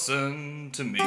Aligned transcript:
Dawson 0.00 0.70
to 0.72 0.82
me. 0.82 0.98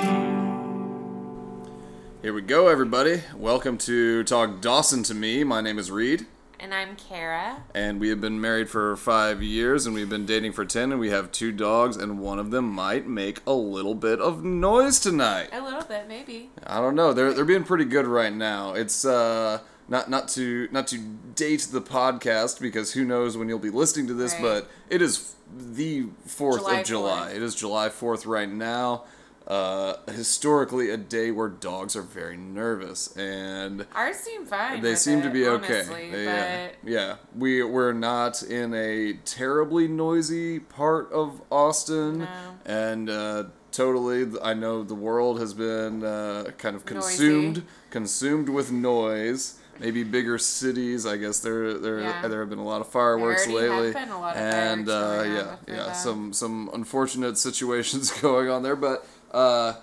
Here 2.22 2.32
we 2.32 2.42
go, 2.42 2.68
everybody. 2.68 3.24
Welcome 3.36 3.80
to 3.80 4.24
Talk 4.24 4.62
Dawson 4.62 5.02
to 5.04 5.16
Me. 5.16 5.44
My 5.44 5.62
name 5.62 5.80
is 5.80 5.90
Reed, 5.90 6.28
And 6.60 6.76
I'm 6.76 6.96
Kara. 6.96 7.64
and 7.74 8.00
we 8.00 8.10
have 8.10 8.22
been 8.22 8.40
married 8.40 8.70
for 8.70 8.96
five 8.96 9.42
years, 9.42 9.88
and 9.88 9.96
we've 9.96 10.10
been 10.12 10.28
dating 10.28 10.52
for 10.52 10.64
ten, 10.64 10.92
and 10.92 11.02
we 11.02 11.10
have 11.10 11.32
two 11.32 11.52
dogs, 11.52 11.98
and 11.98 12.20
one 12.20 12.38
of 12.38 12.52
them 12.52 12.70
might 12.70 13.08
make 13.08 13.42
a 13.48 13.54
little 13.54 13.96
bit 13.96 14.20
of 14.20 14.44
noise 14.44 15.00
tonight. 15.00 15.50
A 15.52 15.64
little 15.64 15.82
bit, 15.82 16.08
maybe. 16.08 16.52
I 16.64 16.80
don't 16.80 16.94
know. 16.94 17.14
They're 17.14 17.34
they're 17.34 17.46
being 17.46 17.64
pretty 17.64 17.86
good 17.86 18.06
right 18.06 18.32
now. 18.32 18.74
It's 18.74 19.06
uh 19.06 19.62
not 19.90 20.10
not 20.10 20.28
to 20.30 20.68
not 20.72 20.88
to 20.88 20.98
date 21.36 21.68
the 21.72 21.82
podcast 21.82 22.60
because 22.62 22.94
who 22.94 23.04
knows 23.04 23.38
when 23.38 23.50
you'll 23.50 23.60
be 23.60 23.70
listening 23.70 24.08
to 24.08 24.14
this, 24.14 24.34
Right. 24.34 24.42
but 24.42 24.70
it 24.90 25.02
is 25.02 25.36
the 25.56 26.06
fourth 26.26 26.68
of 26.68 26.84
July. 26.86 27.30
4th. 27.32 27.36
It 27.36 27.42
is 27.44 27.56
July 27.56 27.90
fourth 27.90 28.26
right 28.26 28.50
now. 28.50 29.04
Uh, 29.46 29.96
historically, 30.10 30.90
a 30.90 30.96
day 30.96 31.30
where 31.30 31.50
dogs 31.50 31.98
are 31.98 32.02
very 32.02 32.38
nervous, 32.38 33.14
and 33.18 33.86
Ours 33.94 34.16
seem 34.16 34.46
fine. 34.46 34.82
they 34.82 34.96
seem 34.96 35.22
to 35.22 35.28
it, 35.28 35.34
be 35.34 35.46
okay. 35.46 35.84
They, 36.10 36.24
yeah, 36.24 36.70
yeah. 36.86 37.16
We 37.38 37.62
we're 37.62 37.92
not 37.92 38.42
in 38.42 38.74
a 38.74 39.14
terribly 39.26 39.90
noisy 39.90 40.60
part 40.60 41.12
of 41.12 41.42
Austin, 41.52 42.20
No. 42.20 42.28
and 42.66 43.10
uh, 43.10 43.44
totally. 43.74 44.28
I 44.42 44.54
know 44.54 44.82
the 44.82 44.96
world 44.96 45.42
has 45.42 45.54
been 45.54 46.06
uh, 46.06 46.52
kind 46.58 46.78
of 46.78 46.90
Noisy. 46.90 46.94
consumed 47.18 47.64
consumed 47.90 48.48
with 48.48 48.72
noise. 48.72 49.60
Maybe 49.80 50.04
bigger 50.04 50.38
cities. 50.38 51.06
I 51.06 51.18
guess 51.18 51.40
there 51.40 51.74
there 51.74 52.00
Yeah. 52.00 52.28
there 52.28 52.40
have 52.42 52.50
been 52.50 52.60
a 52.60 52.64
lot 52.66 52.82
of 52.82 52.88
fireworks 52.88 53.46
There 53.46 53.54
already 53.56 53.68
have 53.70 53.78
lately, 53.78 53.94
been 53.94 54.10
a 54.12 54.20
lot 54.20 54.36
of 54.36 54.42
and 54.42 54.88
fireworks 54.88 55.28
uh, 55.28 55.58
yeah, 55.68 55.76
yeah, 55.76 55.84
that. 55.88 55.94
some 55.94 56.32
some 56.34 56.70
unfortunate 56.74 57.38
situations 57.48 58.12
going 58.22 58.50
on 58.50 58.64
there, 58.64 58.76
but. 58.76 59.06
Uh, 59.32 59.74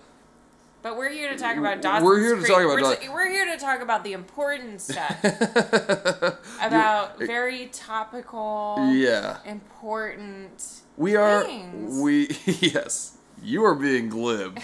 but 0.83 0.97
we're 0.97 1.11
here 1.11 1.29
to 1.31 1.37
talk 1.37 1.59
about 1.59 1.83
Dawson's 1.83 2.07
We're 2.07 2.21
here 2.21 2.31
to 2.37 2.41
Creek. 2.41 2.49
talk 2.49 2.63
about 2.63 2.81
we're, 2.81 2.81
Daw- 3.09 3.13
we're 3.13 3.29
here 3.29 3.45
to 3.55 3.59
talk 3.59 3.83
about 3.83 4.03
the 4.03 4.15
important 4.15 4.81
stuff. 4.89 5.23
about 6.63 7.19
very 7.19 7.67
topical, 7.67 8.91
yeah. 8.95 9.39
important. 9.45 10.81
We 10.97 11.17
are 11.17 11.45
things. 11.45 11.99
we 12.01 12.29
yes. 12.47 13.17
You 13.43 13.65
are 13.65 13.75
being 13.75 14.09
glib, 14.11 14.59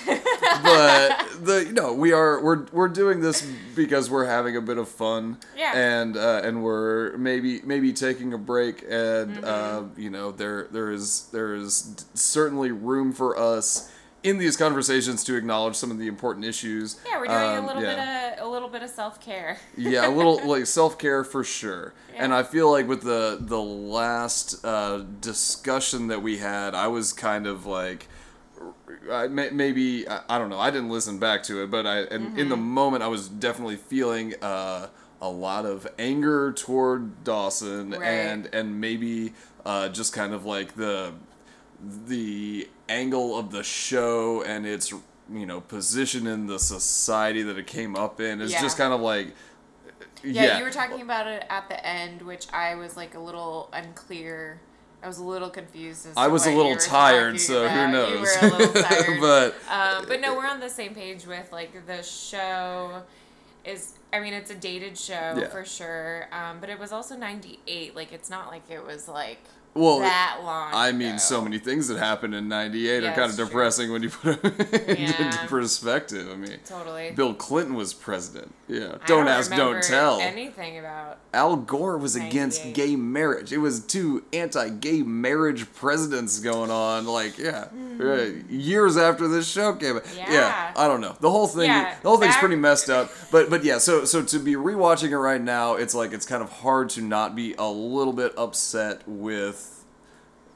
but 0.62 1.26
the 1.42 1.64
you 1.66 1.72
know 1.72 1.92
we 1.92 2.12
are 2.12 2.42
we're 2.42 2.66
we're 2.72 2.88
doing 2.88 3.20
this 3.20 3.46
because 3.74 4.10
we're 4.10 4.26
having 4.26 4.56
a 4.56 4.60
bit 4.60 4.78
of 4.78 4.88
fun, 4.88 5.38
Yeah. 5.56 5.76
and 5.76 6.16
uh, 6.16 6.40
and 6.44 6.62
we're 6.62 7.16
maybe 7.16 7.60
maybe 7.62 7.92
taking 7.92 8.32
a 8.32 8.38
break, 8.38 8.82
and 8.82 9.36
Mm-hmm. 9.36 9.44
uh, 9.44 9.82
you 9.96 10.10
know 10.10 10.30
there 10.32 10.68
there 10.70 10.90
is 10.90 11.28
there 11.32 11.54
is 11.54 12.04
certainly 12.14 12.70
room 12.70 13.12
for 13.12 13.38
us 13.38 13.90
in 14.22 14.38
these 14.38 14.56
conversations 14.56 15.22
to 15.24 15.36
acknowledge 15.36 15.76
some 15.76 15.90
of 15.90 15.98
the 15.98 16.06
important 16.08 16.44
issues. 16.44 16.98
Yeah, 17.06 17.18
we're 17.18 17.26
doing 17.26 17.38
Um, 17.58 17.64
a 17.64 17.66
little 17.66 17.82
yeah. 17.82 18.34
bit 18.34 18.42
of 18.42 18.46
a 18.46 18.50
little 18.50 18.68
bit 18.68 18.82
of 18.82 18.90
self 18.90 19.20
care. 19.20 19.58
yeah, 19.76 20.06
a 20.08 20.10
little 20.10 20.40
like 20.46 20.66
self 20.66 20.98
care 20.98 21.24
for 21.24 21.44
sure. 21.44 21.92
And 22.16 22.32
I 22.34 22.42
feel 22.42 22.70
like 22.70 22.88
with 22.88 23.02
the 23.02 23.38
the 23.40 23.60
last 23.60 24.64
uh, 24.64 25.04
discussion 25.20 26.08
that 26.08 26.22
we 26.22 26.38
had, 26.38 26.74
I 26.74 26.88
was 26.88 27.12
kind 27.12 27.46
of 27.46 27.66
like. 27.66 28.08
I, 29.10 29.28
may, 29.28 29.50
maybe 29.50 30.08
I, 30.08 30.20
I 30.28 30.38
don't 30.38 30.50
know. 30.50 30.58
I 30.58 30.70
didn't 30.70 30.90
listen 30.90 31.18
back 31.18 31.42
to 31.44 31.62
it, 31.62 31.70
but 31.70 31.86
I 31.86 32.00
and 32.02 32.38
in 32.38 32.48
the 32.48 32.56
moment 32.56 33.02
I 33.02 33.08
was 33.08 33.28
definitely 33.28 33.76
feeling 33.76 34.34
uh, 34.42 34.88
a 35.20 35.28
lot 35.28 35.64
of 35.66 35.86
anger 35.98 36.52
toward 36.52 37.24
Dawson 37.24 37.90
Right. 37.90 38.02
and 38.02 38.48
and 38.54 38.80
maybe 38.80 39.32
uh, 39.64 39.88
just 39.88 40.12
kind 40.12 40.32
of 40.34 40.44
like 40.44 40.74
the 40.76 41.12
the 42.06 42.68
angle 42.88 43.36
of 43.38 43.50
the 43.50 43.62
show 43.62 44.42
and 44.42 44.66
its 44.66 44.92
you 45.32 45.46
know 45.46 45.60
position 45.60 46.26
in 46.26 46.46
the 46.46 46.58
society 46.58 47.42
that 47.42 47.58
it 47.58 47.66
came 47.66 47.96
up 47.96 48.20
in 48.20 48.40
is 48.40 48.52
Yeah. 48.52 48.60
just 48.62 48.78
kind 48.78 48.92
of 48.92 49.00
like 49.00 49.34
Yeah, 50.22 50.42
yeah, 50.44 50.58
you 50.58 50.64
were 50.64 50.70
talking 50.70 51.02
about 51.02 51.26
it 51.26 51.44
at 51.50 51.68
the 51.68 51.84
end, 51.86 52.22
which 52.22 52.46
I 52.52 52.74
was 52.76 52.96
like 52.96 53.14
a 53.14 53.18
little 53.20 53.68
unclear. 53.72 54.60
I 55.02 55.06
was 55.08 55.18
a 55.18 55.24
little 55.24 55.50
confused. 55.50 56.06
As 56.06 56.16
I 56.16 56.26
was 56.28 56.46
a 56.46 56.50
little 56.50 56.76
tired, 56.76 57.38
so 57.40 57.68
who 57.68 57.92
knows? 57.92 58.12
You 58.12 58.20
were 58.20 58.54
a 58.54 58.58
little 58.58 58.82
tired. 58.82 59.20
but 59.20 59.54
um, 59.70 60.04
but 60.08 60.20
no, 60.20 60.34
we're 60.34 60.46
on 60.46 60.58
the 60.60 60.68
same 60.70 60.94
page 60.94 61.26
with 61.26 61.52
like 61.52 61.86
the 61.86 62.02
show 62.02 63.02
is. 63.64 63.94
I 64.12 64.20
mean, 64.20 64.32
it's 64.34 64.50
a 64.50 64.54
dated 64.54 64.96
show 64.96 65.34
Yeah. 65.36 65.48
for 65.48 65.64
sure. 65.64 66.28
Um, 66.32 66.58
but 66.60 66.70
it 66.70 66.78
was 66.78 66.92
also 66.92 67.16
'98. 67.16 67.94
Like, 67.94 68.12
it's 68.12 68.30
not 68.30 68.48
like 68.48 68.62
it 68.70 68.84
was 68.84 69.06
like 69.08 69.42
well, 69.76 69.98
that 70.00 70.40
long. 70.42 70.70
I 70.72 70.92
mean, 70.92 71.08
ago. 71.10 71.18
so 71.18 71.40
many 71.42 71.58
things 71.58 71.88
that 71.88 71.98
happened 71.98 72.34
in 72.34 72.48
'98 72.48 73.02
Yeah, 73.02 73.10
are 73.10 73.14
kind 73.14 73.24
of 73.24 73.28
it's 73.30 73.36
true. 73.36 73.46
depressing 73.46 73.92
when 73.92 74.02
you 74.02 74.10
put 74.10 74.42
them 74.42 74.52
into 74.88 75.46
perspective. 75.48 76.28
I 76.32 76.36
mean, 76.36 76.58
Totally. 76.64 77.10
Bill 77.12 77.34
Clinton 77.34 77.74
was 77.74 77.92
president. 77.94 78.52
Yeah, 78.68 78.96
I 79.00 79.06
don't, 79.06 79.28
ask, 79.28 79.54
don't 79.54 79.80
tell. 79.82 80.20
Anything 80.20 80.78
about? 80.78 81.18
Al 81.32 81.54
Gore 81.56 81.98
was 81.98 82.16
against 82.16 82.72
gay 82.74 82.96
marriage. 82.96 83.52
It 83.52 83.58
was 83.58 83.78
two 83.80 84.24
anti-gay 84.32 85.02
marriage 85.02 85.72
presidents 85.74 86.40
going 86.40 86.70
on. 86.72 87.06
Like, 87.06 87.38
yeah, 87.38 87.68
right, 87.96 88.34
years 88.50 88.96
after 88.96 89.28
this 89.28 89.46
show 89.48 89.74
came. 89.74 89.96
out. 89.98 90.06
Hmm. 90.06 90.32
Yeah. 90.32 90.72
I 90.76 90.88
don't 90.88 91.00
know. 91.00 91.14
The 91.20 91.30
whole 91.30 91.46
thing, 91.46 91.66
Yeah, 91.66 91.94
the 92.02 92.08
whole 92.08 92.18
thing's 92.18 92.34
back- 92.34 92.40
pretty 92.40 92.56
messed 92.56 92.90
up. 92.90 93.10
But, 93.30 93.50
but 93.50 93.64
yeah. 93.64 93.78
So, 93.78 94.04
so 94.04 94.22
to 94.22 94.38
be 94.38 94.54
rewatching 94.54 95.10
it 95.10 95.18
right 95.18 95.40
now, 95.40 95.74
it's 95.74 95.94
like 95.94 96.12
it's 96.12 96.24
kind 96.26 96.42
of 96.42 96.50
hard 96.50 96.88
to 96.90 97.02
not 97.02 97.34
be 97.36 97.54
a 97.58 97.66
little 97.68 98.12
bit 98.12 98.32
upset 98.38 99.02
with 99.06 99.65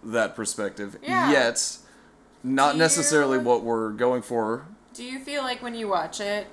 that 0.02 0.34
perspective. 0.36 0.96
Yeah. 1.02 1.30
Yet, 1.30 1.78
not 2.42 2.72
Do 2.72 2.78
necessarily 2.78 3.38
you- 3.38 3.44
what 3.44 3.62
we're 3.62 3.90
going 3.90 4.22
for. 4.22 4.66
Do 4.94 5.04
you 5.04 5.18
feel 5.20 5.42
like 5.42 5.62
when 5.62 5.74
you 5.74 5.88
watch 5.88 6.20
it, 6.20 6.46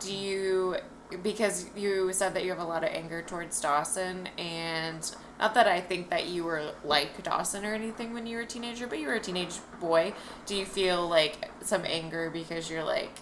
do 0.00 0.12
you 0.14 0.76
because 1.22 1.66
you 1.76 2.12
said 2.12 2.34
that 2.34 2.42
you 2.42 2.50
have 2.50 2.58
a 2.58 2.64
lot 2.64 2.82
of 2.82 2.90
anger 2.90 3.22
towards 3.22 3.60
Dawson 3.60 4.28
and 4.36 5.14
not 5.38 5.54
that 5.54 5.68
I 5.68 5.80
think 5.80 6.10
that 6.10 6.26
you 6.26 6.42
were 6.42 6.72
like 6.84 7.22
Dawson 7.22 7.64
or 7.64 7.74
anything 7.74 8.12
when 8.12 8.26
you 8.26 8.38
were 8.38 8.42
a 8.42 8.46
teenager, 8.46 8.88
but 8.88 8.98
you 8.98 9.06
were 9.06 9.14
a 9.14 9.20
teenage 9.20 9.54
boy. 9.80 10.14
Do 10.46 10.56
you 10.56 10.64
feel 10.64 11.06
like 11.08 11.48
some 11.62 11.82
anger 11.84 12.28
because 12.28 12.68
you're 12.68 12.82
like 12.82 13.12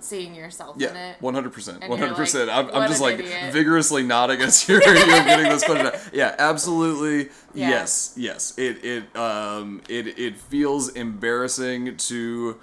seeing 0.00 0.34
yourself 0.34 0.76
in 0.76 0.82
Yeah, 0.82 1.10
it? 1.12 1.16
one 1.20 1.34
hundred 1.34 1.52
percent, 1.52 1.86
one 1.88 1.98
hundred 1.98 2.16
percent. 2.16 2.50
I'm, 2.50 2.68
I'm 2.70 2.88
just 2.88 3.00
like 3.00 3.18
idiot. 3.18 3.52
vigorously 3.52 4.02
nodding 4.02 4.40
as 4.40 4.68
you're, 4.68 4.82
you're 4.82 4.94
getting 4.94 5.48
this 5.48 5.64
question. 5.64 5.86
Out. 5.86 5.94
Yeah, 6.12 6.34
absolutely. 6.38 7.30
Yeah. 7.54 7.68
Yes, 7.70 8.14
yes. 8.16 8.58
It 8.58 8.84
it 8.84 9.16
um 9.16 9.82
it 9.88 10.18
it 10.18 10.36
feels 10.38 10.88
embarrassing 10.90 11.96
to 11.96 12.58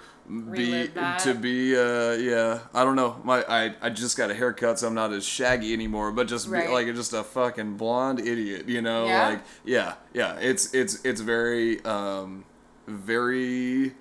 be 0.52 0.88
to 1.20 1.34
be 1.34 1.74
uh 1.74 2.12
yeah 2.12 2.58
I 2.74 2.84
don't 2.84 2.96
know 2.96 3.18
my 3.24 3.42
I, 3.48 3.74
I 3.80 3.88
just 3.88 4.14
got 4.18 4.30
a 4.30 4.34
haircut 4.34 4.78
so 4.78 4.86
I'm 4.86 4.94
not 4.94 5.10
as 5.14 5.24
shaggy 5.24 5.72
anymore 5.72 6.12
but 6.12 6.28
just 6.28 6.48
be, 6.48 6.52
Right. 6.52 6.68
like 6.70 6.86
just 6.94 7.14
a 7.14 7.24
fucking 7.24 7.78
blonde 7.78 8.20
idiot 8.20 8.68
you 8.68 8.82
know 8.82 9.06
Yeah? 9.06 9.28
like 9.28 9.40
yeah 9.64 9.94
yeah 10.12 10.36
it's 10.38 10.74
it's 10.74 11.02
it's 11.02 11.22
very 11.22 11.82
um 11.86 12.44
very 12.86 13.94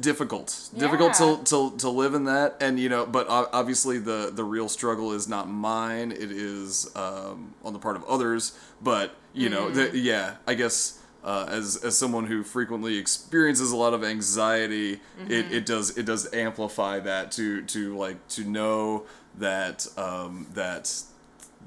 difficult 0.00 0.68
difficult 0.76 1.14
to, 1.14 1.38
to 1.44 1.76
to 1.78 1.88
live 1.88 2.14
in 2.14 2.24
that 2.24 2.56
and 2.60 2.78
you 2.80 2.88
know 2.88 3.06
but 3.06 3.26
obviously 3.28 3.98
the 3.98 4.30
the 4.34 4.44
real 4.44 4.68
struggle 4.68 5.12
is 5.12 5.28
not 5.28 5.48
mine 5.48 6.10
it 6.12 6.30
is 6.30 6.90
um 6.96 7.54
on 7.64 7.72
the 7.72 7.78
part 7.78 7.96
of 7.96 8.04
others 8.04 8.58
but 8.82 9.14
you 9.32 9.48
know 9.48 9.66
Mm-hmm. 9.66 9.92
the, 9.92 9.98
yeah 9.98 10.34
i 10.46 10.54
guess 10.54 10.98
uh, 11.24 11.46
as 11.48 11.76
as 11.84 11.96
someone 11.96 12.26
who 12.26 12.42
frequently 12.42 12.98
experiences 12.98 13.70
a 13.72 13.76
lot 13.76 13.94
of 13.94 14.02
anxiety 14.04 14.96
Mm-hmm. 15.20 15.30
it, 15.30 15.52
it 15.52 15.66
does 15.66 15.96
it 15.96 16.04
does 16.06 16.32
amplify 16.34 16.98
that 17.00 17.30
to 17.32 17.62
to 17.62 17.96
like 17.96 18.26
to 18.28 18.44
know 18.44 19.04
that 19.38 19.86
um 19.96 20.46
that 20.54 20.92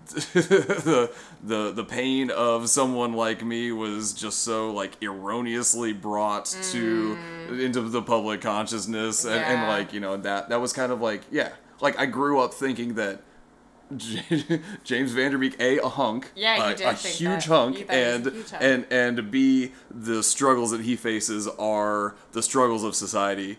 the 0.33 1.11
the 1.43 1.71
the 1.71 1.83
pain 1.83 2.29
of 2.31 2.69
someone 2.69 3.13
like 3.13 3.43
me 3.43 3.71
was 3.71 4.13
just 4.13 4.43
so 4.43 4.71
like 4.71 5.01
erroneously 5.03 5.93
brought 5.93 6.45
to 6.71 7.17
into 7.51 7.81
the 7.81 8.01
public 8.01 8.41
consciousness 8.41 9.25
and, 9.25 9.35
and 9.43 9.57
Mm. 9.59 9.67
Like 9.67 9.93
you 9.93 9.99
know 9.99 10.17
that 10.17 10.49
that 10.49 10.61
was 10.61 10.73
kind 10.73 10.91
of 10.91 11.01
like 11.01 11.21
yeah 11.31 11.51
like 11.81 11.97
I 11.99 12.05
grew 12.05 12.39
up 12.39 12.53
thinking 12.53 12.93
that 12.95 13.21
James 14.83 15.11
Van 15.13 15.31
Der 15.31 15.37
Beek 15.37 15.55
a 15.59 15.79
a 15.79 15.87
hunk 15.89 16.31
Yeah, 16.35 16.71
a, 16.71 16.75
did 16.75 16.85
a 16.85 16.93
huge 16.93 17.45
hunk 17.45 17.77
thought 17.79 17.89
a 17.89 17.93
and 17.93 18.25
huge 18.25 18.49
hunk. 18.49 18.63
and 18.63 18.85
and 18.91 19.31
b 19.31 19.71
the 19.89 20.21
struggles 20.23 20.71
that 20.71 20.81
he 20.81 20.95
faces 20.95 21.47
are 21.59 22.15
the 22.33 22.43
struggles 22.43 22.83
of 22.83 22.95
society 22.95 23.57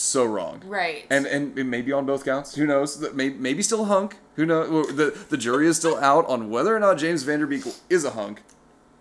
so 0.00 0.24
wrong 0.24 0.62
Right. 0.66 1.04
and 1.10 1.26
and 1.26 1.54
maybe 1.70 1.92
on 1.92 2.06
both 2.06 2.24
counts. 2.24 2.54
Who 2.54 2.66
knows? 2.66 3.00
That 3.00 3.14
may, 3.16 3.30
maybe 3.30 3.62
still 3.62 3.82
a 3.82 3.86
hunk. 3.86 4.16
Who 4.36 4.46
knows? 4.46 4.94
The 4.94 5.16
the 5.28 5.36
jury 5.36 5.66
is 5.66 5.76
still 5.76 5.96
out 5.98 6.26
on 6.26 6.50
whether 6.50 6.74
or 6.74 6.80
not 6.80 6.98
James 6.98 7.22
Van 7.24 7.40
Der 7.40 7.46
Beek 7.46 7.64
is 7.90 8.04
a 8.04 8.10
hunk. 8.10 8.42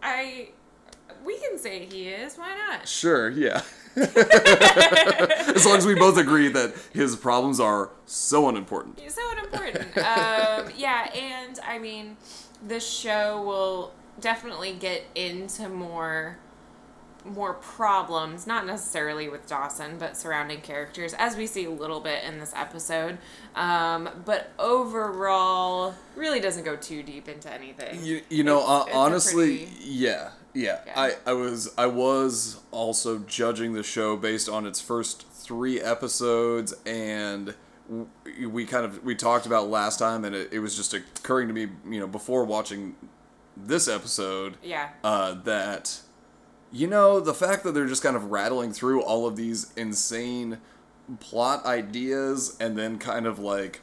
I 0.01 0.49
we 1.25 1.37
can 1.39 1.57
say 1.59 1.85
he 1.85 2.07
is. 2.09 2.35
Why 2.37 2.55
not? 2.55 2.87
Sure, 2.87 3.29
yeah. 3.29 3.61
as 3.97 5.65
long 5.65 5.77
as 5.77 5.85
we 5.85 5.95
both 5.95 6.17
agree 6.17 6.47
that 6.49 6.73
his 6.93 7.15
problems 7.15 7.59
are 7.59 7.89
so 8.05 8.47
unimportant. 8.47 8.99
So 9.09 9.21
unimportant. 9.31 9.97
um, 9.97 10.71
yeah, 10.77 11.11
and 11.13 11.59
I 11.67 11.79
mean, 11.79 12.15
the 12.67 12.79
show 12.79 13.41
will 13.41 13.91
definitely 14.21 14.73
get 14.73 15.03
into 15.15 15.67
more 15.69 16.37
more 17.33 17.53
problems, 17.55 18.47
not 18.47 18.65
necessarily 18.65 19.29
with 19.29 19.47
Dawson, 19.47 19.97
but 19.97 20.15
surrounding 20.17 20.61
characters, 20.61 21.13
as 21.13 21.35
we 21.37 21.47
see 21.47 21.65
a 21.65 21.69
little 21.69 21.99
bit 21.99 22.23
in 22.23 22.39
this 22.39 22.53
episode. 22.55 23.17
Um, 23.55 24.09
but 24.25 24.51
overall, 24.57 25.93
really 26.15 26.39
doesn't 26.39 26.63
go 26.63 26.75
too 26.75 27.03
deep 27.03 27.27
into 27.27 27.51
anything. 27.51 28.03
You, 28.03 28.21
you 28.29 28.43
know, 28.43 28.57
It's- 28.59 28.69
uh, 28.69 28.83
it's 28.87 28.95
honestly, 28.95 29.57
pretty- 29.65 29.71
yeah, 29.83 30.29
yeah. 30.53 30.79
Yeah. 30.85 30.93
I, 30.99 31.11
I 31.25 31.33
was 31.33 31.73
I 31.77 31.85
was 31.85 32.59
also 32.71 33.19
judging 33.19 33.73
the 33.73 33.83
show 33.83 34.17
based 34.17 34.49
on 34.49 34.65
its 34.65 34.79
first 34.81 35.27
three 35.31 35.79
episodes, 35.79 36.73
and 36.85 37.53
we 38.49 38.65
kind 38.65 38.85
of 38.85 39.03
we 39.03 39.15
talked 39.15 39.45
about 39.45 39.69
last 39.69 39.99
time, 39.99 40.25
and 40.25 40.35
it, 40.35 40.49
it 40.51 40.59
was 40.59 40.75
just 40.75 40.93
occurring 40.93 41.47
to 41.47 41.53
me, 41.53 41.67
you 41.89 41.99
know, 41.99 42.07
before 42.07 42.43
watching 42.43 42.95
this 43.55 43.87
episode, 43.87 44.57
Yeah. 44.63 44.89
uh, 45.03 45.33
that 45.45 45.99
you 46.71 46.87
know 46.87 47.19
the 47.19 47.33
fact 47.33 47.63
that 47.63 47.73
they're 47.73 47.87
just 47.87 48.03
kind 48.03 48.15
of 48.15 48.25
rattling 48.31 48.71
through 48.73 49.01
all 49.01 49.25
of 49.25 49.35
these 49.35 49.71
insane 49.75 50.57
plot 51.19 51.65
ideas 51.65 52.57
and 52.59 52.77
then 52.77 52.97
kind 52.99 53.25
of 53.25 53.39
like 53.39 53.81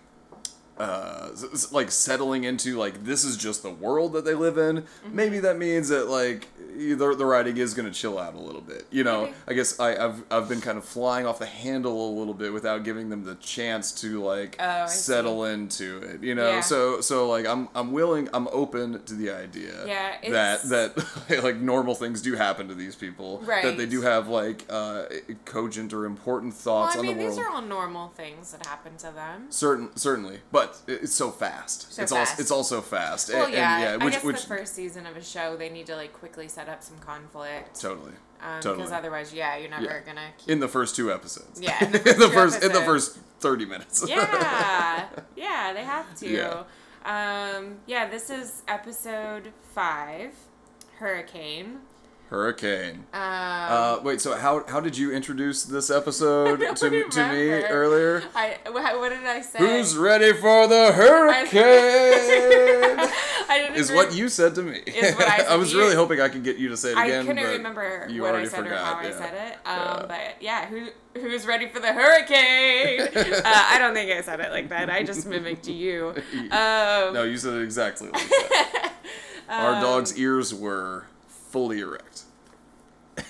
uh 0.76 1.28
like 1.70 1.90
settling 1.90 2.44
into 2.44 2.76
like 2.76 3.04
this 3.04 3.24
is 3.24 3.36
just 3.36 3.62
the 3.62 3.70
world 3.70 4.12
that 4.12 4.24
they 4.24 4.34
live 4.34 4.58
in 4.58 4.82
Mm-hmm. 4.82 5.16
maybe 5.16 5.38
that 5.40 5.56
means 5.56 5.88
that 5.88 6.08
like 6.08 6.48
the, 6.76 7.14
the 7.16 7.24
writing 7.26 7.56
is 7.56 7.74
going 7.74 7.90
to 7.90 7.98
chill 7.98 8.18
out 8.18 8.34
a 8.34 8.38
little 8.38 8.60
bit 8.60 8.86
you 8.90 9.04
know 9.04 9.32
i 9.48 9.52
guess 9.52 9.78
I, 9.80 9.96
i've 10.04 10.22
i've 10.30 10.48
been 10.48 10.60
kind 10.60 10.76
of 10.78 10.84
flying 10.84 11.26
off 11.26 11.38
the 11.38 11.46
handle 11.46 12.10
a 12.10 12.12
little 12.18 12.34
bit 12.34 12.52
without 12.52 12.84
giving 12.84 13.08
them 13.10 13.24
the 13.24 13.34
chance 13.36 13.92
to 14.02 14.22
like 14.22 14.56
Oh, 14.58 14.64
I 14.82 14.86
settle 14.86 15.44
into 15.44 15.98
it 15.98 16.22
you 16.22 16.34
know 16.34 16.48
Yeah. 16.48 16.60
so 16.60 17.00
so 17.00 17.28
like 17.28 17.46
i'm 17.46 17.68
i'm 17.74 17.92
willing 17.92 18.28
i'm 18.32 18.48
open 18.48 19.02
to 19.04 19.14
the 19.14 19.30
idea 19.30 19.86
Yeah, 19.86 20.30
that 20.30 20.62
that 20.64 21.42
like 21.44 21.56
normal 21.56 21.94
things 21.94 22.22
do 22.22 22.34
happen 22.34 22.68
to 22.68 22.74
these 22.74 22.96
people 22.96 23.38
that 23.38 23.76
they 23.76 23.86
do 23.86 24.02
have 24.02 24.28
like 24.28 24.64
uh 24.70 25.04
cogent 25.44 25.92
or 25.92 26.04
important 26.06 26.54
thoughts 26.54 26.96
well, 26.96 27.04
I 27.04 27.08
on 27.08 27.16
mean, 27.16 27.18
the 27.18 27.24
world 27.24 27.38
these 27.38 27.44
are 27.46 27.50
all 27.50 27.62
normal 27.62 28.08
things 28.08 28.52
that 28.52 28.66
happen 28.66 28.96
to 28.98 29.10
them. 29.10 29.46
Certain, 29.50 29.94
certainly, 29.96 30.40
but 30.52 30.80
it's 30.86 31.12
so 31.14 31.30
fast. 31.30 31.92
So 31.92 32.02
it's 32.02 32.12
fast. 32.12 32.32
also 32.32 32.42
it's 32.42 32.50
also 32.50 32.80
fast. 32.80 33.32
Well, 33.32 33.44
and, 33.44 33.52
yeah, 33.54 33.74
and 33.74 33.82
yeah, 33.82 33.92
I 33.92 34.04
which 34.04 34.14
guess 34.14 34.24
which 34.24 34.40
the 34.42 34.46
first 34.48 34.74
season 34.74 35.06
of 35.06 35.16
a 35.16 35.22
show, 35.22 35.56
they 35.56 35.68
need 35.68 35.86
to 35.86 35.96
like 35.96 36.12
quickly 36.12 36.48
set 36.48 36.63
up 36.68 36.82
some 36.82 36.98
conflict. 36.98 37.80
totally, 37.80 38.12
Because 38.38 38.64
totally. 38.64 38.92
otherwise, 38.92 39.32
yeah, 39.34 39.56
you're 39.56 39.70
never 39.70 39.84
Yeah. 39.84 40.00
gonna. 40.00 40.28
Keep... 40.38 40.48
in 40.50 40.60
the 40.60 40.68
first 40.68 40.96
two 40.96 41.12
episodes. 41.12 41.60
Yeah, 41.60 41.82
in 41.84 41.92
the 41.92 41.98
in 42.12 42.18
the 42.18 42.28
first 42.28 42.56
first 42.60 42.64
in 42.64 42.72
the 42.72 42.80
first 42.82 43.18
thirty 43.40 43.64
minutes. 43.66 44.04
yeah, 44.08 45.08
yeah, 45.36 45.72
they 45.72 45.84
have 45.84 46.14
to. 46.16 46.28
Yeah. 46.28 46.64
Um, 47.04 47.76
yeah, 47.86 48.08
this 48.08 48.30
is 48.30 48.62
episode 48.66 49.52
five, 49.74 50.32
Hurricane. 50.98 51.80
Hurricane. 52.30 53.04
Um, 53.12 53.20
Uh, 53.22 53.98
wait, 54.02 54.20
so 54.20 54.34
how 54.36 54.64
how 54.66 54.80
did 54.80 54.96
you 54.96 55.12
introduce 55.12 55.64
this 55.64 55.90
episode 55.90 56.56
to, 56.76 57.04
to 57.10 57.28
me 57.32 57.50
earlier? 57.50 58.22
I 58.34 58.58
what 58.70 59.10
did 59.10 59.24
I 59.24 59.40
say? 59.40 59.58
Who's 59.58 59.96
ready 59.96 60.32
for 60.32 60.66
the 60.66 60.92
hurricane? 60.92 61.52
I 63.46 63.70
is 63.74 63.92
what 63.92 64.14
you 64.14 64.28
said 64.28 64.54
to 64.56 64.62
me. 64.62 64.78
Is 64.78 65.14
what 65.14 65.28
I 65.28 65.38
said 65.44 65.56
was 65.58 65.74
really 65.74 65.94
hoping 65.94 66.20
I 66.20 66.28
could 66.28 66.42
get 66.44 66.56
you 66.56 66.68
to 66.68 66.76
say 66.76 66.90
it 66.90 66.92
again. 66.92 67.22
I 67.22 67.26
couldn't 67.26 67.44
remember 67.58 68.06
you 68.10 68.22
what 68.22 68.34
I 68.34 68.44
said 68.46 68.60
or 68.60 68.64
forgot, 68.64 68.84
how 68.84 68.98
I 69.00 69.10
said 69.10 69.34
it. 69.34 69.52
Um, 69.66 69.76
Yeah. 69.76 70.06
But 70.08 70.42
yeah, 70.42 70.66
who 70.66 70.88
who's 71.14 71.46
ready 71.46 71.68
for 71.68 71.78
the 71.80 71.92
hurricane? 71.92 73.00
uh, 73.02 73.42
I 73.44 73.76
don't 73.78 73.94
think 73.94 74.10
I 74.10 74.22
said 74.22 74.40
it 74.40 74.50
like 74.50 74.70
that. 74.70 74.90
I 74.90 75.02
just 75.02 75.26
mimicked 75.26 75.68
you. 75.68 76.14
Um, 76.50 77.14
No, 77.14 77.22
you 77.24 77.36
said 77.36 77.54
it 77.54 77.62
exactly 77.62 78.08
like 78.08 78.28
that. 78.28 78.92
Our 79.48 79.74
um, 79.74 79.82
dog's 79.82 80.16
ears 80.18 80.54
were 80.54 81.04
fully 81.54 81.78
erect. 81.78 82.24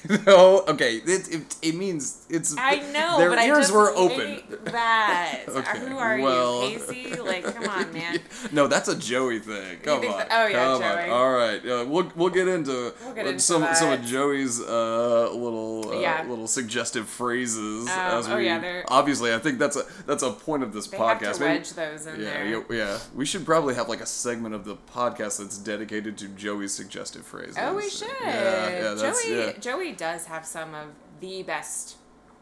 no, 0.26 0.64
okay, 0.66 0.96
it, 1.04 1.28
it, 1.28 1.56
it 1.60 1.74
means 1.74 2.23
it's. 2.34 2.54
I 2.58 2.76
know, 2.92 3.18
their 3.18 3.30
but 3.30 3.38
I 3.38 3.46
ears 3.46 3.58
just 3.68 3.72
were 3.74 3.90
open. 3.94 4.42
that. 4.64 5.40
Okay, 5.54 5.78
Who 5.78 5.96
are 5.98 6.18
well- 6.20 6.68
you, 6.68 6.78
Casey? 6.78 7.14
Like, 7.14 7.44
come 7.44 7.68
on, 7.68 7.92
man. 7.92 8.18
no, 8.52 8.66
that's 8.66 8.88
a 8.88 8.96
Joey 8.96 9.38
thing. 9.38 9.78
Come 9.82 9.98
on. 9.98 10.18
that- 10.18 10.28
oh, 10.30 10.46
yeah, 10.46 10.64
come 10.64 10.80
Joey. 10.80 11.04
On. 11.04 11.10
All 11.10 11.32
right, 11.32 11.60
uh, 11.66 11.84
we'll 11.86 12.10
we'll 12.16 12.30
get 12.30 12.48
into, 12.48 12.92
We'll 13.04 13.14
get 13.14 13.26
uh, 13.26 13.30
into 13.30 13.40
some 13.40 13.66
some 13.74 13.92
of. 13.92 14.02
Joey's 14.04 14.60
uh, 14.60 15.30
little 15.32 15.90
uh, 15.94 16.00
Yeah. 16.00 16.24
little 16.28 16.46
suggestive 16.46 17.08
phrases. 17.08 17.86
Um, 17.88 17.98
as 17.98 18.28
oh, 18.28 18.36
yeah, 18.38 18.58
they're- 18.58 18.84
obviously, 18.88 19.32
I 19.32 19.38
think 19.38 19.58
that's 19.58 19.76
a 19.76 19.84
that's 20.06 20.22
a 20.22 20.30
point 20.32 20.62
of 20.62 20.72
this 20.72 20.86
They 20.88 20.96
podcast. 20.98 21.20
have 21.22 21.34
to 21.36 21.40
Maybe- 21.40 21.54
wedge 21.58 21.72
those 21.74 22.06
in 22.06 22.20
yeah, 22.20 22.26
there. 22.30 22.46
yeah, 22.46 22.60
yeah. 22.70 22.98
We 23.14 23.24
should 23.26 23.44
probably 23.46 23.74
have 23.74 23.88
like 23.88 24.00
a 24.00 24.06
segment 24.06 24.54
of 24.54 24.64
the 24.64 24.76
podcast 24.76 25.38
that's 25.38 25.58
dedicated 25.58 26.18
to 26.18 26.28
Joey's 26.28 26.72
suggestive 26.74 27.24
phrases. 27.24 27.56
Oh, 27.58 27.74
we 27.76 27.88
should. 27.88 28.08
Yeah, 28.20 28.68
yeah, 28.68 28.94
that's, 28.94 29.24
Joey, 29.24 29.36
yeah. 29.38 29.52
Joey 29.60 29.92
does 29.92 30.26
have 30.26 30.44
some 30.44 30.74
of 30.74 30.88
the 31.20 31.42
best 31.44 31.96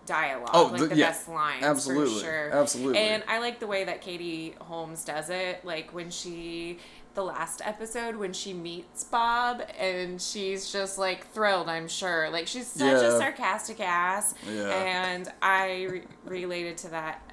dialogue. 0.06 0.50
Oh, 0.52 0.66
like 0.72 0.90
the- 0.90 0.96
yeah, 0.96 1.08
best 1.10 1.28
lines. 1.28 1.62
absolutely, 1.64 2.14
For 2.14 2.20
sure. 2.24 2.50
absolutely. 2.52 2.98
And 2.98 3.22
I 3.28 3.38
like 3.38 3.60
the 3.60 3.66
way 3.66 3.84
that 3.84 4.00
Katie 4.00 4.54
Holmes 4.60 5.04
does 5.04 5.30
it. 5.30 5.64
Like 5.64 5.92
when 5.94 6.10
she, 6.10 6.78
the 7.14 7.22
last 7.22 7.60
episode, 7.64 8.16
when 8.16 8.32
she 8.32 8.52
meets 8.52 9.04
Bob 9.04 9.62
and 9.78 10.20
she's 10.20 10.72
just 10.72 10.98
like 10.98 11.30
thrilled, 11.32 11.68
I'm 11.68 11.88
sure. 11.88 12.30
Like 12.30 12.46
she's 12.46 12.66
such 12.66 12.80
Yeah. 13.02 13.14
a 13.14 13.18
sarcastic 13.18 13.80
ass. 13.80 14.34
Yeah. 14.52 14.68
And 14.70 15.30
I 15.40 15.86
re- 15.90 16.02
related 16.24 16.78
to 16.78 16.88
that. 16.90 17.28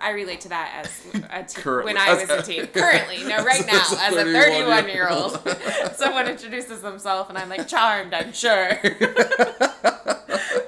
I 0.00 0.10
relate 0.10 0.40
to 0.40 0.48
that 0.48 0.84
as 0.84 1.56
a 1.56 1.60
Currently. 1.60 1.94
when 1.94 1.96
I 2.02 2.12
was 2.14 2.28
a 2.28 2.42
teen. 2.42 2.66
Currently, 2.74 3.22
no, 3.22 3.44
right 3.44 3.64
now, 3.64 3.78
As 4.00 4.14
a 4.16 4.24
31 4.24 4.42
31 4.42 4.88
year 4.88 5.08
old. 5.08 5.40
Someone 5.94 6.26
introduces 6.26 6.80
themselves, 6.82 7.28
and 7.28 7.38
I'm 7.38 7.48
like, 7.48 7.68
charmed, 7.68 8.12
I'm 8.12 8.32
sure. 8.32 8.68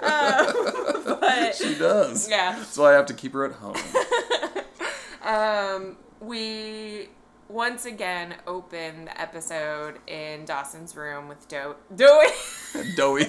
um, 0.02 0.97
but, 1.28 1.54
she 1.54 1.74
does. 1.74 2.28
yeah. 2.30 2.62
Why 2.76 2.90
I 2.90 2.94
have 2.94 3.06
to 3.06 3.14
keep 3.14 3.32
her 3.32 3.44
at 3.44 3.52
home. 3.52 3.76
Um, 5.20 5.96
we 6.20 7.08
once 7.48 7.86
again 7.86 8.34
open 8.46 9.06
the 9.06 9.20
episode 9.20 9.98
in 10.06 10.44
Dawson's 10.44 10.94
room 10.96 11.28
with 11.28 11.46
Do- 11.48 11.76
Doey, 11.94 12.26
Doey. 12.96 13.24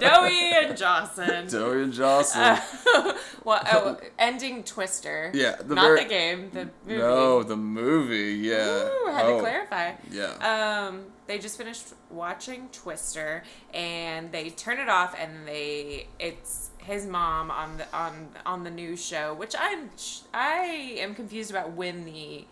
Doey 0.00 0.52
and 0.52 0.76
Dawson. 0.76 1.46
Doey 1.48 1.82
and 1.84 1.92
Jocelyn. 1.92 2.58
Uh, 2.94 3.14
well, 3.44 3.62
oh, 3.72 3.96
ending 4.18 4.64
Twister. 4.64 5.30
Yeah, 5.34 5.56
the 5.56 5.74
not 5.74 5.86
very- 5.86 6.04
the 6.04 6.08
game. 6.08 6.50
The 6.52 6.68
movie. 6.86 6.98
no, 6.98 7.42
the 7.42 7.56
movie. 7.56 8.34
Yeah. 8.34 8.88
Ooh, 8.88 9.10
had 9.10 9.26
oh, 9.26 9.36
to 9.36 9.40
clarify. 9.40 9.92
Yeah. 10.10 10.86
Um, 10.88 11.06
they 11.26 11.38
just 11.38 11.58
finished 11.58 11.94
watching 12.10 12.68
Twister, 12.72 13.42
and 13.74 14.32
they 14.32 14.50
turn 14.50 14.78
it 14.78 14.88
off, 14.88 15.14
and 15.18 15.46
they 15.46 16.08
it's 16.18 16.70
his 16.78 17.06
mom 17.06 17.50
on 17.50 17.76
the 17.78 17.96
on 17.96 18.28
on 18.46 18.64
the 18.64 18.70
news 18.70 19.04
show, 19.04 19.34
which 19.34 19.54
I'm 19.58 19.90
I 20.34 20.96
am 20.98 21.14
confused 21.14 21.50
about 21.50 21.72
when 21.72 22.04
the 22.04 22.44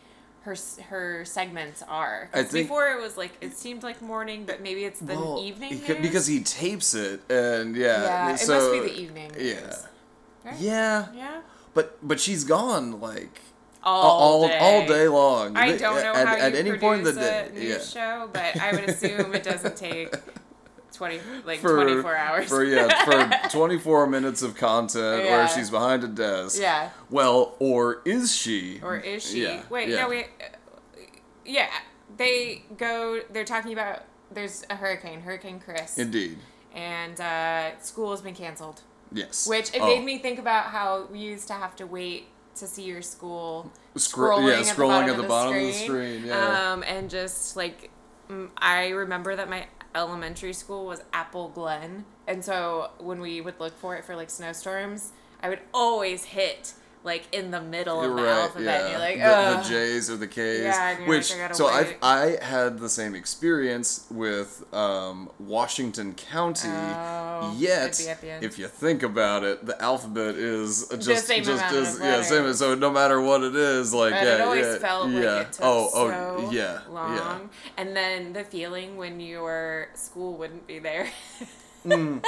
her 0.43 0.57
her 0.89 1.25
segments 1.25 1.83
are. 1.89 2.31
I 2.33 2.43
think- 2.45 2.67
before 2.69 2.89
it 2.93 3.01
was 3.03 3.17
like 3.17 3.33
it 3.41 3.57
seemed 3.57 3.83
like 3.83 4.01
morning, 4.03 4.45
but 4.47 4.61
maybe 4.63 4.85
it's 4.85 5.01
the 5.01 5.15
Well, 5.15 5.41
evening 5.43 5.81
news? 5.81 5.99
because 6.01 6.27
he 6.27 6.41
tapes 6.43 6.95
it, 6.95 7.21
and 7.31 7.75
yeah. 7.77 8.03
yeah, 8.03 8.35
it 8.35 8.39
so, 8.39 8.55
must 8.59 8.73
be 8.73 8.81
the 8.93 9.01
evening. 9.01 9.31
News, 9.33 9.43
Yeah. 9.55 9.77
right? 10.51 10.59
Yeah. 10.61 11.07
yeah. 11.15 11.41
But 11.75 11.99
but 12.07 12.21
she's 12.21 12.45
gone 12.45 13.01
like 13.01 13.41
All, 13.83 14.03
all 14.43 14.49
day. 14.49 14.59
all 14.59 14.87
day 14.87 15.09
long. 15.09 15.57
I 15.57 15.77
don't 15.77 15.97
know 16.03 16.15
at, 16.15 16.27
how 16.29 16.37
at 16.37 16.53
you 16.53 16.59
any 16.59 16.73
point 16.79 17.01
in 17.07 17.15
the 17.15 17.21
day. 17.21 17.49
news 17.53 17.95
yeah. 17.95 18.01
show, 18.19 18.29
but 18.33 18.61
I 18.61 18.73
would 18.73 18.89
assume 18.89 19.35
it 19.35 19.43
doesn't 19.43 19.77
take 19.77 20.15
twenty 20.97 21.21
like 21.45 21.61
For, 21.61 21.75
twenty 21.75 22.01
four 22.03 22.17
hours. 22.17 22.49
for 22.49 22.65
yeah 22.65 23.05
for 23.05 23.49
24 23.51 24.07
minutes 24.07 24.43
of 24.43 24.55
content 24.57 25.25
Yeah. 25.25 25.31
where 25.39 25.49
she's 25.49 25.71
behind 25.71 26.03
a 26.05 26.09
desk. 26.09 26.61
yeah. 26.61 26.91
Well, 27.11 27.55
or 27.59 28.03
is 28.05 28.35
she? 28.35 28.81
Or 28.83 28.97
is 28.97 29.23
she? 29.29 29.43
Yeah, 29.43 29.63
Wait, 29.71 29.89
yeah. 29.89 30.03
no, 30.03 30.09
wait. 30.09 30.27
uh, 30.41 30.99
Yeah, 31.45 31.69
they 32.17 32.65
go. 32.77 33.21
They're 33.31 33.45
talking 33.45 33.73
about 33.73 34.03
there's 34.33 34.65
a 34.71 34.75
hurricane, 34.77 35.21
Hurricane 35.21 35.61
Chris, 35.65 35.99
Indeed. 35.99 36.39
and 36.75 37.21
uh, 37.21 37.79
school 37.81 38.11
has 38.11 38.21
been 38.21 38.35
canceled. 38.35 38.83
Yes. 39.13 39.47
Which 39.47 39.73
it 39.73 39.81
Oh. 39.81 39.87
made 39.87 40.05
me 40.05 40.19
think 40.19 40.39
about 40.41 40.67
how 40.67 41.07
we 41.13 41.21
used 41.21 41.47
to 41.49 41.55
have 41.55 41.77
to 41.77 41.87
wait 41.87 42.27
to 42.57 42.67
see 42.67 42.83
your 42.83 43.03
school 43.03 43.71
Scro- 43.97 44.39
scrolling, 44.39 44.49
yeah, 44.49 44.59
at, 44.61 44.65
the 44.65 44.71
scrolling 44.73 44.89
bottom 44.89 45.11
at 45.11 45.17
the 45.17 45.23
of 45.23 45.29
bottom 45.29 45.57
of 45.57 45.63
the 45.63 45.73
screen. 45.73 46.25
yeah. 46.27 46.73
Um, 46.73 46.83
and 46.83 47.09
just 47.09 47.55
like 47.57 47.91
I 48.59 48.89
remember 48.89 49.37
that 49.37 49.49
my 49.49 49.67
elementary 49.97 50.53
school 50.53 50.87
was 50.87 51.03
Apple 51.13 51.49
Glen, 51.49 52.05
and 52.29 52.45
so 52.45 52.91
when 52.99 53.21
we 53.21 53.41
would 53.41 53.59
look 53.59 53.77
for 53.77 53.97
it 53.97 54.05
for 54.05 54.15
like 54.15 54.31
snowstorms, 54.31 55.13
I 55.43 55.49
would 55.49 55.61
always 55.73 56.25
hit 56.25 56.75
like 57.07 57.25
in 57.33 57.53
the 57.53 57.63
middle 57.63 58.03
of 58.03 58.17
the 58.17 58.23
right, 58.23 58.33
alphabet. 58.33 58.83
And 58.83 58.91
you're 58.91 58.99
like, 58.99 59.17
the, 59.17 59.63
the 59.63 59.69
J's 59.69 60.11
or 60.11 60.17
the 60.17 60.27
K's. 60.27 60.61
Yeah, 60.61 61.09
which 61.09 61.31
like, 61.31 61.51
I 61.51 61.53
so 61.55 61.67
I. 61.69 61.97
I 62.03 62.45
had 62.45 62.79
the 62.81 62.89
same 62.89 63.15
experience 63.15 64.07
with 64.11 64.65
um, 64.75 65.31
Washington 65.39 66.15
County. 66.15 66.69
Oh, 66.69 67.55
yet, 67.57 67.99
it'd 67.99 68.05
be 68.05 68.11
at 68.11 68.21
the 68.21 68.31
end. 68.31 68.45
if 68.45 68.59
you 68.59 68.67
think 68.67 69.05
about 69.05 69.45
it, 69.45 69.65
the 69.65 69.81
alphabet 69.81 70.35
is 70.35 70.89
just 70.99 71.27
same 71.27 71.45
just 71.45 71.63
of 71.73 72.01
yeah 72.01 72.23
same. 72.23 72.53
So 72.55 72.75
no 72.75 72.91
matter 72.91 73.21
what 73.21 73.43
it 73.43 73.55
is, 73.55 73.95
like 73.95 74.13
But 74.13 74.25
yeah, 74.25 74.35
it 74.35 74.41
always 74.41 74.67
yeah, 74.67 74.79
felt 74.79 75.11
yeah. 75.11 75.21
like 75.21 75.47
it 75.47 75.53
took 75.53 75.65
oh 75.65 75.91
oh 75.95 76.41
so 76.41 76.51
yeah 76.51 76.81
long. 76.91 77.15
yeah. 77.15 77.39
And 77.77 77.97
then 77.97 78.33
the 78.33 78.43
feeling 78.45 78.97
when 78.97 79.21
your 79.21 79.89
school 79.95 80.37
wouldn't 80.37 80.67
be 80.67 80.81
there. 80.81 81.09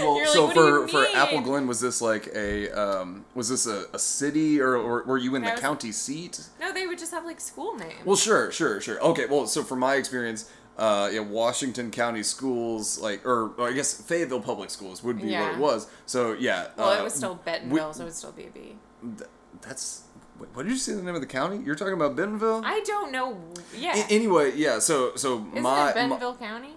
Well, 0.00 0.18
like, 0.18 0.28
so 0.28 0.46
"What 0.46 0.54
do 0.54 0.60
you 0.60 0.88
for 0.88 1.06
for? 1.06 1.16
Apple 1.16 1.40
Glen, 1.40 1.66
was 1.66 1.80
this 1.80 2.00
like 2.00 2.28
a 2.34 2.70
um, 2.70 3.24
was 3.34 3.48
this 3.48 3.66
a, 3.66 3.86
a 3.92 3.98
city 3.98 4.60
or, 4.60 4.76
or 4.76 5.04
were 5.04 5.18
you 5.18 5.34
in 5.34 5.42
the 5.42 5.50
was- 5.50 5.60
county 5.60 5.92
seat? 5.92 6.40
No, 6.60 6.72
they 6.72 6.86
would 6.86 6.98
just 6.98 7.12
have 7.12 7.24
like 7.24 7.40
school 7.40 7.76
names. 7.76 8.04
Well, 8.04 8.16
sure, 8.16 8.50
sure, 8.52 8.80
sure. 8.80 9.00
Okay, 9.00 9.26
well, 9.26 9.46
so 9.46 9.62
from 9.62 9.80
my 9.80 9.94
experience, 9.96 10.50
uh, 10.78 11.10
yeah, 11.12 11.20
Washington 11.20 11.90
County 11.90 12.22
schools, 12.22 12.98
like, 12.98 13.24
or, 13.24 13.52
or 13.56 13.68
I 13.68 13.72
guess 13.72 13.94
Fayetteville 14.00 14.40
Public 14.40 14.70
Schools 14.70 15.02
would 15.04 15.20
be 15.20 15.32
what 15.32 15.52
it 15.52 15.58
was. 15.58 15.88
So 16.06 16.32
yeah. 16.32 16.68
Well, 16.76 16.90
uh, 16.90 16.98
it 17.00 17.04
was 17.04 17.14
still 17.14 17.36
Bentonville, 17.36 17.92
so 17.92 18.02
it 18.02 18.06
would 18.06 18.14
still 18.14 18.32
be 18.32 18.44
a 18.46 18.50
B. 18.50 18.76
th- 19.02 19.30
that's 19.60 20.02
wait, 20.38 20.48
what 20.54 20.64
did 20.64 20.72
you 20.72 20.78
say 20.78 20.94
the 20.94 21.02
name 21.02 21.14
of 21.14 21.20
the 21.20 21.26
county? 21.26 21.58
You're 21.64 21.76
talking 21.76 21.94
about 21.94 22.16
Bentonville. 22.16 22.62
I 22.64 22.80
don't 22.80 23.12
know. 23.12 23.38
Yeah. 23.76 23.96
A- 23.96 24.12
anyway, 24.12 24.52
yeah. 24.56 24.78
So 24.80 25.14
so 25.14 25.46
Isn't 25.52 25.62
my, 25.62 25.82
it 25.82 25.84
my 25.84 25.92
Bentonville 25.92 26.34
County? 26.36 26.74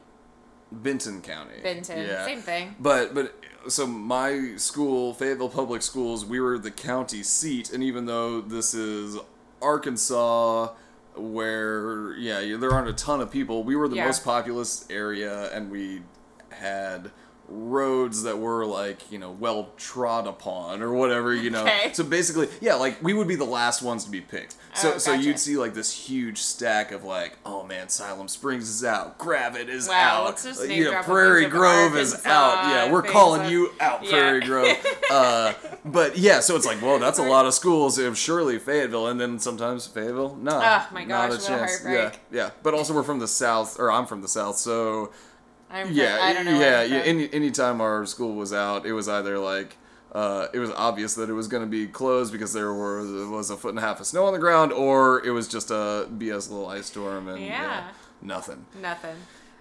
Benton 0.71 1.21
County. 1.21 1.61
Benton. 1.63 2.05
Yeah. 2.05 2.25
Same 2.25 2.41
thing. 2.41 2.75
But 2.79 3.13
but 3.13 3.33
so 3.67 3.85
my 3.87 4.53
school, 4.57 5.13
Fayetteville 5.13 5.49
Public 5.49 5.81
Schools, 5.81 6.25
we 6.25 6.39
were 6.39 6.57
the 6.57 6.71
county 6.71 7.23
seat, 7.23 7.71
and 7.73 7.83
even 7.83 8.05
though 8.05 8.41
this 8.41 8.73
is 8.73 9.17
Arkansas, 9.61 10.73
where 11.15 12.13
yeah, 12.17 12.57
there 12.57 12.71
aren't 12.71 12.89
a 12.89 12.93
ton 12.93 13.21
of 13.21 13.31
people, 13.31 13.63
we 13.63 13.75
were 13.75 13.87
the 13.87 13.95
Yeah. 13.97 14.05
most 14.05 14.23
populous 14.23 14.85
area, 14.89 15.51
and 15.53 15.71
we 15.71 16.01
had 16.49 17.11
roads 17.49 18.23
that 18.23 18.37
were 18.37 18.65
like 18.65 19.11
you 19.11 19.17
know 19.17 19.31
well 19.31 19.69
trod 19.77 20.27
upon 20.27 20.81
or 20.81 20.91
whatever 20.93 21.33
you 21.33 21.49
know. 21.49 21.63
Okay. 21.63 21.91
so 21.93 22.03
basically 22.03 22.47
yeah 22.61 22.75
like 22.75 23.01
we 23.01 23.13
would 23.13 23.27
be 23.27 23.35
the 23.35 23.45
last 23.45 23.81
ones 23.81 24.03
to 24.05 24.11
be 24.11 24.21
picked. 24.21 24.55
So 24.75 24.93
Oh, 24.93 24.97
so 24.99 25.11
gotcha. 25.13 25.23
you'd 25.23 25.39
see 25.39 25.57
like 25.57 25.73
this 25.73 25.91
huge 25.91 26.39
stack 26.39 26.91
of 26.91 27.03
like 27.03 27.37
oh 27.45 27.63
man 27.63 27.89
Siloam 27.89 28.27
Springs 28.27 28.69
is 28.69 28.83
out. 28.83 29.17
Gravette 29.17 29.69
is 29.69 29.87
Wow, 29.87 30.25
out. 30.27 30.41
just 30.43 30.61
uh, 30.61 30.63
you 30.65 30.85
know, 30.91 31.01
Prairie 31.03 31.45
Grove 31.47 31.95
is 31.95 32.25
out. 32.25 32.69
Yeah 32.69 32.91
we're 32.91 33.01
calling 33.03 33.49
you 33.49 33.71
out 33.79 34.03
Yeah. 34.03 34.09
Prairie 34.11 34.41
Grove. 34.41 34.67
Uh, 35.09 35.53
but 35.85 36.17
yeah 36.17 36.41
so 36.41 36.55
it's 36.57 36.65
like 36.65 36.81
well 36.81 36.99
that's 36.99 37.17
a 37.19 37.23
lot 37.23 37.45
of 37.45 37.53
schools. 37.53 37.97
Surely 38.15 38.59
Fayetteville 38.59 39.07
and 39.07 39.19
then 39.19 39.39
sometimes 39.39 39.87
Fayetteville 39.87 40.35
no 40.35 40.51
Oh, 40.61 40.87
my 40.93 41.05
not 41.05 41.29
gosh, 41.29 41.39
a 41.39 41.43
a 41.43 41.47
chance. 41.47 41.71
Heartbreak. 41.81 42.19
yeah 42.31 42.37
yeah. 42.43 42.49
But 42.61 42.73
also 42.73 42.93
we're 42.93 43.03
from 43.03 43.19
the 43.19 43.27
south 43.27 43.79
or 43.79 43.89
I'm 43.91 44.05
from 44.05 44.21
the 44.21 44.27
south 44.27 44.57
so 44.57 45.11
I'm 45.69 45.91
yeah, 45.91 46.19
I 46.21 46.33
don't 46.33 46.45
know. 46.45 46.59
yeah, 46.59 46.83
yeah. 46.83 46.97
Any 46.99 47.31
anytime 47.33 47.81
our 47.81 48.05
school 48.05 48.35
was 48.35 48.53
out, 48.53 48.85
it 48.85 48.93
was 48.93 49.09
either 49.09 49.37
like 49.37 49.75
uh, 50.13 50.47
it 50.53 50.59
was 50.59 50.71
obvious 50.71 51.15
that 51.15 51.29
it 51.29 51.33
was 51.33 51.47
going 51.47 51.63
to 51.63 51.69
be 51.69 51.87
closed 51.87 52.31
because 52.31 52.53
there 52.53 52.73
were 52.73 53.29
was 53.29 53.49
a 53.49 53.57
foot 53.57 53.69
and 53.69 53.79
a 53.79 53.81
half 53.81 53.99
of 53.99 54.05
snow 54.07 54.25
on 54.25 54.33
the 54.33 54.39
ground, 54.39 54.71
or 54.71 55.23
it 55.25 55.31
was 55.31 55.47
just 55.47 55.69
a 55.69 56.07
BS 56.17 56.49
little 56.49 56.67
ice 56.67 56.85
storm 56.85 57.27
and 57.27 57.41
yeah, 57.43 57.61
Yeah. 57.61 57.83
nothing. 58.21 58.65
Nothing. 58.81 59.15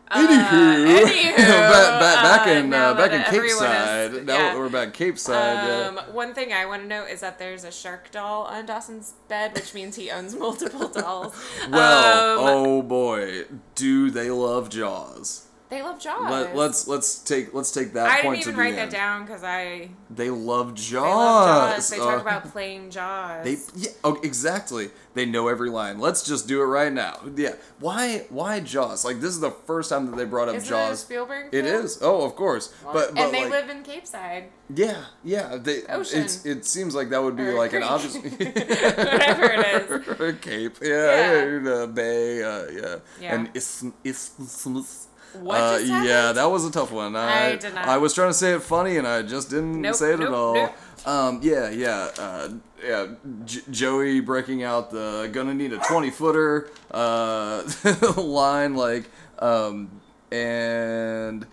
Anywho, 0.08 0.22
Uh, 0.22 1.04
anywho, 1.04 1.36
back, 1.36 2.00
back, 2.00 2.22
back 2.22 2.46
uh, 2.46 2.50
in 2.50 2.72
uh, 2.72 2.94
back 2.94 3.10
in 3.10 3.22
Capeside. 3.24 4.14
is- 4.14 4.24
now 4.24 4.56
we're 4.56 4.68
back 4.68 4.92
Capeside. 4.94 5.88
Um, 5.88 5.96
one 6.14 6.32
thing 6.32 6.52
I 6.52 6.64
want 6.64 6.82
to 6.82 6.88
note 6.88 7.08
is 7.08 7.20
that 7.22 7.40
there's 7.40 7.64
a 7.64 7.72
shark 7.72 8.12
doll 8.12 8.44
on 8.44 8.66
Dawson's 8.66 9.14
bed, 9.26 9.54
which 9.54 9.74
means 9.74 9.96
he 9.96 10.08
owns 10.12 10.36
multiple 10.36 10.86
dolls. 10.86 11.34
Well, 11.68 12.38
Um, 12.38 12.46
oh 12.48 12.82
boy, 12.82 13.46
do 13.74 14.10
they 14.12 14.30
love 14.30 14.68
Jaws? 14.70 15.45
They 15.68 15.82
love 15.82 15.98
Jaws. 16.00 16.30
Let, 16.30 16.54
let's 16.54 16.86
let's 16.86 17.18
take 17.18 17.52
let's 17.52 17.72
take 17.72 17.92
that 17.94 18.06
I 18.06 18.22
point 18.22 18.38
didn't 18.38 18.40
even 18.42 18.52
to 18.52 18.56
the 18.56 18.62
write 18.62 18.74
end. 18.78 18.92
that 18.92 18.96
down 18.96 19.24
because 19.26 19.42
I 19.42 19.88
They 20.10 20.30
love 20.30 20.74
Jaws. 20.74 20.90
they 20.92 21.00
love 21.00 21.74
Jaws. 21.76 21.90
They 21.90 21.98
Uh, 21.98 22.04
talk 22.04 22.20
about 22.22 22.44
playing 22.52 22.90
Jaws. 22.90 23.44
They 23.44 23.56
yeah, 23.74 23.90
oh, 24.04 24.20
exactly. 24.22 24.90
They 25.14 25.26
know 25.26 25.48
every 25.48 25.70
line. 25.70 25.98
Let's 25.98 26.22
just 26.22 26.46
do 26.46 26.60
it 26.62 26.66
right 26.66 26.92
now. 26.92 27.18
Yeah. 27.34 27.54
Why 27.80 28.26
why 28.28 28.60
Jaws? 28.60 29.04
Like 29.04 29.18
this 29.20 29.30
is 29.30 29.40
the 29.40 29.50
first 29.50 29.90
time 29.90 30.06
that 30.06 30.16
they 30.16 30.24
brought 30.24 30.48
up 30.48 30.54
Isn't 30.54 30.68
Jaws. 30.68 30.90
it 30.90 30.92
a 30.92 30.96
Spielberg? 30.98 31.46
It 31.52 31.64
film? 31.64 31.84
is. 31.84 31.98
Oh, 32.00 32.24
of 32.24 32.36
course. 32.36 32.72
But 32.84 33.14
but 33.14 33.18
and 33.24 33.34
they 33.34 33.42
like, 33.42 33.50
live 33.50 33.68
in 33.68 33.82
Capeside. 33.82 34.44
yeah, 34.72 35.06
yeah. 35.24 35.56
They 35.56 35.82
Ocean. 35.88 36.20
it's 36.22 36.46
it 36.46 36.64
seems 36.64 36.94
like 36.94 37.08
that 37.10 37.22
would 37.22 37.36
be 37.36 37.42
Or 37.42 37.54
like 37.58 37.72
an 37.72 37.82
obvious 37.82 38.14
Whatever 38.16 39.52
it 39.52 39.90
is. 39.90 40.20
a 40.20 40.32
cape. 40.34 40.76
Yeah, 40.80 40.88
Yeah. 40.90 41.44
yeah. 41.44 41.58
The 41.58 41.90
bay. 41.92 42.42
Uh, 42.44 42.64
yeah. 42.70 42.96
Yeah. 43.20 43.34
And 43.34 43.52
isth- 43.54 43.92
isthmus. 44.04 45.08
What 45.42 45.60
Uh, 45.60 45.78
just 45.78 46.04
yeah, 46.04 46.32
that 46.32 46.50
was 46.50 46.64
a 46.64 46.70
tough 46.70 46.90
one. 46.92 47.14
I, 47.16 47.52
I 47.52 47.56
did 47.56 47.74
not- 47.74 47.86
I 47.88 47.96
was 47.98 48.14
trying 48.14 48.30
to 48.30 48.34
say 48.34 48.52
it 48.54 48.62
funny, 48.62 48.96
and 48.96 49.06
I 49.06 49.22
just 49.22 49.50
didn't 49.50 49.80
Nope, 49.80 49.94
say 49.94 50.12
it 50.14 50.20
nope, 50.20 50.28
at 50.28 50.34
all. 50.34 50.54
nope. 50.54 50.72
Um, 51.06 51.40
yeah, 51.42 51.70
yeah, 51.70 52.10
uh, 52.18 52.48
yeah. 52.84 53.06
J- 53.44 53.60
Joey 53.70 54.20
breaking 54.20 54.62
out 54.64 54.90
the 54.90 55.28
gonna 55.32 55.54
need 55.54 55.72
a 55.72 55.78
twenty 55.78 56.10
footer 56.10 56.68
uh, 56.90 57.62
line, 58.16 58.74
like, 58.74 59.08
um, 59.38 60.00
and 60.32 61.46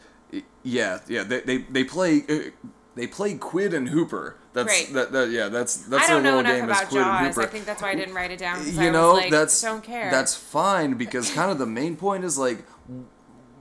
yeah, 0.63 0.99
yeah. 1.07 1.23
They 1.23 1.41
they, 1.41 1.57
they 1.57 1.83
play. 1.83 2.23
Uh, 2.27 2.49
they 2.95 3.07
play 3.07 3.33
Quint 3.35 3.73
and 3.73 3.89
Hooper. 3.89 4.35
That's 4.53 4.67
Right. 4.67 4.93
that, 4.93 5.11
that. 5.13 5.29
Yeah, 5.31 5.49
that's 5.49 5.77
that's 5.77 6.07
their 6.07 6.21
little 6.21 6.43
game 6.43 6.57
is 6.57 6.63
about 6.63 6.89
Quint 6.89 7.07
and 7.07 7.27
Hooper 7.27 7.41
I 7.41 7.45
think 7.47 7.65
that's 7.65 7.81
why 7.81 7.89
I 7.89 7.95
didn't 7.95 8.13
write 8.13 8.29
it 8.31 8.37
down. 8.37 8.59
you 8.71 8.91
know 8.91 9.13
like, 9.13 9.31
that's 9.31 9.59
don't 9.61 9.83
care. 9.83 10.11
that's 10.11 10.35
fine 10.35 10.93
because 10.93 11.31
kind 11.39 11.49
of 11.51 11.57
the 11.57 11.65
main 11.65 11.95
point 11.95 12.23
is 12.23 12.37
like 12.37 12.63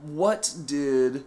what 0.03 0.53
did 0.65 1.25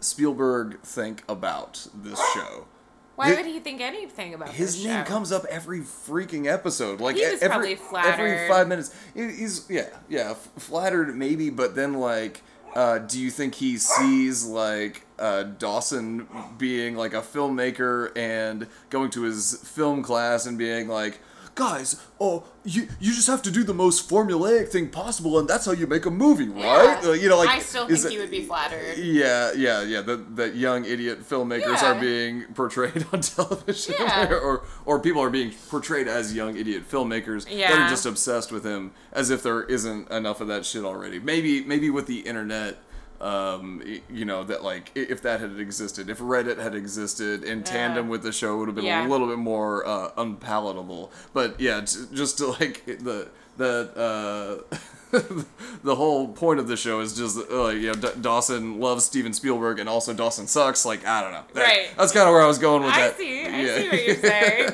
spielberg 0.00 0.80
think 0.82 1.22
about 1.28 1.86
this 1.94 2.18
show? 2.34 2.66
Why 3.14 3.28
Hi- 3.28 3.34
would 3.36 3.46
he 3.46 3.60
think 3.60 3.80
anything 3.80 4.34
about 4.34 4.48
his 4.48 4.84
name 4.84 5.04
show? 5.04 5.08
comes 5.08 5.30
up 5.30 5.44
every 5.50 5.80
freaking 5.80 6.50
episode 6.50 7.00
like 7.00 7.16
He 7.16 7.22
was 7.22 7.42
every, 7.42 7.76
probably 7.76 8.30
every 8.30 8.48
five 8.48 8.68
minutes. 8.68 8.94
He's 9.14 9.68
yeah 9.70 9.88
yeah 10.08 10.34
flattered 10.34 11.14
maybe 11.14 11.50
but 11.50 11.74
then 11.74 11.94
like 11.94 12.42
uh, 12.74 12.98
do 12.98 13.20
you 13.20 13.30
think 13.30 13.54
he 13.54 13.76
sees 13.76 14.46
like 14.46 15.04
uh, 15.18 15.42
Dawson 15.42 16.26
being 16.56 16.96
like 16.96 17.12
a 17.12 17.20
filmmaker 17.20 18.16
and 18.16 18.66
going 18.88 19.10
to 19.10 19.22
his 19.22 19.56
film 19.62 20.02
class 20.02 20.46
and 20.46 20.56
being 20.56 20.88
like, 20.88 21.20
guys, 21.54 22.00
oh, 22.20 22.44
you 22.64 22.88
you 23.00 23.12
just 23.12 23.26
have 23.26 23.42
to 23.42 23.50
do 23.50 23.62
the 23.64 23.74
most 23.74 24.08
formulaic 24.08 24.68
thing 24.68 24.88
possible, 24.88 25.38
and 25.38 25.46
that's 25.48 25.66
how 25.66 25.72
you 25.72 25.86
make 25.86 26.06
a 26.06 26.10
movie, 26.10 26.48
right? 26.48 26.98
Yeah. 27.02 27.08
Uh, 27.10 27.12
you 27.12 27.28
know, 27.28 27.36
like 27.38 27.48
I 27.48 27.58
still 27.58 27.86
think 27.86 28.04
it- 28.04 28.10
he 28.10 28.18
would 28.18 28.30
be 28.30 28.42
flattered. 28.44 28.96
yeah, 28.98 29.52
yeah, 29.56 29.82
yeah. 29.82 30.00
That 30.02 30.36
that 30.36 30.56
young 30.56 30.84
idiot 30.84 31.28
filmmakers 31.28 31.82
Yeah. 31.82 31.92
are 31.96 32.00
being 32.00 32.44
portrayed 32.54 33.04
on 33.12 33.20
television, 33.20 33.94
Yeah. 33.98 34.28
or 34.48 34.62
or 34.86 35.00
people 35.00 35.22
are 35.22 35.30
being 35.30 35.52
portrayed 35.68 36.08
as 36.08 36.34
young 36.34 36.56
idiot 36.56 36.84
filmmakers 36.90 37.44
that 37.44 37.72
are 37.78 37.88
just 37.88 38.06
obsessed 38.06 38.50
with 38.52 38.64
him, 38.64 38.92
as 39.12 39.30
if 39.30 39.42
there 39.42 39.62
isn't 39.64 40.10
enough 40.10 40.40
of 40.40 40.48
that 40.48 40.64
shit 40.64 40.84
already. 40.84 41.18
Maybe 41.18 41.64
maybe 41.64 41.90
with 41.90 42.06
the 42.06 42.20
internet, 42.20 42.78
um, 43.22 43.82
you 44.10 44.24
know 44.24 44.44
that 44.44 44.62
like 44.64 44.90
if 44.94 45.22
that 45.22 45.40
had 45.40 45.58
existed, 45.58 46.10
if 46.10 46.18
Reddit 46.18 46.58
had 46.58 46.74
existed 46.74 47.44
in 47.44 47.62
tandem 47.62 48.08
with 48.08 48.22
the 48.22 48.32
show, 48.32 48.54
it 48.54 48.58
would 48.58 48.68
have 48.68 48.74
been 48.76 48.84
Yeah. 48.84 49.06
a 49.06 49.08
little 49.08 49.28
bit 49.28 49.38
more 49.38 49.86
uh, 49.86 50.10
unpalatable. 50.16 51.12
But 51.32 51.60
yeah, 51.60 51.80
just 51.80 52.38
to 52.38 52.46
like 52.60 52.84
the 52.86 53.28
the. 53.56 54.64
Uh, 54.72 54.76
the 55.84 55.94
whole 55.94 56.28
point 56.28 56.58
of 56.58 56.68
the 56.68 56.76
show 56.76 57.00
is 57.00 57.14
just 57.14 57.38
uh, 57.50 57.66
you 57.68 57.88
know 57.88 57.92
D- 57.92 58.08
Dawson 58.22 58.80
loves 58.80 59.04
Steven 59.04 59.34
Spielberg 59.34 59.78
and 59.78 59.86
also 59.86 60.14
Dawson 60.14 60.46
sucks. 60.46 60.86
Like 60.86 61.06
I 61.06 61.20
don't 61.20 61.32
know. 61.32 61.42
That- 61.52 61.62
Right. 61.62 61.88
That's 61.98 62.12
kind 62.12 62.26
of 62.26 62.32
where 62.32 62.40
I 62.42 62.46
was 62.46 62.56
going 62.58 62.82
with 62.82 62.94
I 62.94 63.00
that. 63.08 63.18
see. 63.18 63.44
I 63.44 63.66
see 63.66 63.88
what 63.90 64.06
you're 64.06 64.16
saying. 64.32 64.70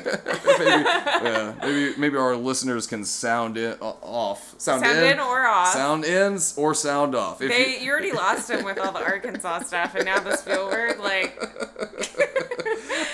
maybe, 0.59 0.83
yeah, 1.25 1.53
maybe 1.61 1.93
maybe 1.99 2.15
our 2.17 2.37
listeners 2.37 2.87
can 2.87 3.03
sound 3.03 3.57
in 3.57 3.73
uh, 3.81 3.85
off, 4.01 4.48
sound, 4.59 4.81
Sound 4.83 4.97
in, 4.99 5.13
in 5.13 5.19
or 5.19 5.45
off. 5.47 5.69
sound 5.73 6.05
in 6.05 6.37
or 6.55 6.73
sound 6.75 7.15
off. 7.15 7.41
If 7.41 7.49
They, 7.49 7.77
you, 7.79 7.85
you 7.85 7.91
already 7.91 8.11
lost 8.11 8.49
him 8.49 8.63
with 8.63 8.77
all 8.77 8.91
the 8.91 9.03
Arkansas 9.03 9.61
stuff, 9.63 9.95
and 9.95 10.05
now 10.05 10.19
the 10.19 10.35
Spielberg 10.37 10.99
like 10.99 11.35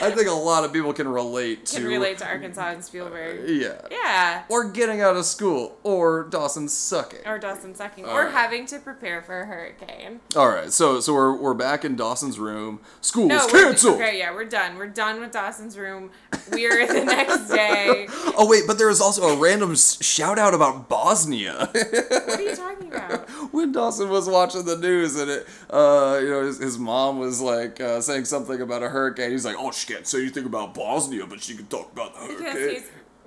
I 0.02 0.12
think 0.12 0.28
a 0.28 0.32
lot 0.34 0.64
of 0.66 0.74
people 0.74 0.92
can 0.94 1.08
relate 1.08 1.66
to 1.68 1.78
can 1.78 1.88
relate 1.88 2.18
to 2.20 2.26
Arkansas 2.28 2.70
and 2.72 2.84
Spielberg. 2.84 3.48
Uh, 3.50 3.52
yeah. 3.52 3.82
Yeah. 3.90 4.44
Or 4.50 4.70
getting 4.70 5.02
out 5.02 5.16
of 5.16 5.26
school, 5.26 5.78
or 5.84 6.24
Dawson 6.30 6.68
sucking. 6.68 7.20
Or 7.26 7.40
Dawson 7.40 7.74
sucking, 7.76 8.06
or 8.06 8.10
Alright. 8.10 8.34
having 8.34 8.66
to 8.68 8.80
prepare 8.80 9.22
for 9.22 9.42
a 9.42 9.46
hurricane. 9.46 10.20
All 10.36 10.50
right, 10.50 10.72
so 10.72 11.00
so 11.00 11.14
we're 11.14 11.36
we're 11.36 11.54
back 11.54 11.86
in 11.86 11.96
Dawson's 11.96 12.38
room. 12.38 12.82
School 13.02 13.28
No, 13.28 13.38
is 13.46 13.52
canceled. 13.52 13.96
okay, 13.96 14.18
yeah, 14.20 14.34
we're 14.34 14.46
done. 14.46 14.78
We're 14.78 14.88
done 14.88 15.20
with 15.22 15.32
Dawson's 15.32 15.78
room. 15.78 16.12
We're 16.52 16.86
the 16.88 17.06
next 17.06 17.48
day. 17.50 18.08
Oh 18.38 18.48
wait, 18.50 18.64
but 18.68 18.78
there 18.78 18.88
was 18.88 19.02
also 19.02 19.24
a 19.24 19.36
random 19.38 19.76
shout 19.76 20.38
out 20.38 20.54
about 20.54 20.90
Bosnia. 20.90 21.35
What 21.44 22.40
are 22.40 22.42
you 22.42 22.56
talking 22.56 22.88
about? 22.94 23.30
when 23.54 23.72
Dawson 23.72 24.10
was 24.10 24.28
watching 24.30 24.66
the 24.66 24.78
news 24.78 25.16
and 25.20 25.30
it, 25.30 25.48
uh, 25.70 26.20
you 26.22 26.30
know, 26.30 26.46
his, 26.46 26.58
his 26.60 26.78
mom 26.80 27.20
was 27.20 27.42
like 27.42 27.80
uh, 27.82 28.02
saying 28.02 28.26
something 28.26 28.62
about 28.62 28.84
a 28.84 28.90
hurricane. 28.90 29.32
He's 29.32 29.46
like, 29.46 29.56
"Oh, 29.60 29.72
she 29.72 29.92
can't 29.94 30.08
say 30.08 30.22
anything 30.22 30.46
about 30.46 30.74
Bosnia, 30.74 31.26
but 31.28 31.42
she 31.42 31.56
can 31.56 31.68
talk 31.68 31.92
about 31.92 32.14
the 32.14 32.20
hurricane." 32.22 32.84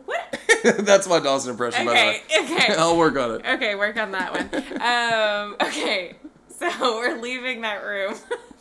what? 0.06 0.40
That's 0.86 1.06
my 1.06 1.20
Dawson 1.20 1.50
impression, 1.50 1.84
by 1.84 1.92
the 1.92 1.98
Okay, 1.98 2.22
way. 2.40 2.54
okay. 2.56 2.74
I'll 2.78 2.96
work 2.96 3.16
on 3.18 3.32
it. 3.32 3.46
Okay, 3.46 3.74
work 3.74 3.96
on 3.98 4.12
that 4.12 4.32
one. 4.32 4.48
Um, 4.80 5.68
okay, 5.68 6.16
So 6.58 6.96
we're 6.96 7.20
leaving 7.20 7.60
that 7.60 7.84
room. 7.84 8.14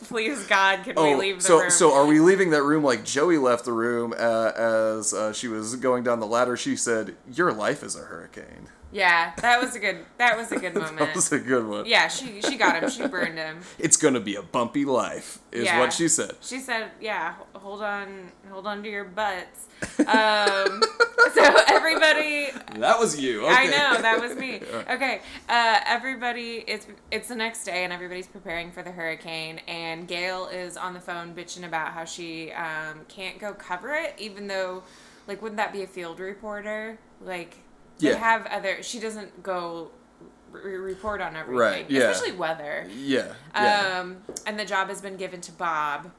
Please 0.04 0.46
God, 0.46 0.84
can 0.84 0.94
we 0.94 1.14
Oh, 1.14 1.16
leave 1.16 1.36
the 1.38 1.42
so 1.42 1.58
room? 1.60 1.70
so 1.70 1.92
are 1.94 2.06
we 2.06 2.20
leaving 2.20 2.50
that 2.50 2.62
room 2.62 2.84
like 2.84 3.04
Joey 3.04 3.36
left 3.38 3.64
the 3.64 3.72
room 3.72 4.14
uh, 4.16 4.52
as 4.54 5.12
uh, 5.12 5.32
she 5.32 5.48
was 5.48 5.74
going 5.76 6.04
down 6.04 6.20
the 6.20 6.26
ladder? 6.26 6.56
She 6.56 6.76
said, 6.76 7.16
"Your 7.32 7.52
life 7.52 7.82
is 7.82 7.96
a 7.96 8.02
hurricane." 8.04 8.68
Yeah, 8.92 9.32
that 9.42 9.60
was 9.60 9.74
a 9.74 9.78
good. 9.78 9.98
That 10.18 10.36
was 10.36 10.50
a 10.52 10.58
good 10.58 10.74
moment. 10.82 10.98
That 10.98 11.14
was 11.14 11.30
a 11.32 11.38
good 11.38 11.66
one. 11.66 11.86
Yeah, 11.86 12.08
she 12.08 12.40
she 12.42 12.56
got 12.56 12.82
him. 12.82 12.90
She 12.90 13.06
burned 13.06 13.38
him. 13.38 13.60
It's 13.78 13.96
gonna 13.96 14.20
be 14.20 14.34
a 14.36 14.42
bumpy 14.42 14.84
life, 14.84 15.38
is 15.52 15.64
Yeah. 15.66 15.78
what 15.78 15.92
she 15.92 16.08
said. 16.08 16.32
She 16.40 16.58
said, 16.60 16.90
"Yeah, 17.00 17.34
hold 17.54 17.82
on, 17.82 18.30
hold 18.50 18.66
on 18.66 18.82
to 18.82 18.88
your 18.90 19.04
butts." 19.04 19.66
Um, 20.00 20.82
so 21.34 21.44
everybody, 21.68 22.48
That 22.76 22.98
was 22.98 23.20
you. 23.20 23.44
Okay. 23.44 23.54
I 23.54 23.66
know 23.66 24.00
that 24.02 24.20
was 24.20 24.34
me. 24.34 24.60
Okay, 24.90 25.20
uh, 25.48 25.80
everybody, 25.86 26.64
it's 26.66 26.86
it's 27.10 27.28
the 27.28 27.36
next 27.36 27.64
day, 27.64 27.84
and 27.84 27.92
everybody's 27.92 28.26
preparing 28.26 28.72
for 28.72 28.82
the 28.82 28.90
hurricane. 28.90 29.60
And 29.68 30.08
Gail 30.08 30.46
is 30.48 30.76
on 30.76 30.94
the 30.94 31.00
phone 31.00 31.34
bitching 31.34 31.64
about 31.66 31.92
how 31.92 32.04
she 32.04 32.50
um, 32.52 33.00
can't 33.08 33.38
go 33.38 33.52
cover 33.52 33.94
it, 33.94 34.14
even 34.18 34.46
though, 34.48 34.82
like, 35.26 35.42
wouldn't 35.42 35.58
that 35.58 35.72
be 35.72 35.82
a 35.82 35.86
field 35.86 36.18
reporter? 36.20 36.98
Like, 37.20 37.58
they 37.98 38.10
Yeah. 38.10 38.16
have 38.16 38.46
other. 38.46 38.82
She 38.82 38.98
doesn't 39.00 39.42
go 39.42 39.90
re- 40.52 40.76
report 40.76 41.20
on 41.20 41.36
everything, 41.36 41.58
Right, 41.58 41.90
yeah. 41.90 42.10
especially 42.10 42.36
weather. 42.36 42.86
Yeah. 42.96 43.32
Yeah. 43.54 44.00
Um, 44.00 44.18
and 44.46 44.58
the 44.58 44.64
job 44.64 44.88
has 44.88 45.00
been 45.00 45.16
given 45.16 45.40
to 45.42 45.52
Bob 45.52 46.10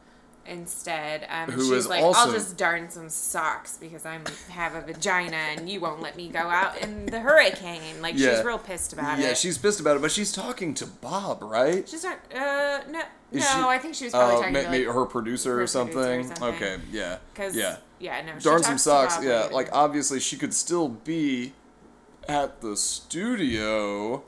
instead. 0.45 1.27
Um, 1.29 1.51
Who 1.51 1.61
she's 1.61 1.71
is 1.71 1.87
like, 1.87 2.03
I'll 2.03 2.31
just 2.31 2.57
darn 2.57 2.89
some 2.89 3.09
socks 3.09 3.77
because 3.79 4.05
I 4.05 4.19
have 4.49 4.73
a 4.75 4.81
vagina 4.81 5.35
and 5.35 5.69
you 5.69 5.79
won't 5.79 6.01
let 6.01 6.15
me 6.15 6.29
go 6.29 6.39
out 6.39 6.77
in 6.81 7.05
the 7.05 7.19
hurricane. 7.19 8.01
Like 8.01 8.15
Yeah. 8.17 8.35
she's 8.35 8.45
real 8.45 8.57
pissed 8.57 8.93
about 8.93 9.19
yeah, 9.19 9.25
it. 9.25 9.27
Yeah, 9.29 9.33
she's 9.35 9.57
pissed 9.57 9.79
about 9.79 9.97
it, 9.97 10.01
but 10.01 10.11
she's 10.11 10.31
talking 10.31 10.73
to 10.75 10.85
Bob, 10.87 11.43
right? 11.43 11.87
She's 11.87 12.03
not. 12.03 12.17
Uh, 12.33 12.79
no, 12.89 12.99
Is 13.31 13.41
no. 13.43 13.45
she- 13.45 13.67
I 13.67 13.77
think 13.77 13.93
she 13.95 14.05
was 14.05 14.13
probably 14.13 14.35
Uh, 14.35 14.37
talking 14.39 14.53
ma- 14.53 14.61
to 14.61 14.69
like, 14.69 14.95
her 14.95 15.05
producer 15.05 15.55
her 15.57 15.61
or 15.63 15.67
something. 15.67 15.93
producer 15.95 16.33
or 16.33 16.35
something. 16.35 16.55
Okay, 16.55 16.77
yeah. 16.91 17.17
Cause, 17.35 17.55
yeah. 17.55 17.77
yeah, 17.99 18.21
no. 18.25 18.39
Darn 18.39 18.63
some 18.63 18.77
socks. 18.79 19.19
Yeah, 19.21 19.49
like 19.51 19.69
obviously 19.71 20.19
she 20.19 20.35
could 20.37 20.53
still 20.53 20.87
be 20.87 21.53
at 22.29 22.61
the 22.61 22.77
studio. 22.77 24.23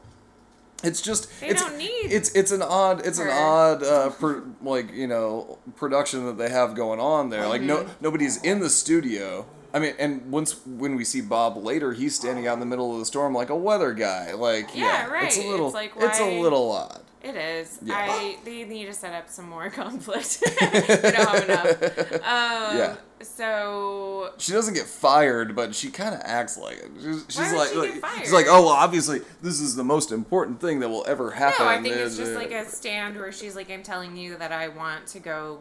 It's 0.84 1.00
just 1.02 1.30
They 1.40 1.50
it's 1.50 1.62
don't 1.62 1.78
need 1.78 1.88
it's 2.12 2.32
it's 2.32 2.52
an 2.52 2.64
odd 2.64 3.06
it's 3.06 3.20
an 3.20 3.28
odd 3.30 3.84
uh, 3.84 4.10
per, 4.10 4.44
like 4.64 4.92
you 4.92 5.06
know 5.08 5.60
production 5.76 6.26
that 6.26 6.38
they 6.40 6.50
have 6.50 6.74
going 6.76 7.00
on 7.00 7.30
there. 7.30 7.48
Like 7.48 7.62
no 7.62 7.78
Mm-hmm. 7.84 7.92
nobody's 8.04 8.42
in 8.42 8.60
the 8.60 8.70
studio. 8.70 9.46
I 9.74 9.80
mean, 9.80 9.94
and 10.00 10.30
once 10.32 10.66
when 10.66 10.96
we 10.96 11.06
see 11.06 11.22
Bob 11.22 11.56
later, 11.56 11.94
he's 11.94 12.16
standing 12.16 12.46
out 12.48 12.56
in 12.56 12.60
the 12.60 12.66
middle 12.66 12.92
of 12.94 13.00
the 13.00 13.06
storm 13.06 13.34
like 13.34 13.50
a 13.50 13.56
weather 13.56 13.94
guy. 13.94 14.34
Like 14.34 14.76
Yeah, 14.76 15.08
yeah, 15.12 15.24
It's 15.26 15.38
a 15.38 15.42
right. 15.42 15.50
little 15.50 15.68
It's 15.68 15.76
like, 15.76 15.94
it's 15.98 16.20
a 16.20 16.42
little 16.42 16.72
odd. 16.72 17.02
It 17.24 17.36
is. 17.36 17.78
Yeah. 17.84 17.96
I 17.98 18.38
they 18.44 18.64
need 18.64 18.86
to 18.88 18.94
set 18.94 19.14
up 19.14 19.30
some 19.30 19.48
more 19.50 19.70
conflict. 19.82 20.42
don't 20.60 21.14
have 21.14 21.44
enough. 21.44 21.82
Um, 22.16 22.78
Yeah. 22.78 22.96
So 23.26 24.32
She 24.38 24.52
doesn't 24.52 24.74
get 24.74 24.86
fired, 24.86 25.56
but 25.56 25.74
she 25.76 25.90
kind 25.90 26.14
of 26.16 26.22
acts 26.24 26.58
like 26.58 26.78
it. 26.78 26.92
She's, 27.02 27.26
she's 27.30 27.54
like, 27.54 27.70
she 27.70 27.76
like 27.78 28.06
she's 28.20 28.34
like, 28.34 28.46
oh 28.50 28.62
well, 28.62 28.70
obviously 28.70 29.22
this 29.42 29.60
is 29.60 29.76
the 29.76 29.84
most 29.84 30.12
important 30.12 30.60
thing 30.62 30.80
that 30.82 30.90
will 30.90 31.06
ever 31.08 31.32
happen. 31.32 31.66
no, 31.66 31.72
I 31.72 31.82
think 31.82 31.96
it's 31.96 32.18
just 32.18 32.34
like 32.34 32.52
a 32.52 32.66
stand 32.66 33.16
where 33.18 33.32
she's 33.32 33.56
like, 33.56 33.70
"I'm 33.72 33.84
telling 33.84 34.16
you 34.16 34.38
that 34.38 34.52
I 34.52 34.68
want 34.70 35.08
to 35.08 35.20
go 35.20 35.60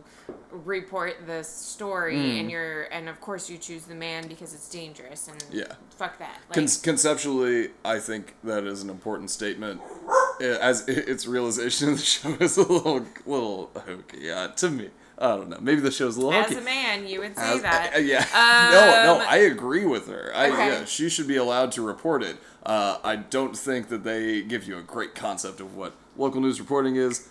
report 0.50 1.26
this 1.26 1.48
story, 1.48 2.16
Mm. 2.16 2.40
and 2.40 2.50
you're, 2.50 2.82
and 2.92 3.08
of 3.08 3.20
course 3.20 3.48
you 3.50 3.58
choose 3.58 3.84
the 3.84 3.94
man 3.94 4.28
because 4.28 4.54
it's 4.54 4.68
dangerous, 4.68 5.28
and 5.28 5.42
Yeah. 5.50 5.64
fuck 5.96 6.18
that." 6.18 6.38
Like, 6.48 6.54
Con- 6.54 6.68
conceptually, 6.82 7.70
I 7.84 7.98
think 7.98 8.34
that 8.44 8.64
is 8.64 8.82
an 8.82 8.90
important 8.90 9.30
statement. 9.30 9.80
As 10.40 10.84
its 10.88 11.26
realization 11.26 11.90
of 11.90 11.98
the 11.98 12.04
show 12.04 12.36
is 12.40 12.56
a 12.56 12.62
little, 12.62 13.04
little 13.26 13.70
hokey 13.86 14.30
uh, 14.30 14.48
to 14.48 14.70
me. 14.70 14.90
I 15.20 15.36
don't 15.36 15.50
know. 15.50 15.58
Maybe 15.60 15.80
the 15.82 15.90
show's 15.90 16.16
a 16.16 16.20
little 16.20 16.32
as 16.40 16.56
a 16.56 16.60
man, 16.62 17.06
you 17.06 17.20
would 17.20 17.36
say 17.36 17.56
As- 17.56 17.62
that. 17.62 17.94
uh, 17.94 17.98
yeah. 18.12 18.24
no, 18.72 19.04
no, 19.14 19.20
Um, 19.20 19.26
I 19.28 19.36
agree 19.38 19.84
with 19.84 20.08
her. 20.08 20.32
I, 20.34 20.48
Okay. 20.50 20.68
yeah, 20.68 20.84
she 20.86 21.08
should 21.10 21.28
be 21.28 21.36
allowed 21.36 21.72
to 21.72 21.82
report 21.82 22.22
it. 22.22 22.36
Uh, 22.64 22.98
I 23.04 23.16
don't 23.16 23.56
think 23.56 23.88
that 23.88 24.02
they 24.02 24.40
give 24.42 24.64
you 24.66 24.78
a 24.78 24.82
great 24.82 25.14
concept 25.14 25.60
of 25.60 25.76
what 25.76 25.92
local 26.16 26.40
news 26.40 26.58
reporting 26.58 26.96
is. 26.96 27.28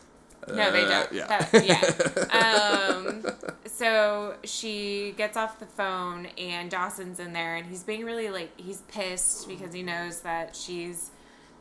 No, 0.48 0.72
they 0.72 0.84
Uh, 0.86 0.90
don't. 0.90 1.14
yeah. 1.14 1.28
That- 1.52 1.66
yeah. 1.66 2.96
um, 2.96 3.26
so 3.66 4.36
she 4.44 5.14
gets 5.18 5.36
off 5.38 5.60
the 5.60 5.66
phone, 5.66 6.28
and 6.38 6.70
Dawson's 6.72 7.20
in 7.20 7.34
there, 7.34 7.56
and 7.56 7.66
he's 7.68 7.84
being 7.84 8.06
really 8.06 8.30
like 8.30 8.52
he's 8.60 8.82
pissed 8.84 9.48
because 9.48 9.74
he 9.74 9.84
knows 9.84 10.22
that 10.22 10.56
she's 10.56 11.10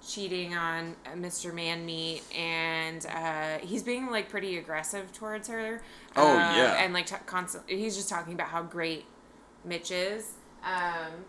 cheating 0.08 0.54
on 0.56 0.96
uh, 1.06 1.10
Mr. 1.16 1.52
Manmeat, 1.52 2.22
and 2.36 3.04
uh, 3.06 3.58
he's 3.64 3.82
being 3.82 4.10
like 4.10 4.28
pretty 4.28 4.56
aggressive 4.58 5.12
towards 5.12 5.48
her. 5.48 5.82
Oh, 6.16 6.30
Um, 6.32 6.36
yeah. 6.38 6.82
and 6.82 6.94
like 6.94 7.06
t- 7.06 7.16
constant. 7.26 7.64
He's 7.68 7.94
just 7.94 8.08
talking 8.08 8.32
about 8.32 8.48
how 8.48 8.62
great 8.62 9.04
Mitch 9.64 9.90
is. 9.90 10.32
Um, 10.64 11.24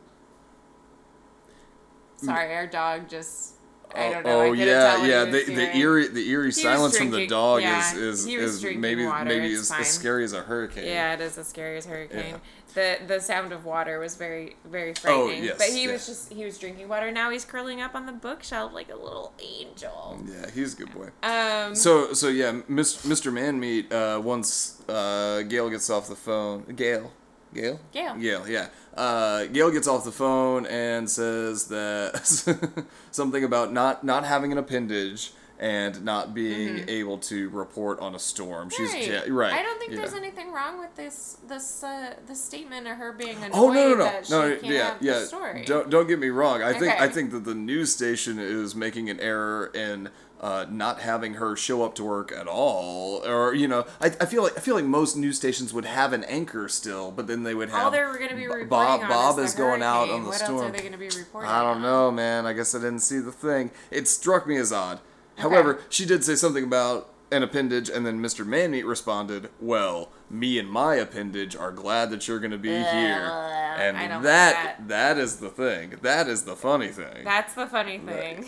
sorry, 2.17 2.55
our 2.55 2.67
dog 2.67 3.09
just. 3.09 3.55
I 3.95 4.09
don't 4.11 4.25
know. 4.25 4.41
Oh 4.41 4.51
yeah, 4.51 5.05
yeah. 5.05 5.25
he 5.25 5.31
The, 5.31 5.55
the 5.55 5.77
eerie 5.77 6.07
the 6.07 6.29
eerie 6.29 6.51
silence 6.51 6.97
from 6.97 7.11
the 7.11 7.27
dog 7.27 7.61
yeah, 7.61 7.95
is 7.95 8.25
is, 8.25 8.27
is 8.27 8.63
maybe 8.77 9.05
water, 9.05 9.25
maybe 9.25 9.47
it's 9.47 9.71
as, 9.71 9.79
as 9.79 9.89
scary 9.89 10.23
as 10.23 10.33
a 10.33 10.41
hurricane. 10.41 10.85
Yeah, 10.85 11.13
it 11.13 11.21
is 11.21 11.37
as 11.37 11.47
scary 11.47 11.77
as 11.77 11.85
a 11.85 11.89
hurricane. 11.89 12.35
Yeah. 12.35 12.37
The 12.75 12.97
the 13.07 13.19
sound 13.19 13.51
of 13.51 13.65
water 13.65 13.99
was 13.99 14.15
very 14.15 14.55
very 14.65 14.93
frightening. 14.93 15.21
Oh, 15.21 15.25
frightening. 15.25 15.43
yes, 15.43 15.57
but 15.57 15.67
he 15.69 15.87
was 15.87 16.05
just 16.05 16.31
he 16.31 16.45
was 16.45 16.57
drinking 16.59 16.87
water. 16.87 17.11
Now 17.11 17.31
he's 17.31 17.45
curling 17.45 17.81
up 17.81 17.95
on 17.95 18.05
the 18.05 18.11
bookshelf 18.11 18.73
like 18.73 18.89
a 18.91 18.95
little 18.95 19.33
angel. 19.43 20.23
Yeah, 20.25 20.51
he's 20.51 20.75
a 20.75 20.77
good 20.77 20.93
boy. 20.93 21.09
Um. 21.23 21.73
So 21.73 22.13
so 22.13 22.27
yeah, 22.27 22.61
Mis- 22.67 23.05
Mr. 23.05 23.33
Manmeat. 23.33 23.91
Uh, 23.91 24.21
once 24.21 24.81
uh, 24.87 25.41
Gail 25.43 25.69
gets 25.69 25.89
off 25.89 26.07
the 26.07 26.15
phone, 26.15 26.63
Gail, 26.75 27.11
Gail, 27.53 27.79
Gail. 27.91 28.15
Gail, 28.15 28.47
yeah. 28.47 28.67
Uh, 28.95 29.45
Gail 29.45 29.71
gets 29.71 29.87
off 29.87 30.03
the 30.03 30.11
phone 30.11 30.65
and 30.65 31.09
says 31.09 31.65
that 31.67 32.85
something 33.11 33.43
about 33.43 33.73
not 33.73 34.03
not 34.03 34.25
having 34.25 34.51
an 34.51 34.57
appendage 34.57 35.31
and 35.59 36.05
not 36.05 36.33
being 36.33 36.87
able 36.87 37.17
to 37.17 37.49
report 37.49 37.99
on 37.99 38.15
a 38.15 38.19
storm. 38.19 38.69
She's 38.69 38.93
right. 38.93 39.07
yeah, 39.07 39.21
right. 39.27 39.53
I 39.53 39.61
don't 39.61 39.77
think 39.77 39.91
yeah. 39.91 39.97
there's 39.97 40.13
anything 40.13 40.53
wrong 40.53 40.79
with 40.79 40.95
this 40.95 41.37
this 41.47 41.83
uh, 41.83 42.13
this 42.27 42.43
statement 42.43 42.87
of 42.87 42.97
her 42.97 43.11
being 43.11 43.37
annoyed 43.37 43.51
Oh 43.53 43.71
no 43.71 43.89
no 43.89 43.95
no 43.95 44.03
that 44.05 44.25
she 44.27 44.31
no 44.31 44.57
yeah 44.63 44.95
yeah 45.01 45.25
don't 45.65 45.89
don't 45.89 46.07
get 46.07 46.17
me 46.17 46.29
wrong 46.29 46.63
I 46.63 46.71
think 46.71 46.93
Okay. 46.93 47.03
I 47.03 47.09
think 47.09 47.31
that 47.31 47.43
the 47.43 47.55
news 47.55 47.93
station 47.93 48.39
is 48.39 48.73
making 48.73 49.09
an 49.09 49.19
error 49.19 49.67
in 49.75 50.09
uh, 50.39 50.65
not 50.69 51.01
having 51.01 51.35
her 51.35 51.55
show 51.55 51.83
up 51.83 51.95
to 51.95 52.03
work 52.03 52.31
at 52.31 52.47
all 52.47 53.21
or 53.25 53.53
you 53.53 53.67
know 53.67 53.85
I, 53.99 54.07
I 54.07 54.25
feel 54.25 54.43
like 54.43 54.57
I 54.57 54.61
feel 54.61 54.75
like 54.75 54.85
most 54.85 55.17
news 55.17 55.35
stations 55.35 55.73
would 55.73 55.85
have 55.85 56.13
an 56.13 56.23
anchor 56.25 56.69
still 56.69 57.11
but 57.11 57.27
then 57.27 57.43
they 57.43 57.53
would 57.53 57.69
have 57.69 57.85
All 57.85 57.91
they're 57.91 58.17
going 58.17 58.29
to 58.29 58.35
be 58.35 58.45
reporting 58.47 58.69
Bob 58.69 59.01
on 59.01 59.09
Bob 59.09 59.39
is, 59.39 59.51
is 59.51 59.55
going 59.55 59.83
out 59.83 60.09
on 60.09 60.23
the 60.23 60.29
what 60.29 60.37
storm 60.37 60.57
else 60.57 60.65
are 60.67 60.71
they 60.71 60.79
going 60.79 60.93
to 60.93 60.97
be 60.97 61.09
reporting? 61.09 61.49
I 61.49 61.61
don't 61.61 61.77
on? 61.77 61.81
know 61.81 62.11
man 62.11 62.45
I 62.45 62.53
guess 62.53 62.73
I 62.73 62.79
didn't 62.79 62.99
see 62.99 63.19
the 63.19 63.31
thing 63.31 63.71
it 63.91 64.07
struck 64.07 64.47
me 64.47 64.55
as 64.57 64.71
odd 64.71 64.99
however 65.37 65.81
she 65.89 66.05
did 66.05 66.23
say 66.23 66.35
something 66.35 66.63
about 66.63 67.09
an 67.31 67.43
appendage 67.43 67.89
and 67.89 68.05
then 68.05 68.21
Mr. 68.21 68.45
Manmeat 68.45 68.85
responded 68.85 69.49
well 69.59 70.09
me 70.29 70.59
and 70.59 70.69
my 70.69 70.95
appendage 70.95 71.55
are 71.55 71.71
glad 71.71 72.09
that 72.11 72.27
you're 72.27 72.39
going 72.39 72.51
to 72.51 72.57
be 72.57 72.69
here. 72.69 73.31
And 73.79 74.25
that 74.25 74.75
like 74.79 74.87
that 74.89 75.17
is 75.17 75.37
the 75.37 75.49
thing. 75.49 75.95
That 76.01 76.27
is 76.27 76.43
the 76.43 76.55
funny 76.55 76.89
thing. 76.89 77.23
That's 77.23 77.53
the 77.53 77.65
funny 77.65 77.97
thing. 77.97 78.39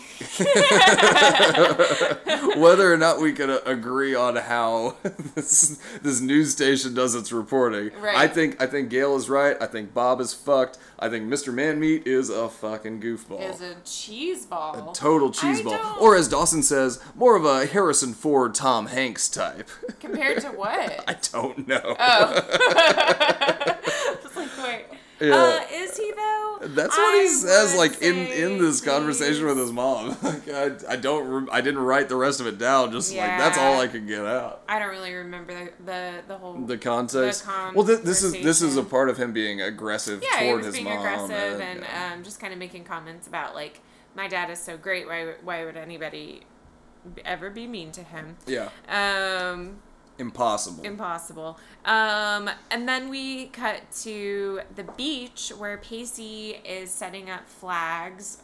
whether 2.60 2.92
or 2.92 2.96
not 2.96 3.20
we 3.20 3.32
could 3.32 3.50
uh, 3.50 3.60
agree 3.64 4.14
on 4.14 4.36
how 4.36 4.96
this 5.34 5.80
this 6.02 6.20
news 6.20 6.52
station 6.52 6.94
does 6.94 7.14
its 7.14 7.32
reporting. 7.32 7.90
Right. 8.00 8.16
I 8.16 8.28
think 8.28 8.60
I 8.60 8.66
think 8.66 8.90
Gail 8.90 9.16
is 9.16 9.30
right. 9.30 9.56
I 9.60 9.66
think 9.66 9.94
Bob 9.94 10.20
is 10.20 10.34
fucked 10.34 10.78
I 11.02 11.08
think 11.08 11.28
Mr. 11.28 11.52
Manmeat 11.52 12.06
is 12.06 12.30
a 12.30 12.48
fucking 12.48 13.00
goofball 13.02 13.40
Is 13.52 13.60
a 13.60 13.74
cheese 13.84 14.46
ball. 14.46 14.92
total 14.92 15.32
cheese 15.32 15.58
I 15.60 15.62
ball 15.64 15.72
don't- 15.76 16.00
or 16.00 16.14
as 16.14 16.28
Dawson 16.28 16.62
says 16.62 17.00
more 17.16 17.34
of 17.34 17.44
a 17.44 17.66
Harrison 17.66 18.14
Ford 18.14 18.54
Tom 18.54 18.86
Hanks 18.86 19.28
type 19.28 19.68
Compared 19.98 20.40
to 20.42 20.48
what? 20.50 21.02
I 21.08 21.16
don't 21.32 21.66
know 21.66 21.96
I 21.98 22.24
was 22.26 22.36
like, 22.36 23.86
wait. 23.86 24.11
Yeah. 25.22 25.34
Uh, 25.34 25.60
is 25.72 25.96
he 25.96 26.10
though? 26.16 26.58
That's 26.62 26.96
what 26.96 27.20
he 27.20 27.28
says, 27.28 27.76
like 27.76 28.02
in 28.02 28.16
in 28.16 28.58
this 28.58 28.80
conversation 28.80 29.46
with 29.46 29.56
his 29.58 29.70
mom. 29.72 30.16
like 30.22 30.48
I, 30.48 30.70
I 30.88 30.96
don't, 30.96 31.28
rem- 31.28 31.48
I 31.52 31.60
didn't 31.60 31.80
write 31.80 32.08
the 32.08 32.16
rest 32.16 32.40
of 32.40 32.46
it 32.46 32.58
down. 32.58 32.92
Just 32.92 33.14
like 33.14 33.26
that's 33.38 33.58
all 33.58 33.80
I 33.80 33.86
could 33.86 34.06
get 34.06 34.24
out. 34.24 34.62
I 34.68 34.78
don't 34.78 34.90
really 34.90 35.14
remember 35.14 35.54
the 35.54 35.72
the, 35.84 36.12
the 36.28 36.38
whole. 36.38 36.54
The 36.54 36.78
context. 36.78 37.44
The 37.44 37.72
well, 37.74 37.86
th- 37.86 38.00
this 38.00 38.22
is 38.22 38.32
this 38.32 38.62
is 38.62 38.76
a 38.76 38.82
part 38.82 39.08
of 39.08 39.16
him 39.16 39.32
being 39.32 39.60
aggressive 39.60 40.22
yeah, 40.22 40.46
toward 40.46 40.64
his 40.64 40.74
being 40.74 40.86
mom. 40.86 40.98
aggressive 40.98 41.60
and, 41.60 41.80
yeah. 41.80 42.12
um, 42.14 42.24
just 42.24 42.40
kind 42.40 42.52
of 42.52 42.58
making 42.58 42.84
comments 42.84 43.26
about 43.26 43.54
like 43.54 43.80
my 44.14 44.28
dad 44.28 44.50
is 44.50 44.60
so 44.60 44.76
great. 44.76 45.06
Why 45.06 45.34
why 45.42 45.64
would 45.64 45.76
anybody 45.76 46.42
ever 47.24 47.50
be 47.50 47.66
mean 47.66 47.92
to 47.92 48.02
him? 48.02 48.36
yeah, 48.46 48.68
Um, 48.88 49.78
impossible. 50.18 50.84
impossible. 50.84 51.58
Um, 51.84 52.48
and 52.70 52.88
then 52.88 53.08
we 53.08 53.46
cut 53.46 53.80
to 54.02 54.60
the 54.74 54.84
beach 54.84 55.52
where 55.56 55.78
Pacey 55.78 56.60
is 56.64 56.90
setting 56.90 57.30
up 57.30 57.48
flags 57.48 58.38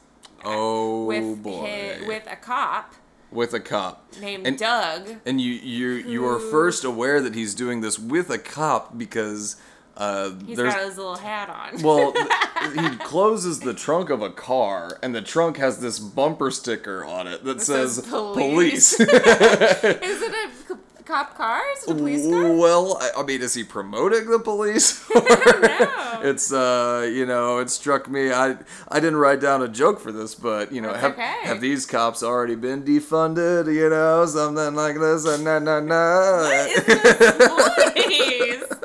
oh 0.44 1.04
with 1.04 1.42
boy. 1.42 1.61
hi- 2.00 2.07
with 2.07 2.26
a 2.31 2.37
cop 2.37 2.94
with 3.31 3.52
a 3.52 3.61
cop 3.61 4.04
named 4.20 4.46
and, 4.46 4.57
Doug. 4.59 5.09
and 5.26 5.40
you 5.40 5.52
you 5.52 5.88
you 5.90 6.24
are 6.26 6.38
first 6.38 6.85
aware 6.85 7.20
that 7.20 7.35
he's 7.35 7.54
doing 7.54 7.81
this 7.81 7.98
with 7.98 8.31
a 8.31 8.38
cop 8.38 8.96
because 8.96 9.57
uh, 9.96 10.31
He's 10.46 10.57
there's 10.57 10.72
got 10.72 10.85
his 10.85 10.96
little 10.96 11.16
hat 11.16 11.50
on. 11.50 11.83
well 11.83 12.12
he 12.74 12.96
closes 12.98 13.59
the 13.61 13.74
trunk 13.74 14.11
of 14.11 14.22
a 14.22 14.31
car 14.31 14.96
and 15.02 15.12
the 15.14 15.20
trunk 15.22 15.57
has 15.57 15.81
this 15.81 15.98
bumper 15.98 16.50
sticker 16.52 17.04
on 17.04 17.26
it 17.26 17.42
that 17.44 17.61
says 17.61 17.96
says 17.96 18.07
police. 18.09 18.96
police. 18.96 19.00
is 19.00 19.09
it 20.22 20.35
a 20.70 20.74
cop 21.09 21.37
car? 21.37 21.61
Is 21.77 21.85
it 21.85 21.90
a 21.90 21.94
police 21.94 22.27
car? 22.29 22.53
well, 22.53 22.99
I, 23.01 23.21
I 23.21 23.23
mean, 23.25 23.40
is 23.42 23.55
he 23.55 23.64
promoting 23.64 24.31
the 24.31 24.38
police? 24.38 25.09
know. 25.14 26.21
It's 26.23 26.53
uh, 26.53 27.09
you 27.11 27.25
know, 27.27 27.59
it 27.59 27.71
struck 27.71 28.09
me. 28.11 28.31
I 28.33 28.57
I 28.88 29.01
didn't 29.01 29.16
write 29.16 29.40
down 29.40 29.62
a 29.62 29.68
joke 29.68 29.99
for 30.01 30.12
this, 30.12 30.35
but 30.35 30.71
you 30.73 30.81
know, 30.83 30.88
That's 30.92 31.01
have 31.01 31.12
okay. 31.12 31.37
have 31.44 31.61
these 31.61 31.87
cops 31.87 32.23
already 32.23 32.57
been 32.57 32.83
defunded? 32.85 33.73
You 33.73 33.88
know, 33.88 34.27
something 34.27 34.75
like 34.75 34.97
this. 34.99 35.25
And 35.25 35.44
na 35.44 35.59
na 35.59 35.81
na. 35.81 35.99
What 37.57 37.97
is 37.97 38.61
this 38.61 38.68
voice? 38.68 38.79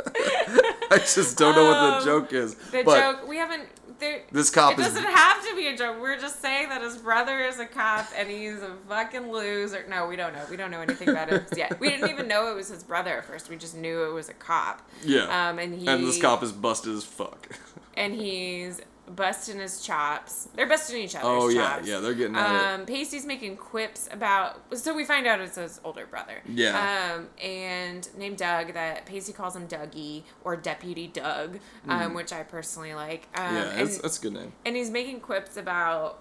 I 0.91 0.97
just 0.99 1.38
don't 1.38 1.55
know 1.55 1.65
what 1.65 1.77
Um, 1.77 1.99
the 1.99 2.05
joke 2.05 2.33
is. 2.33 2.55
The 2.71 2.83
but 2.83 2.99
joke 2.99 3.27
we 3.27 3.38
haven't. 3.38 3.67
There, 3.99 4.21
This 4.32 4.49
cop 4.49 4.73
it 4.73 4.79
is- 4.79 4.88
doesn't 4.88 5.03
have 5.03 5.47
to 5.47 5.56
be 5.56 5.67
a 5.67 5.77
joke. 5.77 5.97
We're 6.01 6.19
just 6.19 6.41
saying 6.41 6.69
that 6.69 6.82
his 6.82 6.97
brother 6.97 7.39
is 7.39 7.60
a 7.60 7.65
cop 7.65 8.08
and 8.17 8.29
he's 8.29 8.62
a 8.62 8.75
fucking 8.89 9.32
loser. 9.32 9.86
No, 9.89 10.08
we 10.08 10.15
don't 10.15 10.34
know. 10.34 10.43
We 10.49 10.58
don't 10.58 10.71
know 10.71 10.82
anything 10.82 11.10
about 11.10 11.29
him 11.29 11.45
yet. 11.56 11.79
We 11.79 11.89
didn't 11.89 12.10
even 12.10 12.27
know 12.27 12.51
it 12.51 12.56
was 12.56 12.69
his 12.69 12.84
brother 12.84 13.17
at 13.17 13.25
first. 13.25 13.49
We 13.49 13.56
just 13.58 13.75
knew 13.75 14.03
it 14.03 14.13
was 14.13 14.29
a 14.29 14.34
cop. 14.34 14.82
yeah, 15.03 15.49
Um, 15.49 15.60
and 15.60 15.73
he 15.79 15.88
and 15.88 16.06
this 16.06 16.21
cop 16.21 16.43
is 16.43 16.51
busted 16.51 16.95
as 16.95 17.03
fuck. 17.03 17.47
and 17.95 18.13
he's 18.13 18.82
busting 19.07 19.59
his 19.59 19.81
chops. 19.81 20.47
They're 20.55 20.67
busting 20.67 20.97
each 21.01 21.15
other's 21.15 21.25
Oh 21.27 21.49
yeah, 21.49 21.75
chops. 21.75 21.87
yeah, 21.87 21.99
they're 21.99 22.13
getting 22.13 22.35
at 22.35 22.55
it. 22.55 22.79
Um, 22.79 22.85
Pacey's 22.85 23.25
making 23.25 23.57
quips 23.57 24.07
about. 24.11 24.61
So 24.77 24.93
we 24.93 25.03
find 25.05 25.27
out 25.27 25.41
it's 25.41 25.57
his 25.57 25.81
older 25.83 26.05
brother. 26.05 26.41
Yeah. 26.47 27.15
Um, 27.17 27.27
and 27.43 28.07
named 28.17 28.37
Doug. 28.37 28.73
That 28.73 29.05
Pacey 29.05 29.33
calls 29.33 29.55
him 29.55 29.67
Dougie 29.67 30.23
or 30.43 30.55
Deputy 30.55 31.07
Doug, 31.07 31.59
um, 31.87 32.13
which 32.13 32.31
I 32.31 32.43
personally 32.43 32.93
like. 32.93 33.27
Um. 33.35 33.55
Yeah, 33.55 33.69
and, 33.71 33.79
that's, 33.87 33.97
that's 33.97 34.19
a 34.19 34.21
good 34.21 34.33
name. 34.33 34.53
and 34.65 34.75
he's 34.75 34.89
making 34.89 35.19
quips 35.19 35.57
about 35.57 36.19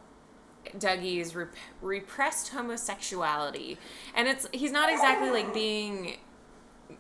Dougie's 0.78 1.34
rep- 1.34 1.54
repressed 1.80 2.48
homosexuality, 2.50 3.78
and 4.14 4.28
it's 4.28 4.46
he's 4.52 4.72
not 4.72 4.90
exactly 4.92 5.30
like 5.30 5.54
being. 5.54 6.16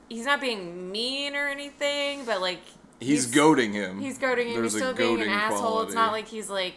He's 0.08 0.24
not 0.26 0.40
being 0.40 0.90
mean 0.90 1.36
or 1.36 1.48
anything, 1.48 2.24
but 2.24 2.40
like 2.40 2.60
He's, 3.02 3.26
goading 3.26 3.72
him. 3.72 4.00
He's 4.00 4.18
goading 4.18 4.48
him. 4.48 4.54
There's 4.60 4.72
he's 4.74 4.82
still 4.82 4.94
being 4.94 5.22
an 5.22 5.28
asshole. 5.28 5.82
It's 5.82 5.94
not 5.94 6.12
like 6.12 6.28
he's 6.28 6.50
like, 6.50 6.76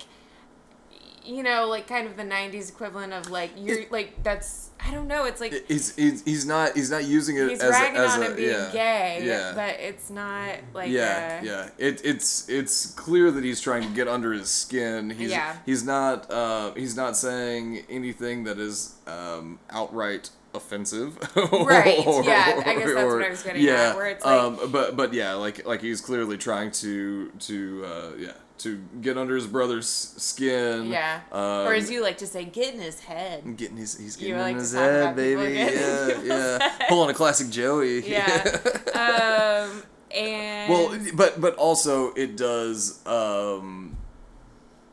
you 1.23 1.43
know, 1.43 1.67
like 1.67 1.87
kind 1.87 2.07
of 2.07 2.17
the 2.17 2.23
'90s 2.23 2.69
equivalent 2.69 3.13
of 3.13 3.29
like 3.29 3.51
you're 3.57 3.89
like 3.89 4.23
that's 4.23 4.69
I 4.79 4.91
don't 4.91 5.07
know. 5.07 5.25
It's 5.25 5.41
like 5.41 5.65
He's, 5.67 5.95
he's, 5.95 6.23
he's 6.23 6.45
not 6.45 6.75
he's 6.75 6.91
not 6.91 7.05
using 7.05 7.37
it 7.37 7.49
he's 7.49 7.61
as 7.61 7.71
ragging 7.71 7.97
a, 7.97 8.03
as 8.03 8.13
on 8.13 8.21
a 8.21 8.25
him 8.27 8.35
being 8.35 8.49
yeah, 8.49 8.69
gay, 8.71 9.21
yeah. 9.25 9.53
but 9.55 9.79
it's 9.79 10.09
not 10.11 10.55
like 10.73 10.91
yeah, 10.91 11.41
a, 11.41 11.45
yeah. 11.45 11.69
It, 11.79 12.01
it's 12.05 12.47
it's 12.49 12.93
clear 12.93 13.31
that 13.31 13.43
he's 13.43 13.59
trying 13.59 13.81
to 13.81 13.89
get 13.89 14.07
under 14.07 14.31
his 14.33 14.49
skin. 14.49 15.09
He's 15.09 15.31
Yeah. 15.31 15.55
he's 15.65 15.83
not 15.83 16.29
uh, 16.29 16.73
he's 16.75 16.95
not 16.95 17.17
saying 17.17 17.85
anything 17.89 18.43
that 18.43 18.59
is 18.59 18.95
um, 19.07 19.57
outright 19.71 20.29
offensive. 20.55 21.17
Right, 21.35 21.99
yeah, 22.05 22.61
I 22.65 22.75
guess 22.75 22.93
that's 22.93 23.13
what 23.13 23.23
I 23.23 23.29
was 23.29 23.43
getting 23.43 23.61
at, 23.61 23.67
yeah, 23.67 23.95
where 23.95 24.07
it's 24.07 24.23
like- 24.25 24.41
um, 24.41 24.71
but 24.71 24.95
but 24.95 25.13
yeah, 25.13 25.33
like 25.33 25.65
like 25.65 25.81
he's 25.81 26.01
clearly 26.01 26.37
trying 26.37 26.71
to 26.71 27.29
to 27.31 27.85
uh, 27.85 28.11
yeah 28.17 28.31
to 28.59 28.77
get 29.01 29.17
under 29.17 29.35
his 29.35 29.47
brother's 29.47 29.87
skin. 29.87 30.85
yeah. 30.85 31.19
Um, 31.31 31.67
or 31.67 31.73
as 31.73 31.91
you 31.91 32.01
like 32.01 32.19
to 32.19 32.27
say, 32.27 32.45
get 32.45 32.73
in 32.73 32.79
his 32.79 33.01
head. 33.01 33.57
Getting 33.57 33.75
his, 33.75 33.97
he's 33.97 34.15
getting 34.15 34.37
like 34.37 34.51
in 34.51 34.55
to 34.55 34.61
his 34.61 34.73
head, 34.73 35.13
baby. 35.15 35.55
Yeah, 35.55 36.21
yeah. 36.23 36.71
Pulling 36.87 37.09
a 37.09 37.13
classic 37.13 37.49
Joey. 37.49 37.99
Yeah. 38.09 38.57
um, 39.73 39.83
and 40.15 40.69
Well, 40.71 40.97
but 41.15 41.41
but 41.41 41.55
also 41.55 42.13
it 42.13 42.37
does, 42.37 43.05
um, 43.05 43.94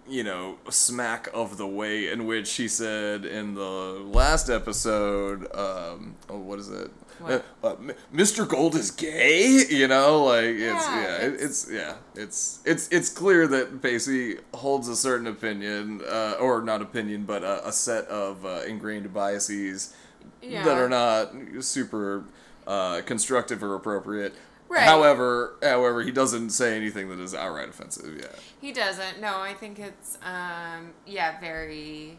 you 0.09 0.25
know, 0.25 0.57
smack 0.71 1.29
of 1.33 1.57
the 1.59 1.67
way 1.67 2.11
in 2.11 2.27
which 2.27 2.49
she 2.49 2.69
said 2.69 3.25
in 3.25 3.55
the 3.55 3.61
last 3.61 4.49
episode. 4.51 5.45
Um, 5.55 6.17
oh, 6.29 6.39
what 6.39 6.59
is 6.59 6.69
it? 6.71 6.91
What? 7.21 7.45
Uh, 7.63 7.67
uh, 7.69 7.77
Mr. 8.13 8.49
Gold 8.49 8.75
is 8.75 8.91
gay. 8.91 9.65
You 9.71 9.87
know, 9.87 10.25
like 10.25 10.45
it's 10.47 10.61
Yeah, 10.87 11.01
yeah, 11.03 11.17
it's- 11.27 11.41
it's 11.43 11.71
yeah, 11.71 11.95
it's 12.17 12.61
it's 12.65 12.89
it's 12.89 13.09
clear 13.09 13.47
that 13.47 13.81
Pacey 13.81 14.39
holds 14.55 14.89
a 14.89 14.97
certain 14.97 15.27
opinion, 15.29 16.01
uh, 16.09 16.35
or 16.41 16.63
not 16.63 16.83
opinion, 16.83 17.25
but 17.25 17.45
a, 17.45 17.69
a 17.69 17.73
set 17.73 18.07
of 18.07 18.45
uh, 18.45 18.63
ingrained 18.67 19.13
biases 19.15 19.95
Yeah. 20.43 20.65
that 20.65 20.79
are 20.79 20.89
not 20.89 21.33
super 21.61 22.25
uh, 22.67 23.03
constructive 23.07 23.63
or 23.63 23.75
appropriate. 23.77 24.35
Right. 24.73 24.85
However, 24.85 25.57
however, 25.63 26.03
he 26.03 26.11
doesn't 26.11 26.51
say 26.51 26.77
anything 26.77 27.09
that 27.11 27.21
is 27.21 27.35
outright 27.35 27.69
offensive. 27.69 28.17
Yeah. 28.19 28.27
He 28.61 28.73
doesn't. 28.73 29.21
No, 29.21 29.39
I 29.39 29.53
think 29.55 29.79
it's 29.79 30.17
um 30.25 30.93
yeah, 31.07 31.39
very 31.41 32.19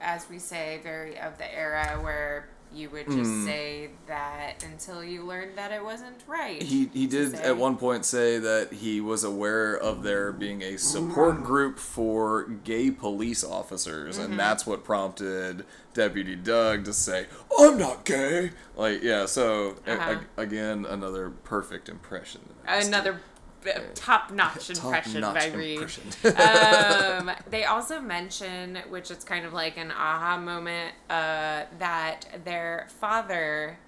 as 0.00 0.28
we 0.28 0.38
say, 0.38 0.80
very 0.82 1.18
of 1.18 1.38
the 1.38 1.54
era 1.56 1.98
where 2.02 2.48
you 2.74 2.90
would 2.90 3.06
just 3.06 3.30
Hmm. 3.30 3.46
say 3.46 3.90
that 4.08 4.64
until 4.70 5.02
you 5.02 5.22
learned 5.24 5.56
that 5.56 5.70
it 5.70 5.82
wasn't 5.82 6.16
right. 6.26 6.60
He 6.60 6.90
he 6.92 7.06
did 7.06 7.36
say. 7.36 7.42
at 7.44 7.56
one 7.56 7.76
point 7.76 8.04
say 8.04 8.38
that 8.38 8.72
he 8.72 9.00
was 9.00 9.22
aware 9.22 9.74
of 9.76 10.02
there 10.02 10.32
being 10.32 10.62
a 10.62 10.76
support 10.76 11.44
group 11.44 11.78
for 11.78 12.42
gay 12.64 12.90
police 12.90 13.44
officers, 13.44 14.18
Mm-hmm. 14.18 14.32
and 14.32 14.38
that's 14.40 14.66
what 14.66 14.82
prompted 14.82 15.64
Deputy 15.96 16.36
Doug 16.36 16.84
to 16.84 16.92
say, 16.92 17.26
"I'm 17.58 17.78
not 17.78 18.04
gay." 18.04 18.50
Like, 18.76 19.02
yeah. 19.02 19.24
So 19.26 19.76
Uh-huh. 19.86 20.18
a- 20.36 20.40
again, 20.42 20.84
another 20.86 21.30
perfect 21.30 21.88
impression. 21.88 22.42
that 22.64 22.70
I 22.72 22.76
was 22.76 22.86
Another 22.88 23.20
top-notch 23.94 24.70
impression 24.70 25.22
Top-notch 25.22 25.50
by 25.52 25.56
Reed. 25.56 25.80
um, 26.38 27.30
they 27.50 27.64
also 27.64 28.00
mention, 28.00 28.76
which 28.90 29.10
is 29.10 29.24
kind 29.24 29.44
of 29.44 29.52
like 29.52 29.76
an 29.76 29.90
aha 29.90 30.36
moment, 30.38 30.94
uh, 31.10 31.64
that 31.78 32.26
their 32.44 32.86
father, 33.00 33.78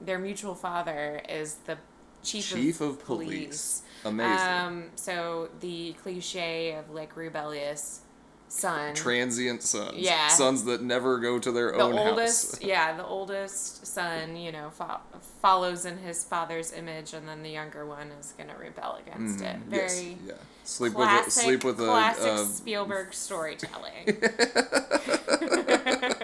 their 0.00 0.18
mutual 0.18 0.54
father, 0.54 1.20
is 1.28 1.54
the 1.66 1.76
chief, 2.22 2.46
Chief 2.50 2.80
of, 2.80 2.90
of 2.90 3.04
police. 3.04 3.82
Amazing. 4.04 4.48
Um, 4.48 4.84
so 4.94 5.48
the 5.60 5.94
cliche 6.02 6.72
of 6.74 6.90
like 6.90 7.16
rebellious 7.16 8.00
son, 8.48 8.94
Transient 8.94 9.62
sons. 9.62 9.96
Yeah. 9.96 10.28
Sons 10.28 10.64
that 10.64 10.82
never 10.82 11.18
go 11.18 11.38
to 11.38 11.52
their 11.52 11.74
own. 11.74 11.94
the 11.94 12.00
own 12.00 12.08
oldest, 12.10 12.56
house. 12.56 12.62
yeah, 12.64 12.96
the 12.96 13.04
oldest 13.04 13.86
son, 13.86 14.36
you 14.36 14.52
know, 14.52 14.70
fo- 14.70 15.00
follows 15.42 15.84
in 15.84 15.98
his 15.98 16.24
father's 16.24 16.72
image, 16.72 17.12
and 17.12 17.28
then 17.28 17.42
the 17.42 17.50
younger 17.50 17.84
one 17.86 18.08
is 18.20 18.32
gonna 18.38 18.54
rebel 18.58 18.98
against 19.06 19.42
it. 19.44 19.56
Mm, 19.68 19.72
Yes, 19.72 20.00
Very. 20.00 20.16
yeah. 20.26 20.32
Sleep 20.64 20.94
Classic, 20.94 21.26
with 21.26 21.28
a 21.28 21.30
sleep 21.30 21.64
with 21.64 21.80
a 21.80 21.84
classic 21.84 22.24
uh, 22.26 22.44
Spielberg 22.44 23.14
storytelling. 23.14 23.92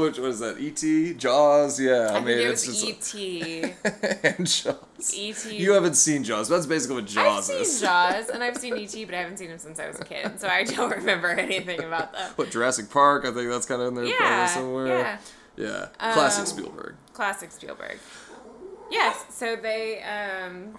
which 0.00 0.18
was 0.18 0.40
that? 0.40 0.58
E.T. 0.58 1.14
Jaws. 1.14 1.78
Yeah, 1.80 2.10
I, 2.12 2.16
I 2.16 2.20
mean 2.20 2.38
it 2.38 2.46
it's 2.48 2.66
was 2.66 2.84
E.T. 2.84 3.62
and 4.24 4.46
Jaws. 4.46 5.14
E.T. 5.14 5.56
You 5.56 5.72
haven't 5.72 5.94
seen 5.94 6.24
Jaws. 6.24 6.48
That's 6.48 6.66
basically 6.66 6.96
what 6.96 7.06
Jaws 7.06 7.50
I've 7.50 7.56
Jaws 7.58 7.68
seen 7.68 7.74
is. 7.76 7.80
Jaws 7.82 8.28
and 8.30 8.42
I've 8.42 8.56
seen 8.56 8.76
E.T., 8.76 9.04
but 9.04 9.14
I 9.14 9.18
haven't 9.18 9.38
seen 9.38 9.50
him 9.50 9.58
since 9.58 9.78
I 9.78 9.86
was 9.88 10.00
a 10.00 10.04
kid, 10.04 10.40
so 10.40 10.48
I 10.48 10.64
don't 10.64 10.90
remember 10.96 11.28
anything 11.28 11.82
about 11.82 12.12
them. 12.12 12.30
What 12.36 12.50
Jurassic 12.50 12.90
Park? 12.90 13.24
I 13.24 13.32
think 13.32 13.50
that's 13.50 13.66
kind 13.66 13.80
of 13.82 13.88
in 13.88 13.94
there 13.94 14.04
Yeah, 14.04 14.46
somewhere. 14.46 14.86
yeah. 14.86 15.18
Yeah. 15.56 15.86
Classic 16.12 16.40
Um, 16.40 16.46
Spielberg. 16.46 16.94
Classic 17.12 17.50
Spielberg. 17.52 17.98
Yes, 18.90 19.24
so 19.30 19.56
they 19.56 20.02
um 20.02 20.74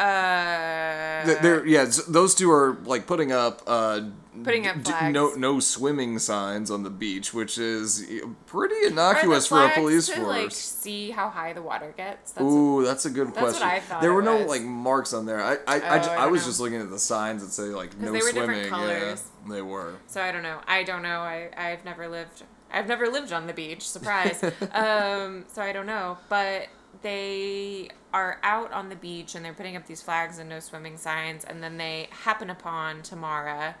uh 0.00 1.24
Th- 1.26 1.38
They're 1.38 1.66
yeah. 1.66 1.90
Those 2.08 2.34
two 2.34 2.50
are 2.50 2.78
like 2.84 3.06
putting 3.06 3.32
up 3.32 3.62
uh, 3.66 4.00
Putting 4.42 4.66
up 4.66 4.82
d- 4.82 4.92
no 5.10 5.34
no 5.34 5.60
swimming 5.60 6.18
signs 6.18 6.70
on 6.70 6.82
the 6.82 6.88
beach, 6.88 7.34
which 7.34 7.58
is 7.58 8.08
pretty 8.46 8.86
innocuous 8.86 9.46
for 9.46 9.62
a 9.64 9.70
police 9.74 10.06
to, 10.06 10.14
force. 10.16 10.26
like 10.26 10.50
see 10.52 11.10
how 11.10 11.28
high 11.28 11.52
the 11.52 11.60
water 11.60 11.92
gets. 11.94 12.32
That's 12.32 12.44
Ooh, 12.46 12.82
that's 12.84 13.04
a 13.04 13.10
good 13.10 13.28
That's 13.34 13.36
what 13.42 13.56
question. 13.56 13.68
I 13.68 13.80
thought 13.80 14.00
there 14.00 14.14
were 14.14 14.22
no 14.22 14.36
was. 14.38 14.46
like 14.46 14.62
marks 14.62 15.12
on 15.12 15.26
there. 15.26 15.42
I 15.42 15.54
I, 15.66 15.80
I, 15.80 15.98
Oh, 15.98 16.02
ju- 16.02 16.10
I 16.10 16.14
I 16.14 16.16
don't 16.22 16.32
was 16.32 16.42
know. 16.42 16.46
just 16.48 16.60
looking 16.60 16.80
at 16.80 16.88
the 16.90 16.98
signs 16.98 17.42
that 17.42 17.50
say 17.50 17.64
like 17.64 17.98
no 17.98 18.12
they 18.12 18.18
were 18.18 18.30
swimming. 18.30 18.48
different 18.62 18.70
colors. 18.70 19.30
Yeah, 19.48 19.54
they 19.54 19.62
were. 19.62 19.96
So 20.06 20.22
I 20.22 20.32
don't 20.32 20.42
know. 20.44 20.60
I 20.66 20.84
don't 20.84 21.02
know. 21.02 21.20
I 21.20 21.50
I've 21.56 21.84
never 21.84 22.08
lived. 22.08 22.42
I've 22.72 22.86
never 22.86 23.08
lived 23.08 23.32
on 23.32 23.46
the 23.46 23.52
beach. 23.52 23.86
Surprise. 23.86 24.42
um. 24.72 25.44
So 25.52 25.60
I 25.60 25.72
don't 25.72 25.86
know. 25.86 26.16
But 26.30 26.68
they 27.02 27.88
are 28.12 28.38
out 28.42 28.72
on 28.72 28.88
the 28.88 28.96
beach 28.96 29.34
and 29.34 29.44
they're 29.44 29.54
putting 29.54 29.76
up 29.76 29.86
these 29.86 30.02
flags 30.02 30.38
and 30.38 30.48
no 30.48 30.60
swimming 30.60 30.96
signs, 30.96 31.44
and 31.44 31.62
then 31.62 31.76
they 31.76 32.08
happen 32.10 32.50
upon 32.50 33.02
Tamara. 33.02 33.76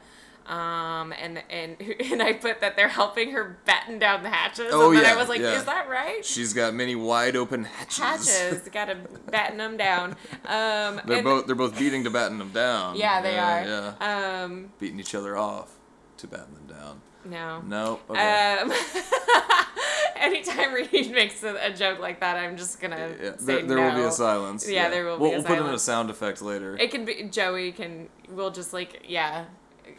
Um 0.46 1.12
and 1.20 1.42
and 1.50 1.76
and 2.10 2.22
I 2.22 2.32
put 2.32 2.60
that 2.60 2.74
they're 2.74 2.88
helping 2.88 3.32
her 3.32 3.58
batten 3.66 3.98
down 3.98 4.22
the 4.22 4.30
hatches. 4.30 4.68
Oh, 4.72 4.88
and 4.88 4.96
then 4.96 5.04
yeah, 5.04 5.12
I 5.12 5.16
was 5.16 5.28
like, 5.28 5.40
yeah. 5.40 5.58
is 5.58 5.64
that 5.66 5.88
right? 5.88 6.24
She's 6.24 6.54
got 6.54 6.72
many 6.74 6.94
wide 6.94 7.36
open 7.36 7.64
hatches. 7.64 7.98
Hatches, 7.98 8.68
gotta 8.72 8.96
batten 9.30 9.58
them 9.58 9.76
down. 9.76 10.16
Um, 10.46 11.00
They're 11.06 11.22
both 11.22 11.46
they're 11.46 11.54
both 11.54 11.78
beating 11.78 12.04
to 12.04 12.10
batten 12.10 12.38
them 12.38 12.50
down. 12.50 12.96
Yeah, 12.96 13.20
they 13.20 13.34
yeah, 13.34 13.94
are. 13.98 13.98
Yeah, 14.00 14.42
Um, 14.44 14.72
beating 14.80 14.98
each 14.98 15.14
other 15.14 15.36
off 15.36 15.76
to 16.16 16.26
batten 16.26 16.54
them 16.54 16.66
down. 16.66 17.00
No. 17.24 17.60
No. 17.62 18.00
Okay. 18.08 18.58
Um, 18.58 18.72
anytime 20.16 20.72
Reed 20.72 21.10
makes 21.12 21.42
a, 21.42 21.54
a 21.56 21.72
joke 21.72 21.98
like 21.98 22.20
that, 22.20 22.36
I'm 22.36 22.56
just 22.56 22.80
gonna 22.80 23.14
yeah, 23.20 23.36
say 23.36 23.62
there, 23.62 23.66
there 23.66 23.78
will 23.78 23.96
be 23.96 24.02
a 24.02 24.10
silence. 24.10 24.68
Yeah, 24.68 24.88
there 24.88 25.04
will 25.04 25.16
be 25.16 25.22
we'll, 25.22 25.32
a 25.32 25.34
We'll 25.36 25.44
put 25.44 25.58
in 25.58 25.66
a 25.66 25.78
sound 25.78 26.10
effect 26.10 26.42
later. 26.42 26.76
It 26.76 26.90
can 26.90 27.04
be 27.04 27.28
Joey 27.30 27.72
can. 27.72 28.08
We'll 28.28 28.50
just 28.50 28.72
like 28.72 29.04
yeah, 29.08 29.44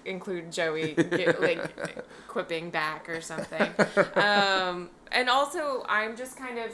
include 0.06 0.52
Joey 0.52 0.94
get, 0.96 1.42
like 1.42 2.06
quipping 2.28 2.70
back 2.70 3.10
or 3.10 3.22
something. 3.22 3.70
Um, 4.16 4.90
and 5.12 5.30
also, 5.30 5.86
I'm 5.88 6.16
just 6.16 6.38
kind 6.38 6.58
of 6.60 6.72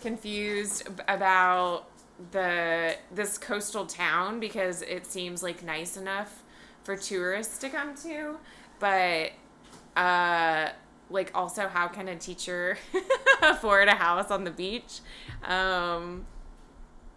confused 0.00 0.88
about 1.08 1.86
the 2.30 2.96
this 3.12 3.38
coastal 3.38 3.86
town 3.86 4.40
because 4.40 4.82
it 4.82 5.06
seems 5.06 5.42
like 5.42 5.64
nice 5.64 5.96
enough 5.96 6.42
for 6.84 6.96
tourists 6.96 7.58
to 7.58 7.68
come 7.70 7.94
to, 7.96 8.36
but 8.84 9.32
uh 9.98 10.68
like 11.08 11.30
also 11.34 11.68
how 11.68 11.88
can 11.88 12.06
a 12.08 12.16
teacher 12.16 12.76
afford 13.42 13.88
a 13.88 13.94
house 13.94 14.30
on 14.30 14.44
the 14.44 14.50
beach 14.50 15.00
um 15.44 16.26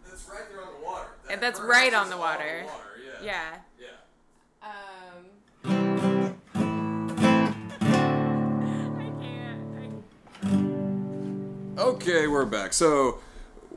That's 0.06 0.30
right 0.30 0.44
there 0.50 0.62
on 0.62 0.70
the 0.80 0.86
water. 0.86 1.08
And 1.30 1.42
that's 1.42 1.60
right 1.60 1.94
on 1.94 2.06
is 2.06 2.10
the 2.12 2.16
on 2.16 2.20
the 2.22 2.26
water. 2.26 2.64
water, 2.66 3.02
yeah 3.22 3.58
Yeah. 3.78 3.88
um 4.64 5.26
I 8.98 9.12
can't 9.22 9.62
I, 11.78 11.82
Okay, 11.82 12.28
we're 12.28 12.46
back. 12.46 12.72
So 12.74 13.20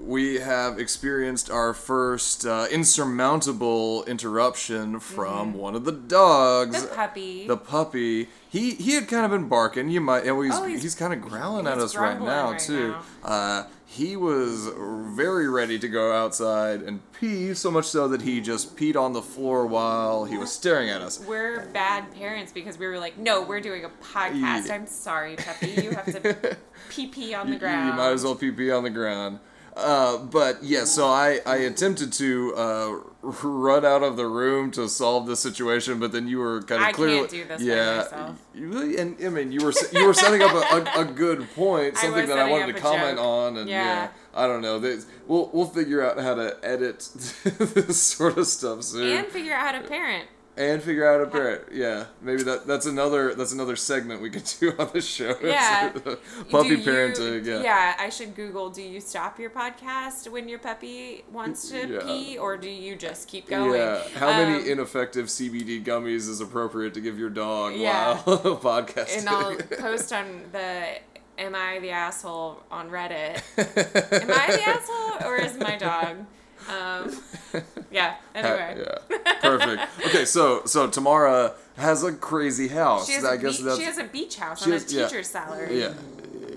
we 0.07 0.37
have 0.41 0.79
experienced 0.79 1.51
our 1.51 1.73
first 1.75 2.47
uh, 2.47 2.67
insurmountable 2.71 4.05
interruption 4.05 4.99
from 5.01 5.55
one 5.55 5.75
of 5.75 5.85
the 5.85 5.93
dogs. 5.93 6.77
Mm-hmm. 6.77 6.89
the 6.89 6.95
puppy 6.95 7.47
The 7.47 7.57
puppy. 7.57 8.29
He 8.49 8.73
he 8.73 8.95
had 8.95 9.07
kind 9.09 9.25
of 9.25 9.31
been 9.31 9.49
barking. 9.49 9.89
You 9.91 10.01
might. 10.01 10.27
Oh, 10.27 10.41
he's 10.43 10.55
Oh, 10.55 10.65
he's, 10.65 10.83
he's- 10.83 10.95
kind 10.95 11.13
of 11.13 11.21
growling 11.21 11.67
at 11.67 11.79
us 11.79 11.95
right 11.97 12.21
now 12.21 12.53
right 12.53 12.61
too. 12.61 12.91
now. 12.91 13.29
Uh, 13.29 13.67
he 13.87 14.15
was 14.17 14.69
very 15.17 15.49
ready 15.49 15.77
to 15.79 15.89
go 15.89 16.13
outside 16.13 16.81
and 16.81 17.01
pee, 17.13 17.53
so 17.55 17.73
much 17.73 17.87
so 17.87 18.07
that 18.09 18.23
he 18.23 18.41
just 18.41 18.77
peed 18.77 18.95
on 18.97 19.13
the 19.13 19.23
floor 19.23 19.67
while 19.67 20.25
he 20.25 20.39
was 20.39 20.53
staring 20.53 20.89
at 20.89 21.01
us. 21.01 21.21
we're 21.27 21.67
bad 21.67 22.13
parents 22.15 22.53
because 22.53 22.79
we 22.79 22.87
were 22.87 23.01
like 23.01 23.19
no 23.19 23.43
we're 23.43 23.61
doing 23.61 23.85
a 23.85 23.89
podcast 24.03 24.71
i'm 24.71 24.87
sorry 24.87 25.35
puppy 25.35 25.73
you 25.83 25.91
have 25.91 26.07
to 26.07 26.57
pee 26.89 27.09
pee 27.09 27.35
on 27.35 27.49
the 27.49 27.55
You- 27.55 27.59
ground 27.59 27.89
You 27.89 27.95
might 27.95 28.13
as 28.13 28.23
well 28.23 28.37
pee 28.37 28.53
pee 28.53 28.71
on 28.71 28.85
the 28.85 28.91
ground. 28.91 29.41
Uh, 29.77 30.19
but 30.19 30.63
yeah, 30.63 30.85
so 30.85 31.07
I, 31.07 31.41
I 31.47 31.57
attempted 31.59 32.13
to 32.15 32.55
uh, 32.57 32.95
run 33.23 33.85
out 33.85 34.03
of 34.03 34.17
the 34.17 34.27
room 34.27 34.71
to 34.73 34.89
solve 34.89 35.27
this 35.27 35.41
situation, 35.41 35.99
but 36.01 36.13
then 36.13 36.27
you 36.29 36.39
were 36.39 36.63
kind 36.63 36.83
of 36.83 36.89
I 36.89 36.93
clearly 36.93 37.19
can't 37.19 37.31
do 37.31 37.45
this 37.45 37.63
yeah, 37.63 38.33
you- 38.55 38.99
and 38.99 39.17
I 39.25 39.29
mean 39.29 39.53
you 39.53 39.65
were 39.65 39.73
you 39.93 40.07
were 40.07 40.15
setting 40.15 40.43
up 40.43 40.53
a, 40.53 40.99
a, 40.99 41.03
a 41.03 41.05
good 41.05 41.49
point, 41.55 41.97
something 41.99 42.21
was 42.23 42.29
that 42.29 42.39
I 42.39 42.51
wanted 42.51 42.75
to 42.75 42.81
comment 42.81 43.17
joke. 43.17 43.25
on, 43.27 43.57
and 43.59 43.69
yeah. 43.69 43.85
Yeah. 43.85 44.09
I 44.33 44.47
don't 44.47 44.63
know. 44.63 44.79
This, 44.79 45.07
we'll 45.27 45.51
we'll 45.53 45.67
figure 45.67 46.03
out 46.09 46.19
how 46.19 46.35
to 46.35 46.57
edit 46.63 47.01
this 47.45 48.01
sort 48.01 48.39
of 48.39 48.47
stuff 48.47 48.85
soon 48.85 49.17
and 49.19 49.27
figure 49.29 49.53
out 49.55 49.75
how 49.75 49.81
to 49.81 49.89
parent 49.89 50.29
and 50.61 50.83
figure 50.83 51.07
out 51.11 51.21
a 51.23 51.27
parent. 51.31 51.63
Yeah, 51.73 52.05
maybe 52.21 52.43
that 52.45 52.67
that's 52.67 52.87
another 52.87 53.35
that's 53.35 53.53
another 53.53 53.77
segment 53.77 54.21
we 54.21 54.29
could 54.31 54.45
do 54.61 54.73
on 54.79 54.91
the 54.93 55.01
show. 55.01 55.35
Yeah. 55.43 55.89
puppy 56.51 56.69
Do 56.69 56.75
you- 56.77 56.85
parenting. 56.85 57.45
Yeah. 57.47 57.63
Yeah, 57.63 57.95
I 57.99 58.09
should 58.11 58.35
Google. 58.35 58.69
Do 58.71 58.83
you 58.83 59.01
stop 59.01 59.39
your 59.39 59.51
podcast 59.51 60.31
when 60.31 60.49
your 60.49 60.59
puppy 60.59 61.25
wants 61.33 61.69
to 61.71 61.87
Yeah. 61.89 62.01
pee, 62.05 62.39
or 62.39 62.57
do 62.57 62.69
you 62.69 62.95
just 62.97 63.27
keep 63.29 63.49
going? 63.49 63.81
Yeah. 63.81 64.03
How 64.17 64.29
Um, 64.29 64.37
many 64.53 64.71
ineffective 64.71 65.27
CBD 65.31 65.83
gummies 65.83 66.29
is 66.29 66.41
appropriate 66.41 66.95
to 66.95 67.01
give 67.01 67.19
your 67.19 67.31
dog 67.31 67.75
Yeah. 67.75 68.19
while 68.25 68.37
podcasting? 68.63 69.19
and 69.21 69.29
I'll 69.29 69.57
post 69.79 70.13
on 70.13 70.43
the 70.53 70.99
"Am 71.39 71.55
I 71.55 71.79
the 71.81 71.91
asshole?" 71.91 72.63
on 72.71 72.91
Reddit. 72.91 73.41
Am 74.23 74.31
I 74.31 74.47
the 74.57 74.63
asshole, 74.69 75.27
or 75.29 75.37
is 75.37 75.57
my 75.59 75.77
dog? 75.77 76.27
Um, 76.69 77.21
yeah. 77.91 78.17
Anyway, 78.35 78.85
yeah. 78.85 79.19
Perfect. 79.41 79.83
Okay, 80.07 80.25
so 80.25 80.63
so 80.67 80.89
Tamara 80.89 81.55
has 81.77 82.03
a 82.05 82.13
crazy 82.13 82.69
house. 82.69 83.07
she 83.07 83.15
has 83.15 83.25
I 83.25 83.35
a 83.35 83.39
guess 83.39 83.61
beach, 83.61 83.77
she 83.77 83.83
has 83.85 83.99
a 83.99 84.05
beach 84.05 84.37
house 84.37 84.63
on 84.65 84.71
a 84.71 84.73
has- 84.75 84.93
yeah. 84.93 85.07
teacher's 85.07 85.29
salary. 85.29 85.81
yeah. 85.81 85.93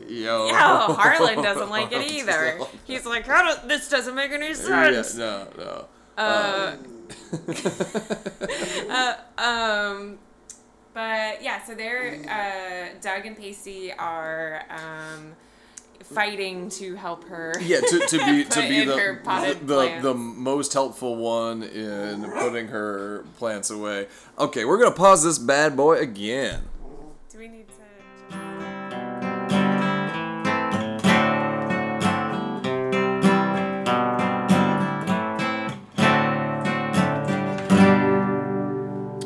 Yo. 0.07 0.47
Oh, 0.51 0.93
Harlan 0.93 1.41
doesn't 1.41 1.69
like 1.69 1.91
it 1.91 2.11
either. 2.11 2.59
He's 2.85 3.05
like, 3.05 3.25
How 3.25 3.55
do, 3.55 3.67
this 3.67 3.89
doesn't 3.89 4.13
make 4.13 4.31
any 4.31 4.49
Yeah, 4.49 4.53
sense. 4.53 5.15
no, 5.15 5.47
no. 5.57 5.85
Uh, 6.15 6.75
uh, 8.89 9.13
um, 9.41 10.19
but 10.93 11.41
yeah, 11.41 11.63
so 11.63 11.73
they're 11.73 12.19
uh, 12.29 12.99
Doug 13.01 13.25
and 13.25 13.35
Pacey 13.37 13.91
are 13.93 14.63
um, 14.69 15.33
fighting 16.03 16.69
to 16.69 16.95
help 16.95 17.23
her. 17.25 17.55
Yeah, 17.61 17.79
to, 17.79 17.99
to 17.99 18.17
be 18.25 18.43
to 18.49 18.61
be 18.61 18.85
the 18.85 19.19
the, 19.23 19.59
the, 19.65 19.99
the 20.01 20.13
most 20.13 20.73
helpful 20.73 21.15
one 21.15 21.63
in 21.63 22.23
putting 22.31 22.67
her 22.67 23.25
plants 23.37 23.69
away. 23.69 24.07
Okay, 24.37 24.65
we're 24.65 24.77
gonna 24.77 24.91
pause 24.91 25.23
this 25.23 25.37
bad 25.37 25.75
boy 25.75 25.97
again. 25.97 26.63
Do 27.31 27.39
we 27.39 27.47
need 27.47 27.67
to? 27.67 27.73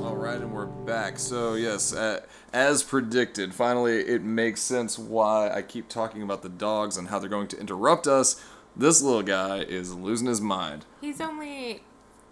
All 0.03 0.15
right, 0.15 0.39
and 0.39 0.51
we're 0.53 0.65
back. 0.65 1.17
So 1.19 1.55
yes, 1.55 1.93
uh, 1.93 2.21
as 2.57 2.81
predicted, 2.83 3.53
finally 3.53 3.99
it 3.99 4.23
makes 4.23 4.61
sense 4.61 4.97
why 4.97 5.49
I 5.53 5.61
keep 5.61 5.87
talking 5.89 6.21
about 6.23 6.41
the 6.41 6.49
dogs 6.49 6.97
and 6.97 7.07
how 7.09 7.19
they're 7.19 7.29
going 7.29 7.47
to 7.49 7.59
interrupt 7.59 8.07
us. 8.07 8.41
This 8.75 9.01
little 9.01 9.21
guy 9.23 9.59
is 9.59 9.93
losing 9.93 10.27
his 10.27 10.41
mind. 10.41 10.85
He's 11.01 11.21
only. 11.21 11.83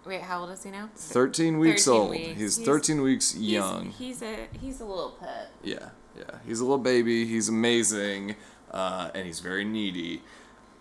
Wait, 0.04 0.20
how 0.22 0.40
old 0.42 0.50
is 0.50 0.62
he 0.62 0.70
now? 0.70 0.88
13 0.94 1.58
weeks 1.58 1.84
13 1.84 2.00
old. 2.00 2.10
weeks. 2.10 2.38
He's 2.40 2.56
He's- 2.56 2.66
13 2.66 3.02
weeks 3.02 3.32
He's- 3.32 3.44
young. 3.52 3.90
He's, 3.90 4.22
a 4.22 4.46
he's 4.60 4.80
a 4.80 4.84
little 4.84 5.16
pet. 5.20 5.50
Yeah, 5.64 5.90
yeah. 6.16 6.38
He's 6.46 6.60
a 6.60 6.64
little 6.64 6.78
baby. 6.78 7.26
He's 7.26 7.48
amazing, 7.48 8.36
uh, 8.70 9.10
and 9.14 9.26
he's 9.26 9.40
very 9.40 9.64
needy. 9.64 10.22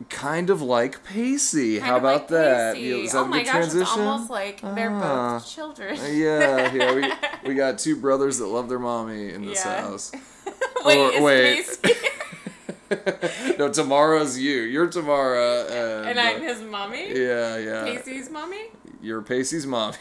Kind 0.10 0.50
of 0.50 0.62
like 0.62 1.04
Pacey. 1.06 1.80
Kind 1.80 1.90
How 1.90 1.98
about 1.98 2.14
like 2.22 2.28
that? 2.30 2.76
Pacey. 2.76 3.06
Is 3.06 3.12
that 3.14 3.18
oh 3.20 3.24
a 3.24 3.28
my 3.28 3.38
good 3.38 3.46
gosh, 3.46 3.54
transition? 3.54 3.82
it's 3.82 3.92
almost 3.98 4.30
like 4.30 4.62
they're 4.62 4.92
Ah. 4.92 5.34
both 5.40 5.48
children. 5.50 5.96
yeah, 6.14 6.72
yeah. 6.74 6.94
We, 7.44 7.50
we 7.50 7.56
got 7.64 7.80
two 7.80 7.96
brothers 7.96 8.38
that 8.40 8.48
love 8.48 8.68
their 8.70 8.80
mommy 8.80 9.30
in 9.34 9.46
this 9.46 9.64
Yeah. 9.64 9.82
house. 9.82 10.12
wait, 10.86 11.20
Or- 11.20 11.24
wait. 11.24 11.66
No, 13.58 13.70
Tamara's 13.72 14.38
you. 14.40 14.62
You're 14.62 14.86
Tamara, 14.88 15.62
and, 15.72 16.10
and 16.10 16.20
I'm 16.20 16.36
uh, 16.38 16.40
his 16.40 16.62
mommy? 16.62 17.08
yeah, 17.20 17.58
yeah. 17.58 17.84
Pacey's 17.84 18.30
mommy? 18.30 18.66
You're 19.02 19.24
Pacey's 19.24 19.66
mommy. 19.66 19.98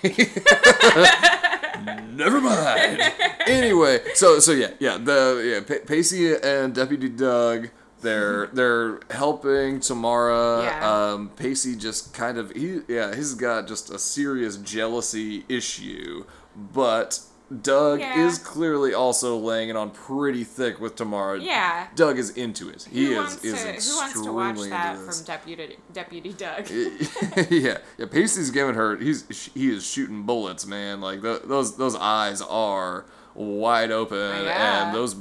Never 2.12 2.40
mind. 2.42 3.00
Anyway, 3.46 4.00
so 4.14 4.38
so 4.38 4.52
yeah, 4.52 4.70
yeah. 4.78 4.98
The 4.98 5.42
yeah, 5.44 5.60
Pa- 5.78 5.84
Pacey 5.86 6.34
and 6.36 6.74
Deputy 6.74 7.08
Doug. 7.08 7.70
They're 8.04 8.46
they're 8.48 9.00
helping 9.10 9.80
Tamara. 9.80 10.62
Yeah. 10.64 10.92
Um, 11.12 11.30
Pacey 11.30 11.74
just 11.74 12.12
kind 12.14 12.38
of 12.38 12.50
he 12.52 12.80
yeah 12.86 13.14
he's 13.14 13.34
got 13.34 13.66
just 13.66 13.90
a 13.90 13.98
serious 13.98 14.56
jealousy 14.58 15.44
issue, 15.48 16.24
but 16.54 17.20
Doug 17.62 18.00
Yeah. 18.00 18.26
is 18.26 18.38
clearly 18.38 18.94
also 18.94 19.36
laying 19.36 19.68
it 19.68 19.76
on 19.76 19.90
pretty 19.90 20.44
thick 20.44 20.80
with 20.80 20.96
Tamara. 20.96 21.38
Yeah. 21.40 21.86
Doug 21.94 22.18
is 22.18 22.30
into 22.30 22.68
it. 22.68 22.86
He 22.90 23.12
who 23.14 23.22
is 23.22 23.42
is 23.44 23.62
to, 23.62 23.68
extremely 23.70 24.28
Who 24.30 24.34
wants 24.34 24.62
to 24.62 24.70
watch 24.70 24.70
that 24.70 24.96
from 24.98 25.24
Deputy 25.24 25.76
Deputy 25.92 26.32
Doug? 26.32 26.70
yeah, 27.50 27.78
yeah. 27.98 28.06
Pacey's 28.10 28.50
giving 28.50 28.74
her. 28.74 28.96
He's 28.96 29.50
he 29.54 29.70
is 29.70 29.86
shooting 29.86 30.22
bullets, 30.24 30.66
man. 30.66 31.00
Like 31.00 31.22
th 31.22 31.42
those 31.44 31.76
those 31.76 31.96
eyes 31.96 32.40
are 32.42 33.04
wide 33.34 33.90
open, 33.90 34.44
Yeah. 34.44 34.86
and 34.86 34.94
those 34.94 35.14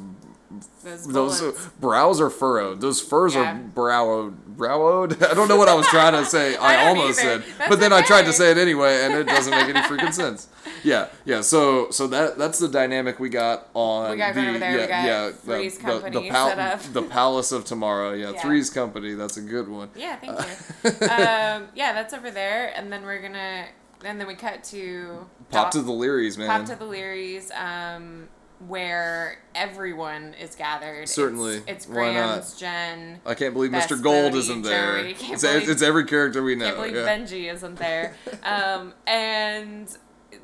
Those 0.84 1.08
those 1.42 1.68
brows 1.80 2.20
are 2.22 2.30
furrowed. 2.30 2.82
Those 2.82 3.00
furs 3.02 3.36
Yeah. 3.36 3.54
are 3.54 3.60
browed. 3.60 4.46
Browed. 4.58 5.24
I 5.32 5.34
don't 5.34 5.48
know 5.48 5.58
what 5.58 5.70
I 5.70 5.74
was 5.74 5.88
trying 5.88 6.13
to 6.13 6.26
say. 6.26 6.56
I, 6.58 6.84
I 6.84 6.88
almost 6.88 7.20
either. 7.20 7.42
said, 7.42 7.58
That's 7.58 7.70
but 7.70 7.80
then 7.80 7.92
I 7.94 8.02
tried 8.02 8.24
to 8.26 8.34
say 8.34 8.52
it 8.52 8.58
anyway, 8.58 9.04
and 9.04 9.13
it 9.16 9.26
doesn't 9.28 9.52
make 9.52 9.68
any 9.76 9.80
freaking 9.82 10.13
sense. 10.13 10.48
Yeah, 10.84 11.08
yeah. 11.26 11.42
So 11.42 11.89
so 11.92 12.08
that 12.08 12.38
that's 12.38 12.60
the 12.60 12.68
dynamic 12.68 13.20
we 13.20 13.30
got 13.30 13.70
on 13.74 14.12
We 14.12 14.18
got 14.18 14.36
the 14.36 14.50
over 14.50 14.60
there. 14.60 14.74
We 14.74 14.80
yeah 14.80 14.88
got 14.88 15.06
yeah 15.06 15.32
Three's 15.32 15.78
the, 15.78 15.86
the, 15.86 15.94
the, 15.94 16.02
Company 16.02 16.30
pal- 16.30 16.48
set 16.50 16.60
up. 16.60 16.82
the 16.94 17.04
Palace 17.04 17.52
of 17.52 17.66
Tomorrow. 17.66 18.13
Yeah, 18.13 18.32
Yeah. 18.32 18.42
Three's 18.42 18.70
Company. 18.70 19.13
That's 19.13 19.38
a 19.38 19.42
good 19.42 19.68
one. 19.70 19.89
Yeah, 19.96 20.18
thank 20.18 20.38
you. 20.38 20.89
um, 21.08 21.70
yeah, 21.76 21.94
that's 21.94 22.13
over 22.13 22.30
there, 22.32 22.74
and 22.76 22.92
then 22.92 23.04
we're 23.04 23.22
gonna, 23.22 23.66
and 24.04 24.20
then 24.20 24.28
we 24.28 24.36
cut 24.36 24.63
to 24.66 25.26
Pop 25.52 25.66
Doc- 25.66 25.72
to 25.74 25.82
the 25.82 25.92
Leerys, 25.92 26.38
man. 26.38 26.48
Pop 26.48 26.66
to 26.68 26.76
the 26.76 26.86
Leerys, 26.86 27.50
um, 27.58 28.28
where 28.67 29.39
everyone 29.56 30.34
is 30.39 30.56
gathered. 30.56 31.08
Certainly. 31.10 31.62
it's, 31.67 31.88
it's? 31.88 32.60
Jen. 32.60 33.19
I 33.26 33.34
can't 33.34 33.54
believe 33.54 33.71
Best 33.71 33.89
Mr. 33.89 34.02
Gold 34.02 34.36
isn't 34.36 34.62
there. 34.63 35.02
Joey. 35.02 35.12
It's, 35.12 35.41
believe- 35.43 35.69
it's 35.69 35.82
every 35.82 36.06
character 36.06 36.43
we 36.43 36.56
know. 36.56 36.65
Can't 36.65 36.78
believe 36.78 36.95
yeah. 36.95 37.08
Benji 37.08 37.54
isn't 37.54 37.76
there. 37.76 38.15
um, 38.43 38.93
and 39.08 39.95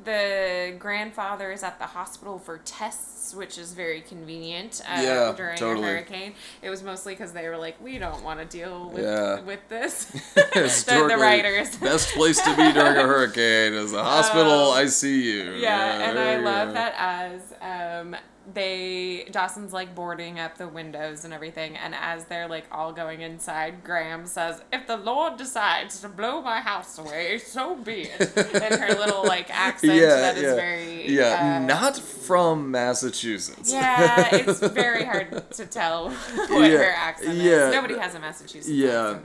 the 0.04 0.74
grandfather 0.78 1.52
is 1.52 1.62
at 1.62 1.78
the 1.78 1.86
hospital 1.86 2.38
for 2.38 2.58
tests, 2.58 3.34
which 3.34 3.58
is 3.58 3.72
very 3.72 4.00
convenient 4.00 4.80
uh, 4.88 5.00
Yeah, 5.00 5.32
during 5.36 5.56
totally. 5.58 5.86
a 5.88 5.92
hurricane. 5.92 6.34
It 6.62 6.70
was 6.70 6.82
mostly 6.82 7.14
because 7.14 7.32
they 7.32 7.48
were 7.48 7.56
like, 7.56 7.82
we 7.82 7.98
don't 7.98 8.22
want 8.24 8.40
to 8.40 8.46
deal 8.46 8.90
with, 8.90 9.04
Yeah. 9.04 9.40
with 9.40 9.68
this. 9.68 10.04
the, 10.34 11.06
the 11.08 11.16
writers. 11.18 11.76
Best 11.76 12.14
place 12.14 12.40
to 12.42 12.50
be 12.56 12.72
during 12.72 12.96
a 12.96 13.02
hurricane 13.02 13.74
is 13.74 13.92
a 13.92 14.02
hospital 14.02 14.70
Um, 14.72 14.84
ICU. 14.86 15.60
Yeah, 15.60 16.08
and 16.10 16.18
I 16.18 16.36
love 16.40 16.68
go. 16.68 16.74
that 16.74 16.94
as 16.96 18.00
um, 18.00 18.16
they 18.52 19.28
Dawson's 19.30 19.72
like 19.72 19.94
boarding 19.94 20.40
up 20.40 20.56
the 20.58 20.66
windows 20.66 21.24
and 21.24 21.32
everything, 21.32 21.76
and 21.76 21.94
as 21.94 22.24
they're 22.24 22.48
like 22.48 22.64
all 22.72 22.92
going 22.92 23.20
inside, 23.20 23.84
Grams 23.84 24.32
says, 24.32 24.62
"If 24.72 24.86
the 24.86 24.96
Lord 24.96 25.36
decides 25.36 26.00
to 26.00 26.08
blow 26.08 26.40
my 26.42 26.60
house 26.60 26.98
away, 26.98 27.38
so 27.38 27.76
be 27.76 28.08
it." 28.08 28.36
in 28.72 28.78
her 28.80 28.88
little 28.98 29.24
like 29.24 29.50
accent 29.50 29.94
Yeah, 29.94 30.16
that 30.16 30.36
is 30.36 30.42
yeah. 30.44 30.54
very 30.54 31.10
Yeah, 31.10 31.60
uh, 31.62 31.66
not 31.66 31.96
from 31.98 32.70
Massachusetts. 32.70 33.72
yeah, 33.72 34.34
it's 34.34 34.58
very 34.82 35.04
hard 35.04 35.50
to 35.52 35.66
tell 35.66 36.10
what 36.48 36.70
Yeah, 36.70 36.78
her 36.78 36.92
accent 36.96 37.36
yeah. 37.36 37.68
is. 37.68 37.74
Nobody 37.74 37.98
has 37.98 38.14
a 38.14 38.20
Massachusetts 38.20 38.68
Yeah. 38.68 39.18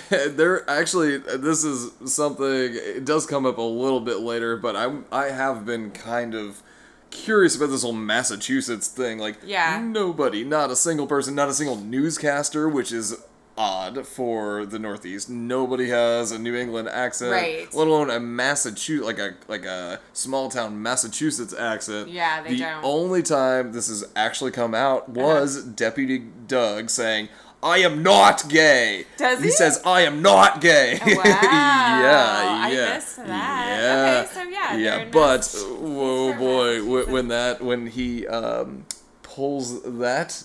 accent. 0.00 0.36
there 0.36 0.68
actually 0.70 1.16
this 1.18 1.64
is 1.64 1.90
something 2.04 2.46
it 2.46 3.04
does 3.04 3.26
come 3.26 3.44
up 3.44 3.58
a 3.58 3.62
little 3.62 4.00
bit 4.00 4.20
later, 4.20 4.56
but 4.56 4.76
I 4.76 4.98
I 5.10 5.30
have 5.30 5.66
been 5.66 5.90
kind 5.90 6.34
of 6.34 6.62
curious 7.10 7.56
about 7.56 7.66
this 7.70 7.82
whole 7.82 7.92
Massachusetts 7.92 8.88
thing. 8.88 9.18
Like 9.18 9.36
Yeah. 9.44 9.80
nobody, 9.82 10.44
not 10.44 10.70
a 10.70 10.76
single 10.76 11.06
person, 11.06 11.34
not 11.34 11.48
a 11.48 11.54
single 11.54 11.76
newscaster, 11.76 12.68
which 12.68 12.92
is 12.92 13.16
odd 13.58 14.06
for 14.06 14.64
the 14.64 14.78
Northeast. 14.78 15.28
Nobody 15.28 15.88
has 15.90 16.32
a 16.32 16.38
New 16.38 16.54
England 16.54 16.88
accent, 16.88 17.32
Right. 17.32 17.74
let 17.74 17.86
alone 17.86 18.08
a 18.10 18.18
Massachusetts 18.18 19.04
like 19.06 19.18
a 19.18 19.34
like 19.48 19.64
a 19.66 20.00
small 20.12 20.48
town 20.48 20.82
Massachusetts 20.82 21.52
accent. 21.52 22.08
Yeah, 22.08 22.42
they 22.42 22.50
the 22.50 22.58
don't. 22.60 22.84
only 22.84 23.22
time 23.22 23.72
this 23.72 23.88
has 23.88 24.04
actually 24.16 24.52
come 24.52 24.74
out 24.74 25.02
uh-huh. 25.02 25.12
was 25.20 25.62
Deputy 25.62 26.18
Doug 26.46 26.88
saying, 26.90 27.28
"I 27.62 27.78
am 27.78 28.02
not 28.02 28.48
gay." 28.48 29.06
Does 29.16 29.38
he? 29.40 29.46
he? 29.46 29.50
says, 29.50 29.80
"I 29.84 30.02
am 30.02 30.22
not 30.22 30.60
gay." 30.60 30.98
Wow. 31.06 31.22
yeah, 31.24 32.64
I 32.64 32.72
yeah. 32.72 32.94
missed 32.94 33.16
that. 33.16 33.80
Yeah. 33.80 34.20
Okay, 34.20 34.34
so 34.34 34.42
yeah, 34.48 34.76
yeah. 34.76 35.08
But 35.10 35.44
whoa, 35.80 36.32
boy, 36.34 37.04
when 37.10 37.28
that 37.28 37.60
when 37.62 37.86
he 37.86 38.26
um, 38.26 38.86
pulls 39.22 39.82
that 39.82 40.42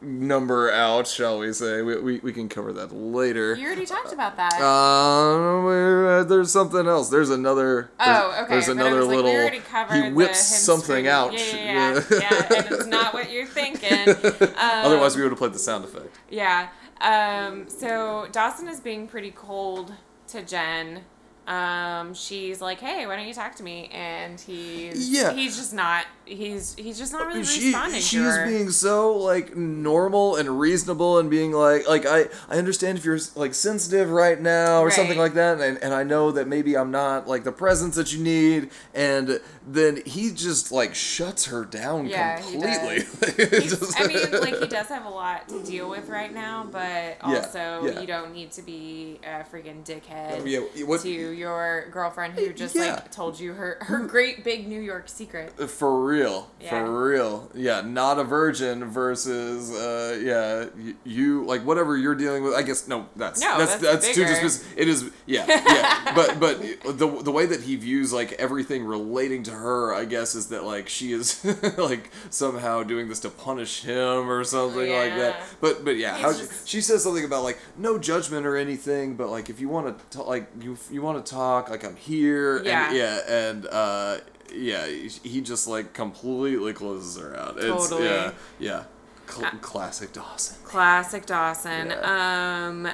number 0.00 0.70
out, 0.72 1.06
shall 1.06 1.38
we 1.40 1.52
say? 1.52 1.82
We, 1.82 2.00
we, 2.00 2.18
we 2.20 2.32
can 2.32 2.48
cover 2.48 2.72
that 2.74 2.92
later. 2.92 3.54
You 3.54 3.66
already 3.66 3.86
talked 3.86 4.12
about 4.12 4.36
that. 4.36 4.54
Um, 4.60 5.66
uh, 5.66 6.24
there's 6.24 6.50
something 6.52 6.86
else. 6.86 7.08
There's 7.10 7.30
another. 7.30 7.90
There's, 7.98 8.08
Oh, 8.08 8.40
okay. 8.42 8.54
There's 8.54 8.68
another 8.68 9.00
like, 9.04 9.16
little. 9.16 9.30
we 9.32 9.36
already 9.36 9.58
covered 9.60 10.04
he 10.04 10.10
whips 10.12 10.38
something 10.44 10.84
screaming. 10.84 11.08
out. 11.08 11.32
Yeah, 11.32 11.40
yeah, 11.54 12.02
yeah. 12.10 12.18
yeah, 12.20 12.56
and 12.58 12.66
it's 12.70 12.86
not 12.86 13.12
what 13.14 13.30
you're 13.30 13.46
thinking. 13.46 14.08
Um, 14.08 14.52
Otherwise, 14.58 15.16
we 15.16 15.22
would 15.22 15.32
have 15.32 15.38
played 15.38 15.52
the 15.52 15.58
sound 15.58 15.84
effect. 15.84 16.16
Yeah. 16.30 16.68
Um, 17.00 17.68
so 17.68 18.26
Dawson 18.32 18.68
is 18.68 18.80
being 18.80 19.06
pretty 19.06 19.30
cold 19.30 19.92
to 20.28 20.42
Jen. 20.42 21.02
Um, 21.46 22.12
she's 22.12 22.60
like, 22.60 22.78
"Hey, 22.80 23.06
why 23.06 23.16
don't 23.16 23.26
you 23.26 23.32
talk 23.32 23.54
to 23.56 23.62
me?" 23.62 23.88
And 23.92 24.38
he's 24.38 25.08
Yeah. 25.08 25.32
he's 25.32 25.56
just 25.56 25.72
not 25.72 26.04
he's 26.28 26.74
he's 26.76 26.98
just 26.98 27.12
not 27.12 27.26
really 27.26 27.44
she 27.44 27.66
responding 27.66 28.02
her. 28.22 28.46
being 28.46 28.70
so 28.70 29.16
like 29.16 29.56
normal 29.56 30.36
and 30.36 30.60
reasonable 30.60 31.18
and 31.18 31.30
being 31.30 31.52
like 31.52 31.88
like 31.88 32.06
I 32.06 32.26
I 32.48 32.56
understand 32.58 32.98
if 32.98 33.04
you're 33.04 33.18
like 33.34 33.54
sensitive 33.54 34.10
right 34.10 34.40
now 34.40 34.80
or 34.82 34.90
something 34.90 35.18
like 35.18 35.34
that 35.34 35.60
and 35.60 35.78
and 35.82 35.94
I 35.94 36.04
know 36.04 36.30
that 36.32 36.46
maybe 36.46 36.76
I'm 36.76 36.90
not 36.90 37.26
like 37.26 37.44
the 37.44 37.52
presence 37.52 37.96
that 37.96 38.12
you 38.12 38.22
need 38.22 38.70
and 38.94 39.40
then 39.66 40.02
he 40.06 40.30
just 40.30 40.72
like 40.72 40.94
shuts 40.94 41.46
her 41.46 41.64
down 41.64 42.06
Yeah, 42.06 42.40
he 42.40 42.52
completely. 42.52 43.60
Just- 43.68 44.00
I 44.00 44.06
mean, 44.06 44.40
like 44.40 44.58
he 44.60 44.66
does 44.66 44.86
have 44.86 45.04
a 45.04 45.10
lot 45.10 45.48
to 45.48 45.62
deal 45.62 45.90
with 45.90 46.08
right 46.08 46.32
now, 46.32 46.66
but 46.70 47.18
also 47.20 47.82
yeah. 47.84 48.00
you 48.00 48.06
don't 48.06 48.32
need 48.32 48.50
to 48.52 48.62
be 48.62 49.20
a 49.24 49.44
freaking 49.44 49.84
dickhead 49.84 50.40
oh, 50.40 50.44
Yeah, 50.44 50.84
what- 50.84 51.00
to 51.02 51.10
your 51.10 51.88
girlfriend 51.90 52.34
who 52.34 52.52
just 52.52 52.74
Yeah. 52.74 52.94
like 52.94 53.10
told 53.10 53.38
you 53.38 53.52
her 53.52 53.78
her 53.82 53.98
great 54.06 54.42
big 54.44 54.66
New 54.66 54.80
York 54.80 55.08
secret. 55.08 55.52
For 55.70 56.04
real, 56.04 56.17
Yeah. 56.60 56.70
for 56.70 57.08
real, 57.08 57.50
yeah. 57.54 57.82
Not 57.82 58.18
a 58.18 58.24
virgin 58.24 58.84
versus, 58.86 59.70
uh, 59.72 60.18
yeah, 60.22 60.66
y- 60.76 60.94
you 61.04 61.44
like 61.44 61.62
whatever 61.64 61.96
you're 61.96 62.14
dealing 62.14 62.42
with. 62.42 62.54
I 62.54 62.62
guess 62.62 62.88
no, 62.88 63.06
that's 63.16 63.40
No, 63.40 63.58
that's 63.58 63.76
that's 63.76 64.04
that's, 64.06 64.14
too 64.14 64.24
just. 64.24 64.64
It 64.76 64.88
is, 64.88 65.10
yeah, 65.26 65.44
yeah. 65.46 66.12
but 66.14 66.40
but 66.40 66.60
the 66.98 67.06
the 67.22 67.30
way 67.30 67.46
that 67.46 67.62
he 67.62 67.76
views 67.76 68.12
like 68.12 68.32
everything 68.32 68.84
relating 68.84 69.42
to 69.44 69.50
her, 69.52 69.94
I 69.94 70.04
guess, 70.04 70.34
is 70.34 70.48
that 70.48 70.64
like 70.64 70.88
she 70.88 71.12
is 71.12 71.44
like 71.78 72.10
somehow 72.30 72.82
doing 72.82 73.08
this 73.08 73.20
to 73.20 73.30
punish 73.30 73.82
him 73.82 74.30
or 74.30 74.42
something 74.44 74.90
like 74.92 75.14
that. 75.16 75.40
But 75.60 75.84
but 75.84 75.96
yeah, 75.96 76.16
how 76.16 76.32
just- 76.32 76.68
she 76.68 76.80
says 76.80 77.02
something 77.04 77.24
about 77.24 77.44
like 77.44 77.58
no 77.76 77.98
judgment 77.98 78.46
or 78.46 78.56
anything, 78.56 79.14
but 79.14 79.28
like 79.28 79.48
if 79.50 79.60
you 79.60 79.68
want 79.68 80.10
to 80.10 80.22
like 80.22 80.48
you 80.60 80.76
you 80.90 81.02
want 81.02 81.24
to 81.24 81.30
talk, 81.30 81.70
like 81.70 81.84
I'm 81.84 81.96
here. 81.96 82.62
Yeah. 82.64 82.88
And, 82.88 82.96
yeah, 82.96 83.20
and 83.48 83.66
uh, 83.66 84.18
yeah, 84.54 84.86
he- 84.86 85.40
just 85.40 85.66
like 85.66 85.92
completely 85.94 86.72
closes 86.72 87.16
her 87.20 87.36
out. 87.36 87.56
It's, 87.58 87.66
Totally. 87.88 88.04
Yeah, 88.06 88.32
yeah. 88.58 88.84
Cl- 89.28 89.50
classic 89.60 90.12
Dawson. 90.12 90.56
Classic 90.64 91.26
Dawson. 91.26 91.88
Yeah. 91.88 92.66
Um, 92.68 92.86
uh, 92.86 92.92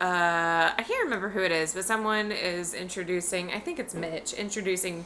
I 0.00 0.82
can't 0.86 1.04
remember 1.04 1.28
who 1.30 1.40
it 1.42 1.52
is, 1.52 1.72
but 1.74 1.84
someone 1.84 2.32
is 2.32 2.74
introducing. 2.74 3.52
I 3.52 3.60
think 3.60 3.78
it's 3.78 3.94
Mitch 3.94 4.32
introducing, 4.32 5.04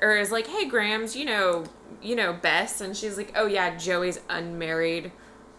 or 0.00 0.16
is 0.16 0.30
like, 0.30 0.46
"Hey, 0.46 0.66
Grams, 0.66 1.14
you 1.16 1.24
know, 1.26 1.64
you 2.00 2.14
know 2.16 2.32
Bess," 2.32 2.80
and 2.80 2.96
she's 2.96 3.16
like, 3.16 3.32
"Oh 3.36 3.46
yeah, 3.46 3.76
Joey's 3.76 4.20
unmarried, 4.30 5.12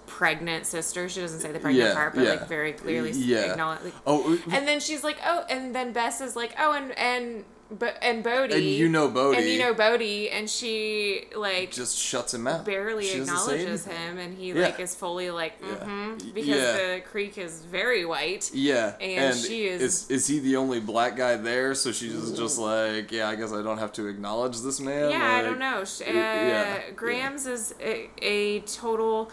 pregnant 0.07 0.65
sister." 0.65 1.07
She 1.09 1.19
doesn't 1.21 1.41
say 1.41 1.51
the 1.51 1.59
pregnant 1.59 1.89
Yeah, 1.89 1.93
part, 1.93 2.15
but 2.15 2.23
yeah. 2.23 2.29
like 2.31 2.47
very 2.47 2.71
clearly 2.73 3.11
Yeah. 3.11 3.51
acknowledge. 3.51 3.83
Like, 3.83 3.93
Oh, 4.07 4.39
and 4.51 4.67
then 4.67 4.79
she's 4.79 5.03
like, 5.03 5.17
"Oh," 5.25 5.45
and 5.49 5.75
then 5.75 5.91
Bess 5.91 6.21
is 6.21 6.35
like, 6.35 6.55
"Oh, 6.57 6.71
and 6.73 6.97
and." 6.97 7.45
But 7.79 7.97
and 8.01 8.21
Bodie 8.21 8.53
And 8.55 8.63
you 8.65 8.89
know 8.89 9.07
Bodie. 9.07 9.37
and 9.37 9.47
you 9.47 9.59
know 9.59 9.73
Bodie, 9.73 10.29
and 10.29 10.49
she 10.49 11.23
like 11.35 11.71
just 11.71 11.97
shuts 11.97 12.33
him 12.33 12.45
out. 12.45 12.65
barely 12.65 13.05
She 13.07 13.19
acknowledges 13.21 13.85
him 13.85 14.17
and 14.17 14.37
he 14.37 14.49
Yeah. 14.51 14.61
like 14.65 14.79
is 14.81 14.93
fully 14.93 15.31
like 15.31 15.61
mm-hmm 15.61 16.11
Y- 16.11 16.31
because 16.33 16.47
yeah. 16.49 16.73
the 16.95 17.01
creek 17.09 17.37
is 17.37 17.61
very 17.63 18.03
white 18.05 18.51
Yeah, 18.53 18.95
And 18.99 19.37
she 19.37 19.67
is- 19.67 19.81
is 19.81 20.11
is 20.11 20.27
he 20.27 20.39
the 20.39 20.57
only 20.57 20.81
black 20.81 21.15
guy 21.15 21.37
there? 21.37 21.73
So 21.73 21.91
she's 21.93 22.31
just 22.31 22.57
like, 22.59 23.09
yeah, 23.11 23.29
I 23.29 23.35
guess 23.35 23.53
I 23.53 23.61
don't 23.61 23.77
have 23.77 23.93
to 23.93 24.07
acknowledge 24.07 24.59
this 24.61 24.79
man. 24.81 25.09
yeah 25.11 25.37
i 25.39 25.41
don't 25.41 25.59
know 25.59 25.79
uh, 25.81 26.13
yeah, 26.13 26.89
grams 26.95 27.45
is 27.45 27.73
a, 27.79 28.09
a 28.21 28.59
total 28.61 29.31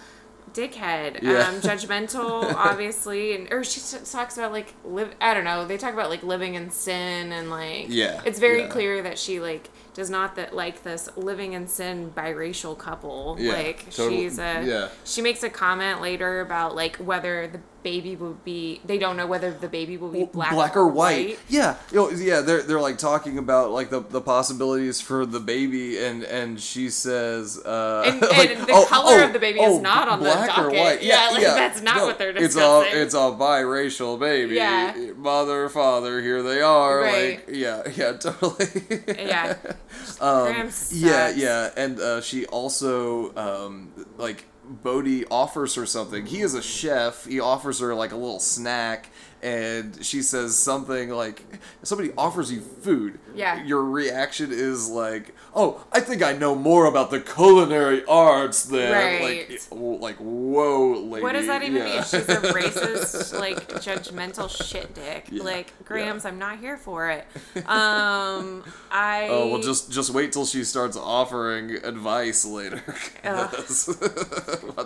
dickhead 0.53 1.23
Yeah. 1.23 1.49
um 1.49 1.61
judgmental 1.61 2.53
obviously 2.55 3.35
and 3.35 3.53
or 3.53 3.65
she 3.65 3.81
talks 4.05 4.37
about 4.37 4.53
like 4.53 4.75
live 4.85 5.15
i 5.21 5.35
don't 5.35 5.45
know 5.45 5.67
they 5.67 5.77
talk 5.77 5.93
about 5.95 6.11
like 6.11 6.23
living 6.23 6.55
in 6.55 6.71
sin 6.71 7.33
and 7.33 7.51
like 7.51 7.87
Yeah, 7.89 8.21
it's 8.25 8.39
very 8.39 8.61
yeah. 8.63 8.69
clear 8.69 9.03
that 9.03 9.19
she 9.19 9.41
like 9.41 9.69
does 9.95 10.11
not 10.11 10.37
that 10.37 10.55
like 10.55 10.83
this 10.85 11.09
living 11.17 11.55
in 11.55 11.67
sin 11.67 12.13
biracial 12.17 12.79
couple 12.79 13.37
Yeah, 13.39 13.53
like 13.53 13.91
total- 13.91 14.11
she's 14.11 14.39
a 14.39 14.63
yeah. 14.65 14.89
she 15.05 15.23
makes 15.23 15.43
a 15.43 15.51
comment 15.51 16.01
later 16.01 16.41
about 16.41 16.75
like 16.77 16.97
whether 16.97 17.49
the 17.49 17.61
baby 17.89 18.17
will 18.17 18.35
be 18.45 18.81
they 18.85 18.99
don't 18.99 19.17
know 19.17 19.27
whether 19.27 19.51
the 19.51 19.69
baby 19.69 19.97
will 19.97 20.11
be 20.11 20.25
black, 20.25 20.77
or 20.77 20.87
white. 20.87 21.39
Yeah, 21.49 21.77
you 21.91 21.97
know, 21.97 22.11
yeah. 22.11 22.43
They're 22.43 22.63
they're 22.63 22.81
like 22.81 22.99
talking 22.99 23.39
about 23.39 23.71
like 23.71 23.89
the, 23.89 24.01
the 24.01 24.21
possibilities 24.21 25.01
for 25.01 25.25
the 25.25 25.41
baby, 25.41 25.99
and 26.05 26.23
and 26.23 26.61
she 26.61 26.91
says, 26.91 27.59
uh, 27.65 28.03
And- 28.07 28.21
like, 28.39 28.51
and 28.51 28.67
the 28.67 28.87
color 28.89 29.23
of 29.23 29.33
the 29.33 29.39
baby 29.39 29.61
is 29.61 29.81
not 29.81 30.09
on 30.09 30.19
the 30.21 30.27
black 30.27 30.59
or 30.59 30.71
white. 30.71 31.03
Yeah, 31.03 31.31
like, 31.33 31.43
that's 31.43 31.81
not 31.81 32.03
what 32.03 32.19
they're 32.19 32.35
discussing. 32.35 32.45
It's 32.45 32.57
a 32.57 32.81
discussing. 32.81 33.03
it's 33.03 33.15
a 33.15 33.43
biracial 33.45 34.21
baby. 34.21 34.57
Yeah. 34.57 35.13
mother, 35.17 35.69
father, 35.71 36.21
here 36.21 36.43
they 36.43 36.61
are. 36.61 37.01
Right. 37.01 37.47
Like 37.47 37.57
yeah, 37.57 37.83
yeah, 37.97 38.13
totally. 38.21 38.67
yeah 39.09 39.57
Um, 40.21 40.71
yeah, 40.91 41.31
yeah, 41.31 41.71
and 41.77 42.01
uh, 42.01 42.21
she 42.21 42.45
also 42.47 43.35
um, 43.37 43.93
like 44.17 44.45
Bodie 44.69 45.27
offers 45.27 45.75
her 45.75 45.87
something. 45.87 46.27
He 46.27 46.41
is 46.41 46.55
a 46.55 46.63
chef. 46.63 47.25
He 47.25 47.41
offers 47.41 47.81
her 47.81 47.95
like 47.95 48.13
a 48.13 48.17
little 48.17 48.41
snack, 48.41 49.11
and 49.43 50.05
she 50.05 50.23
says 50.23 50.57
something 50.57 51.11
like, 51.11 51.43
"Somebody 51.83 52.13
offers 52.17 52.51
you 52.53 52.61
food." 52.61 53.19
Yeah. 53.35 53.63
Your 53.65 53.85
reaction 53.85 54.51
is 54.53 54.89
like, 54.89 55.35
"Oh, 55.55 55.85
I 55.93 56.01
think 56.01 56.23
I 56.23 56.33
know 56.33 56.55
more 56.55 56.87
about 56.87 57.11
the 57.11 57.21
culinary 57.21 58.05
arts 58.07 58.65
than 58.65 58.93
Right. 58.93 59.49
like, 59.71 60.01
like 60.01 60.17
whoa, 60.17 60.93
lady." 60.95 61.23
what 61.23 61.33
does 61.33 61.47
that 61.47 61.63
even 61.63 61.77
Yeah. 61.77 61.85
mean 61.95 62.03
she's 62.03 62.29
a 62.29 62.37
racist 62.53 63.39
like 63.39 63.69
judgmental 63.75 64.49
shit 64.51 64.95
dick 64.95 65.27
Yeah, 65.31 65.43
like 65.45 65.85
grams 65.85 66.25
i'm 66.25 66.39
not 66.39 66.59
here 66.59 66.77
for 66.77 67.11
it 67.11 67.27
um 67.69 68.65
i 68.91 69.27
Oh 69.31 69.49
well, 69.53 69.61
just 69.63 69.91
just 69.93 70.11
wait 70.11 70.33
till 70.33 70.47
she 70.47 70.65
starts 70.65 70.97
offering 70.97 71.73
advice 71.85 72.45
later. 72.45 72.83
What 73.25 73.53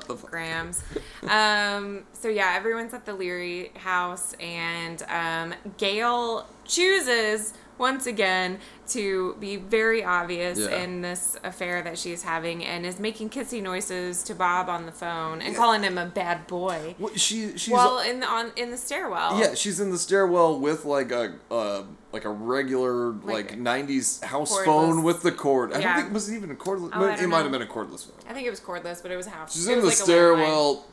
the 0.09 0.17
fuck? 0.17 0.31
grams. 0.31 0.83
Um, 1.29 2.05
so 2.13 2.29
yeah, 2.29 2.55
everyone's 2.57 2.95
at 2.95 3.05
the 3.07 3.13
Leery 3.15 3.71
house, 3.77 4.35
and 4.43 5.03
um, 5.09 5.55
Gail 5.78 6.47
chooses 6.64 7.55
once 7.78 8.07
again 8.07 8.59
to 8.86 9.34
be 9.40 9.57
very 9.57 10.05
obvious 10.05 10.59
Yeah. 10.59 10.82
in 10.82 11.01
this 11.01 11.36
affair 11.43 11.82
that 11.82 11.99
she's 11.99 12.22
having 12.22 12.62
and 12.64 12.84
is 12.84 13.01
making 13.01 13.30
kissy 13.30 13.62
noises 13.62 14.22
to 14.24 14.34
Bob 14.34 14.68
on 14.68 14.84
the 14.86 14.93
phone 14.93 15.40
and 15.40 15.57
calling 15.57 15.82
him 15.82 15.97
a 15.99 16.07
bad 16.07 16.47
boy. 16.47 16.95
Well, 16.99 17.14
she 17.16 17.57
she's 17.57 17.72
While 17.72 18.01
in 18.01 18.20
the 18.20 18.26
on 18.26 18.53
in 18.57 18.70
the 18.70 18.76
stairwell. 18.76 19.38
yeah 19.40 19.55
she's 19.55 19.80
in 19.80 19.90
the 19.90 19.99
stairwell 19.99 20.61
with 20.61 20.84
like 20.84 21.11
a 21.11 21.34
uh, 21.51 21.84
like 22.12 22.24
a 22.24 22.28
regular 22.30 23.12
like, 23.12 23.51
Like 23.53 23.59
90s 23.59 24.22
house 24.22 24.53
cordless- 24.53 24.64
phone 24.66 25.03
with 25.03 25.22
the 25.22 25.32
cord. 25.32 25.72
I 25.72 25.78
Yeah. 25.78 25.84
don't 25.86 25.97
think 25.97 26.09
it 26.09 26.12
was 26.14 26.28
it 26.28 26.36
even 26.36 26.51
a 26.51 26.55
cordless. 26.55 26.90
Oh, 26.93 27.05
it 27.07 27.20
might 27.26 27.38
know. 27.38 27.43
have 27.45 27.53
been 27.53 27.62
a 27.62 27.66
cordless 27.66 28.05
phone. 28.07 28.16
I 28.28 28.34
think 28.34 28.47
it 28.47 28.51
was 28.51 28.61
cordless, 28.61 29.01
but 29.03 29.11
it 29.11 29.16
was 29.16 29.26
a 29.26 29.30
house. 29.30 29.55
She's 29.55 29.66
it 29.66 29.72
in 29.72 29.78
the 29.80 29.86
like 29.86 29.95
stairwell. 29.97 30.84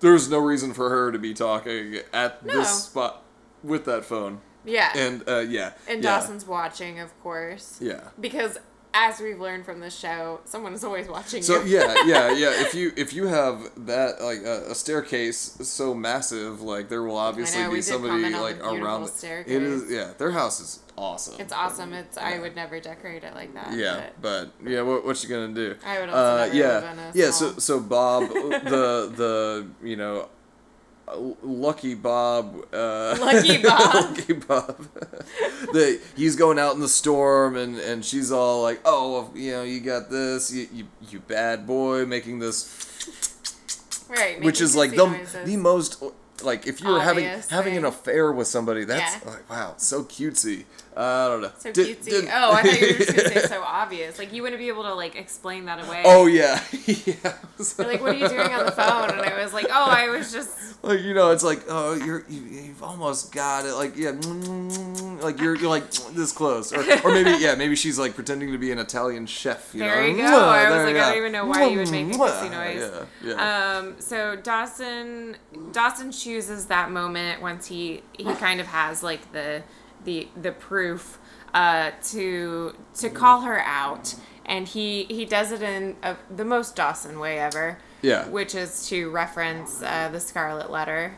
There's 0.00 0.30
no 0.30 0.38
reason 0.38 0.72
for 0.74 0.88
her 0.90 1.12
to 1.12 1.18
be 1.18 1.34
talking 1.34 1.98
at 2.12 2.44
No. 2.44 2.58
this 2.58 2.84
spot 2.84 3.22
with 3.62 3.84
that 3.84 4.04
phone. 4.04 4.40
Yeah. 4.64 4.92
And 4.96 5.26
uh, 5.28 5.38
yeah. 5.40 5.72
And 5.88 6.02
yeah, 6.02 6.18
Dawson's 6.18 6.46
watching, 6.46 6.98
of 7.00 7.18
course. 7.22 7.78
Yeah. 7.80 8.08
Because 8.18 8.58
as 8.92 9.20
we've 9.20 9.38
learned 9.40 9.64
from 9.64 9.80
this 9.80 9.96
show, 9.96 10.40
someone 10.44 10.72
is 10.74 10.82
always 10.84 11.06
watching 11.08 11.42
So 11.42 11.62
you. 11.62 11.78
yeah, 11.78 11.94
yeah, 12.06 12.30
yeah. 12.32 12.60
If 12.62 12.74
you 12.74 12.92
if 12.96 13.12
you 13.12 13.26
have 13.26 13.70
that 13.86 14.20
like 14.20 14.42
a, 14.42 14.70
a 14.70 14.74
staircase 14.74 15.56
so 15.62 15.94
massive, 15.94 16.60
like 16.62 16.88
there 16.88 17.02
will 17.02 17.16
obviously 17.16 17.62
know, 17.62 17.70
be 17.72 17.82
somebody 17.82 18.30
like 18.34 18.58
around. 18.64 19.04
It 19.04 19.08
staircase. 19.10 19.52
It 19.54 19.62
is 19.62 19.90
yeah. 19.90 20.12
Their 20.18 20.32
house 20.32 20.60
is 20.60 20.80
awesome. 20.98 21.40
It's 21.40 21.52
awesome. 21.52 21.92
It's 21.92 22.16
I 22.18 22.38
would 22.40 22.56
never 22.56 22.80
decorate 22.80 23.22
it 23.24 23.34
like 23.34 23.54
that. 23.54 23.72
Yeah, 23.74 24.10
but- 24.20 24.50
but 24.60 24.70
yeah, 24.70 24.82
what 24.82 25.04
what 25.06 25.22
you 25.22 25.28
gonna 25.28 25.54
do? 25.54 25.76
I 25.84 26.00
would 26.00 26.08
also 26.08 26.18
Uh, 26.42 26.50
yeah, 26.52 26.66
live 26.66 26.84
in 26.92 26.98
a 26.98 27.12
yeah. 27.14 27.30
small- 27.30 27.50
So 27.52 27.58
so 27.58 27.80
Bob, 27.80 28.28
the 28.28 29.12
the 29.14 29.66
you 29.82 29.96
know, 29.96 30.22
uh, 30.22 30.26
lucky 31.42 31.94
Bob. 31.94 32.66
Uh, 32.72 33.16
Lucky 33.20 33.58
Bob. 33.62 33.94
lucky 33.94 34.32
Bob. 34.34 34.76
the 35.72 36.00
he's 36.16 36.36
going 36.36 36.58
out 36.58 36.74
in 36.74 36.80
the 36.80 36.88
storm, 36.88 37.56
and 37.56 37.78
and 37.78 38.04
she's 38.04 38.30
all 38.32 38.62
like, 38.62 38.80
oh, 38.84 39.30
you 39.34 39.52
know, 39.52 39.62
you 39.62 39.80
got 39.80 40.10
this, 40.10 40.52
you 40.52 40.68
you, 40.72 40.86
you 41.08 41.20
bad 41.20 41.66
boy, 41.66 42.06
making 42.06 42.38
this, 42.38 44.06
right. 44.08 44.40
which 44.42 44.60
is 44.60 44.76
like 44.76 44.90
the 44.90 45.06
noises. 45.06 45.44
the 45.44 45.56
most. 45.56 46.02
Like 46.42 46.66
if 46.66 46.80
you're 46.80 47.00
having 47.00 47.24
having 47.48 47.76
an 47.76 47.84
affair 47.84 48.32
with 48.32 48.46
somebody, 48.46 48.84
that's 48.84 49.24
Yeah. 49.24 49.30
like 49.32 49.50
wow, 49.50 49.74
so 49.76 50.02
cutesy. 50.04 50.64
Uh, 50.96 51.00
I 51.00 51.28
don't 51.28 51.40
know. 51.42 51.52
so 51.58 51.72
Did- 51.72 52.00
cutesy. 52.00 52.10
did- 52.10 52.24
oh, 52.32 52.52
I 52.52 52.62
thought 52.62 52.80
you 52.80 52.86
were 52.88 52.92
just 52.94 53.16
gonna 53.16 53.28
say 53.28 53.40
so 53.46 53.62
obvious. 53.62 54.18
Like 54.18 54.32
you 54.32 54.42
wouldn't 54.42 54.60
be 54.60 54.68
able 54.68 54.82
to 54.82 54.94
like 54.94 55.14
explain 55.16 55.66
that 55.66 55.84
away. 55.86 56.02
Oh 56.04 56.26
yeah, 56.26 56.62
yeah. 56.86 57.14
Like, 57.78 58.00
what 58.00 58.10
are 58.10 58.14
you 58.14 58.28
doing 58.28 58.52
on 58.52 58.66
the 58.66 58.72
phone? 58.72 59.10
And 59.10 59.20
I 59.20 59.42
was 59.42 59.52
like, 59.52 59.66
oh, 59.70 59.86
I 59.90 60.08
was 60.08 60.32
just. 60.32 60.50
Like 60.82 61.02
you 61.02 61.12
know, 61.12 61.30
it's 61.30 61.44
like 61.44 61.60
oh, 61.68 61.92
you're 61.92 62.24
you, 62.26 62.40
you've 62.40 62.82
almost 62.82 63.32
got 63.34 63.66
it. 63.66 63.74
Like 63.74 63.98
yeah, 63.98 64.12
like 65.22 65.38
you're 65.38 65.54
you're 65.54 65.68
like 65.68 65.90
this 66.14 66.32
close, 66.32 66.72
or 66.72 66.80
or 67.04 67.12
maybe 67.12 67.32
yeah, 67.38 67.54
maybe 67.54 67.76
she's 67.76 67.98
like 67.98 68.14
pretending 68.14 68.50
to 68.52 68.56
be 68.58 68.72
an 68.72 68.78
Italian 68.78 69.26
chef. 69.26 69.74
You 69.74 69.80
There 69.80 70.00
know? 70.00 70.06
you 70.08 70.16
go. 70.16 70.22
I 70.24 70.70
was 70.70 70.84
like, 70.86 70.96
I 70.96 71.08
don't 71.10 71.18
even 71.18 71.32
know 71.32 71.44
why 71.44 71.66
you 71.66 71.80
would 71.80 71.90
make 71.90 72.06
a 72.06 72.10
kissy 72.18 72.50
noise. 72.50 72.90
Yeah, 73.22 73.34
yeah. 73.36 73.76
Um, 73.78 73.96
so 73.98 74.36
Dawson 74.36 75.36
Dawson 75.72 76.12
chooses 76.30 76.66
that 76.66 76.90
moment 76.92 77.42
once 77.42 77.66
he 77.66 78.02
he 78.12 78.32
kind 78.34 78.60
of 78.60 78.68
has 78.68 79.02
like 79.02 79.32
the 79.32 79.62
the 80.04 80.28
the 80.40 80.52
proof 80.52 81.18
uh, 81.52 81.90
to 82.04 82.74
to 82.94 83.10
call 83.10 83.40
her 83.40 83.60
out, 83.60 84.14
and 84.46 84.68
he 84.68 85.04
he 85.04 85.24
does 85.24 85.50
it 85.50 85.60
in 85.62 85.96
a, 86.04 86.16
the 86.34 86.44
most 86.44 86.76
Dawson 86.76 87.18
way 87.18 87.38
ever. 87.38 87.78
Yeah. 88.02 88.28
Which 88.28 88.54
is 88.54 88.88
to 88.88 89.10
reference 89.10 89.82
uh, 89.82 90.08
the 90.10 90.20
Scarlet 90.20 90.70
Letter, 90.70 91.16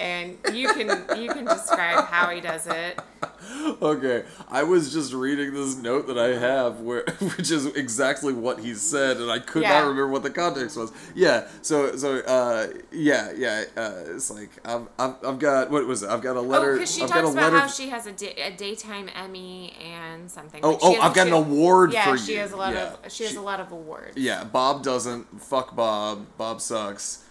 and 0.00 0.38
you 0.52 0.68
can 0.72 0.88
you 1.20 1.28
can 1.30 1.44
describe 1.44 2.06
how 2.06 2.30
he 2.30 2.40
does 2.40 2.66
it. 2.66 2.98
okay, 3.82 4.24
I 4.48 4.62
was 4.62 4.92
just 4.92 5.12
reading 5.12 5.52
this 5.54 5.76
note 5.76 6.06
that 6.08 6.18
I 6.18 6.36
have, 6.38 6.80
where 6.80 7.04
which 7.36 7.50
is 7.50 7.66
exactly 7.66 8.32
what 8.32 8.60
he 8.60 8.74
said, 8.74 9.18
and 9.18 9.30
I 9.30 9.38
could 9.38 9.62
Yeah. 9.62 9.70
not 9.80 9.88
remember 9.88 10.08
what 10.08 10.22
the 10.22 10.30
context 10.30 10.76
was. 10.76 10.92
Yeah, 11.14 11.46
so 11.62 11.96
so 11.96 12.18
uh, 12.20 12.68
yeah 12.90 13.32
yeah, 13.36 13.64
uh, 13.76 13.92
it's 14.06 14.30
like 14.30 14.50
I've, 14.64 14.88
I've 14.98 15.14
I've 15.24 15.38
got 15.38 15.70
what 15.70 15.86
was 15.86 16.02
it? 16.02 16.08
I've 16.10 16.22
got 16.22 16.36
a 16.36 16.40
Oh, 16.40 16.42
letter. 16.42 16.74
because 16.74 16.94
she 16.94 17.02
I've 17.02 17.10
talks 17.10 17.32
about 17.32 17.52
how 17.52 17.66
she 17.66 17.90
has 17.90 18.06
a, 18.06 18.46
a 18.46 18.50
daytime 18.56 19.08
Emmy 19.14 19.72
and 19.84 20.30
something. 20.30 20.60
Oh, 20.64 20.70
Like, 20.72 20.78
oh, 20.82 20.94
has- 20.94 21.02
I've 21.02 21.14
got 21.14 21.26
an 21.26 21.32
award 21.34 21.92
yeah, 21.92 22.10
for 22.10 22.16
she 22.18 22.32
you. 22.34 22.38
has 22.40 22.52
a 22.52 22.56
lot 22.56 22.72
Yeah. 22.72 22.94
of 23.04 23.12
she 23.12 23.24
has 23.24 23.32
She- 23.32 23.38
a 23.38 23.42
lot 23.42 23.60
of 23.60 23.70
awards. 23.72 24.16
Yeah, 24.16 24.44
Bob 24.44 24.82
doesn't. 24.82 25.40
Fuck 25.42 25.76
Bob. 25.76 26.26
Bob 26.38 26.60
sucks. 26.60 27.24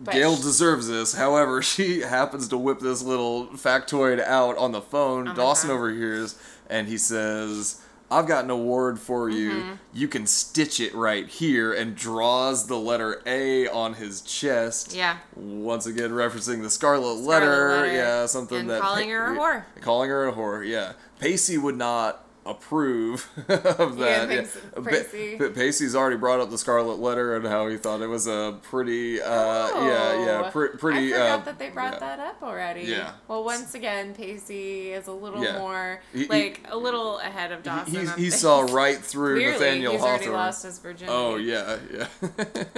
But 0.00 0.14
Gail 0.14 0.36
deserves 0.36 0.88
this. 0.88 1.14
However, 1.14 1.62
she 1.62 2.00
happens 2.02 2.48
to 2.48 2.58
whip 2.58 2.80
this 2.80 3.02
little 3.02 3.46
factoid 3.48 4.22
out 4.24 4.56
on 4.58 4.72
the 4.72 4.82
phone. 4.82 5.28
On 5.28 5.34
the 5.34 5.40
Dawson 5.42 5.68
phone. 5.68 5.76
overhears, 5.78 6.38
and 6.68 6.88
he 6.88 6.98
says, 6.98 7.80
I've 8.10 8.26
got 8.28 8.44
an 8.44 8.50
award 8.50 9.00
for 9.00 9.28
you. 9.28 9.50
Mm-hmm. 9.50 9.72
You 9.92 10.06
can 10.08 10.26
stitch 10.26 10.78
it 10.78 10.94
right 10.94 11.26
here, 11.28 11.72
and 11.72 11.96
draws 11.96 12.66
the 12.68 12.76
letter 12.76 13.20
A 13.26 13.66
on 13.68 13.94
his 13.94 14.20
chest. 14.20 14.94
Yeah. 14.94 15.18
Once 15.34 15.86
again, 15.86 16.10
referencing 16.10 16.62
the 16.62 16.70
Scarlet, 16.70 17.14
letter. 17.14 17.70
Letter. 17.70 17.92
Yeah, 17.92 18.26
something 18.26 18.58
And 18.60 18.70
that. 18.70 18.80
calling 18.80 19.10
her 19.10 19.34
a 19.34 19.36
whore. 19.38 19.64
Calling 19.80 20.08
her 20.10 20.28
a 20.28 20.32
whore, 20.32 20.64
yeah. 20.66 20.92
Pacey 21.18 21.58
would 21.58 21.76
not 21.76 22.25
approve 22.46 23.28
of 23.48 23.96
that. 23.98 24.28
thinks 24.28 24.56
Pa- 24.74 24.80
Pacey- 24.82 25.36
Pa- 25.36 25.48
Pacey's 25.54 25.94
already 25.94 26.16
brought 26.16 26.40
up 26.40 26.50
the 26.50 26.58
Scarlet 26.58 26.98
Letter 26.98 27.36
and 27.36 27.46
how 27.46 27.66
he 27.68 27.76
thought 27.76 28.00
it 28.00 28.06
was 28.06 28.26
a 28.26 28.58
pretty, 28.62 29.20
uh, 29.20 29.26
yeah, 29.28 30.24
yeah, 30.24 30.42
Oh, 30.46 30.50
pre- 30.50 30.68
pretty. 30.70 31.08
I 31.08 31.16
forgot 31.18 31.40
uh, 31.40 31.44
that 31.44 31.58
they 31.58 31.70
brought 31.70 31.92
yeah. 31.94 31.98
that 32.00 32.18
up 32.20 32.42
already. 32.42 32.82
Yeah. 32.82 33.12
Well, 33.28 33.44
once 33.44 33.74
again, 33.74 34.14
Pacey 34.14 34.92
is 34.92 35.06
a 35.08 35.12
little 35.12 35.42
Yeah. 35.42 35.58
more 35.58 36.00
He- 36.12 36.20
he- 36.20 36.26
like 36.28 36.60
a 36.70 36.76
little 36.76 37.18
ahead 37.18 37.52
of 37.52 37.62
Dawson. 37.62 38.06
He, 38.16 38.24
he 38.24 38.30
saw 38.30 38.60
right 38.60 38.98
through 38.98 39.36
Clearly, 39.40 39.52
Nathaniel 39.52 39.92
he's 39.92 40.02
already 40.02 40.24
Hawthorne. 40.26 40.40
lost 40.40 40.62
his 40.64 40.78
virginity. 40.78 41.12
Oh 41.16 41.36
yeah, 41.36 41.78
yeah. 41.92 42.06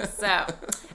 So, 0.07 0.47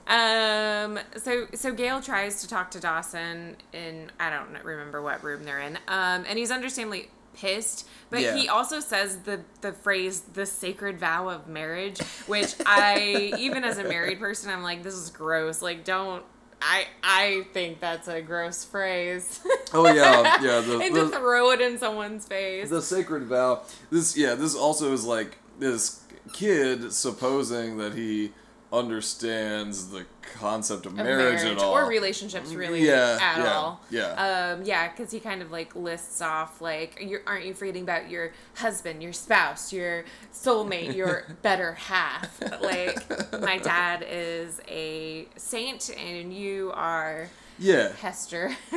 um, 0.08 1.00
so 1.18 1.48
so 1.54 1.74
Gail 1.74 2.02
tries 2.02 2.42
to 2.42 2.48
talk 2.48 2.72
to 2.72 2.80
Dawson 2.80 3.56
in 3.72 4.12
I 4.20 4.30
don't 4.30 4.64
remember 4.64 5.02
what 5.02 5.24
room 5.24 5.44
they're 5.46 5.60
in, 5.60 5.78
um, 5.88 6.26
and 6.28 6.38
he's 6.38 6.52
understandably 6.52 7.10
pissed, 7.34 7.88
but 8.10 8.22
Yeah. 8.22 8.36
he 8.36 8.48
also 8.48 8.80
says 8.80 9.18
the 9.20 9.42
the 9.62 9.74
phrase 9.74 10.22
"the 10.34 10.46
sacred 10.46 11.00
vow 11.00 11.30
of 11.30 11.48
marriage," 11.48 12.00
which 12.28 12.56
I 12.66 13.34
even 13.38 13.64
as 13.64 13.78
a 13.78 13.84
married 13.84 14.20
person, 14.20 14.50
I'm 14.52 14.64
like, 14.64 14.84
this 14.84 14.96
is 14.96 15.10
gross. 15.10 15.62
Like, 15.62 15.84
don't. 15.84 16.24
I 16.62 16.86
I 17.04 17.46
think 17.54 17.80
that's 17.82 18.08
a 18.08 18.22
gross 18.22 18.64
phrase. 18.64 19.42
oh 19.74 19.86
yeah, 19.94 20.42
yeah. 20.42 20.62
The, 20.66 20.80
and 20.82 20.96
the, 20.96 21.10
to 21.10 21.10
throw 21.10 21.52
it 21.52 21.60
in 21.60 21.78
someone's 21.78 22.26
face. 22.26 22.70
the 22.70 22.82
sacred 22.82 23.24
vow. 23.24 23.64
This 23.92 24.16
yeah. 24.16 24.36
This 24.36 24.56
also 24.56 24.94
is 24.94 25.04
like 25.04 25.38
this 25.60 26.04
kid 26.32 26.94
supposing 26.94 27.78
that 27.78 27.94
he 27.94 28.32
understands 28.74 29.90
the 29.90 30.06
concept 30.40 30.86
of 30.88 30.94
of 30.94 30.98
marriage, 30.98 31.42
at 31.44 31.60
all. 31.60 31.74
or 31.74 31.86
relationships 31.86 32.54
really 32.54 32.86
Yeah, 32.86 33.20
at 33.22 33.38
yeah, 33.38 33.54
all. 33.54 33.82
yeah. 33.92 34.54
Um, 34.58 34.64
yeah, 34.66 34.90
because 34.90 35.12
he 35.12 35.20
kind 35.20 35.42
of 35.44 35.52
like 35.52 35.76
lists 35.76 36.22
off 36.22 36.60
like, 36.60 36.98
you're, 37.00 37.22
aren't 37.28 37.46
you 37.46 37.54
forgetting 37.54 37.84
about 37.84 38.10
your 38.10 38.34
husband, 38.56 39.04
your 39.04 39.14
spouse, 39.14 39.72
your 39.72 40.06
soulmate, 40.34 40.96
your 40.96 41.26
better 41.44 41.74
half? 41.74 42.42
Like, 42.62 43.42
my 43.42 43.58
dad 43.64 44.04
is 44.10 44.60
a 44.68 45.28
saint, 45.38 45.90
and 45.96 46.34
you 46.34 46.72
are 46.74 47.30
yeah. 47.60 47.94
Hester. 47.94 48.56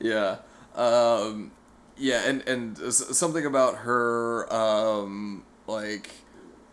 yeah. 0.00 0.38
Um, 0.74 1.52
yeah, 1.96 2.28
and 2.28 2.46
and 2.48 2.78
something 2.92 3.44
about 3.46 3.76
her 3.78 4.52
um, 4.52 5.44
like 5.66 6.10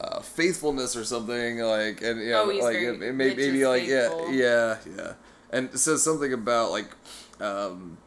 uh, 0.01 0.19
faithfulness 0.21 0.95
or 0.95 1.03
something 1.05 1.59
like 1.59 2.01
and 2.01 2.21
yeah, 2.21 2.41
Oh, 2.41 2.45
like 2.47 2.61
very- 2.73 2.85
it, 2.87 3.01
it 3.01 3.13
may, 3.15 3.33
maybe 3.35 3.65
like 3.65 3.83
faithful. 3.83 4.31
yeah, 4.33 4.77
yeah, 4.85 4.93
yeah, 4.97 5.13
and 5.51 5.69
it 5.73 5.77
says 5.77 6.03
something 6.03 6.33
about 6.33 6.71
like 6.71 6.89
um, 7.39 7.97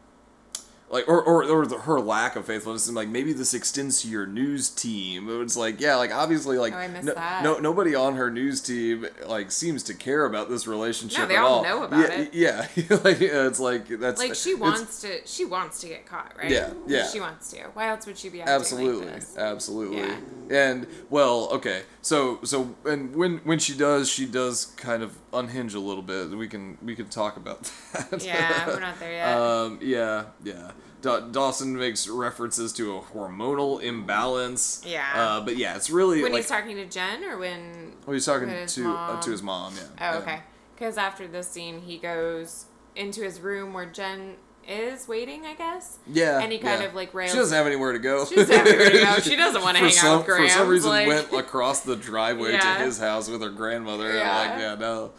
like 0.91 1.07
or, 1.07 1.21
or, 1.21 1.43
or 1.45 1.65
the, 1.67 1.77
her 1.79 1.99
lack 1.99 2.35
of 2.35 2.45
faithfulness 2.45 2.87
and 2.87 2.95
like 2.95 3.07
maybe 3.07 3.31
this 3.31 3.53
extends 3.53 4.01
to 4.01 4.07
your 4.07 4.25
news 4.25 4.69
team 4.69 5.29
it's 5.41 5.55
like 5.55 5.79
yeah 5.79 5.95
like 5.95 6.13
obviously 6.13 6.57
like 6.57 6.73
Oh, 6.73 6.87
no, 7.03 7.41
no 7.43 7.59
nobody 7.59 7.93
on 7.95 8.15
her 8.15 8.31
news 8.31 8.59
team 8.61 9.05
like 9.27 9.51
seems 9.51 9.83
to 9.83 9.93
care 9.93 10.25
about 10.25 10.49
this 10.49 10.65
relationship 10.67 11.19
No, 11.19 11.25
they 11.27 11.35
at 11.35 11.43
all 11.43 11.53
all 11.57 11.63
know 11.63 11.83
about 11.83 12.09
yeah, 12.09 12.19
it. 12.21 12.33
yeah 12.33 12.97
like 13.03 13.19
yeah, 13.19 13.47
it's 13.47 13.59
like 13.59 13.87
that's 13.87 14.19
like, 14.19 14.33
she 14.35 14.55
wants 14.55 15.01
to, 15.01 15.19
she 15.25 15.45
wants 15.45 15.79
to 15.81 15.87
get 15.87 16.05
caught, 16.05 16.33
right? 16.37 16.49
Yeah, 16.49 16.73
yeah. 16.87 17.07
She 17.07 17.19
wants 17.19 17.51
to. 17.51 17.57
Why 17.73 17.89
else 17.89 18.05
would 18.07 18.17
she 18.17 18.29
be 18.29 18.41
absolutely 18.41 19.05
like 19.05 19.15
this? 19.19 19.37
absolutely 19.37 19.97
Yeah. 19.99 20.17
and 20.49 20.87
well 21.09 21.49
okay 21.51 21.83
so 22.01 22.39
so 22.43 22.75
and 22.85 23.15
when 23.15 23.39
when 23.39 23.59
she 23.59 23.75
does 23.75 24.09
she 24.09 24.25
does 24.25 24.65
kind 24.77 25.03
of 25.03 25.17
unhinge 25.33 25.73
a 25.73 25.79
little 25.79 26.01
bit 26.03 26.29
we 26.29 26.47
can 26.47 26.77
we 26.81 26.95
can 26.95 27.07
talk 27.09 27.35
about 27.37 27.63
that 28.11 28.23
Yeah, 28.23 28.67
we're 28.67 28.79
not 28.79 28.99
there 28.99 29.11
yet. 29.11 29.37
um 29.37 29.79
yeah 29.81 30.25
yeah 30.43 30.71
Da- 31.01 31.21
Dawson 31.21 31.77
makes 31.77 32.07
references 32.07 32.73
to 32.73 32.97
a 32.97 33.01
hormonal 33.01 33.81
imbalance. 33.81 34.83
Yeah. 34.85 35.05
Uh, 35.15 35.41
but 35.41 35.55
yeah, 35.55 35.77
it's 35.77 35.89
really 35.89 36.21
when 36.21 36.33
like 36.33 36.41
he's 36.41 36.49
talking 36.49 36.75
to 36.75 36.85
Jen, 36.85 37.23
or 37.23 37.37
when 37.37 37.93
oh, 38.05 38.11
he's 38.11 38.25
talking 38.25 38.49
to 38.49 38.91
uh, 38.91 39.21
to 39.21 39.31
his 39.31 39.41
mom. 39.41 39.75
Yeah. 39.75 39.83
Oh, 39.83 39.95
yeah. 39.97 40.17
okay. 40.17 40.39
Because 40.75 40.97
after 40.97 41.25
this 41.25 41.47
scene, 41.47 41.81
he 41.81 41.97
goes 41.99 42.65
into 42.97 43.21
his 43.23 43.39
room 43.39 43.73
where 43.73 43.85
Jen 43.85 44.35
is 44.69 45.07
waiting, 45.07 45.45
I 45.45 45.55
guess. 45.55 45.97
Yeah. 46.07 46.39
And 46.39 46.51
he 46.51 46.59
kind 46.59 46.81
yeah. 46.81 46.87
of, 46.87 46.95
like, 46.95 47.13
rails- 47.13 47.31
She 47.31 47.37
doesn't 47.37 47.55
have 47.57 47.65
anywhere 47.65 47.91
to 47.93 47.99
go. 47.99 48.25
She 48.25 48.35
doesn't 48.35 48.55
have 48.55 48.67
anywhere 48.67 48.89
to 48.91 48.99
go. 48.99 49.19
She 49.19 49.35
doesn't 49.35 49.61
wanna 49.63 49.79
For 49.79 49.85
hang 49.85 49.93
out 49.97 50.01
some- 50.01 50.17
with 50.19 50.25
For 50.27 50.47
some 50.49 50.67
reason, 50.67 50.89
like- 50.89 51.07
went 51.07 51.33
across 51.33 51.81
the 51.81 51.95
driveway 51.95 52.53
Yeah. 52.53 52.77
to 52.77 52.83
his 52.83 52.99
house 52.99 53.27
with 53.29 53.41
her 53.41 53.49
grandmother. 53.49 54.13
Yeah. 54.13 54.37
Like, 54.37 54.59
yeah, 54.59 54.75
no. 54.75 55.11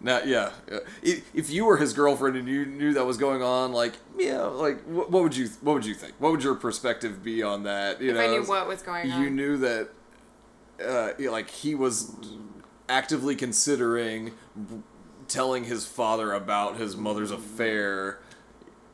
Now, 0.00 0.20
yeah. 0.24 0.50
If, 1.02 1.48
you 1.50 1.64
were 1.64 1.78
his 1.78 1.92
girlfriend 1.94 2.36
and 2.36 2.46
you 2.46 2.66
knew 2.66 2.92
that 2.94 3.06
was 3.06 3.16
going 3.16 3.42
on, 3.42 3.72
like, 3.72 3.94
yeah, 4.18 4.42
like, 4.42 4.82
what, 4.84 5.10
what 5.10 5.22
would 5.22 5.34
you, 5.36 5.48
what 5.62 5.72
would 5.72 5.86
you 5.86 5.94
think? 5.94 6.12
What 6.18 6.32
would 6.32 6.42
your 6.44 6.54
perspective 6.54 7.22
be 7.22 7.42
on 7.42 7.62
that? 7.62 8.02
You 8.02 8.10
If 8.10 8.16
know, 8.16 8.20
I 8.22 8.26
knew 8.26 8.42
what 8.44 8.66
was 8.68 8.82
going 8.82 9.10
on. 9.10 9.22
you 9.22 9.30
knew 9.30 9.56
that, 9.56 9.88
uh, 10.86 11.12
like, 11.30 11.48
he 11.48 11.74
was 11.74 12.14
actively 12.90 13.34
considering 13.36 14.32
telling 15.28 15.64
his 15.64 15.86
father 15.86 16.32
about 16.32 16.76
his 16.76 16.94
mother's 16.96 17.30
affair. 17.30 18.18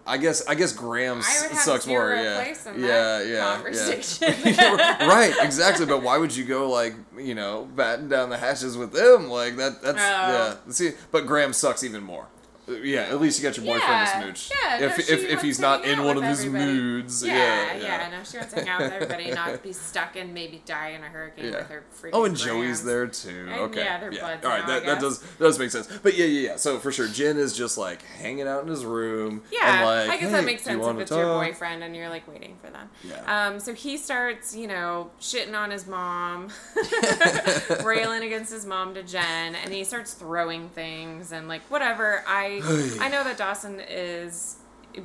I 0.07 0.19
guess 0.19 0.47
I 0.47 0.55
guess 0.55 0.73
Grams 0.73 1.25
I 1.29 1.43
would 1.43 1.51
have 1.53 1.61
sucks 1.61 1.87
more. 1.87 2.15
Yeah, 2.15 2.43
place 2.43 2.67
in 2.67 2.81
yeah, 2.81 2.89
that 2.89 3.27
yeah, 3.27 3.55
conversation. 3.55 4.35
yeah. 4.45 5.07
right, 5.09 5.35
exactly. 5.41 5.87
But 5.87 6.03
why 6.03 6.19
would 6.19 6.35
you 6.35 6.45
go 6.45 6.69
like 6.69 6.95
you 7.17 7.35
know 7.35 7.69
batten 7.77 8.09
down 8.09 8.31
the 8.31 8.37
hatches 8.39 8.77
with 8.77 8.93
them 8.93 9.29
like 9.29 9.57
that? 9.57 9.81
That's 9.83 9.99
Oh. 9.99 10.03
yeah. 10.03 10.73
See, 10.73 10.93
but 11.11 11.27
Grams 11.27 11.57
sucks 11.57 11.85
even 11.85 12.03
more. 12.03 12.27
Yeah, 12.69 13.01
at 13.03 13.21
least 13.21 13.41
you 13.41 13.49
got 13.49 13.57
your 13.57 13.67
boyfriend 13.67 13.83
Yeah, 13.91 14.05
to 14.05 14.23
smooch. 14.37 14.51
yeah, 14.51 14.79
if 14.87 14.95
she 15.07 15.13
if, 15.13 15.25
if 15.25 15.43
he's 15.43 15.59
not 15.59 15.85
in 15.85 16.05
one 16.05 16.17
of 16.17 16.23
his 16.23 16.45
everybody. 16.45 16.65
moods. 16.73 17.25
Yeah, 17.25 17.35
Yeah, 17.35 17.77
yeah, 17.83 18.11
no, 18.11 18.23
she 18.25 18.37
wants 18.39 18.53
to 18.55 18.61
hang 18.61 18.69
out 18.69 18.81
with 18.83 18.93
everybody, 18.93 19.31
not 19.33 19.63
be 19.65 19.73
stuck 19.73 20.15
and 20.15 20.33
maybe 20.33 20.63
die 20.65 20.91
in 20.91 21.03
a 21.03 21.07
hurricane 21.09 21.47
Yeah. 21.47 21.59
with 21.59 21.67
her 21.69 21.83
freaking. 21.93 22.11
Oh, 22.13 22.25
and 22.25 22.37
grams. 22.37 22.45
Joey's 22.45 22.85
there 22.85 23.09
too. 23.09 23.47
And, 23.51 23.61
okay. 23.63 23.81
yeah, 23.85 23.99
they're 23.99 24.13
buds 24.13 24.45
All 24.45 24.51
right, 24.53 24.61
now, 24.61 24.67
that, 24.69 24.87
that 24.87 25.01
does 25.01 25.19
that 25.21 25.39
does 25.41 25.59
make 25.59 25.71
sense. 25.73 25.89
But 26.05 26.17
yeah, 26.17 26.27
yeah, 26.27 26.51
yeah. 26.51 26.57
So 26.57 26.79
for 26.79 26.93
sure, 26.93 27.09
Jen 27.09 27.37
is 27.37 27.57
just 27.57 27.77
like 27.77 28.03
hanging 28.03 28.47
out 28.47 28.63
in 28.63 28.69
his 28.69 28.85
room. 28.85 29.43
Yeah, 29.53 29.79
and 29.79 29.85
like, 29.85 30.11
I 30.11 30.21
guess 30.21 30.31
"Hey, 30.31 30.37
that 30.37 30.45
makes 30.45 30.63
you 30.67 30.73
sense 30.81 30.87
if 30.87 30.99
it's 31.01 31.11
your 31.11 31.41
boyfriend 31.41 31.83
and 31.83 31.97
you're 31.97 32.11
like 32.11 32.29
waiting 32.29 32.57
for 32.65 32.71
them. 32.71 32.89
Yeah. 33.03 33.47
Um, 33.49 33.59
so 33.59 33.75
he 33.75 33.97
starts, 33.97 34.55
you 34.55 34.69
know, 34.69 35.11
shitting 35.21 35.59
on 35.59 35.73
his 35.73 35.89
mom, 35.89 36.49
railing 37.85 38.23
against 38.23 38.53
his 38.53 38.65
mom 38.67 38.95
to 38.95 39.03
Jen, 39.03 39.57
and 39.57 39.73
he 39.73 39.83
starts 39.85 40.15
throwing 40.15 40.69
things 40.69 41.33
and 41.33 41.49
like 41.49 41.63
whatever. 41.63 42.23
I 42.27 42.52
I 43.01 43.09
know 43.09 43.25
that 43.25 43.37
Dawson 43.39 43.81
is 43.89 44.57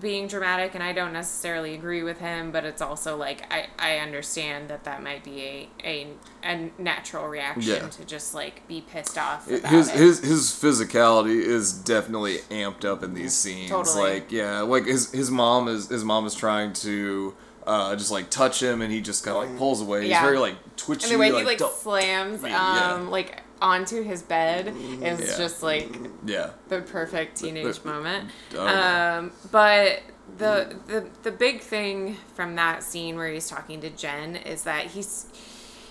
being 0.02 0.28
dramatic, 0.28 0.76
and 0.76 0.84
I 0.84 0.92
don't 0.92 1.14
necessarily 1.14 1.74
agree 1.74 2.04
with 2.04 2.20
him, 2.20 2.52
but 2.52 2.66
it's 2.66 2.82
also 2.82 3.16
like 3.16 3.50
I 3.54 3.68
I 3.80 3.98
understand 4.00 4.68
that 4.70 4.84
that 4.84 5.02
might 5.02 5.24
be 5.24 5.42
a 5.42 5.70
a, 5.86 6.08
a 6.44 6.72
natural 6.78 7.28
reaction 7.28 7.84
Yeah. 7.84 7.88
to 7.88 8.04
just 8.04 8.34
like 8.34 8.68
be 8.68 8.82
pissed 8.82 9.18
off. 9.18 9.50
About 9.50 9.72
his 9.72 9.88
it. 9.88 9.96
his 9.96 10.20
his 10.20 10.42
physicality 10.52 11.40
is 11.42 11.72
definitely 11.72 12.40
amped 12.50 12.84
up 12.84 13.02
in 13.02 13.14
these 13.14 13.34
scenes. 13.34 13.70
Totally. 13.70 14.16
Like 14.16 14.32
yeah, 14.32 14.60
like 14.62 14.86
his 14.86 15.12
his 15.14 15.32
mom 15.32 15.70
is 15.70 15.88
his 15.88 16.04
mom 16.04 16.26
is 16.26 16.36
trying 16.36 16.74
to 16.74 17.34
uh, 17.66 17.96
just 17.96 18.12
like 18.12 18.30
touch 18.30 18.62
him, 18.62 18.82
and 18.82 18.92
he 18.92 19.00
just 19.02 19.24
kind 19.26 19.38
of 19.38 19.44
like 19.44 19.58
pulls 19.58 19.82
away. 19.82 20.08
He's 20.08 20.18
very 20.20 20.38
like 20.40 20.56
twitchy. 20.76 21.06
And 21.06 21.14
the 21.14 21.18
way 21.18 21.32
like, 21.32 21.42
he 21.42 21.46
like 21.48 21.58
don't- 21.60 21.74
slams 21.74 22.44
um 22.44 22.50
Yeah. 22.50 22.94
like 23.10 23.42
onto 23.62 24.04
his 24.04 24.22
bed 24.22 24.68
is 25.02 25.20
Yeah. 25.20 25.38
just 25.38 25.64
like 25.64 25.90
yeah. 26.26 26.52
the 26.70 26.82
perfect 26.82 27.38
teenage 27.38 27.80
The- 27.80 27.88
moment. 27.92 28.30
oh. 28.56 28.68
Um, 28.68 29.32
but 29.52 30.02
the 30.38 30.76
the 30.88 31.08
the 31.24 31.32
big 31.32 31.62
thing 31.62 32.18
from 32.36 32.56
that 32.56 32.84
scene 32.84 33.16
where 33.16 33.32
he's 33.32 33.50
talking 33.50 33.80
to 33.82 33.90
Jen 33.90 34.36
is 34.36 34.64
that 34.64 34.88
he's 34.88 35.26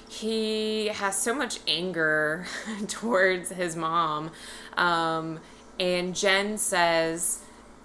he 0.08 0.88
has 0.88 1.16
so 1.20 1.34
much 1.34 1.58
anger 1.66 2.46
towards 2.88 3.50
his 3.50 3.74
mom, 3.76 4.30
um, 4.76 5.40
and 5.80 6.14
Jen 6.14 6.58
says. 6.58 7.40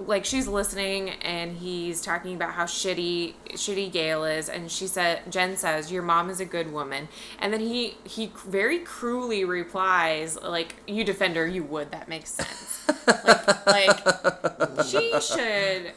Like 0.08 0.26
she's 0.26 0.48
listening 0.48 1.10
and 1.10 1.58
he's 1.58 2.02
talking 2.02 2.36
about 2.36 2.54
how 2.54 2.66
shitty 2.66 3.34
shitty 3.52 3.92
Gail 3.92 4.24
is 4.24 4.50
and 4.50 4.72
she 4.72 4.88
said 4.88 5.32
Jen 5.32 5.58
says 5.58 5.92
your 5.92 6.04
mom 6.04 6.30
is 6.30 6.40
a 6.40 6.46
good 6.46 6.72
woman 6.72 7.08
and 7.40 7.52
then 7.54 7.60
he 7.60 7.98
he 8.04 8.32
very 8.48 8.80
cruelly 8.80 9.46
replies 9.46 10.38
like 10.42 10.76
you 10.88 11.04
defend 11.04 11.36
her 11.36 11.48
you 11.48 11.64
would 11.64 11.92
that 11.92 12.08
makes 12.08 12.32
sense 12.32 12.72
like, 13.08 14.06
like 14.06 14.86
she 14.86 15.12
should 15.22 15.94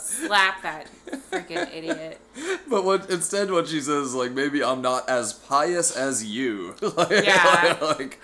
slap 0.00 0.62
that 0.62 0.86
freaking 1.30 1.68
idiot. 1.74 2.20
But 2.68 2.84
what 2.84 3.10
instead 3.10 3.50
what 3.50 3.68
she 3.68 3.80
says 3.80 4.08
is 4.08 4.14
like 4.14 4.32
maybe 4.32 4.62
I'm 4.62 4.82
not 4.82 5.08
as 5.08 5.32
pious 5.32 5.94
as 5.96 6.24
you. 6.24 6.74
like, 6.96 7.24
Yeah. 7.24 7.76
like 7.98 8.20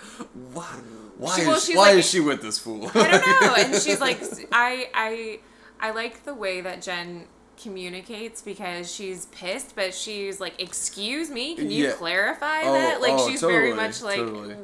why 0.53 0.79
why, 1.19 1.35
She- 1.37 1.43
is, 1.43 1.47
well, 1.49 1.61
she, 1.61 1.67
she's 1.67 1.77
why 1.77 1.89
like- 1.91 1.99
is 1.99 2.09
she 2.11 2.21
with 2.21 2.41
this 2.43 2.59
fool? 2.59 2.91
I 2.95 3.09
don't 3.11 3.41
know. 3.43 3.55
And 3.59 3.75
she's 3.83 4.01
like, 4.01 4.21
I, 4.53 4.89
I, 4.95 5.41
I 5.81 5.91
like 5.91 6.25
the 6.25 6.35
way 6.35 6.61
that 6.63 6.81
Jen 6.83 7.27
communicates 7.61 8.41
because 8.41 8.93
she's 8.93 9.27
pissed, 9.27 9.75
but 9.75 9.93
she's 9.93 10.39
like, 10.41 10.63
"Excuse 10.63 11.29
me, 11.29 11.57
can 11.57 11.71
you 11.73 11.87
Yeah. 11.89 11.93
clarify 11.93 12.63
Oh, 12.63 12.73
that?" 12.73 13.01
Like 13.01 13.15
oh, 13.15 13.29
she's 13.29 13.41
very 13.41 13.75
much 13.75 14.01
like, 14.01 14.17
totally. 14.19 14.57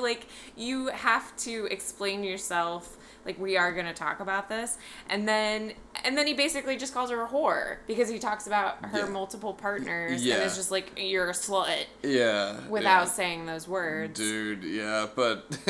like 0.00 0.26
you 0.56 0.88
have 0.88 1.36
to 1.38 1.66
explain 1.70 2.24
yourself. 2.24 2.96
Like 3.24 3.38
we 3.38 3.56
are 3.56 3.72
gonna 3.72 3.94
talk 3.94 4.20
about 4.20 4.48
this, 4.48 4.78
and 5.08 5.28
then 5.28 5.72
and 6.04 6.16
then 6.16 6.26
he 6.26 6.34
basically 6.34 6.76
just 6.76 6.94
calls 6.94 7.10
her 7.10 7.22
a 7.22 7.28
whore 7.28 7.78
because 7.86 8.08
he 8.08 8.18
talks 8.18 8.46
about 8.46 8.84
her 8.86 9.00
Yeah. 9.00 9.08
multiple 9.10 9.52
partners 9.52 10.24
Yeah. 10.24 10.36
and 10.36 10.44
it's 10.44 10.56
just 10.56 10.70
like 10.70 10.92
you're 10.96 11.28
a 11.28 11.32
slut 11.34 11.84
yeah. 12.02 12.56
without 12.68 13.00
yeah. 13.00 13.04
saying 13.04 13.46
those 13.46 13.68
words. 13.68 14.18
Dude, 14.18 14.64
yeah, 14.64 15.06
but 15.14 15.50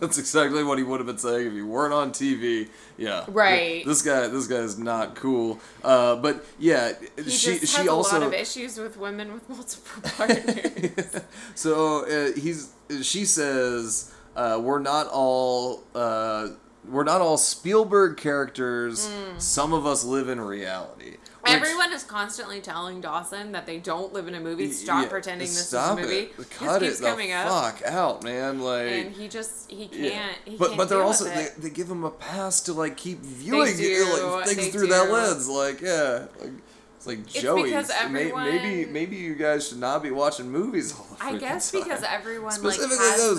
that's 0.00 0.18
exactly 0.18 0.64
what 0.64 0.78
he 0.78 0.84
would 0.84 0.98
have 0.98 1.06
been 1.06 1.18
saying 1.18 1.46
if 1.48 1.52
he 1.52 1.62
weren't 1.62 1.94
on 1.94 2.10
TV. 2.10 2.68
Yeah, 2.96 3.24
Right. 3.28 3.84
This 3.84 4.02
guy, 4.02 4.26
this 4.28 4.46
guy 4.46 4.56
is 4.56 4.78
not 4.78 5.14
cool. 5.14 5.60
Uh, 5.84 6.16
but 6.16 6.44
yeah, 6.58 6.92
He 7.16 7.30
she 7.30 7.58
just 7.58 7.72
she 7.72 7.78
has 7.78 7.88
also 7.88 8.18
a 8.18 8.20
lot 8.20 8.26
of 8.28 8.34
issues 8.34 8.78
with 8.78 8.96
women 8.96 9.32
with 9.32 9.48
multiple 9.48 10.10
partners. 10.16 11.20
so 11.54 12.04
uh, 12.06 12.32
he's 12.38 12.70
she 13.02 13.24
says 13.24 14.12
uh, 14.36 14.60
we're 14.62 14.78
not 14.80 15.06
all 15.08 15.82
uh, 15.94 16.48
we're 16.88 17.04
not 17.04 17.20
all 17.20 17.36
Spielberg 17.38 18.16
characters. 18.16 19.08
Some 19.38 19.72
of 19.72 19.86
us 19.86 20.04
live 20.04 20.28
in 20.28 20.40
reality. 20.40 21.10
Which- 21.12 21.18
Mm. 21.42 21.56
Everyone 21.56 21.92
is 21.92 22.04
constantly 22.04 22.60
telling 22.60 23.00
Dawson 23.00 23.50
that 23.50 23.66
they 23.66 23.78
don't 23.78 24.12
live 24.12 24.28
in 24.28 24.34
a 24.36 24.40
movie. 24.40 24.70
Stop 24.70 25.02
Yeah, 25.02 25.08
pretending 25.08 25.48
this 25.48 25.66
stop 25.68 25.98
is 25.98 26.04
a 26.04 26.08
movie. 26.08 26.18
It. 26.38 26.50
Cut 26.50 26.84
it 26.84 26.96
the 26.98 27.02
coming 27.04 27.32
up, 27.32 27.48
fuck 27.48 27.82
out, 27.84 28.22
man. 28.22 28.60
Like 28.60 28.86
and 28.92 29.12
he 29.12 29.26
just 29.26 29.68
he 29.68 29.88
can't. 29.88 30.02
Yeah. 30.02 30.28
He 30.44 30.56
but 30.56 30.66
can't 30.68 30.76
but 30.78 30.88
they're 30.88 31.02
also 31.02 31.24
they, 31.24 31.48
they 31.58 31.70
give 31.70 31.90
him 31.90 32.04
a 32.04 32.12
pass 32.12 32.60
to 32.62 32.72
like 32.72 32.96
keep 32.96 33.18
viewing 33.22 33.76
do, 33.76 34.32
like, 34.36 34.46
things 34.46 34.56
they 34.66 34.70
through 34.70 34.86
that 34.88 35.10
lens 35.10 35.48
like 35.48 35.80
yeah 35.80 36.26
like 36.40 36.50
it's 36.96 37.06
like 37.08 37.26
Joey 37.26 37.74
everyone- 37.74 38.44
maybe 38.44 38.86
maybe 38.88 39.16
you 39.16 39.34
guys 39.34 39.66
should 39.68 39.78
not 39.80 40.04
be 40.04 40.12
watching 40.12 40.48
movies 40.48 40.94
all 40.96 41.08
the 41.18 41.24
I 41.24 41.36
guess 41.38 41.72
time. 41.72 41.80
because 41.82 42.04
everyone 42.04 42.62
like 42.62 42.78
has 42.78 42.88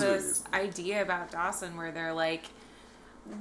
movies. 0.02 0.44
idea 0.52 1.00
about 1.00 1.30
Dawson 1.30 1.74
where 1.78 1.90
they're 1.90 2.12
like, 2.12 2.42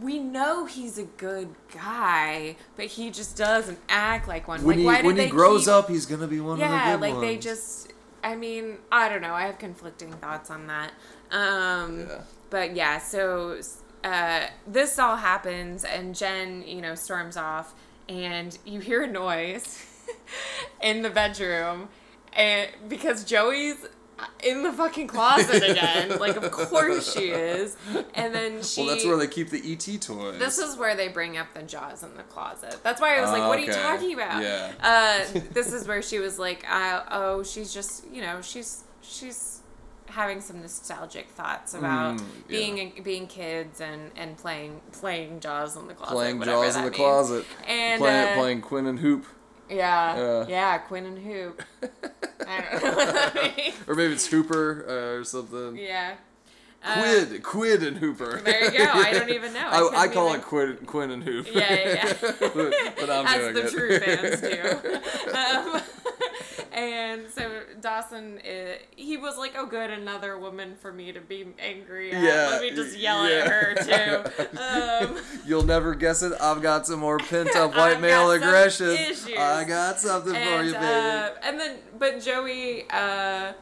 we 0.01 0.19
know 0.19 0.65
he's 0.65 0.97
a 0.97 1.03
good 1.03 1.49
guy, 1.73 2.55
but 2.77 2.86
he 2.86 3.09
just 3.11 3.36
doesn't 3.36 3.79
act 3.89 4.27
like 4.27 4.47
one. 4.47 4.63
when 4.63 4.77
like, 4.77 4.79
he 4.79 4.86
why 4.86 4.95
did 4.97 5.05
when 5.05 5.15
they 5.17 5.29
grows 5.29 5.65
keep- 5.65 5.73
up 5.73 5.89
he's 5.89 6.05
gonna 6.05 6.27
be 6.27 6.39
one 6.39 6.57
yeah 6.57 6.93
of 6.93 7.01
the 7.01 7.07
good 7.07 7.13
like 7.15 7.21
they 7.21 7.38
just 7.38 7.91
i 8.23 8.36
mean 8.36 8.77
i 8.91 9.09
don't 9.09 9.21
know 9.21 9.34
i 9.34 9.45
have 9.45 9.57
conflicting 9.59 10.11
thoughts 10.13 10.49
on 10.49 10.67
that 10.67 10.91
um 11.31 11.99
Yeah. 12.07 12.21
but 12.49 12.75
yeah 12.75 12.97
so 12.99 13.59
uh 14.05 14.45
this 14.65 14.97
all 14.97 15.17
happens 15.17 15.84
and 15.84 16.15
jen 16.15 16.63
you 16.65 16.81
know 16.81 16.95
storms 16.95 17.36
off 17.36 17.73
and 18.07 18.57
you 18.65 18.79
hear 18.79 19.03
a 19.03 19.07
noise 19.07 19.86
in 20.81 21.01
the 21.01 21.09
bedroom 21.09 21.89
and 22.31 22.69
because 22.88 23.25
joey's 23.25 23.75
in 24.43 24.64
the 24.64 24.72
fucking 24.72 25.07
closet 25.07 25.64
again 25.64 26.18
like 26.20 26.36
of 26.36 26.49
course 26.51 27.14
she 27.14 27.30
is 27.30 27.76
and 28.14 28.34
then 28.34 28.61
she 28.61 28.82
well 28.82 28.89
that's 28.91 29.05
where 29.05 29.18
they 29.18 29.28
keep 29.28 29.49
the 29.49 29.59
ET 29.74 30.01
toys 30.01 30.38
this 30.39 30.57
is 30.59 30.78
where 30.78 30.95
they 30.95 31.07
bring 31.07 31.38
up 31.38 31.53
the 31.53 31.64
jaws 31.64 32.03
in 32.03 32.16
the 32.16 32.24
closet. 32.24 32.78
That's 32.84 33.01
why 33.01 33.18
I 33.18 33.22
was 33.22 33.32
like, 33.32 33.47
"What 33.47 33.57
are 33.59 33.61
you 33.61 33.72
talking 33.74 34.14
about?" 34.14 34.41
Yeah. 34.43 34.72
Uh, 34.82 35.39
this 35.51 35.74
is 35.74 35.88
where 35.88 36.01
she 36.01 36.20
was 36.20 36.38
like, 36.39 36.64
uh, 36.72 37.03
"Oh, 37.11 37.43
she's 37.43 37.74
just, 37.74 38.05
you 38.11 38.22
know, 38.22 38.41
she's 38.41 38.84
she's 39.01 39.61
having 40.07 40.41
some 40.41 40.61
nostalgic 40.61 41.30
thoughts 41.30 41.74
about 41.74 42.18
Mm, 42.18 42.20
yeah. 42.20 42.26
being 42.47 43.01
being 43.03 43.28
kids 43.28 43.82
and 43.82 44.11
and 44.16 44.38
playing 44.38 44.82
playing 44.91 45.39
Jaws 45.39 45.76
in 45.76 45.88
the 45.88 45.93
closet, 45.95 46.14
playing 46.14 46.41
Jaws 46.43 46.76
in 46.76 46.84
the 46.84 46.89
means. 46.91 46.95
closet 46.97 47.45
and 47.68 47.99
playing, 47.99 48.28
uh, 48.30 48.36
playing 48.36 48.61
Quint 48.61 48.88
and 48.88 48.99
Hoop 48.99 49.26
yeah, 49.70 50.18
Yeah. 50.18 50.45
yeah, 50.47 50.78
Quint 50.80 51.07
and 51.07 51.20
Hoop. 51.20 51.61
I 52.47 52.61
don't 52.61 52.84
know 52.84 52.95
what 52.95 53.14
that 53.34 53.57
means. 53.57 53.76
or 53.88 53.95
maybe 53.95 54.14
it's 54.14 54.28
Hooper 54.28 54.86
uh, 54.88 55.20
or 55.20 55.24
something 55.24 55.78
Yeah. 55.78 56.16
Uh, 56.86 56.95
Quint 57.01 57.43
Quint 57.43 57.84
and 57.84 57.97
Hooper 57.97 58.41
There 58.43 58.66
you 58.72 58.78
go. 58.78 58.84
I 58.91 59.14
don't 59.14 59.30
even 59.39 59.53
know. 59.53 59.66
I 59.66 59.80
I, 59.80 60.01
I 60.01 60.07
call 60.09 60.28
even- 60.30 60.41
it 60.41 60.45
Quinn 60.45 60.78
Quinn 60.86 61.11
and 61.11 61.24
Hoop 61.24 61.47
Yeah, 61.53 61.74
yeah, 61.74 61.88
yeah. 61.88 62.14
but 62.99 63.09
I'm 63.09 63.26
as 63.26 63.38
doing 63.41 63.53
the 63.53 63.66
it 63.66 63.72
true 63.72 63.99
fans 63.99 64.41
do. 64.41 65.32
Um, 65.34 65.82
and 66.74 67.30
so 67.30 67.61
Dawson, 67.82 68.39
uh, 68.39 68.74
he 68.95 69.17
was 69.17 69.38
like, 69.38 69.53
"Oh, 69.57 69.65
good, 69.65 69.89
another 69.89 70.38
woman 70.38 70.76
for 70.80 70.91
me 70.91 71.11
to 71.11 71.21
be 71.21 71.45
angry 71.59 72.11
at. 72.11 72.21
Yeah, 72.24 72.47
Let 72.51 72.61
me 72.61 72.71
just 72.71 72.97
yell 72.97 73.30
yeah. 73.30 73.36
at 73.38 73.47
her 73.47 73.76
too." 73.76 74.47
Um, 74.59 75.17
You'll 75.45 75.63
never 75.65 75.93
guess 75.95 76.21
it. 76.24 76.34
I've 76.39 76.61
got 76.61 76.86
some 76.88 76.99
more 76.99 77.17
pent 77.17 77.55
up 77.55 77.76
white 77.76 77.99
male 78.01 78.32
aggression. 78.32 78.89
issues. 78.91 79.30
I 79.38 79.63
got 79.65 79.99
something 79.99 80.34
for 80.34 80.63
you, 80.63 80.74
baby. 80.74 80.86
uh, 80.86 81.30
and 81.43 81.59
then, 81.59 81.78
but 81.97 82.21
Joey 82.21 82.86
uh, 82.89 83.53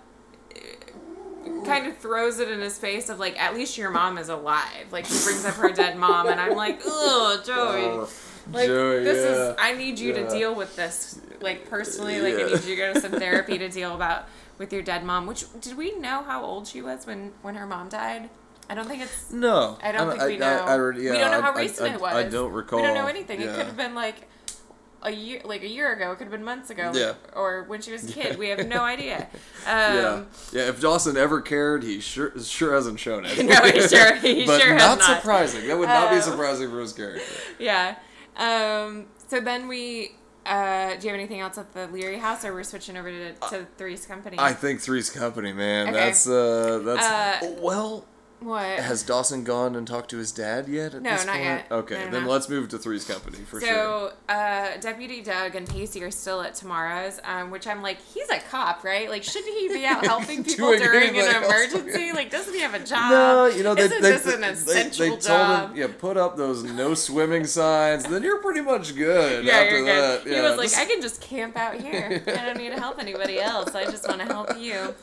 kind 1.65 1.87
of 1.87 1.97
throws 1.97 2.39
it 2.39 2.49
in 2.49 2.59
his 2.59 2.77
face 2.77 3.09
of 3.09 3.19
like, 3.19 3.39
"At 3.41 3.53
least 3.53 3.77
your 3.77 3.89
mom 3.89 4.17
is 4.17 4.29
alive." 4.29 4.91
Like 4.91 5.07
he 5.07 5.17
brings 5.23 5.45
up 5.45 5.55
her 5.55 5.71
dead 5.71 5.97
mom, 5.97 6.27
and 6.27 6.39
I'm 6.39 6.55
like, 6.55 6.81
"Ugh, 6.85 7.43
Joey." 7.45 8.07
Like 8.51 8.67
this 8.67 9.17
yeah. 9.37 9.49
is 9.51 9.55
I 9.59 9.73
need 9.73 9.99
you 9.99 10.13
Yeah. 10.13 10.23
to 10.27 10.29
deal 10.29 10.55
with 10.55 10.75
this 10.75 11.19
like 11.41 11.69
personally 11.69 12.21
like 12.21 12.35
I 12.35 12.43
need 12.47 12.51
you 12.63 12.75
to 12.75 12.75
go 12.75 12.93
to 12.93 13.01
some 13.01 13.11
therapy 13.19 13.57
to 13.57 13.69
deal 13.69 13.95
about 13.95 14.25
with 14.57 14.71
your 14.73 14.81
dead 14.81 15.03
mom. 15.03 15.27
Which 15.27 15.45
did 15.59 15.77
we 15.77 15.95
know 15.97 16.23
how 16.23 16.43
old 16.43 16.67
she 16.67 16.81
was 16.81 17.05
when 17.05 17.31
when 17.41 17.55
her 17.55 17.65
mom 17.67 17.89
died? 17.89 18.29
I 18.69 18.73
don't 18.75 18.87
think 18.87 19.01
it's 19.03 19.31
no, 19.31 19.77
I 19.83 19.91
don't 19.91 20.09
think 20.09 20.21
I, 20.21 20.27
we 20.27 20.37
know. 20.37 20.45
I, 20.47 20.73
I, 20.75 20.75
yeah, 20.75 21.11
we 21.11 21.17
don't 21.17 21.31
know 21.31 21.41
how 21.41 21.51
I- 21.51 21.55
I- 21.57 21.61
recent 21.61 21.91
I, 21.91 21.95
it 21.95 22.01
was. 22.01 22.13
I 22.13 22.23
don't 22.29 22.51
recall. 22.53 22.79
We 22.79 22.85
don't 22.87 22.95
know 22.95 23.07
anything. 23.07 23.41
It 23.41 23.47
could 23.55 23.65
have 23.65 23.75
been 23.77 23.95
like 23.95 24.27
a 25.03 25.11
year, 25.11 25.41
like 25.43 25.63
a 25.63 25.67
year 25.67 25.91
ago. 25.93 26.11
It 26.11 26.17
could 26.17 26.25
have 26.25 26.31
been 26.31 26.43
months 26.43 26.69
ago. 26.69 26.91
Yeah. 26.93 27.13
Or 27.35 27.63
when 27.63 27.81
she 27.81 27.91
was 27.91 28.07
a 28.09 28.13
kid. 28.19 28.37
We 28.37 28.49
have 28.49 28.67
no 28.67 28.81
idea. 28.83 29.27
Um, 29.65 29.75
yeah, 29.95 30.23
yeah. 30.53 30.67
If 30.69 30.79
Dawson 30.79 31.17
ever 31.17 31.41
cared, 31.41 31.83
he 31.83 31.99
sure 31.99 32.31
sure 32.39 32.73
hasn't 32.73 32.99
shown 32.99 33.25
it. 33.25 33.43
No, 33.43 33.55
he 33.63 33.81
sure- 33.87 34.15
he 34.15 34.45
but 34.45 34.61
sure 34.61 34.73
has 34.73 34.81
not, 34.81 34.99
not. 34.99 35.17
surprising. 35.17 35.67
That 35.67 35.77
would 35.77 35.89
not 35.89 36.09
be 36.11 36.17
Um, 36.17 36.21
surprising 36.21 36.69
for 36.69 36.79
his 36.79 36.93
character. 36.93 37.23
Yeah. 37.59 37.95
Um, 38.37 39.07
so 39.27 39.39
then 39.39 39.67
we. 39.67 40.15
Uh, 40.43 40.95
do 40.95 41.05
you 41.05 41.11
have 41.11 41.19
anything 41.19 41.39
else 41.39 41.59
at 41.59 41.71
the 41.73 41.85
Leery 41.87 42.17
house, 42.17 42.43
or 42.43 42.51
we're 42.53 42.63
switching 42.63 42.97
over 42.97 43.11
to, 43.11 43.33
to 43.49 43.67
Three's 43.77 44.07
Company? 44.07 44.37
I 44.39 44.53
think 44.53 44.81
Three's 44.81 45.09
Company, 45.11 45.53
man. 45.53 45.89
Okay. 45.89 45.97
That's 45.97 46.27
uh, 46.27 46.79
that's 46.83 47.43
Uh, 47.43 47.55
well. 47.59 48.05
What? 48.41 48.79
Has 48.79 49.03
Dawson 49.03 49.43
gone 49.43 49.75
and 49.75 49.87
talked 49.87 50.09
to 50.11 50.17
his 50.17 50.31
dad 50.31 50.67
yet? 50.67 50.93
At 50.95 51.01
No, 51.03 51.11
this 51.11 51.25
not 51.25 51.33
point? 51.33 51.43
yet. 51.45 51.67
Okay, 51.71 51.93
No, 51.95 52.05
no, 52.05 52.11
then 52.11 52.23
no. 52.23 52.29
let's 52.31 52.49
move 52.49 52.69
to 52.69 52.77
Three's 52.77 53.05
Company 53.05 53.37
for 53.39 53.59
sure. 53.59 53.69
So, 53.69 54.13
uh, 54.29 54.77
Deputy 54.79 55.21
Doug 55.21 55.55
and 55.55 55.67
Pacey 55.69 56.03
are 56.03 56.11
still 56.11 56.41
at 56.41 56.55
Tamara's, 56.55 57.19
um, 57.23 57.51
which 57.51 57.67
I'm 57.67 57.81
like, 57.81 57.99
he's 58.13 58.29
a 58.29 58.39
cop, 58.39 58.83
right? 58.83 59.09
Like, 59.09 59.23
shouldn't 59.23 59.55
he 59.57 59.67
be 59.69 59.85
out 59.85 60.05
helping 60.13 60.43
people 60.43 60.75
during 60.77 61.09
an 61.11 61.15
else. 61.17 61.45
emergency? 61.73 62.11
Like, 62.11 62.31
doesn't 62.31 62.53
he 62.53 62.61
have 62.61 62.73
a 62.73 62.79
job? 62.83 63.11
No, 63.11 63.45
you 63.45 63.63
know 63.63 63.75
they 63.75 63.83
Isn't 63.83 64.01
they, 64.01 64.11
this 64.11 64.25
an 64.33 64.41
they, 64.41 64.49
essential 64.49 65.05
they, 65.05 65.11
they 65.11 65.17
job? 65.21 65.59
told 65.59 65.69
him, 65.71 65.77
yeah, 65.77 65.87
put 65.99 66.17
up 66.17 66.35
those 66.37 66.63
no 66.63 66.93
swimming 66.95 67.45
signs. 67.45 68.05
Then 68.05 68.23
you're 68.23 68.41
pretty 68.41 68.61
much 68.61 68.95
good. 68.95 69.45
yeah, 69.45 69.53
after 69.53 69.77
you're 69.77 69.85
that. 69.85 70.23
good. 70.23 70.31
Yeah, 70.33 70.41
he 70.41 70.49
was 70.49 70.57
like, 70.57 70.75
I 70.77 70.89
can 70.91 71.01
just 71.01 71.21
camp 71.21 71.55
out 71.57 71.79
here. 71.79 72.23
I 72.27 72.45
don't 72.45 72.57
need 72.57 72.69
to 72.71 72.79
help 72.79 72.99
anybody 72.99 73.39
else. 73.39 73.75
I 73.75 73.85
just 73.85 74.07
want 74.07 74.19
to 74.21 74.25
help 74.25 74.57
you 74.57 74.95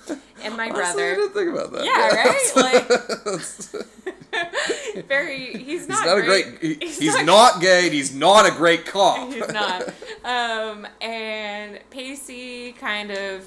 and 0.43 0.57
my 0.57 0.69
Honestly, 0.71 1.03
I 1.05 1.15
brother. 1.15 1.15
didn't 1.15 1.33
think 1.35 1.51
about 1.53 1.73
that. 1.73 1.85
Yeah, 1.85 2.09
right? 2.09 2.35
Like, 2.59 3.28
Very, 5.09 5.53
he's 5.53 5.65
he's 5.65 5.89
not, 5.89 6.07
not 6.07 6.19
a 6.19 6.23
great. 6.23 6.61
great. 6.61 6.83
he- 6.83 6.89
he's, 6.89 7.23
not, 7.25 7.61
gay. 7.61 7.85
and 7.87 7.95
He's 7.95 8.15
not 8.15 8.47
a 8.49 8.51
great 8.53 8.87
cop. 8.87 9.33
He's 9.33 9.49
not. 9.53 9.89
Um, 10.25 10.87
and 11.01 11.79
Pacey 11.91 12.73
kind 12.73 13.11
of 13.11 13.45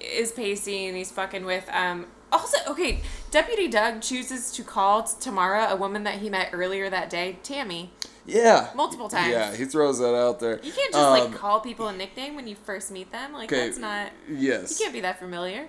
is 0.00 0.32
Pacey, 0.32 0.86
and 0.86 0.96
he's 0.96 1.10
fucking 1.10 1.44
with. 1.44 1.68
Um, 1.72 2.06
also, 2.32 2.58
okay, 2.68 3.00
Deputy 3.30 3.68
Doug 3.68 4.02
chooses 4.02 4.52
to 4.52 4.62
call 4.62 5.02
Tamara, 5.02 5.68
a 5.70 5.76
woman 5.76 6.04
that 6.04 6.16
he 6.16 6.30
met 6.30 6.50
earlier 6.52 6.88
that 6.88 7.10
day, 7.10 7.38
Tammy, 7.42 7.92
yeah. 8.24 8.70
multiple 8.74 9.08
times. 9.08 9.32
Yeah, 9.32 9.54
he 9.54 9.64
throws 9.64 9.98
that 9.98 10.14
out 10.14 10.38
there. 10.40 10.60
You 10.62 10.72
can't 10.72 10.92
just 10.92 11.04
Um, 11.04 11.10
like 11.30 11.34
call 11.38 11.60
people 11.60 11.88
a 11.88 11.92
nickname 11.96 12.36
when 12.36 12.46
you 12.46 12.54
first 12.54 12.90
meet 12.90 13.10
them. 13.12 13.32
Like 13.32 13.50
that's 13.50 13.78
not. 13.78 14.12
Yes. 14.28 14.78
You 14.78 14.84
can't 14.84 14.92
be 14.94 15.00
that 15.00 15.18
familiar. 15.18 15.66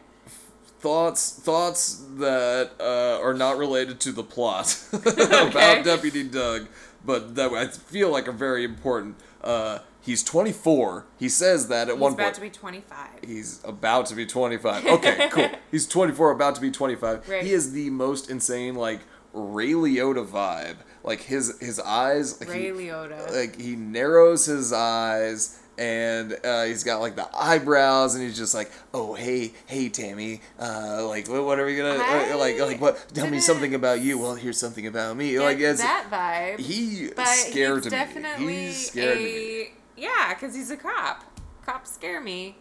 Thoughts 0.82 1.32
thoughts 1.32 2.04
that 2.18 2.72
uh, 2.80 3.20
are 3.24 3.34
not 3.34 3.58
related 3.58 4.00
to 4.02 4.12
the 4.12 4.24
plot 4.24 4.84
Okay. 4.94 5.48
about 5.50 5.86
Deputy 5.86 6.24
Doug, 6.24 6.68
but 7.06 7.36
that 7.36 7.52
I 7.54 7.68
feel 7.68 8.10
like 8.10 8.28
are 8.28 8.32
very 8.34 8.64
important. 8.64 9.16
Uh, 9.44 9.80
he's 10.02 10.24
24. 10.24 11.06
He 11.20 11.30
says 11.30 11.68
that 11.68 11.88
at 11.88 11.94
He's 11.96 12.02
one 12.02 12.16
point. 12.16 12.20
He's 12.22 12.26
about 12.28 12.36
to 12.36 12.42
be 12.42 12.50
25. 12.50 13.08
He's 13.26 13.62
about 13.64 14.06
to 14.08 14.16
be 14.16 14.26
25. 14.26 14.86
Okay, 14.88 15.30
cool. 15.32 15.50
He's 15.70 15.88
24, 15.88 16.32
about 16.32 16.56
to 16.56 16.62
be 16.62 16.72
25. 16.72 17.30
Right. 17.30 17.44
He 17.44 17.52
is 17.54 17.74
the 17.74 17.90
most 17.92 18.30
insane, 18.30 18.76
like 18.76 19.02
Ray 19.34 19.72
Liotta 19.72 20.28
vibe. 20.28 20.78
Like 21.04 21.22
his 21.22 21.58
his 21.60 21.80
eyes, 21.80 22.40
like 22.40 22.50
Ray 22.50 22.66
he, 22.66 22.70
Liotta. 22.70 23.32
like 23.36 23.60
he 23.60 23.76
narrows 23.76 24.46
his 24.46 24.72
eyes. 24.72 25.58
And 25.82 26.38
uh, 26.46 26.66
he's 26.66 26.84
got 26.84 27.02
like 27.02 27.16
the 27.16 27.28
eyebrows, 27.36 28.14
and 28.14 28.24
he's 28.24 28.38
just 28.38 28.54
like, 28.54 28.72
"Oh, 28.94 29.16
hey, 29.16 29.52
hey, 29.66 29.90
Tammy, 29.90 30.42
uh, 30.60 31.08
like, 31.08 31.28
what, 31.28 31.44
what 31.44 31.60
are 31.60 31.66
we 31.66 31.76
gonna 31.76 31.98
uh, 31.98 32.38
like, 32.38 32.60
like, 32.60 32.80
what? 32.80 33.04
Tell 33.16 33.28
me 33.28 33.40
something 33.40 33.74
about 33.74 34.00
you. 34.00 34.20
Well, 34.20 34.36
here's 34.36 34.60
something 34.60 34.86
about 34.86 35.18
me. 35.18 35.40
Like, 35.40 35.58
it's 35.58 35.82
that 35.82 36.06
vibe. 36.12 36.60
he 36.60 37.08
scared 37.26 37.84
he's 37.84 37.86
me. 37.86 37.90
definitely 37.90 38.66
He 38.68 38.72
scared 38.74 39.18
a 39.18 39.24
me. 39.24 39.72
yeah, 39.98 40.36
because 40.36 40.54
he's 40.54 40.70
a 40.70 40.78
cop. 40.78 41.24
Cops 41.66 41.92
scare 41.92 42.22
me. 42.22 42.58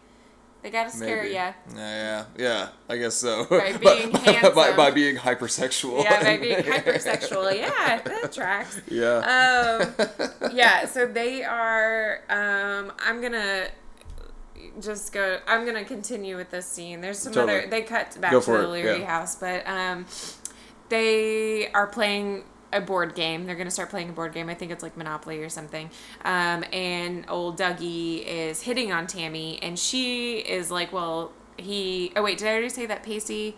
They 0.61 0.69
gotta 0.69 0.91
scare 0.91 1.23
Maybe. 1.23 1.33
ya. 1.33 1.53
Yeah, 1.75 1.75
yeah, 1.75 2.25
yeah. 2.37 2.69
I 2.87 2.97
guess 2.97 3.15
so. 3.15 3.45
By 3.45 3.77
being 3.77 4.11
handsome. 4.11 4.53
by 4.55 4.91
being 4.91 5.15
hypersexual. 5.15 6.03
Yeah, 6.03 6.23
by 6.23 6.37
being 6.37 6.57
hypersexual. 6.63 7.57
Yeah, 7.57 8.01
that 8.01 8.31
tracks. 8.31 8.79
yeah. 8.87 9.85
Um, 9.89 10.51
yeah. 10.53 10.85
So 10.85 11.07
they 11.07 11.43
are. 11.43 12.21
Um, 12.29 12.93
I'm 12.99 13.21
gonna 13.21 13.69
just 14.79 15.11
go. 15.13 15.39
I'm 15.47 15.65
gonna 15.65 15.83
continue 15.85 16.37
with 16.37 16.51
this 16.51 16.67
scene. 16.67 17.01
There's 17.01 17.17
some 17.17 17.33
Totally. 17.33 17.59
other. 17.59 17.67
They 17.67 17.81
cut 17.81 18.19
back 18.21 18.31
to 18.31 18.39
the 18.39 18.67
Leery 18.67 18.99
yeah. 18.99 19.05
house, 19.05 19.35
but 19.35 19.67
um, 19.67 20.05
they 20.89 21.71
are 21.71 21.87
playing 21.87 22.43
a 22.73 22.81
board 22.81 23.15
game. 23.15 23.45
They're 23.45 23.55
gonna 23.55 23.71
start 23.71 23.89
playing 23.89 24.09
a 24.09 24.13
board 24.13 24.33
game. 24.33 24.49
I 24.49 24.53
think 24.55 24.71
it's 24.71 24.83
like 24.83 24.97
Monopoly 24.97 25.43
or 25.43 25.49
something. 25.49 25.89
Um, 26.23 26.63
and 26.71 27.25
old 27.29 27.57
Dougie 27.57 28.25
is 28.25 28.61
hitting 28.61 28.91
on 28.91 29.07
Tammy, 29.07 29.59
and 29.61 29.77
she 29.77 30.39
is 30.39 30.71
like, 30.71 30.91
"Well, 30.93 31.33
he." 31.57 32.11
Oh 32.15 32.23
wait, 32.23 32.37
did 32.37 32.47
I 32.47 32.51
already 32.51 32.69
say 32.69 32.85
that 32.85 33.03
Pacey? 33.03 33.55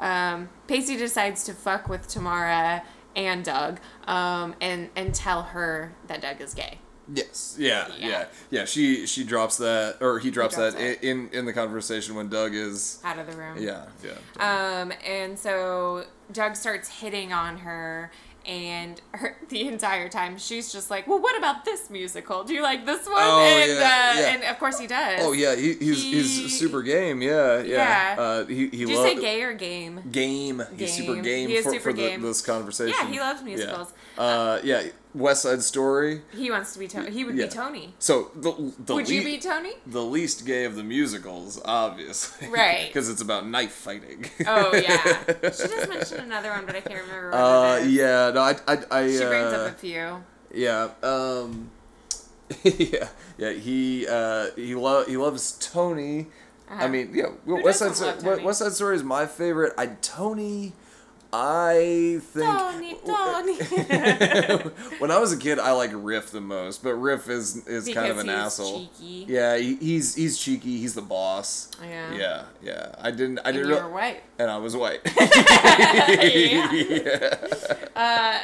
Um, 0.00 0.48
Pacey 0.66 0.96
decides 0.96 1.44
to 1.44 1.52
fuck 1.54 1.88
with 1.88 2.08
Tamara 2.08 2.82
and 3.16 3.44
Doug, 3.44 3.80
um, 4.06 4.54
and 4.60 4.90
and 4.96 5.14
tell 5.14 5.42
her 5.42 5.92
that 6.06 6.20
Doug 6.20 6.40
is 6.40 6.54
gay. 6.54 6.78
Yes. 7.12 7.56
Yeah, 7.58 7.88
Yeah. 7.98 8.08
yeah. 8.08 8.24
Yeah. 8.50 8.64
She 8.64 9.06
she 9.06 9.24
drops 9.24 9.58
that 9.58 9.98
or 10.00 10.18
he 10.18 10.30
drops, 10.30 10.54
drops 10.56 10.74
that, 10.74 10.80
that. 10.80 11.06
in 11.06 11.28
in 11.32 11.44
the 11.44 11.52
conversation 11.52 12.14
when 12.14 12.28
Doug 12.28 12.54
is 12.54 12.98
Out 13.04 13.18
of 13.18 13.26
the 13.26 13.36
room. 13.36 13.58
Yeah, 13.58 13.84
yeah. 14.02 14.80
Um, 14.80 14.92
and 15.06 15.38
so 15.38 16.04
Doug 16.32 16.56
starts 16.56 16.88
hitting 16.88 17.32
on 17.32 17.58
her, 17.58 18.10
and 18.46 19.00
her, 19.12 19.36
the 19.48 19.66
entire 19.68 20.08
time 20.08 20.38
she's 20.38 20.72
just 20.72 20.90
like, 20.90 21.06
"Well, 21.06 21.20
what 21.20 21.36
about 21.38 21.64
this 21.64 21.90
musical? 21.90 22.44
Do 22.44 22.54
you 22.54 22.62
like 22.62 22.84
this 22.86 23.06
one?" 23.06 23.16
Oh, 23.18 23.40
and 23.40 23.70
yeah, 23.70 23.76
uh, 23.76 24.20
yeah. 24.20 24.34
and 24.34 24.44
of 24.44 24.58
course 24.58 24.78
he 24.78 24.86
does. 24.86 25.20
Oh 25.22 25.32
yeah, 25.32 25.54
he, 25.54 25.74
he's 25.74 26.02
He- 26.02 26.12
he's 26.12 26.58
super 26.58 26.82
game. 26.82 27.22
Yeah, 27.22 27.60
yeah. 27.62 28.14
Yeah. 28.16 28.22
Uh, 28.22 28.44
he 28.46 28.54
he 28.68 28.84
Did 28.84 28.88
you 28.90 28.96
say 28.96 29.14
gay 29.20 29.42
or 29.42 29.52
game? 29.54 30.00
game. 30.10 30.62
He's 30.76 30.94
super 30.94 31.14
Game. 31.14 31.22
game 31.24 31.48
He 31.50 31.60
for, 31.62 31.70
super 31.70 31.80
for 31.80 31.92
the, 31.92 32.16
this 32.16 32.42
conversation. 32.42 32.94
Yeah, 32.98 33.10
he 33.10 33.20
loves 33.20 33.42
musicals. 33.42 33.92
Yeah. 34.16 34.22
Uh, 34.22 34.60
yeah. 34.62 34.82
West 35.14 35.42
Side 35.42 35.62
Story. 35.62 36.22
He 36.32 36.50
wants 36.50 36.72
to 36.72 36.78
be 36.78 36.88
Tony. 36.88 37.10
He 37.10 37.24
would 37.24 37.36
Yeah. 37.36 37.46
be 37.46 37.50
Tony. 37.52 37.94
So 37.98 38.30
the 38.34 38.72
the 38.84 38.94
Would 38.94 39.08
you 39.08 39.22
be 39.22 39.38
Tony? 39.38 39.72
the 39.86 40.02
least 40.02 40.44
gay 40.44 40.64
of 40.64 40.74
the 40.76 40.82
musicals, 40.82 41.60
obviously. 41.64 42.48
Right. 42.48 42.86
Because 42.92 43.08
it's 43.08 43.22
about 43.22 43.46
knife 43.46 43.72
fighting. 43.72 44.26
Oh 44.46 44.74
yeah. 44.74 45.22
she 45.42 45.68
just 45.68 45.88
mentioned 45.88 46.20
another 46.22 46.50
one, 46.50 46.66
but 46.66 46.74
I 46.76 46.80
can't 46.80 47.00
remember 47.02 47.30
what 47.30 47.36
Uh, 47.38 47.78
it 47.80 47.86
is. 47.86 47.92
yeah, 47.92 48.30
no, 48.34 48.40
I, 48.40 48.56
I, 48.66 48.78
I 48.90 49.10
She 49.10 49.18
brings 49.18 49.52
uh, 49.52 49.56
up 49.66 49.72
a 49.72 49.74
few. 49.78 50.24
Yeah. 50.52 50.88
Um. 51.02 51.70
yeah. 52.64 53.08
Yeah. 53.38 53.52
He. 53.52 54.06
Uh. 54.06 54.50
He 54.56 54.74
lo- 54.74 55.04
He 55.06 55.16
loves 55.16 55.52
Tony. 55.72 56.26
I 56.68 56.74
Uh-huh. 56.74 56.88
mean, 56.88 57.10
yeah. 57.14 57.26
West 57.46 57.78
Side. 57.80 58.22
West 58.42 58.58
Side 58.58 58.72
Story 58.72 58.96
is 58.96 59.02
my 59.04 59.26
favorite. 59.26 59.74
I 59.78 59.86
Tony. 60.00 60.72
I 61.36 62.20
think. 62.20 62.46
Tony, 62.46 62.94
Tony. 63.04 63.54
when 64.98 65.10
I 65.10 65.18
was 65.18 65.32
a 65.32 65.36
kid, 65.36 65.58
I 65.58 65.72
like 65.72 65.90
Riff 65.92 66.30
the 66.30 66.40
most, 66.40 66.84
but 66.84 66.94
Riff 66.94 67.28
is 67.28 67.66
is 67.66 67.92
kind 67.92 68.12
of 68.12 68.18
an 68.18 68.28
asshole. 68.28 68.86
cheeky. 68.98 69.26
Yeah, 69.28 69.56
he, 69.56 69.74
he's 69.76 70.14
he's 70.14 70.38
cheeky. 70.38 70.78
He's 70.78 70.94
the 70.94 71.02
boss. 71.02 71.70
Yeah. 71.82 72.14
Yeah. 72.14 72.44
Yeah. 72.62 72.94
I 73.00 73.10
didn't. 73.10 73.40
I 73.40 73.48
and 73.48 73.56
didn't. 73.56 73.70
you're 73.70 73.80
real- 73.82 73.90
white. 73.90 74.22
and 74.38 74.48
I 74.50 74.58
was 74.58 74.76
white. 74.76 75.00
Yeah. 76.24 77.36
Uh, 77.96 78.38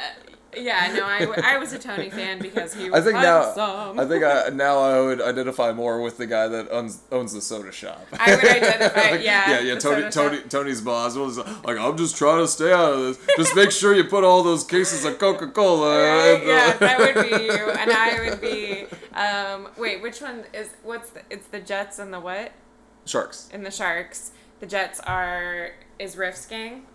yeah, 0.55 0.93
no, 0.95 1.05
I, 1.05 1.53
I 1.55 1.57
was 1.57 1.73
a 1.73 1.79
Tony 1.79 2.09
fan 2.09 2.39
because 2.39 2.73
he 2.73 2.89
was 2.89 2.99
I 3.01 3.03
think 3.03 3.15
now. 3.15 3.53
I 3.99 4.05
think 4.05 4.23
I 4.23 4.49
now 4.53 4.79
I 4.79 4.99
would 4.99 5.21
identify 5.21 5.71
more 5.71 6.01
with 6.01 6.17
the 6.17 6.25
guy 6.27 6.47
that 6.47 6.69
owns 6.71 7.01
owns 7.11 7.33
the 7.33 7.41
soda 7.41 7.71
shop. 7.71 8.05
I 8.19 8.35
would 8.35 8.43
identify- 8.45 9.01
Like, 9.11 9.23
yeah, 9.23 9.51
yeah, 9.51 9.59
yeah. 9.61 9.75
Tony, 9.79 10.09
Tony, 10.09 10.37
shop. 10.37 10.49
Tony's 10.49 10.81
boss 10.81 11.15
was 11.15 11.37
like, 11.37 11.77
I'm 11.77 11.97
just 11.97 12.17
trying 12.17 12.39
to 12.43 12.47
stay 12.47 12.71
out 12.71 12.93
of 12.93 12.99
this. 12.99 13.35
Just 13.37 13.55
make 13.55 13.71
sure 13.71 13.95
you 13.95 14.03
put 14.03 14.23
all 14.23 14.43
those 14.43 14.63
cases 14.63 15.05
of 15.05 15.17
Coca 15.19 15.47
Cola. 15.47 15.97
Right, 15.97 16.43
yeah, 16.45 16.73
that 16.77 16.99
would 16.99 17.23
be 17.29 17.43
you, 17.45 17.51
and 17.71 17.91
I 17.91 18.29
would 18.29 18.41
be. 18.41 18.85
Um, 19.13 19.67
wait, 19.77 20.01
which 20.01 20.21
one 20.21 20.43
is? 20.53 20.69
What's 20.83 21.09
the? 21.11 21.21
It's 21.29 21.47
the 21.47 21.59
Jets 21.59 21.99
and 21.99 22.13
the 22.13 22.19
what? 22.19 22.51
Sharks. 23.05 23.49
and 23.53 23.65
the 23.65 23.71
Sharks. 23.71 24.31
The 24.59 24.67
Jets 24.67 24.99
are 25.01 25.71
is 25.97 26.15
Riff's 26.17 26.45
gang. 26.45 26.85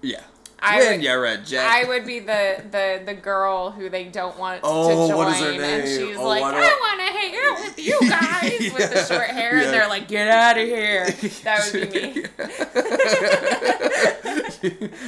Yeah. 0.00 0.22
I 0.66 0.78
When 0.78 0.92
would- 0.96 1.04
you 1.04 1.18
red 1.20 1.44
Jack. 1.46 1.70
I 1.84 1.88
would 1.88 2.06
be 2.06 2.20
the, 2.20 2.62
the 2.70 3.02
the 3.04 3.14
girl 3.14 3.70
who 3.70 3.88
they 3.90 4.04
don't 4.04 4.38
want 4.38 4.60
Oh, 4.62 4.88
to 4.88 4.94
join, 5.12 5.16
what 5.16 5.28
is 5.34 5.40
her 5.40 5.50
and 5.62 5.86
she's 5.88 6.16
Oh, 6.16 6.26
like, 6.26 6.42
I 6.42 6.46
I, 6.56 6.78
want 6.80 7.00
to 7.00 7.06
hang 7.12 7.34
out 7.44 7.58
with 7.64 7.78
you 7.78 7.98
guys 8.08 8.72
with 8.72 8.92
the 8.92 9.04
short 9.04 9.28
hair, 9.28 9.56
yeah. 9.56 9.64
and 9.64 9.72
they're 9.74 9.88
like, 9.88 10.08
get 10.08 10.28
out 10.28 10.56
of 10.58 10.64
here. 10.66 11.04
That 11.44 11.70
would 11.72 11.92
be 11.92 11.98
me. 11.98 12.24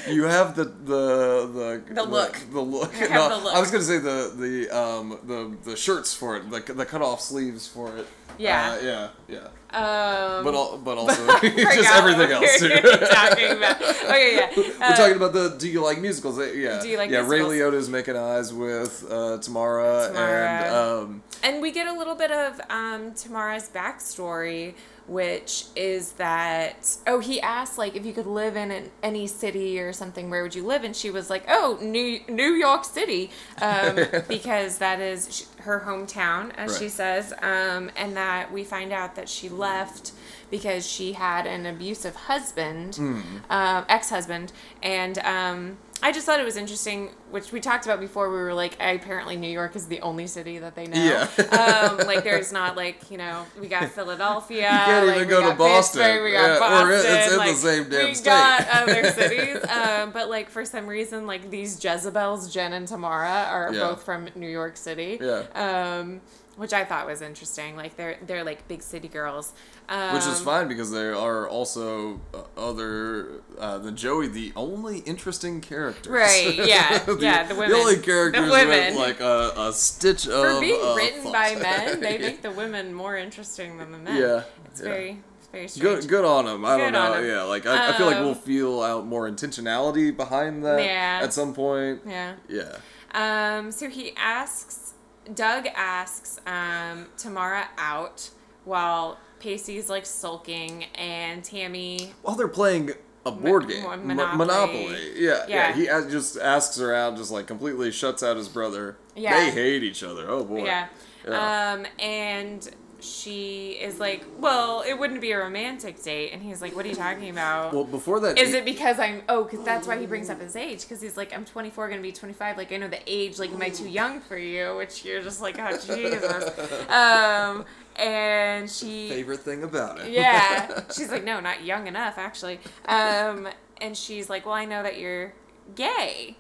you 0.14 0.24
have 0.24 0.54
the 0.56 0.64
the 0.64 1.82
the 1.86 1.94
The 1.94 2.02
look. 2.02 2.38
The, 2.52 2.60
look. 2.60 2.94
I 2.94 2.98
have 2.98 3.10
no, 3.10 3.28
the 3.38 3.44
look. 3.44 3.54
I 3.54 3.60
was 3.60 3.70
gonna 3.70 3.82
say 3.84 3.98
the 3.98 4.32
the 4.36 4.70
um 4.76 5.18
the 5.24 5.56
the 5.70 5.76
shirts 5.76 6.12
for 6.14 6.36
it, 6.36 6.50
the 6.50 6.60
the 6.74 6.84
cut 6.86 7.02
off 7.02 7.20
sleeves 7.20 7.66
for 7.66 7.96
it. 7.96 8.06
Yeah. 8.38 8.72
Uh, 8.80 8.84
yeah. 8.84 9.08
Yeah. 9.28 9.48
Um, 9.72 10.44
But 10.44 10.54
al- 10.54 10.78
but 10.78 10.96
also 10.98 11.26
just 11.42 11.90
everything 11.98 12.30
else 12.32 12.58
too. 12.58 12.68
were 12.68 13.06
talking 13.20 13.50
about. 13.58 13.82
Okay, 13.82 14.36
yeah. 14.36 14.50
We're 14.56 14.72
Uh, 14.92 14.96
talking 14.96 15.16
about 15.16 15.32
the 15.32 15.56
Do 15.58 15.68
you 15.68 15.82
like 15.82 16.00
musicals? 16.00 16.38
Yeah. 16.38 16.80
Do 16.80 16.88
you 16.88 16.96
like 16.98 17.10
yeah, 17.10 17.18
Ray 17.26 17.40
musicals? 17.42 17.54
Liotta's 17.54 17.88
making 17.90 18.16
eyes 18.16 18.52
with 18.52 19.04
uh, 19.10 19.38
Tamara, 19.38 20.08
Tamara. 20.12 20.48
and 20.48 20.74
um, 20.74 21.22
And 21.42 21.60
we 21.60 21.72
get 21.72 21.86
a 21.88 21.92
little 21.92 22.14
bit 22.14 22.30
of 22.30 22.60
um, 22.70 23.12
Tamara's 23.12 23.68
backstory, 23.68 24.74
which 25.08 25.66
is 25.76 26.12
that 26.12 26.96
oh, 27.06 27.20
he 27.20 27.40
asked 27.40 27.78
like 27.78 27.94
if 27.96 28.04
you 28.04 28.12
could 28.12 28.26
live 28.26 28.56
in 28.56 28.70
an, 28.70 28.90
any 29.02 29.26
city 29.26 29.78
or 29.80 29.92
something, 29.92 30.30
where 30.30 30.42
would 30.42 30.54
you 30.54 30.64
live? 30.66 30.84
And 30.84 30.94
she 30.96 31.10
was 31.10 31.30
like, 31.30 31.44
oh, 31.48 31.78
New 31.80 32.20
New 32.28 32.52
York 32.52 32.84
City, 32.84 33.30
um, 33.60 33.96
because 34.28 34.78
that 34.78 35.00
is 35.00 35.48
her 35.58 35.82
hometown, 35.86 36.52
as 36.56 36.78
she 36.78 36.88
says, 36.88 37.32
um, 37.42 37.90
and 37.96 38.16
that 38.16 38.52
we 38.52 38.64
find 38.64 38.92
out 38.92 39.14
that 39.16 39.28
she 39.28 39.48
left 39.48 40.12
because 40.50 40.86
she 40.86 41.12
had 41.12 41.46
an 41.46 41.66
abusive 41.66 42.14
husband, 42.14 42.96
Hmm. 42.96 43.20
um, 43.50 43.84
ex-husband, 43.88 44.52
and. 44.82 45.18
Um, 45.18 45.78
I 46.02 46.12
just 46.12 46.26
thought 46.26 46.38
it 46.38 46.44
was 46.44 46.56
interesting, 46.56 47.10
which 47.30 47.52
we 47.52 47.60
talked 47.60 47.86
about 47.86 48.00
before. 48.00 48.28
We 48.30 48.36
were 48.36 48.52
like, 48.54 48.74
apparently 48.74 49.36
New 49.36 49.48
York 49.48 49.74
is 49.76 49.86
the 49.88 50.00
only 50.02 50.26
city 50.26 50.58
that 50.58 50.74
they 50.74 50.86
know. 50.86 51.02
Yeah. 51.02 51.88
um, 51.98 52.06
like 52.06 52.22
there's 52.24 52.52
not 52.52 52.76
like 52.76 53.10
you 53.10 53.16
know 53.18 53.46
we 53.60 53.66
got 53.68 53.88
Philadelphia. 53.90 54.62
You 54.62 54.78
can't 54.78 55.06
like, 55.06 55.16
even 55.16 55.28
we 55.28 55.30
go 55.34 55.50
to 55.50 55.56
Boston. 55.56 56.02
Pittsburgh, 56.02 56.24
we 56.24 56.32
got 56.32 56.46
Yeah, 56.48 56.58
Boston. 56.58 56.88
or 56.88 56.92
it's 56.92 57.32
in 57.32 57.38
the 57.38 57.54
same 57.54 57.90
damn 57.90 58.04
we 58.08 58.14
state. 58.14 58.24
got 58.26 58.68
other 58.72 59.10
cities, 59.10 59.64
um, 59.68 60.10
but 60.12 60.28
like 60.28 60.50
for 60.50 60.64
some 60.64 60.86
reason, 60.86 61.26
like 61.26 61.50
these 61.50 61.82
Jezebels, 61.82 62.52
Jen 62.52 62.72
and 62.74 62.86
Tamara, 62.86 63.46
are 63.50 63.72
Yeah. 63.72 63.80
both 63.80 64.02
from 64.04 64.28
New 64.34 64.48
York 64.48 64.76
City. 64.76 65.18
Yeah. 65.20 65.44
Um, 65.54 66.20
which 66.56 66.72
I 66.72 66.84
thought 66.86 67.06
was 67.06 67.20
interesting. 67.20 67.76
Like 67.76 67.96
they're 67.96 68.16
they're 68.26 68.42
like 68.44 68.66
big 68.66 68.82
city 68.82 69.08
girls. 69.08 69.52
Um, 69.90 70.14
which 70.14 70.26
is 70.26 70.40
fine 70.40 70.68
because 70.68 70.90
there 70.90 71.14
are 71.14 71.46
also 71.46 72.20
uh, 72.34 72.42
other 72.56 73.42
uh, 73.58 73.76
than 73.78 73.94
Joey, 73.94 74.26
the 74.26 74.52
only 74.56 75.00
interesting 75.00 75.60
characters. 75.92 76.12
Right, 76.12 76.54
yeah, 76.56 77.04
yeah, 77.18 77.46
the 77.46 77.54
women. 77.54 77.72
only 77.76 77.96
The 77.96 78.02
characters 78.02 78.50
women. 78.50 78.94
with 78.94 78.96
like 78.96 79.20
a, 79.20 79.52
a 79.56 79.72
stitch 79.72 80.26
of 80.28 80.54
For 80.54 80.60
being 80.60 80.80
uh, 80.82 80.94
written 80.94 81.22
thought. 81.22 81.32
by 81.32 81.54
men, 81.56 82.00
they 82.00 82.18
make 82.26 82.42
the 82.42 82.50
women 82.50 82.92
more 82.94 83.16
interesting 83.16 83.78
than 83.78 83.92
the 83.92 83.98
men. 83.98 84.16
Yeah, 84.16 84.42
It's 84.66 84.80
yeah. 84.80 84.86
very 84.88 85.18
it's 85.38 85.46
very 85.48 85.68
strange. 85.68 86.00
Good, 86.02 86.08
good 86.08 86.24
on 86.24 86.44
them. 86.46 86.64
I 86.64 86.76
don't 86.76 86.92
Good 86.92 86.98
on 86.98 87.22
know. 87.22 87.28
Yeah, 87.28 87.42
like 87.42 87.66
I, 87.66 87.90
I 87.94 87.96
feel 87.96 88.06
like 88.06 88.16
Um, 88.16 88.24
we'll 88.24 88.34
feel 88.34 88.82
out 88.82 89.06
more 89.06 89.28
intentionality 89.30 90.16
behind 90.16 90.64
that 90.64 90.82
Yeah. 90.82 91.20
at 91.22 91.32
some 91.32 91.54
point. 91.54 92.00
Yeah. 92.06 92.34
Yeah. 92.48 92.76
Um, 93.14 93.70
so 93.72 93.88
he 93.88 94.12
asks, 94.16 94.94
Doug 95.34 95.66
asks 95.74 96.38
um, 96.46 97.06
Tamara 97.16 97.68
out 97.78 98.28
while 98.64 99.18
Pacey's 99.38 99.88
like 99.88 100.04
sulking 100.04 100.84
and 100.96 101.42
Tammy. 101.44 102.12
While 102.22 102.36
they're 102.36 102.48
playing 102.48 102.90
a 103.26 103.30
board 103.32 103.68
game, 103.68 103.82
mo- 103.82 103.96
Mo- 103.96 104.04
Monopoly. 104.04 104.38
Monopoly. 104.38 104.96
Yeah, 105.16 105.44
yeah. 105.48 105.68
Yeah. 105.68 105.72
He 105.74 105.88
as- 105.88 106.10
just 106.10 106.38
asks 106.38 106.78
her 106.78 106.94
out, 106.94 107.16
just 107.16 107.30
like 107.30 107.46
completely 107.46 107.90
shuts 107.90 108.22
out 108.22 108.36
his 108.36 108.48
brother. 108.48 108.96
Yeah. 109.14 109.36
They 109.36 109.50
hate 109.50 109.82
each 109.82 110.02
other. 110.02 110.24
Oh 110.30 110.44
boy. 110.44 110.64
Yeah. 110.64 110.86
Yeah. 111.26 111.72
Um, 111.74 111.86
and 111.98 112.68
she 112.98 113.72
is 113.72 114.00
like, 114.00 114.24
well, 114.38 114.82
it 114.86 114.94
wouldn't 114.94 115.20
be 115.20 115.32
a 115.32 115.38
romantic 115.38 116.02
date. 116.02 116.30
And 116.32 116.42
he's 116.42 116.62
like, 116.62 116.74
what 116.74 116.84
are 116.86 116.88
you 116.88 116.94
talking 116.94 117.28
about? 117.30 117.72
Well, 117.74 117.84
before 117.84 118.20
that, 118.20 118.38
is 118.38 118.54
it 118.54 118.64
because 118.64 118.98
I'm 118.98 119.22
oh 119.28 119.44
because 119.44 119.64
that's 119.64 119.86
why 119.86 119.98
he 119.98 120.06
brings 120.06 120.30
up 120.30 120.40
his 120.40 120.56
age 120.56 120.82
because 120.82 121.00
he's 121.02 121.16
like 121.16 121.34
I'm 121.34 121.44
24 121.44 121.88
gonna 121.90 122.00
be 122.00 122.12
25 122.12 122.56
like 122.56 122.72
I 122.72 122.76
know 122.78 122.88
the 122.88 123.00
age 123.06 123.38
like 123.38 123.50
am 123.52 123.60
I 123.62 123.68
too 123.68 123.88
young 123.88 124.20
for 124.20 124.38
you 124.38 124.76
which 124.76 125.04
you're 125.04 125.22
just 125.22 125.40
like 125.40 125.58
oh 125.58 125.72
Jesus 125.72 126.88
um 126.90 127.64
and 127.98 128.70
she 128.70 129.08
favorite 129.08 129.40
thing 129.40 129.62
about 129.62 129.98
it? 130.00 130.10
yeah 130.10 130.82
she's 130.94 131.10
like 131.10 131.24
no 131.24 131.40
not 131.40 131.64
young 131.64 131.86
enough 131.86 132.18
actually 132.18 132.58
um 132.86 133.48
and 133.80 133.96
she's 133.96 134.28
like 134.30 134.44
well 134.46 134.54
I 134.54 134.64
know 134.64 134.82
that 134.82 134.98
you're 134.98 135.34
gay 135.74 136.36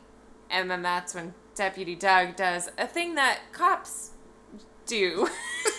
and 0.50 0.70
then 0.70 0.82
that's 0.82 1.14
when 1.14 1.34
Deputy 1.54 1.94
Doug 1.94 2.36
does 2.36 2.68
a 2.78 2.86
thing 2.86 3.14
that 3.16 3.40
cops 3.52 4.10
do 4.86 5.26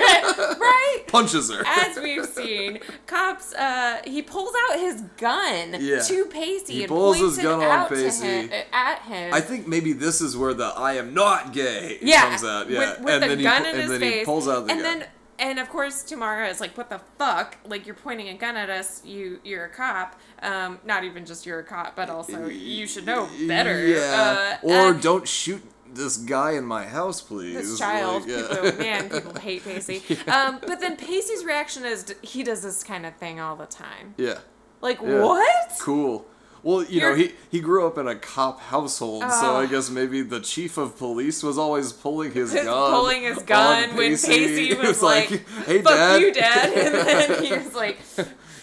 right 0.00 1.04
Punches 1.08 1.50
her. 1.52 1.62
as 1.66 1.96
we've 1.98 2.24
seen, 2.26 2.78
cops. 3.06 3.52
Uh, 3.54 4.00
he 4.04 4.22
pulls 4.22 4.52
out 4.68 4.78
his 4.78 5.02
gun 5.18 5.76
Yeah. 5.80 6.00
to 6.00 6.24
Pacey 6.26 6.72
He 6.74 6.80
and 6.84 6.88
pulls 6.88 7.18
points 7.18 7.36
his 7.36 7.38
it 7.38 7.42
gun 7.42 7.60
on 7.60 7.64
out 7.64 7.88
to 7.90 7.94
Pacey. 7.96 8.24
him, 8.26 8.50
uh, 8.52 8.62
at 8.76 9.02
him. 9.02 9.34
I 9.34 9.40
think 9.40 9.66
maybe 9.66 9.92
this 9.92 10.20
is 10.20 10.36
where 10.36 10.54
the 10.54 10.66
"I 10.66 10.94
am 10.94 11.12
not 11.14 11.52
gay" 11.52 11.98
yeah, 12.02 12.22
comes 12.28 12.44
out. 12.44 12.70
Yeah, 12.70 12.92
with, 12.92 13.00
with 13.00 13.14
and 13.14 13.22
the 13.24 13.28
then 13.36 13.42
gun 13.42 13.62
he, 13.64 13.68
in 13.70 13.74
and 13.74 13.82
his 13.82 13.90
then 13.90 14.00
face, 14.00 14.18
he 14.20 14.24
pulls 14.24 14.48
out 14.48 14.66
the 14.66 14.72
and 14.72 14.82
gun. 14.82 14.98
then. 15.00 15.08
And 15.38 15.58
of 15.58 15.68
course, 15.68 16.02
Tamara 16.02 16.48
is 16.48 16.60
like, 16.60 16.76
"What 16.78 16.88
the 16.88 17.00
fuck? 17.18 17.56
Like 17.66 17.86
you're 17.86 17.94
pointing 17.94 18.28
a 18.28 18.34
gun 18.34 18.56
at 18.56 18.70
us. 18.70 19.02
You 19.04 19.40
you're 19.44 19.64
a 19.66 19.68
cop. 19.68 20.18
Um, 20.42 20.78
not 20.84 21.04
even 21.04 21.26
just 21.26 21.44
you're 21.46 21.58
a 21.60 21.64
cop, 21.64 21.94
but 21.96 22.08
also 22.10 22.46
you 22.46 22.86
should 22.86 23.06
know 23.06 23.28
better. 23.46 23.86
Yeah. 23.86 24.58
Uh, 24.62 24.66
or 24.66 24.92
don't 24.94 25.28
shoot 25.28 25.62
this 25.92 26.16
guy 26.16 26.52
in 26.52 26.64
my 26.64 26.84
house, 26.84 27.20
please. 27.22 27.54
this 27.54 27.78
child. 27.78 28.22
Like, 28.26 28.30
yeah. 28.30 28.48
People, 28.62 28.78
man, 28.78 29.08
people 29.10 29.34
hate 29.40 29.64
Pacey. 29.64 30.02
Um, 30.26 30.58
but 30.66 30.80
then 30.80 30.96
Pacey's 30.96 31.44
reaction 31.44 31.84
is 31.84 32.14
he 32.22 32.42
does 32.42 32.62
this 32.62 32.82
kind 32.82 33.06
of 33.06 33.14
thing 33.16 33.38
all 33.40 33.56
the 33.56 33.66
time. 33.66 34.14
yeah. 34.16 34.38
Like 34.82 35.00
Yeah. 35.00 35.22
what? 35.22 35.72
Cool. 35.80 36.26
Well, 36.66 36.82
you 36.84 37.00
know, 37.00 37.10
You're- 37.14 37.22
he, 37.28 37.32
he 37.48 37.60
grew 37.60 37.86
up 37.86 37.96
in 37.96 38.08
a 38.08 38.16
cop 38.16 38.58
household, 38.60 39.22
so 39.22 39.52
Oh. 39.52 39.56
I 39.62 39.66
guess 39.66 39.88
maybe 39.88 40.22
the 40.22 40.40
chief 40.40 40.76
of 40.78 40.98
police 40.98 41.44
was 41.44 41.58
always 41.58 41.92
pulling 41.92 42.32
his 42.32 42.52
gun. 42.68 42.92
pulling 42.92 43.22
his 43.22 43.38
gun 43.44 43.90
when 43.96 44.10
Pacey. 44.10 44.28
Pacey 44.28 44.70
It 44.72 44.78
was 44.80 45.00
like, 45.00 45.28
"Hey, 45.64 45.80
"Fuck 45.80 45.94
dad, 45.94 46.20
you, 46.22 46.32
dad," 46.34 46.72
and 46.76 46.94
then 47.30 47.44
he 47.44 47.52
was 47.52 47.72
like, 47.72 47.98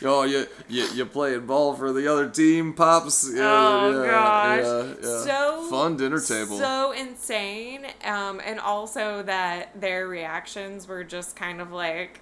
oh, 0.03 0.23
you, 0.23 0.45
you 0.67 0.85
you 0.93 1.05
playing 1.05 1.45
ball 1.45 1.75
for 1.75 1.93
the 1.93 2.05
other 2.11 2.27
team, 2.29 2.73
pops? 2.73 3.31
Yeah, 3.33 3.41
"Oh 3.45 4.03
yeah, 4.03 4.11
gosh, 4.11 4.97
yeah, 5.01 5.19
so 5.23 5.67
fun 5.69 5.95
dinner 5.95 6.19
table." 6.19 6.57
so 6.57 6.91
insane." 6.91 7.85
Um, 8.03 8.41
and 8.43 8.59
also 8.59 9.23
that 9.23 9.79
their 9.79 10.09
reactions 10.09 10.89
were 10.89 11.05
just 11.05 11.37
kind 11.37 11.61
of 11.61 11.71
like, 11.71 12.19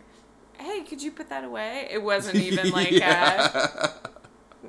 "Hey, 0.59 0.81
could 0.83 1.01
you 1.01 1.09
put 1.11 1.29
that 1.29 1.43
away?" 1.43 1.87
It 1.89 2.03
wasn't 2.03 2.35
even 2.35 2.69
like, 2.69 2.91
uh, 2.91 2.95
yeah. 2.97 3.87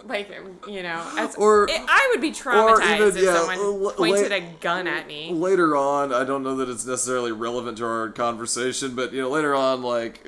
Like 0.05 0.31
you 0.69 0.83
know, 0.83 1.07
as, 1.19 1.35
Or- 1.37 1.69
it, 1.69 1.81
I 1.89 2.09
would 2.13 2.21
be 2.21 2.31
traumatized 2.31 2.97
even, 2.97 3.17
if 3.19 3.23
yeah, 3.25 3.35
someone 3.35 3.59
l- 3.85 3.93
pointed 3.97 4.31
la- 4.31 4.37
a 4.37 4.41
gun 4.61 4.87
at 4.87 5.07
me. 5.07 5.33
later 5.33 5.77
on, 5.77 6.13
I 6.15 6.25
don't 6.25 6.43
know 6.43 6.57
that 6.57 6.69
it's 6.69 6.87
necessarily 6.87 7.33
relevant 7.33 7.79
to 7.79 7.85
our 7.87 8.09
conversation, 8.11 8.95
but 8.95 9.13
you 9.13 9.21
know, 9.23 9.29
later 9.31 9.55
on, 9.55 9.83
like 9.83 10.27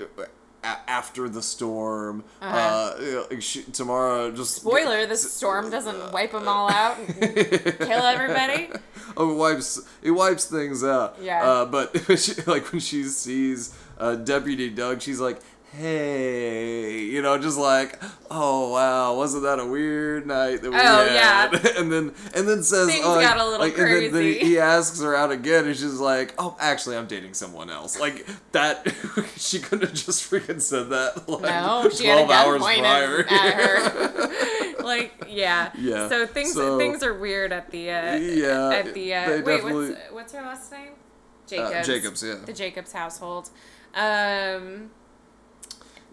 after 0.63 1.29
the 1.29 1.43
storm, 1.43 2.25
uh 2.41 2.45
Uh-huh. 2.45 3.27
know, 3.31 3.41
she, 3.41 3.63
Tamara 3.65 4.33
just 4.33 4.57
Spoiler: 4.57 5.07
the 5.07 5.17
storm 5.17 5.71
doesn't 5.71 6.13
wipe 6.13 6.33
them 6.33 6.49
all 6.49 6.71
out 6.71 6.97
and 6.99 7.19
kill 7.19 8.03
everybody. 8.15 8.71
oh, 9.17 9.31
it 9.33 9.35
wipes 9.37 9.81
it 10.03 10.11
wipes 10.13 10.47
things 10.47 10.83
out. 10.85 11.17
Yeah. 11.21 11.43
Uh, 11.43 11.65
but 11.67 11.95
she, 12.19 12.33
like 12.47 12.71
when 12.73 12.81
she 12.81 13.05
sees 13.05 13.77
uh, 13.99 14.15
Deputy 14.17 14.69
Doug, 14.71 15.01
she's 15.03 15.21
like. 15.21 15.39
Hey, 15.77 17.01
you 17.03 17.21
know, 17.21 17.37
just 17.37 17.59
like, 17.59 18.01
oh 18.31 18.71
wow, 18.73 19.17
wasn't 19.17 19.43
that 19.43 19.59
a 19.59 19.67
weird 19.67 20.25
night 20.27 20.63
that 20.63 20.71
we 20.71 20.77
Oh, 20.77 20.81
had? 20.81 21.53
yeah. 21.53 21.73
and 21.79 21.91
then 21.93 22.15
and 22.35 22.49
then 22.49 22.63
says, 22.63 22.89
Things 22.89 23.05
oh, 23.05 23.15
like- 23.17 23.35
a 23.35 23.45
little 23.45 23.59
like, 23.59 23.77
and 23.77 23.89
then, 23.89 24.13
then 24.13 24.23
he, 24.23 24.59
asks 24.59 25.01
her 25.01 25.17
out 25.17 25.33
again, 25.33 25.67
and 25.67 25.77
she's 25.77 25.95
like, 25.99 26.33
oh, 26.39 26.57
actually, 26.61 26.97
I'm 26.97 27.07
dating 27.07 27.35
someone 27.35 27.71
else. 27.71 27.99
Like 27.99 28.25
that, 28.53 28.87
she 29.37 29.59
could 29.59 29.83
have 29.83 29.95
just 29.95 30.31
freaking 30.31 30.61
said 30.63 30.91
that 30.91 31.29
like 31.29 31.43
No, 31.43 31.89
she 31.91 32.07
had 32.07 32.19
a 32.21 32.25
twelve 32.25 32.29
gun 32.29 32.47
hours 32.47 32.63
pointed 32.63 32.85
prior. 32.85 33.27
at 33.29 33.55
her. 33.55 34.83
like, 34.85 35.27
yeah. 35.29 35.71
Yeah, 35.77 36.09
So 36.09 36.27
things 36.27 36.55
so- 36.55 36.79
things 36.79 37.03
are 37.03 37.15
weird 37.15 37.53
at 37.53 37.71
the 37.71 37.91
uh, 37.91 38.15
Yeah, 38.17 38.71
at 38.71 38.95
the 38.95 39.15
uh, 39.15 39.43
wait 39.43 39.65
what's 39.65 39.99
what's 40.13 40.33
her 40.35 40.43
last 40.43 40.71
name? 40.71 40.89
Uh, 40.93 41.47
Jacobs. 41.49 41.87
Jacobs, 41.87 42.23
yeah. 42.23 42.35
The 42.47 42.53
Jacobs 42.53 42.93
household. 42.93 43.51
Um, 43.95 44.91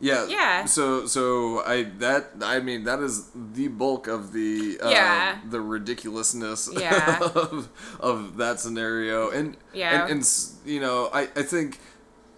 Yeah. 0.01 0.25
Yeah. 0.27 0.65
So 0.65 1.05
so 1.05 1.61
I 1.63 1.83
that 1.99 2.31
I 2.41 2.59
mean 2.59 2.83
that 2.85 2.99
is 2.99 3.29
the 3.53 3.67
bulk 3.69 4.07
of 4.07 4.33
the 4.33 4.79
uh, 4.81 4.89
Yeah. 4.89 5.37
the 5.49 5.61
ridiculousness 5.61 6.69
Yeah. 6.73 7.19
of 7.35 7.69
of 7.99 8.37
that 8.37 8.59
scenario 8.59 9.29
and 9.29 9.55
Yeah. 9.73 10.03
and, 10.03 10.11
and 10.11 10.21
you 10.65 10.79
know 10.79 11.09
I 11.13 11.21
I 11.35 11.43
think 11.43 11.79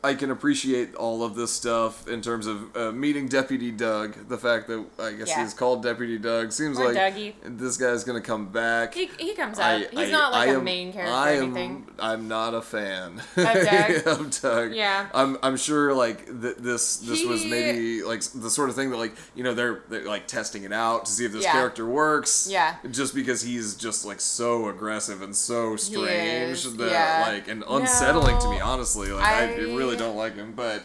I 0.04 0.16
can 0.16 0.32
appreciate 0.32 0.96
all 0.96 1.24
of 1.24 1.36
this 1.36 1.52
stuff 1.54 2.08
in 2.10 2.22
terms 2.22 2.46
of 2.46 2.76
uh, 2.76 2.92
meeting 2.92 3.28
Deputy 3.30 3.72
Doug. 3.72 4.28
The 4.28 4.38
fact 4.38 4.68
that 4.68 4.86
I 5.00 5.14
guess 5.14 5.30
Yeah. 5.30 5.44
he's 5.44 5.54
called 5.54 5.82
Deputy 5.82 6.18
Doug 6.18 6.52
seems 6.52 6.78
Or 6.78 6.92
like 6.92 6.98
Dougie. 7.16 7.34
this 7.46 7.78
guy's 7.78 8.04
gonna 8.04 8.20
come 8.20 8.48
back. 8.48 8.94
He, 8.94 9.10
he 9.18 9.34
comes 9.34 9.60
up. 9.60 9.82
He's 9.92 10.10
I- 10.10 10.12
not 10.12 10.32
like 10.34 10.50
I 10.50 10.52
a 10.52 10.58
am- 10.58 10.64
main 10.66 10.92
character 10.92 11.14
I 11.14 11.32
or 11.38 11.44
am, 11.44 11.44
anything. 11.56 11.88
I'm 12.00 12.28
not 12.28 12.54
a 12.54 12.62
fan 12.62 13.22
Doug? 13.38 14.08
of 14.08 14.42
Doug. 14.42 14.74
Yeah. 14.74 15.08
I'm 15.14 15.38
I'm 15.42 15.56
sure 15.58 15.94
like 15.94 16.26
th- 16.26 16.58
this 16.58 16.98
this 16.98 17.24
was 17.26 17.46
maybe 17.46 18.04
like 18.04 18.22
the 18.36 18.50
sort 18.50 18.70
of 18.70 18.76
thing 18.76 18.90
that 18.92 18.98
like 18.98 19.14
you 19.36 19.44
know 19.44 19.54
they're, 19.54 19.84
they're 19.90 20.06
like 20.06 20.28
testing 20.28 20.64
it 20.64 20.74
out 20.74 21.06
to 21.06 21.12
see 21.12 21.26
if 21.26 21.32
this 21.32 21.44
Yeah. 21.44 21.52
character 21.54 21.86
works. 21.88 22.48
Yeah. 22.52 22.76
Just 22.92 23.16
because 23.16 23.42
he's 23.42 23.76
just 23.76 24.04
like 24.06 24.20
so 24.20 24.68
aggressive 24.68 25.22
and 25.22 25.34
so 25.36 25.76
strange 25.78 26.64
that 26.64 26.92
yeah. 26.92 27.26
like 27.32 27.48
and 27.48 27.64
unsettling 27.70 28.38
to 28.40 28.50
me 28.50 28.60
honestly. 28.60 29.10
Like 29.12 29.24
I, 29.24 29.44
I- 29.54 29.56
really 29.56 29.93
don't 29.96 30.16
like 30.16 30.36
him, 30.36 30.54
but 30.54 30.84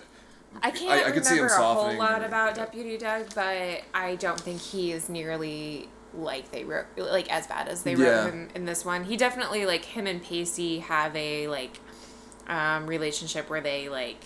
I 0.62 0.70
can't 0.70 0.90
I- 0.90 0.94
I 1.08 1.10
him 1.12 1.22
remember 1.22 1.46
a 1.46 1.56
whole 1.62 1.92
lot 1.94 2.22
or- 2.22 2.26
about 2.26 2.56
yeah. 2.56 2.64
Deputy 2.64 2.96
Doug, 2.98 3.34
but 3.34 3.82
I 3.94 4.16
don't 4.18 4.40
think 4.40 4.60
he 4.60 4.92
is 4.92 5.08
nearly 5.08 5.88
like 6.14 6.50
they 6.50 6.64
wrote 6.64 6.86
like 6.96 7.30
as 7.30 7.46
bad 7.46 7.68
as 7.68 7.82
they 7.82 7.94
wrote 7.94 8.06
Yeah. 8.06 8.24
him 8.26 8.48
in 8.54 8.64
this 8.64 8.84
one. 8.84 9.04
He 9.04 9.16
definitely 9.16 9.66
like 9.66 9.84
him 9.84 10.06
and 10.06 10.22
Pacey 10.22 10.78
have 10.80 11.14
a 11.14 11.48
like 11.48 11.80
um, 12.48 12.86
relationship 12.86 13.50
where 13.50 13.60
they 13.60 13.88
like 13.90 14.24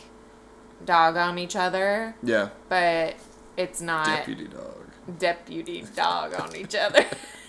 dog 0.85 1.17
on 1.17 1.39
each 1.39 1.57
other, 1.57 2.15
yeah, 2.23 2.51
but 2.69 3.17
it's 3.57 3.81
not 3.81 4.07
Deputy 4.07 4.47
Dog. 4.47 5.19
deputy 5.19 5.85
dog 5.97 6.35
on 6.41 6.55
each 6.57 6.75
other. 6.77 7.05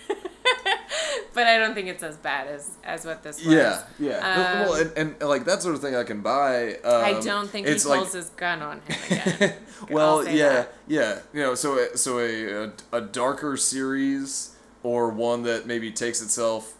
but 1.34 1.46
I 1.46 1.58
don't 1.58 1.74
think 1.74 1.88
it's 1.88 2.02
as 2.02 2.16
bad 2.16 2.48
as 2.48 2.76
as 2.84 3.04
what 3.04 3.22
this 3.22 3.44
was. 3.44 3.54
Yeah, 3.54 3.82
yeah. 3.98 4.18
Um, 4.18 4.68
well, 4.68 4.74
and, 4.74 4.92
and, 4.96 5.28
like 5.28 5.44
that 5.44 5.62
sort 5.62 5.74
of 5.74 5.80
thing 5.80 5.94
I 5.94 6.04
can 6.04 6.20
buy. 6.20 6.74
Um, 6.84 7.04
I 7.04 7.20
don't 7.20 7.48
think 7.48 7.66
he 7.66 7.72
it's 7.72 7.84
pulls 7.84 7.96
like, 7.98 8.12
his 8.12 8.30
gun 8.30 8.62
on 8.62 8.80
him 8.80 8.98
again. 9.10 9.54
well, 9.90 10.28
yeah, 10.28 10.48
that. 10.48 10.74
yeah. 10.86 11.18
You 11.32 11.40
know, 11.40 11.54
so 11.54 11.78
a- 11.78 11.96
so 11.96 12.18
a, 12.18 12.64
a 12.66 12.72
a 12.92 13.00
darker 13.00 13.56
series 13.56 14.56
or 14.82 15.10
one 15.10 15.42
that 15.44 15.66
maybe 15.66 15.90
takes 15.90 16.22
itself 16.22 16.74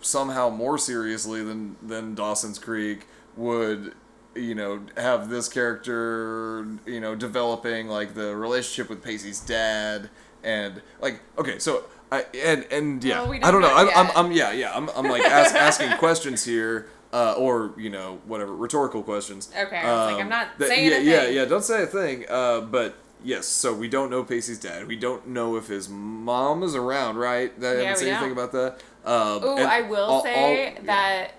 somehow 0.00 0.48
more 0.48 0.78
seriously 0.78 1.42
than 1.42 1.76
than 1.82 2.14
Dawson's 2.14 2.58
Creek 2.58 3.06
would 3.36 3.94
you 4.34 4.54
know 4.54 4.80
have 4.96 5.28
this 5.28 5.48
character 5.48 6.66
you 6.86 7.00
know 7.00 7.14
developing 7.14 7.88
like 7.88 8.14
the 8.14 8.34
relationship 8.36 8.88
with 8.88 9.02
Pacey's 9.02 9.40
dad 9.40 10.08
and 10.44 10.80
like 11.00 11.20
okay 11.36 11.58
so 11.58 11.84
I 12.10 12.24
and 12.34 12.64
and 12.70 13.04
yeah 13.04 13.20
Well, 13.22 13.30
we 13.30 13.36
I 13.38 13.50
don't 13.50 13.60
don't 13.60 13.62
know 13.62 13.68
know 13.84 13.90
I'm, 13.92 14.06
I'm. 14.10 14.26
I'm 14.26 14.32
yeah 14.32 14.52
yeah 14.52 14.72
I'm, 14.74 14.88
I'm 14.90 15.06
like 15.08 15.22
ask, 15.22 15.54
asking 15.54 15.92
questions 15.98 16.44
here 16.44 16.88
uh, 17.12 17.34
or 17.38 17.72
you 17.76 17.90
know 17.90 18.20
whatever 18.26 18.54
rhetorical 18.54 19.02
questions 19.02 19.50
Okay, 19.50 19.82
was 19.84 20.12
like, 20.12 20.14
I'm 20.16 20.20
Um, 20.22 20.28
not 20.28 20.58
that- 20.58 20.68
saying 20.68 20.90
yeah 20.90 20.98
yeah 20.98 21.28
yeah 21.28 21.44
don't 21.44 21.64
say 21.64 21.82
a 21.82 21.86
thing 21.86 22.24
uh, 22.28 22.60
but 22.62 22.94
yes 23.24 23.46
so 23.46 23.74
we 23.74 23.88
don't 23.88 24.10
know 24.10 24.22
Pacey's 24.24 24.58
dad 24.58 24.86
we 24.86 24.96
don't 24.96 25.26
know 25.28 25.56
if 25.56 25.66
his 25.66 25.88
mom 25.88 26.62
is 26.62 26.74
around 26.74 27.16
right 27.16 27.52
I 27.58 27.62
Yeah, 27.62 27.72
didn't 27.74 27.88
we 27.90 27.96
say 27.96 28.10
anything 28.10 28.32
about 28.32 28.52
that 28.52 28.80
um, 29.04 29.42
and 29.58 29.66
I 29.66 29.82
will 29.82 30.04
all- 30.04 30.22
say 30.22 30.34
all- 30.68 30.74
yeah. 30.74 30.80
that. 30.84 31.30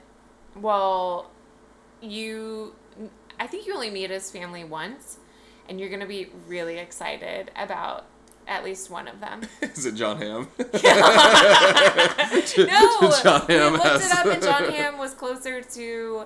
Well, 0.55 1.30
you. 2.01 2.74
I 3.39 3.47
think 3.47 3.65
you 3.67 3.74
only 3.74 3.89
meet 3.89 4.09
his 4.09 4.32
family 4.32 4.63
once, 4.63 5.17
and 5.67 5.80
you're 5.80 5.89
gonna 5.89 6.05
be 6.07 6.30
really 6.47 6.78
excited 6.78 7.51
about 7.55 8.05
at 8.50 8.64
least 8.66 8.89
one 8.89 9.08
of 9.08 9.20
them. 9.22 9.41
is 9.62 9.86
it 9.86 9.93
Jon 9.95 10.18
Hamm 10.18 10.47
no, 10.58 10.68
Jon 13.24 13.45
we 13.47 13.60
looked 13.60 13.86
has- 13.86 14.06
it 14.06 14.18
up, 14.18 14.26
and 14.26 14.41
Jon 14.43 14.64
Hamm 14.72 14.97
was 14.97 15.14
closer 15.14 15.62
to 15.62 16.26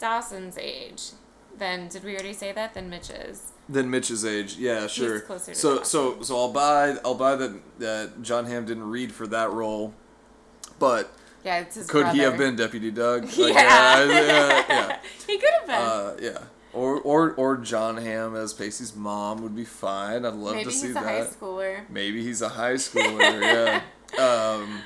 Dawson's 0.00 0.58
age. 0.58 1.10
Than 1.56 1.88
did 1.88 2.04
we 2.04 2.14
already 2.14 2.32
say 2.34 2.52
that? 2.52 2.74
Than 2.74 2.88
Mitch's. 2.88 3.52
Than 3.68 3.90
Mitch's 3.90 4.24
age, 4.24 4.56
yeah, 4.56 4.86
sure. 4.86 5.20
closer 5.20 5.52
to 5.52 5.58
so, 5.58 5.78
Dawson. 5.78 5.84
so, 5.84 6.22
so 6.22 6.36
I'll 6.38 6.52
buy, 6.52 6.96
I'll 7.04 7.16
buy 7.16 7.34
that 7.36 7.78
that 7.80 8.22
Jon 8.22 8.46
Hamm 8.46 8.64
didn't 8.64 8.88
read 8.88 9.12
for 9.12 9.26
that 9.26 9.50
role, 9.52 9.92
but 10.78 11.12
Yeah, 11.44 11.58
it's 11.58 11.74
his 11.74 11.86
could 11.88 12.06
he 12.08 12.20
have 12.20 12.38
been 12.38 12.54
Deputy 12.56 12.90
Doug? 12.92 13.24
Like, 13.24 13.36
Yeah. 13.54 13.96
uh, 13.98 14.04
yeah, 14.12 14.64
yeah. 14.68 14.98
he 15.26 15.36
could 15.38 15.50
have 15.58 15.66
been. 15.66 15.74
Uh, 15.76 16.16
yeah. 16.22 16.44
Or, 16.78 17.00
or, 17.00 17.32
or 17.32 17.56
Jon 17.56 17.96
Hamm 17.96 18.36
as 18.36 18.52
Pacey's 18.52 18.94
mom 18.94 19.42
would 19.42 19.56
be 19.56 19.64
fine. 19.64 20.24
I'd 20.24 20.34
love 20.34 20.54
Maybe 20.54 20.70
to 20.70 20.70
see 20.70 20.92
that. 20.92 21.04
Maybe 21.04 21.12
he's 21.12 21.20
a 21.20 21.24
high 21.24 21.34
schooler. 21.34 21.90
Maybe 21.90 22.22
he's 22.22 22.42
a 22.42 22.48
high 22.48 22.74
schooler. 22.74 23.82
yeah. 24.16 24.62
Um, 24.62 24.80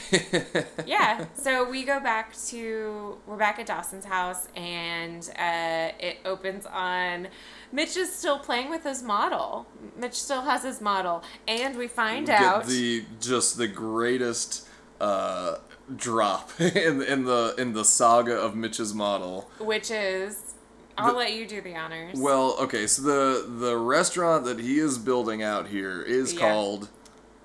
yeah 0.86 1.26
so 1.34 1.68
we 1.68 1.84
go 1.84 2.00
back 2.00 2.34
to 2.46 3.18
we're 3.26 3.36
back 3.36 3.58
at 3.58 3.66
dawson's 3.66 4.06
house 4.06 4.48
and 4.56 5.30
uh, 5.38 5.90
it 6.00 6.16
opens 6.24 6.64
on 6.64 7.28
mitch 7.72 7.94
is 7.98 8.10
still 8.10 8.38
playing 8.38 8.70
with 8.70 8.84
his 8.84 9.02
model 9.02 9.66
mitch 9.98 10.14
still 10.14 10.42
has 10.42 10.62
his 10.62 10.80
model 10.80 11.22
and 11.46 11.76
we 11.76 11.86
find 11.86 12.26
get 12.26 12.40
out 12.40 12.64
the 12.64 13.04
just 13.20 13.58
the 13.58 13.68
greatest 13.68 14.66
uh, 14.98 15.56
drop 15.96 16.50
in 16.60 17.02
in 17.02 17.24
the 17.24 17.54
in 17.58 17.72
the 17.72 17.84
saga 17.84 18.34
of 18.34 18.54
Mitch's 18.54 18.94
model. 18.94 19.50
which 19.58 19.90
is 19.90 20.51
i'll 20.98 21.12
The- 21.12 21.18
let 21.18 21.32
you 21.34 21.46
do 21.46 21.60
the 21.60 21.74
honors 21.76 22.18
Well, 22.18 22.56
okay, 22.60 22.86
so 22.86 23.02
the 23.02 23.46
the 23.48 23.76
restaurant 23.76 24.44
that 24.44 24.58
he 24.60 24.78
is 24.78 24.98
building 24.98 25.42
out 25.42 25.68
here 25.68 26.02
is 26.02 26.32
Yeah. 26.34 26.40
called 26.40 26.88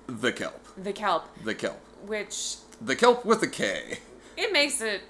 the 0.06 0.32
Kelp. 0.32 0.60
the 0.76 0.92
kelp 0.92 1.24
The 1.44 1.54
Kelp. 1.54 1.80
which 2.06 2.56
The 2.80 2.94
Kelp 2.96 3.24
with 3.24 3.42
a 3.42 3.48
K. 3.48 3.98
it 4.36 4.52
makes 4.52 4.80
it 4.80 5.02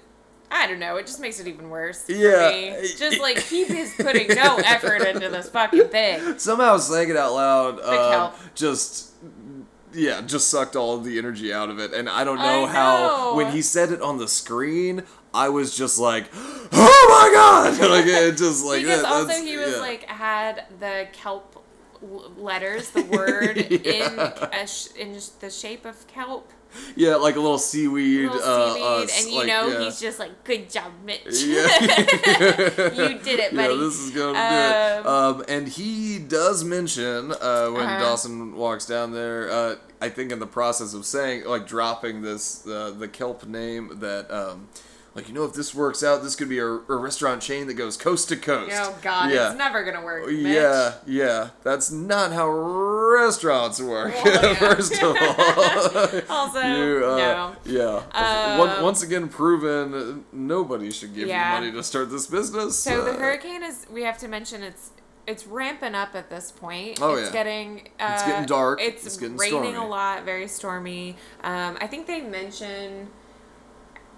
I 0.51 0.65
don't 0.65 0.79
know. 0.79 0.95
It 0.95 1.05
just 1.05 1.19
makes 1.19 1.39
it 1.39 1.45
even 1.47 1.69
worse. 1.69 2.05
Yeah. 2.09 2.81
Just 2.97 3.19
like 3.27 3.37
he 3.37 3.61
is 3.61 3.93
putting 3.95 4.29
no 4.29 4.57
effort 4.65 5.03
into 5.03 5.29
this 5.29 5.47
fucking 5.47 5.89
thing. 5.89 6.39
Somehow 6.39 6.77
saying 6.77 7.09
it 7.11 7.15
out 7.17 7.33
loud 7.33 7.79
uh, 7.79 8.09
Kelp. 8.31 8.35
just 8.55 9.11
yeah, 9.93 10.21
just 10.21 10.47
sucked 10.49 10.75
all 10.75 10.95
of 10.95 11.03
the 11.03 11.17
energy 11.19 11.53
out 11.53 11.69
of 11.69 11.77
it. 11.79 11.93
And 11.93 12.09
I 12.09 12.23
don't 12.23 12.37
know 12.39 12.65
I 12.65 12.67
how 12.71 13.35
when 13.35 13.51
he 13.51 13.61
said 13.61 13.91
it 13.91 14.01
on 14.01 14.17
the 14.17 14.27
screen, 14.27 15.03
I 15.33 15.49
was 15.49 15.75
just 15.77 15.99
like, 15.99 16.25
"Oh 16.71 17.05
my 17.09 17.31
god!" 17.33 17.89
like 17.89 18.05
it 18.05 18.37
just 18.37 18.65
like 18.65 18.81
because 18.81 19.01
that- 19.03 19.11
also 19.11 19.33
he 19.43 19.57
was 19.57 19.73
yeah. 19.75 19.79
like 19.81 20.03
had 20.05 20.65
the 20.79 21.07
kelp 21.13 21.55
letters, 22.37 22.91
the 22.91 23.03
word 23.03 23.57
Yeah. 23.69 23.77
in 23.77 24.19
a 24.53 24.67
sh- 24.67 24.87
in 24.97 25.19
the 25.39 25.49
shape 25.49 25.85
of 25.85 26.07
kelp, 26.07 26.49
yeah, 26.95 27.15
like 27.15 27.35
a 27.35 27.39
little 27.39 27.57
seaweed, 27.57 28.29
little 28.31 28.41
uh, 28.41 28.73
seaweed, 28.73 28.83
uh, 28.83 29.17
and 29.17 29.27
you 29.31 29.37
like, 29.39 29.47
know 29.47 29.67
yeah. 29.67 29.83
he's 29.85 29.99
just 29.99 30.17
like, 30.19 30.43
"Good 30.43 30.69
job, 30.69 30.91
Mitch." 31.05 31.43
Yeah. 31.43 31.67
you 31.89 33.19
did 33.19 33.39
it, 33.39 33.55
buddy. 33.55 33.73
Yeah, 33.73 33.79
this 33.79 33.99
is 33.99 34.11
gonna 34.11 34.33
do 34.33 34.39
it. 34.39 35.05
Um, 35.05 35.35
Um, 35.39 35.45
and 35.47 35.67
he 35.67 36.19
does 36.19 36.63
mention 36.63 37.31
uh, 37.33 37.67
when 37.69 37.85
Uh-huh. 37.85 37.99
Dawson 37.99 38.55
walks 38.55 38.85
down 38.85 39.11
there. 39.13 39.51
Uh, 39.51 39.75
I 40.01 40.07
think 40.09 40.31
in 40.31 40.39
the 40.39 40.47
process 40.47 40.93
of 40.93 41.05
saying, 41.05 41.43
like, 41.45 41.67
dropping 41.67 42.21
this 42.21 42.65
uh, 42.65 42.93
the 42.97 43.07
kelp 43.09 43.45
name 43.45 43.97
that, 43.99 44.31
um, 44.31 44.69
like, 45.19 45.27
you 45.27 45.33
know, 45.33 45.43
if 45.45 45.53
this 45.53 45.73
works 45.75 46.03
out, 46.03 46.23
this 46.23 46.35
could 46.35 46.49
be 46.49 46.59
a, 46.59 46.65
a 46.65 46.95
restaurant 46.95 47.41
chain 47.41 47.67
that 47.67 47.73
goes 47.75 47.97
coast 47.97 48.29
to 48.29 48.35
coast. 48.35 48.71
oh 48.75 48.97
God, 49.01 49.31
yeah. 49.31 49.49
it's 49.49 49.57
never 49.57 49.83
gonna 49.83 50.03
work. 50.03 50.25
Yeah, 50.29 50.93
yeah, 51.05 51.49
that's 51.63 51.91
not 51.91 52.31
how 52.31 52.49
restaurants 52.49 53.81
work. 53.81 54.13
Well, 54.23 54.43
yeah. 54.43 54.53
First 54.55 54.93
of 55.01 55.03
all, 55.03 56.21
Also, 56.37 56.61
You, 56.61 57.05
uh, 57.05 57.17
no. 57.17 57.55
yeah. 57.65 58.57
Once- 58.57 58.77
Um, 58.77 58.83
once 58.83 59.03
again, 59.03 59.29
proven 59.29 59.93
uh, 59.93 60.15
nobody 60.31 60.91
should 60.91 61.13
give 61.13 61.27
Yeah. 61.27 61.55
you 61.55 61.59
money 61.65 61.71
to 61.77 61.83
start 61.83 62.09
this 62.09 62.27
business. 62.27 62.77
So 62.77 63.03
the 63.03 63.11
uh, 63.11 63.17
hurricane 63.17 63.63
is. 63.63 63.85
We 63.91 64.03
have 64.03 64.17
to 64.19 64.27
mention 64.27 64.63
it's. 64.63 64.91
It's 65.27 65.45
ramping 65.45 65.93
up 65.93 66.15
at 66.15 66.31
this 66.31 66.51
point. 66.51 66.97
Oh, 67.01 67.13
it's 67.13 67.27
yeah. 67.27 67.33
getting. 67.33 67.89
Uh, 67.99 68.13
It's 68.13 68.23
getting 68.23 68.45
dark. 68.47 68.81
It's, 68.81 69.05
It's 69.05 69.17
getting 69.17 69.37
raining 69.37 69.73
stormy. 69.73 69.75
a 69.75 69.83
lot. 69.83 70.23
Very 70.25 70.47
stormy. 70.47 71.17
Um, 71.43 71.77
I 71.79 71.85
think 71.85 72.07
they 72.07 72.21
mention. 72.21 73.09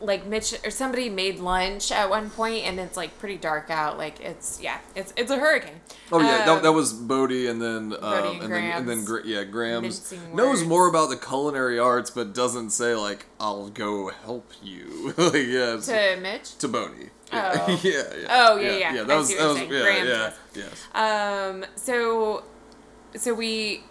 Like 0.02 0.26
Mitch 0.26 0.56
or 0.66 0.72
somebody 0.72 1.10
made 1.10 1.40
lunch 1.40 1.92
at 1.92 2.10
one 2.10 2.30
point, 2.30 2.66
and 2.66 2.80
it's 2.80 2.98
like 2.98 3.18
pretty 3.20 3.38
dark 3.38 3.70
out. 3.70 3.98
Like 3.98 4.20
it's 4.20 4.60
yeah, 4.62 4.80
it's 4.96 5.14
it's 5.16 5.32
a 5.32 5.38
hurricane. 5.38 5.82
Oh 6.12 6.20
yeah, 6.20 6.46
that, 6.46 6.50
Um, 6.50 6.64
that 6.64 6.72
was 6.72 6.92
Bodie, 6.94 7.48
and 7.48 7.62
then 7.62 7.94
um, 7.94 8.00
Bodie 8.00 8.28
and 8.30 8.44
and, 8.44 8.52
then 8.52 9.00
and 9.00 9.08
then 9.08 9.22
yeah, 9.26 9.80
Mincing 9.80 10.36
knows 10.36 10.64
more 10.64 10.88
about 10.88 11.10
the 11.10 11.18
culinary 11.18 11.78
arts, 11.80 12.10
but 12.10 12.34
doesn't 12.34 12.72
say 12.72 12.96
like 12.96 13.28
I'll 13.40 13.70
go 13.70 14.10
help 14.10 14.52
you. 14.62 15.14
like 15.18 15.34
yeah, 15.48 15.78
to 15.78 16.18
Mitch. 16.22 16.58
to 16.58 16.68
Bodie. 16.68 17.10
Oh. 17.34 17.80
yeah, 17.84 17.92
yeah. 17.92 18.28
Oh, 18.30 18.58
yeah, 18.58 18.72
yeah. 18.72 18.94
Yeah, 18.94 19.04
that 19.04 19.12
I 19.12 19.18
was 19.18 19.38
that 19.38 19.48
was 19.48 19.62
yeah. 19.62 20.04
Yeah, 20.04 20.34
yes. 20.54 20.88
Um, 20.94 21.66
so, 21.76 22.44
so 23.16 23.34
we, 23.34 23.84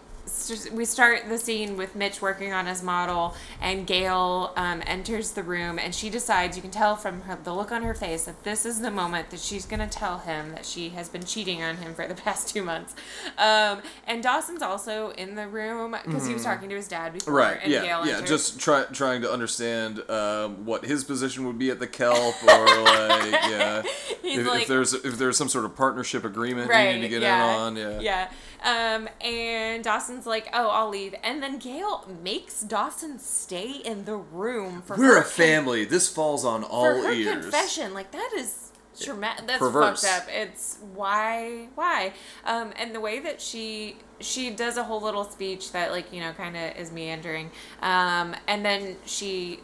we 0.73 0.85
start 0.85 1.29
the 1.29 1.39
scene 1.39 1.77
with 1.77 1.95
Mitch 1.95 2.21
working 2.23 2.53
on 2.53 2.67
his 2.67 2.83
model, 2.83 3.35
and 3.61 3.87
Gail 3.87 4.53
um, 4.57 4.83
enters 4.87 5.33
the 5.33 5.43
room, 5.43 5.79
and 5.79 5.95
she 5.95 6.11
decides. 6.11 6.57
You 6.57 6.63
can 6.63 6.71
tell 6.71 6.97
from 6.97 7.23
her, 7.23 7.39
the 7.43 7.55
look 7.55 7.73
on 7.73 7.83
her 7.83 7.95
face 7.95 8.25
that 8.25 8.43
this 8.45 8.65
is 8.67 8.81
the 8.81 8.91
moment 8.91 9.31
that 9.31 9.41
she's 9.41 9.65
gonna 9.67 9.89
tell 9.89 10.19
him 10.19 10.53
that 10.53 10.65
she 10.65 10.91
has 10.91 11.09
been 11.09 11.25
cheating 11.25 11.63
on 11.63 11.77
him 11.77 11.95
for 11.95 12.07
the 12.07 12.15
past 12.27 12.49
two 12.49 12.63
months. 12.63 12.95
Um, 13.39 13.81
and 14.07 14.23
Dawson's 14.23 14.63
also 14.63 15.11
in 15.11 15.35
the 15.35 15.49
room 15.49 15.97
because 16.05 16.27
he 16.27 16.35
was 16.35 16.45
talking 16.45 16.69
to 16.69 16.77
his 16.77 16.89
dad 16.89 17.13
before. 17.13 17.35
Mm-hmm. 17.35 17.53
Right. 17.53 17.59
And 17.63 17.73
Yeah. 17.73 17.83
Gail 17.83 18.07
yeah. 18.07 18.13
enters. 18.17 18.29
Just 18.31 18.61
try, 18.61 18.85
trying 18.93 19.23
to 19.23 19.31
understand 19.33 20.09
um, 20.11 20.65
what 20.65 20.85
his 20.85 21.05
position 21.05 21.47
would 21.47 21.59
be 21.59 21.71
at 21.71 21.79
the 21.79 21.87
kelp, 21.87 22.35
or 22.45 22.67
like, 22.67 23.33
yeah, 23.33 23.83
if, 24.23 24.47
like- 24.47 24.63
if 24.63 24.69
there's 24.69 24.93
if 24.95 25.19
there's 25.19 25.37
some 25.37 25.49
sort 25.49 25.65
of 25.65 25.75
partnership 25.77 26.25
agreement 26.25 26.67
you 26.69 26.73
right, 26.73 26.95
need 26.97 27.03
to 27.03 27.09
get 27.09 27.23
yeah, 27.23 27.55
in 27.55 27.61
on. 27.61 27.77
Yeah. 27.77 28.01
Yeah. 28.01 28.31
Um, 28.63 29.09
and 29.21 29.83
Dawson's 29.83 30.27
like, 30.27 30.49
"Oh, 30.53 30.69
I'll 30.69 30.89
leave," 30.91 31.15
and 31.23 31.43
then 31.43 31.59
Gail 31.59 32.07
makes 32.23 32.61
Dawson 32.61 33.19
stay 33.19 33.71
in 33.71 34.05
the 34.05 34.17
room 34.17 34.83
for 34.83 34.97
We're 34.97 35.19
a 35.19 35.25
family. 35.25 35.85
This 35.85 36.09
falls 36.09 36.45
on 36.45 36.63
all 36.65 36.85
for 36.85 37.09
her 37.09 37.13
ears. 37.13 37.43
confession. 37.43 37.95
Like 37.95 38.11
that 38.13 38.31
is 38.37 38.71
traumatic. 39.01 39.47
That's 39.47 39.59
Perverse. 39.61 40.03
fucked 40.03 40.25
up. 40.25 40.29
It's 40.35 40.79
why, 40.95 41.69
why, 41.75 42.13
um, 42.45 42.73
and 42.79 42.95
the 42.95 43.01
way 43.01 43.19
that 43.21 43.41
she 43.41 43.97
she 44.21 44.51
does 44.51 44.77
a 44.77 44.85
whole 44.85 45.01
little 45.01 45.25
speech 45.25 45.73
that 45.73 45.91
like 45.91 46.13
you 46.13 46.21
know 46.21 46.33
kind 46.33 46.57
of 46.57 46.77
is 46.77 46.93
meandering, 46.93 47.51
um, 47.81 48.35
and 48.47 48.65
then 48.65 48.97
she, 49.07 49.61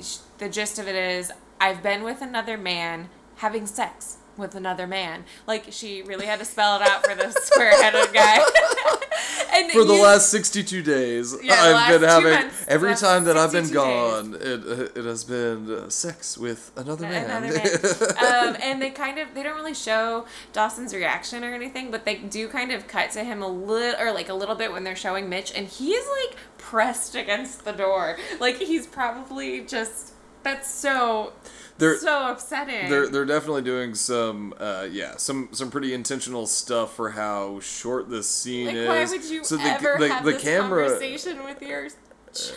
sh 0.00 0.16
the 0.38 0.48
gist 0.48 0.78
of 0.78 0.88
it 0.88 0.96
is, 0.96 1.30
I've 1.60 1.82
been 1.82 2.02
with 2.02 2.20
another 2.20 2.58
man 2.58 3.10
having 3.36 3.66
sex 3.66 4.16
with 4.40 4.54
another 4.54 4.86
man. 4.86 5.24
Like 5.46 5.66
she 5.70 6.02
really 6.02 6.26
had 6.26 6.38
to 6.40 6.44
spell 6.44 6.76
it 6.76 6.82
out 6.82 7.06
for 7.06 7.14
the 7.14 7.30
square-headed 7.42 8.12
guy. 8.12 8.38
and 9.54 9.70
For 9.72 9.84
the 9.84 9.94
you- 9.94 10.02
last 10.02 10.30
62 10.30 10.82
days, 10.82 11.34
Yeah, 11.42 11.54
I've 11.60 12.00
been 12.00 12.08
having 12.08 12.32
months, 12.32 12.64
every 12.68 12.94
time 12.94 13.24
that 13.24 13.36
I've 13.36 13.52
been 13.52 13.66
62 13.66 13.84
days. 13.84 14.12
gone, 14.12 14.34
it 14.40 14.96
it 14.96 15.04
has 15.04 15.24
been 15.24 15.70
uh, 15.70 15.88
sex 15.88 16.36
with 16.38 16.72
another 16.76 17.06
man. 17.06 17.24
another 17.30 17.56
man. 17.58 18.48
um, 18.50 18.56
and 18.62 18.80
they 18.82 18.90
kind 18.90 19.18
of 19.18 19.34
they 19.34 19.42
don't 19.42 19.56
really 19.56 19.74
show 19.74 20.26
Dawson's 20.52 20.94
reaction 20.94 21.44
or 21.44 21.52
anything, 21.54 21.90
but 21.90 22.04
they 22.04 22.16
do 22.16 22.48
kind 22.48 22.72
of 22.72 22.88
cut 22.88 23.10
to 23.12 23.24
him 23.24 23.42
a 23.42 23.48
little 23.48 24.00
or 24.00 24.12
like 24.12 24.28
a 24.28 24.34
little 24.34 24.54
bit 24.54 24.72
when 24.72 24.84
they're 24.84 24.96
showing 24.96 25.28
Mitch, 25.28 25.52
and 25.54 25.66
he 25.68 25.92
is 25.92 26.06
like 26.24 26.36
pressed 26.58 27.14
against 27.14 27.64
the 27.64 27.72
door, 27.72 28.16
like 28.38 28.56
he's 28.56 28.86
probably 28.86 29.60
just 29.60 30.12
that's 30.42 30.70
so 30.72 31.32
They're- 31.80 31.98
so 31.98 32.30
upsetting. 32.30 32.88
They're 32.90 33.08
they're 33.08 33.24
definitely 33.24 33.62
doing 33.62 33.94
some 33.94 34.54
uh, 34.58 34.86
yeah 34.90 35.16
some 35.16 35.48
some 35.52 35.70
pretty 35.70 35.92
intentional 35.94 36.46
stuff 36.46 36.94
for 36.94 37.10
how 37.10 37.60
short 37.60 38.08
this 38.08 38.28
scene 38.28 38.66
like 38.66 38.76
is. 38.76 38.88
why 38.88 39.04
would 39.06 39.24
you 39.24 39.44
so 39.44 39.56
the, 39.56 39.62
ever 39.64 39.96
the, 39.98 40.08
have 40.08 40.24
the 40.24 40.32
this 40.32 40.42
camera, 40.42 40.84
conversation 40.88 41.44
with 41.44 41.60
your 41.62 41.88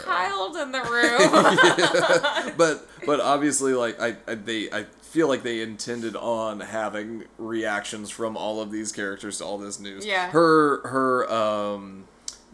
child 0.05 0.55
in 0.57 0.71
the 0.71 0.81
room? 2.51 2.53
but 2.57 2.87
but 3.05 3.19
obviously 3.19 3.73
like 3.73 3.99
I, 3.99 4.15
I 4.27 4.35
they 4.35 4.69
I 4.71 4.83
feel 5.01 5.27
like 5.27 5.43
they 5.43 5.61
intended 5.61 6.15
on 6.15 6.59
having 6.59 7.25
reactions 7.37 8.09
from 8.09 8.35
all 8.35 8.61
of 8.61 8.71
these 8.71 8.91
characters 8.91 9.37
to 9.39 9.45
all 9.45 9.57
this 9.57 9.79
news. 9.79 10.05
Yeah. 10.05 10.29
Her 10.31 10.87
her 10.87 11.31
um 11.31 12.05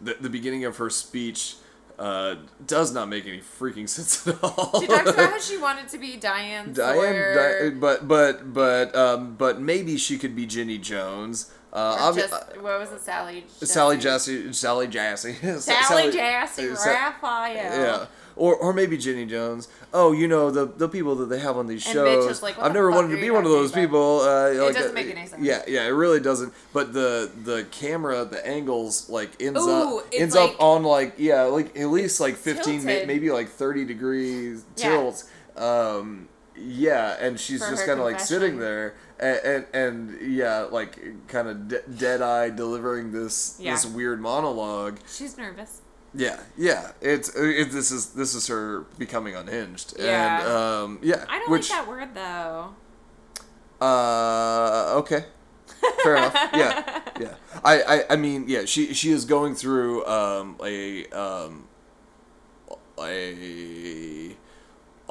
the 0.02 0.16
the 0.20 0.30
beginning 0.30 0.64
of 0.64 0.76
her 0.78 0.90
speech 0.90 1.56
uh 2.00 2.34
does 2.66 2.92
not 2.94 3.08
make 3.08 3.26
any 3.26 3.40
freaking 3.40 3.86
sense 3.94 4.26
at 4.26 4.42
all. 4.42 4.80
she 4.80 4.86
talks 4.86 5.10
about 5.10 5.30
how 5.32 5.38
she 5.38 5.58
wanted 5.58 5.86
to 5.88 5.98
be 5.98 6.16
Diane. 6.16 6.72
Diane, 6.72 7.36
Di- 7.36 7.70
but 7.78 8.08
but 8.08 8.52
but 8.52 8.96
um 8.96 9.34
but 9.36 9.60
maybe 9.60 9.96
she 9.98 10.16
could 10.18 10.34
be 10.34 10.46
Jenny 10.46 10.78
Jones. 10.78 11.52
Uh, 11.72 12.12
just, 12.12 12.32
what 12.60 12.80
was 12.80 12.90
it, 12.90 13.00
Sally? 13.00 13.44
Sally 13.46 13.96
Jessy? 13.96 14.42
Jassy, 14.42 14.52
Sally 14.52 14.88
Jassy, 14.88 15.34
Sally 15.60 16.10
Jassy 16.10 16.70
uh, 16.70 16.74
Sa- 16.74 16.90
Raphael. 16.90 17.54
Yeah. 17.54 18.06
Or, 18.40 18.56
or 18.56 18.72
maybe 18.72 18.96
Jenny 18.96 19.26
Jones. 19.26 19.68
Oh, 19.92 20.12
you 20.12 20.26
know 20.26 20.50
the 20.50 20.64
the 20.64 20.88
people 20.88 21.14
that 21.16 21.26
they 21.26 21.40
have 21.40 21.58
on 21.58 21.66
these 21.66 21.84
And 21.84 21.92
shows. 21.92 22.42
Like, 22.42 22.58
I've 22.58 22.72
never 22.72 22.90
wanted 22.90 23.14
to 23.14 23.20
be 23.20 23.30
one 23.30 23.44
of 23.44 23.50
those 23.50 23.70
people. 23.70 24.20
Uh, 24.22 24.54
like, 24.54 24.74
doesn't 24.74 24.92
uh, 24.92 24.94
make 24.94 25.14
any 25.14 25.26
sense. 25.26 25.42
Yeah, 25.42 25.62
yeah, 25.68 25.84
it 25.84 25.90
really 25.90 26.20
doesn't. 26.20 26.54
But 26.72 26.94
the 26.94 27.30
the 27.44 27.66
camera, 27.70 28.24
the 28.24 28.40
angles, 28.46 29.10
like 29.10 29.30
ends 29.42 29.60
Ooh, 29.60 29.98
up 29.98 30.06
ends 30.14 30.34
like- 30.34 30.54
up 30.54 30.60
on 30.62 30.84
like 30.84 31.14
yeah, 31.18 31.42
like 31.42 31.76
at 31.78 31.88
least 31.88 32.18
like 32.18 32.36
fifteen, 32.36 32.80
tilted. 32.80 33.06
maybe 33.06 33.30
like 33.30 33.50
thirty 33.50 33.84
degrees 33.84 34.64
Yeah. 34.78 34.88
tilt. 34.90 35.24
Um, 35.56 36.28
yeah, 36.56 37.16
and 37.20 37.38
she's 37.38 37.62
For 37.62 37.70
just 37.72 37.84
kind 37.84 37.98
of 38.00 38.06
like 38.06 38.20
sitting 38.20 38.58
there, 38.58 38.94
and 39.18 39.38
and, 39.44 39.66
and 39.74 40.32
yeah, 40.34 40.60
like 40.62 41.28
kind 41.28 41.46
of 41.46 41.68
de- 41.68 41.82
dead 41.82 42.22
eye 42.22 42.48
delivering 42.48 43.12
this 43.12 43.56
Yeah. 43.60 43.72
this 43.72 43.84
weird 43.84 44.18
monologue. 44.22 44.98
She's 45.06 45.36
nervous. 45.36 45.82
Yeah, 46.14 46.40
yeah. 46.56 46.92
It's 47.00 47.28
it, 47.36 47.70
this 47.70 47.90
is 47.92 48.06
this 48.14 48.34
is 48.34 48.46
her 48.48 48.80
becoming 48.98 49.34
unhinged, 49.36 49.94
Yeah. 49.98 50.40
and 50.40 50.48
um, 50.48 50.98
yeah. 51.02 51.24
I 51.28 51.38
don't 51.38 51.50
which, 51.50 51.70
like 51.70 51.78
that 51.80 51.88
word 51.88 52.14
though. 52.14 52.74
Uh, 53.80 54.94
okay, 54.98 55.24
fair 56.02 56.16
enough. 56.16 56.34
Yeah, 56.54 57.00
yeah. 57.20 57.34
I, 57.64 57.82
I, 57.82 58.04
I 58.10 58.16
mean, 58.16 58.44
yeah. 58.48 58.64
She 58.64 58.92
she 58.92 59.10
is 59.12 59.24
going 59.24 59.54
through 59.54 60.04
um 60.06 60.56
a 60.64 61.06
um 61.10 61.68
a. 62.98 64.36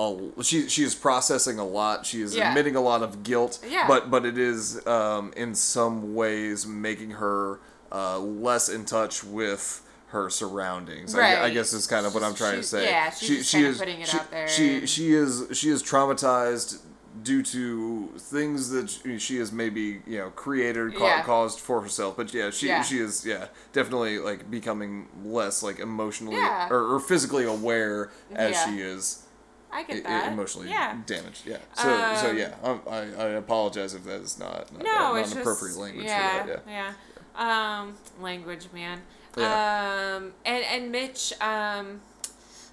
A, 0.02 0.44
she 0.44 0.70
she 0.70 0.84
is 0.84 0.96
processing 0.96 1.60
a 1.60 1.66
lot. 1.66 2.06
She 2.06 2.22
is 2.22 2.34
Yeah. 2.34 2.50
admitting 2.50 2.78
a 2.78 2.82
lot 2.82 3.04
of 3.04 3.22
guilt. 3.24 3.60
Yeah. 3.68 3.86
But 3.86 4.10
but 4.10 4.26
it 4.26 4.38
is 4.38 4.86
um, 4.88 5.34
in 5.36 5.54
some 5.56 6.16
ways 6.16 6.66
making 6.66 7.12
her 7.12 7.60
uh, 7.92 8.18
less 8.18 8.70
in 8.70 8.86
touch 8.86 9.26
with 9.26 9.82
her 10.10 10.30
surroundings. 10.30 11.14
I, 11.16 11.46
I 11.46 11.50
guess 11.52 11.72
is 11.74 11.86
kind 11.88 12.06
of 12.06 12.14
what 12.14 12.24
I'm 12.24 12.34
trying 12.36 12.56
to 12.58 12.64
say. 12.64 12.86
yeah, 12.86 13.10
she's 13.12 13.48
she, 13.48 13.58
she 13.60 13.64
is 13.66 13.78
putting 13.78 14.02
it 14.02 14.08
she, 14.08 14.18
out 14.18 14.32
there 14.32 14.48
She 14.48 14.86
she 14.88 15.14
is 15.14 15.46
she 15.54 15.70
is 15.70 15.84
traumatized 15.84 16.80
due 17.22 17.44
to 17.44 18.08
things 18.18 18.70
that 18.70 18.90
she- 18.90 19.20
she 19.20 19.38
has 19.38 19.52
maybe 19.52 20.02
you 20.08 20.18
know 20.20 20.30
created 20.32 20.96
ca- 20.96 21.04
Yeah. 21.06 21.24
caused 21.24 21.60
for 21.60 21.82
herself. 21.82 22.16
But 22.18 22.34
yeah, 22.34 22.50
she 22.50 22.68
Yeah. 22.68 22.82
she 22.82 23.00
is 23.00 23.26
yeah 23.26 23.48
definitely 23.74 24.20
like 24.20 24.50
becoming 24.50 25.08
less 25.24 25.62
like 25.62 25.80
emotionally 25.80 26.38
Yeah. 26.38 26.70
or, 26.70 26.96
or 26.96 27.00
physically 27.00 27.46
aware 27.46 28.10
as 28.34 28.52
Yeah. 28.56 28.66
she 28.66 28.82
is. 28.82 29.24
I 29.72 29.84
get 29.84 30.04
that. 30.06 30.32
emotionally 30.34 30.70
Yeah. 30.70 30.98
damaged. 31.06 31.46
Yeah. 31.46 31.58
So 31.76 31.84
so 32.22 32.30
Um, 32.32 32.38
yeah, 32.38 32.56
um, 32.64 32.82
I, 32.90 32.98
I 32.98 33.28
apologize 33.38 33.94
if 33.94 34.04
that 34.06 34.22
is 34.22 34.40
not 34.40 34.72
not, 34.74 34.84
No, 34.84 34.92
not 35.14 35.16
it's 35.18 35.34
an 35.34 35.42
appropriate 35.42 35.76
language 35.78 36.06
yeah, 36.06 36.42
for 36.42 36.48
that. 36.48 36.64
Yeah. 36.68 36.94
yeah. 37.38 37.80
Um, 37.82 37.96
language, 38.20 38.68
man. 38.74 39.02
Yeah. 39.38 40.16
Um, 40.18 40.34
and 40.46 40.64
and 40.66 40.92
Mitch, 40.92 41.34
um, 41.42 42.02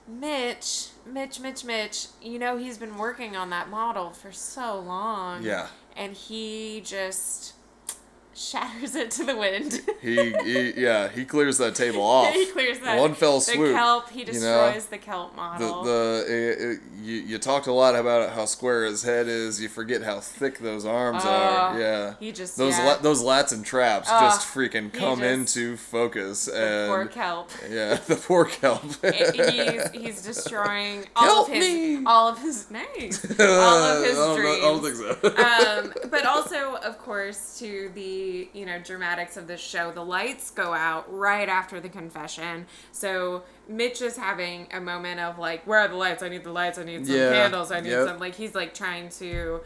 Mitch, 0.08 0.88
Mitch, 1.06 1.40
Mitch, 1.40 1.64
Mitch. 1.64 2.06
You 2.22 2.38
know 2.38 2.56
he's 2.56 2.78
been 2.78 2.96
working 2.96 3.36
on 3.36 3.50
that 3.50 3.68
model 3.68 4.10
for 4.10 4.32
so 4.32 4.78
long. 4.78 5.42
Yeah. 5.42 5.68
And 5.96 6.14
he 6.14 6.82
just 6.84 7.54
shatters 8.36 8.94
it 8.94 9.10
to 9.12 9.24
the 9.24 9.34
wind. 9.36 9.80
He, 10.02 10.32
he 10.44 10.72
yeah 10.80 11.08
he 11.08 11.24
clears 11.24 11.58
that 11.58 11.74
table 11.74 12.02
off. 12.16 12.32
he 12.32 12.46
clears 12.46 12.78
that. 12.80 12.98
One 13.00 13.14
fell 13.14 13.40
swoop. 13.40 13.68
The 13.68 13.72
kelp. 13.72 14.10
He 14.10 14.20
you 14.20 14.26
know? 14.26 14.32
destroys 14.32 14.86
the 14.86 14.98
kelp 14.98 15.30
The 15.32 15.36
model. 15.36 15.82
the 15.84 16.24
it, 16.28 16.60
it, 16.62 16.80
you 17.02 17.14
you 17.16 17.38
talked 17.38 17.66
a 17.66 17.72
lot 17.72 17.94
about 17.96 18.32
how 18.32 18.44
square 18.44 18.84
his 18.84 19.02
head 19.02 19.26
is. 19.26 19.60
You 19.60 19.68
forget 19.68 20.02
how 20.02 20.20
thick 20.20 20.58
those 20.58 20.84
arms 20.84 21.24
are. 21.24 21.74
Oh, 21.74 21.78
Yeah. 21.78 22.14
he 22.20 22.30
just- 22.32 22.56
those 22.58 22.76
yeah. 22.78 22.84
la- 22.84 22.98
those 22.98 23.22
lats 23.22 23.52
and 23.52 23.64
traps 23.64 24.08
just 24.08 24.46
freaking 24.46 24.92
come 24.92 25.20
just- 25.20 25.56
into 25.56 25.76
focus 25.76 26.44
the 26.46 26.56
and 26.56 26.88
poor 26.90 27.06
kelp. 27.06 27.50
yeah 27.70 27.94
the 28.06 28.16
poor 28.16 28.44
kelp. 28.44 28.82
he's 29.02 29.90
he's 29.92 30.22
destroying 30.22 31.04
all 31.16 31.24
Help 31.24 31.48
of 31.48 31.54
his 31.54 31.66
me! 31.66 32.04
all 32.04 32.28
of 32.28 32.38
his 32.42 32.70
names, 32.70 33.24
all 33.40 33.46
of 33.46 34.04
his 34.04 34.16
I 34.18 34.20
don't, 34.20 34.36
dreams. 34.36 34.58
I 34.58 34.60
don't 34.60 34.82
think 34.82 34.96
so. 34.96 36.02
um, 36.04 36.10
but 36.10 36.26
also, 36.26 36.76
of 36.76 36.98
course, 36.98 37.58
to 37.60 37.90
the 37.94 38.25
you 38.52 38.66
know 38.66 38.78
dramatics 38.78 39.36
of 39.36 39.46
this 39.46 39.60
show, 39.60 39.90
the 39.92 40.04
lights 40.04 40.50
go 40.50 40.72
out 40.74 41.04
right 41.12 41.48
after 41.48 41.80
the 41.80 41.88
confession. 41.88 42.66
So 42.92 43.44
Mitch 43.68 44.00
is 44.02 44.16
having 44.16 44.68
a 44.72 44.80
moment 44.80 45.20
of 45.20 45.38
like, 45.38 45.66
"Where 45.66 45.80
are 45.80 45.88
the 45.88 45.96
lights? 45.96 46.22
I 46.22 46.28
need 46.28 46.44
the 46.44 46.52
lights. 46.52 46.78
I 46.78 46.84
need 46.84 47.06
some 47.06 47.14
Yeah, 47.16 47.30
candles. 47.32 47.70
I 47.72 47.80
need 47.80 47.90
yep. 47.90 48.06
some." 48.08 48.18
Like 48.18 48.34
he's 48.34 48.54
like 48.54 48.74
trying 48.74 49.08
to 49.20 49.60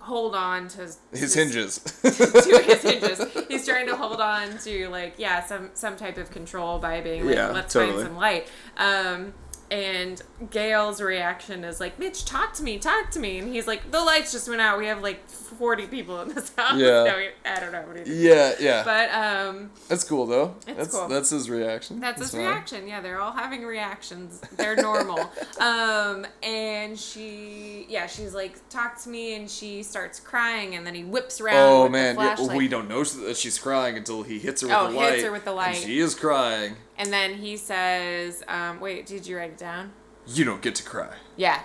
hold 0.00 0.34
on 0.34 0.66
to 0.68 0.88
His 1.12 1.32
to- 1.34 1.38
hinges. 1.40 1.78
to 2.02 2.62
his 2.64 2.82
hinges. 2.82 3.20
He's 3.48 3.66
trying 3.66 3.86
to 3.88 3.96
hold 3.96 4.20
on 4.20 4.56
to 4.58 4.88
like 4.88 5.14
yeah 5.18 5.44
some 5.44 5.70
some 5.74 5.96
type 5.96 6.16
of 6.16 6.30
control 6.30 6.78
by 6.78 7.00
being 7.02 7.26
like 7.26 7.36
Yeah, 7.36 7.50
let's 7.50 7.72
totally. 7.74 7.92
find 8.04 8.06
some 8.08 8.16
light. 8.16 8.48
Um, 8.78 9.34
and 9.70 10.20
Gail's 10.50 11.00
reaction 11.00 11.62
is 11.64 11.78
like 11.80 11.98
Mitch, 11.98 12.24
talk 12.24 12.52
to 12.54 12.62
me, 12.62 12.78
talk 12.78 13.10
to 13.12 13.20
me, 13.20 13.38
and 13.38 13.52
he's 13.52 13.66
like 13.66 13.90
the 13.90 14.00
lights 14.00 14.32
just 14.32 14.48
went 14.48 14.60
out. 14.60 14.78
We 14.78 14.86
have 14.86 15.02
like 15.02 15.28
forty 15.28 15.86
people 15.86 16.20
in 16.22 16.34
this 16.34 16.52
house. 16.56 16.78
Yeah. 16.78 17.04
No, 17.04 17.28
I 17.44 17.60
don't 17.60 17.72
know 17.72 17.82
what 17.82 17.98
he 17.98 18.04
did. 18.04 18.16
yeah, 18.18 18.52
yeah. 18.58 18.82
But 18.84 19.10
um, 19.14 19.70
that's 19.88 20.04
cool 20.04 20.26
though. 20.26 20.54
It's 20.66 20.76
that's 20.76 20.94
cool. 20.96 21.08
that's 21.08 21.30
his 21.30 21.48
reaction. 21.48 22.00
that's 22.00 22.20
his 22.20 22.32
fine. 22.32 22.40
reaction. 22.40 22.88
Yeah, 22.88 23.00
they're 23.00 23.20
all 23.20 23.32
having 23.32 23.64
reactions. 23.64 24.40
They're 24.56 24.76
normal. 24.76 25.20
um, 25.60 26.26
and 26.42 26.98
she, 26.98 27.86
yeah, 27.88 28.06
she's 28.06 28.34
like, 28.34 28.68
talk 28.70 29.00
to 29.02 29.08
me, 29.08 29.34
and 29.36 29.48
she 29.48 29.82
starts 29.82 30.18
crying, 30.18 30.74
and 30.74 30.86
then 30.86 30.94
he 30.94 31.04
whips 31.04 31.40
around. 31.40 31.56
Oh 31.56 31.82
with 31.84 31.92
man, 31.92 32.16
yeah, 32.18 32.56
we 32.56 32.68
don't 32.68 32.88
know 32.88 33.04
that 33.04 33.36
she's 33.36 33.58
crying 33.58 33.96
until 33.96 34.22
he 34.22 34.38
hits 34.38 34.62
her 34.62 34.68
with 34.68 34.76
Oh, 34.76 34.92
the 34.92 34.98
hits 34.98 35.22
her 35.22 35.32
with 35.32 35.44
the 35.44 35.52
light. 35.52 35.76
she 35.76 36.00
is 36.00 36.14
crying. 36.14 36.76
And 37.00 37.12
then 37.12 37.34
he 37.34 37.56
says, 37.56 38.44
um, 38.46 38.78
"Wait, 38.78 39.06
did 39.06 39.26
you 39.26 39.36
write 39.38 39.50
it 39.52 39.58
down?" 39.58 39.92
You 40.26 40.44
don't 40.44 40.60
get 40.62 40.74
to 40.76 40.82
cry. 40.84 41.14
Yeah. 41.36 41.60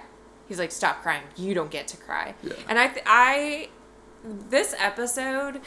He's 0.48 0.58
like, 0.60 0.72
"Stop 0.72 1.02
crying. 1.04 1.24
You 1.36 1.54
don't 1.54 1.70
get 1.70 1.88
to 1.90 1.98
cry." 1.98 2.34
Yeah. 2.42 2.54
And 2.70 2.80
I, 2.80 2.88
th- 2.88 3.06
I, 3.06 3.70
this 4.50 4.74
episode 4.80 5.62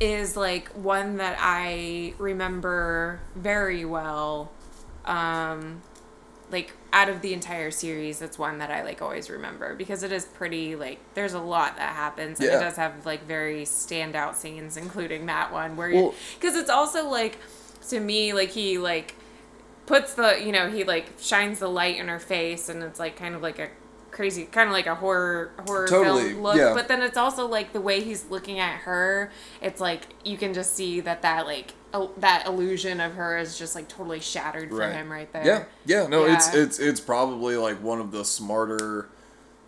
is 0.00 0.36
like 0.36 0.68
one 0.70 1.18
that 1.18 1.36
I 1.40 2.14
remember 2.18 3.20
very 3.36 3.84
well. 3.84 4.50
Um, 5.04 5.82
like 6.50 6.72
out 6.92 7.08
of 7.08 7.20
the 7.22 7.32
entire 7.32 7.70
series, 7.70 8.18
that's 8.18 8.36
one 8.38 8.58
that 8.58 8.70
I 8.72 8.82
like 8.82 9.00
always 9.00 9.30
remember 9.30 9.74
because 9.76 10.02
it 10.02 10.10
is 10.10 10.24
pretty 10.24 10.74
like 10.74 10.98
there's 11.14 11.32
a 11.34 11.38
lot 11.40 11.76
that 11.76 11.94
happens 11.94 12.40
and 12.40 12.48
Yeah. 12.48 12.56
it 12.56 12.60
does 12.60 12.74
have 12.76 13.06
like 13.06 13.24
very 13.24 13.62
standout 13.62 14.34
scenes, 14.34 14.76
including 14.76 15.26
that 15.26 15.52
one 15.52 15.76
where 15.76 15.90
Well- 15.94 16.14
because 16.40 16.56
it's 16.56 16.68
also 16.70 17.08
like 17.08 17.38
to 17.88 18.00
me 18.00 18.32
like 18.32 18.50
he 18.50 18.78
like 18.78 19.14
puts 19.86 20.14
the 20.14 20.40
you 20.44 20.52
know 20.52 20.70
he 20.70 20.84
like 20.84 21.06
shines 21.18 21.58
the 21.58 21.68
light 21.68 21.96
in 21.98 22.08
her 22.08 22.18
face 22.20 22.68
and 22.68 22.82
it's 22.82 22.98
like 23.00 23.16
kind 23.16 23.34
of 23.34 23.42
like 23.42 23.58
a 23.58 23.68
crazy 24.10 24.44
kind 24.44 24.68
of 24.68 24.72
like 24.72 24.86
a 24.86 24.94
horror 24.96 25.52
horror 25.66 25.86
Totally, 25.86 26.30
film 26.30 26.42
look 26.42 26.56
yeah. 26.56 26.74
but 26.74 26.88
then 26.88 27.00
it's 27.00 27.16
also 27.16 27.46
like 27.46 27.72
the 27.72 27.80
way 27.80 28.00
he's 28.02 28.24
looking 28.28 28.58
at 28.58 28.78
her 28.80 29.30
it's 29.62 29.80
like 29.80 30.02
you 30.24 30.36
can 30.36 30.52
just 30.52 30.74
see 30.74 31.00
that 31.00 31.22
that 31.22 31.46
like 31.46 31.74
el- 31.94 32.12
that 32.16 32.46
illusion 32.46 33.00
of 33.00 33.14
her 33.14 33.38
is 33.38 33.56
just 33.56 33.74
like 33.76 33.88
totally 33.88 34.18
shattered 34.20 34.70
for 34.70 34.90
him 34.90 35.10
right 35.10 35.32
there 35.32 35.44
Yeah, 35.44 35.64
yeah, 35.86 36.06
no, 36.08 36.24
it's 36.24 36.52
Yeah. 36.52 36.62
it's 36.62 36.78
it's 36.80 37.00
probably 37.00 37.56
like 37.56 37.80
one 37.82 38.00
of 38.00 38.10
the 38.10 38.24
smarter 38.24 39.08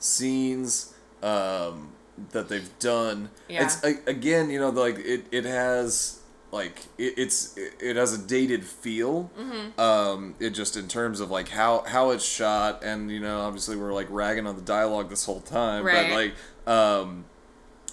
scenes 0.01 0.93
um, 1.23 1.93
that 2.33 2.49
they've 2.49 2.79
done. 2.79 3.31
Yeah. 3.49 3.65
It's 3.65 3.83
again, 3.85 4.51
you 4.51 4.59
know, 4.59 4.71
like 4.71 4.99
it, 4.99 5.27
it 5.31 5.45
has 5.45 6.19
like 6.53 6.81
it, 6.99 7.15
it's 7.17 7.57
it, 7.57 7.73
it 7.81 7.97
has 7.97 8.13
a 8.13 8.19
dated 8.19 8.63
feel. 8.65 9.31
Mm-hmm. 9.39 9.81
Um, 9.81 10.35
it 10.39 10.51
just 10.51 10.77
in 10.77 10.87
terms 10.87 11.19
of 11.19 11.31
like 11.31 11.49
how 11.49 11.83
how 11.87 12.11
it's 12.11 12.25
shot, 12.25 12.85
and 12.85 13.11
you 13.11 13.19
know, 13.21 13.41
obviously 13.41 13.75
we're 13.77 13.93
like 13.93 14.07
ragging 14.11 14.47
on 14.47 14.55
the 14.55 14.63
dialogue 14.63 15.11
this 15.11 15.25
whole 15.25 15.41
time, 15.41 15.85
Right. 15.85 16.09
but 16.09 16.15
like 16.15 16.35
um 16.77 17.25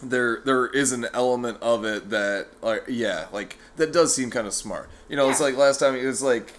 there 0.03 0.41
there 0.45 0.68
is 0.68 0.91
an 0.91 1.07
element 1.14 1.57
of 1.62 1.84
it 1.84 2.10
that 2.12 2.47
like 2.62 2.84
yeah 2.88 3.26
like 3.34 3.57
that 3.76 3.91
does 3.91 4.14
seem 4.16 4.30
kind 4.32 4.47
of 4.47 4.53
smart 4.53 4.89
you 5.10 5.16
know 5.18 5.30
it's 5.30 5.41
like 5.41 5.57
last 5.57 5.80
time 5.80 5.93
it 5.93 6.05
was 6.05 6.22
like 6.22 6.53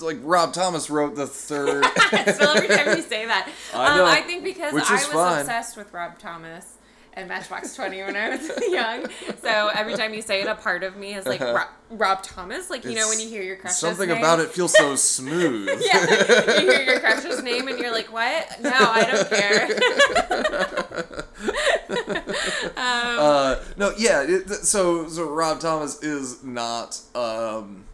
like 0.00 0.18
rob 0.22 0.52
thomas 0.52 0.88
wrote 0.88 1.16
the 1.16 1.26
third 1.26 1.82
so 2.36 2.52
every 2.52 2.68
time 2.68 2.96
you 2.96 3.02
say 3.02 3.26
that 3.26 3.48
I 3.74 3.98
um, 3.98 4.06
I 4.06 4.20
think 4.20 4.44
because 4.44 4.74
I 4.74 4.92
was 4.94 5.06
fine. 5.06 5.40
obsessed 5.40 5.76
with 5.76 5.92
Rob 5.92 6.20
Thomas 6.20 6.74
and 7.14 7.28
Matchbox 7.28 7.74
20 7.74 8.02
when 8.02 8.16
I 8.16 8.30
was 8.30 8.50
young 8.70 9.06
so 9.42 9.70
every 9.74 9.94
time 9.94 10.14
you 10.14 10.22
say 10.22 10.40
it 10.42 10.46
a 10.46 10.54
part 10.54 10.82
of 10.82 10.96
me 10.96 11.14
is 11.14 11.26
like 11.26 11.40
Rob, 11.40 11.68
Rob 11.90 12.22
Thomas 12.22 12.70
like 12.70 12.84
you 12.84 12.94
know 12.94 13.08
when 13.08 13.20
you 13.20 13.28
hear 13.28 13.42
your 13.42 13.56
crush's 13.56 13.78
something 13.78 14.08
name? 14.08 14.18
about 14.18 14.40
it 14.40 14.48
feels 14.50 14.72
so 14.76 14.96
smooth 15.02 15.68
yeah, 15.82 16.60
you 16.60 16.70
hear 16.70 16.82
your 16.82 17.00
crush's 17.00 17.42
name 17.42 17.68
and 17.68 17.78
you're 17.78 17.92
like, 17.92 18.12
what? 18.12 18.60
No, 18.60 18.70
I 18.72 19.04
don't 19.04 19.28
care. 19.28 19.68
uh, 22.76 23.56
no 23.76 23.92
yeah 23.98 24.22
it, 24.22 24.48
so 24.48 25.08
so 25.08 25.28
rob 25.28 25.60
thomas 25.60 26.02
is 26.02 26.42
not 26.42 27.00
um 27.14 27.84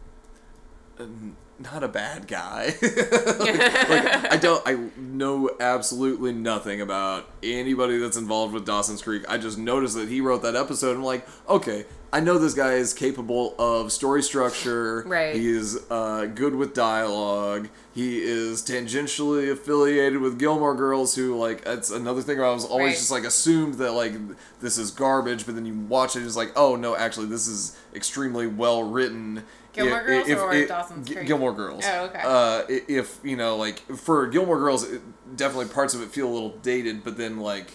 not 1.58 1.82
a 1.82 1.88
bad 1.88 2.28
guy 2.28 2.66
like 2.82 4.32
I 4.32 4.36
don't 4.40 4.62
I 4.66 4.78
know 4.96 5.50
absolutely 5.60 6.32
nothing 6.32 6.80
about 6.80 7.28
anybody 7.42 7.98
that's 7.98 8.16
involved 8.16 8.54
with 8.54 8.64
Dawson's 8.64 9.02
Creek. 9.02 9.24
I 9.28 9.38
just 9.38 9.58
noticed 9.58 9.96
that 9.96 10.08
he 10.08 10.20
wrote 10.20 10.42
that 10.42 10.54
episode. 10.56 10.90
and 10.90 10.98
I'm 10.98 11.04
like, 11.04 11.26
okay, 11.48 11.84
I 12.12 12.20
know 12.20 12.38
this 12.38 12.54
guy 12.54 12.74
is 12.74 12.94
capable 12.94 13.54
of 13.58 13.92
story 13.92 14.22
structure. 14.22 15.02
Right. 15.06 15.34
He 15.34 15.48
is 15.48 15.78
uh, 15.90 16.26
good 16.26 16.54
with 16.54 16.74
dialogue. 16.74 17.68
He 17.94 18.20
is 18.22 18.62
tangentially 18.62 19.50
affiliated 19.50 20.20
with 20.20 20.38
Gilmore 20.38 20.74
Girls, 20.74 21.14
who 21.16 21.36
like 21.36 21.64
that's 21.64 21.90
another 21.90 22.22
thing. 22.22 22.38
Where 22.38 22.46
I 22.46 22.52
was 22.52 22.64
always 22.64 22.90
Right. 22.92 22.96
just 22.96 23.10
like 23.10 23.24
assumed 23.24 23.74
that 23.74 23.92
like 23.92 24.12
this 24.60 24.78
is 24.78 24.90
garbage, 24.90 25.44
but 25.44 25.54
then 25.54 25.66
you 25.66 25.74
watch 25.74 26.14
it, 26.16 26.24
it's 26.24 26.36
like, 26.36 26.52
oh 26.56 26.76
no, 26.76 26.96
actually 26.96 27.26
this 27.26 27.46
is 27.46 27.76
extremely 27.94 28.46
well 28.46 28.84
written. 28.84 29.44
Gilmore 29.84 30.04
Girls 30.04 30.28
if- 30.28 30.38
or 30.38 30.52
if- 30.54 30.68
Dawson's 30.68 31.08
Creek? 31.10 31.26
Gilmore 31.26 31.52
Girls. 31.54 31.84
Oh, 31.86 32.04
okay. 32.06 32.20
Uh, 32.24 32.62
if 32.68 33.18
you 33.22 33.36
know, 33.36 33.56
like 33.56 33.78
for 33.96 34.26
Gilmore 34.26 34.58
Girls, 34.58 34.84
it, 34.90 35.00
definitely 35.36 35.66
parts 35.72 35.94
of 35.94 36.02
it 36.02 36.10
feel 36.10 36.28
a 36.28 36.32
little 36.32 36.56
dated, 36.58 37.04
but 37.04 37.16
then 37.16 37.38
like, 37.38 37.72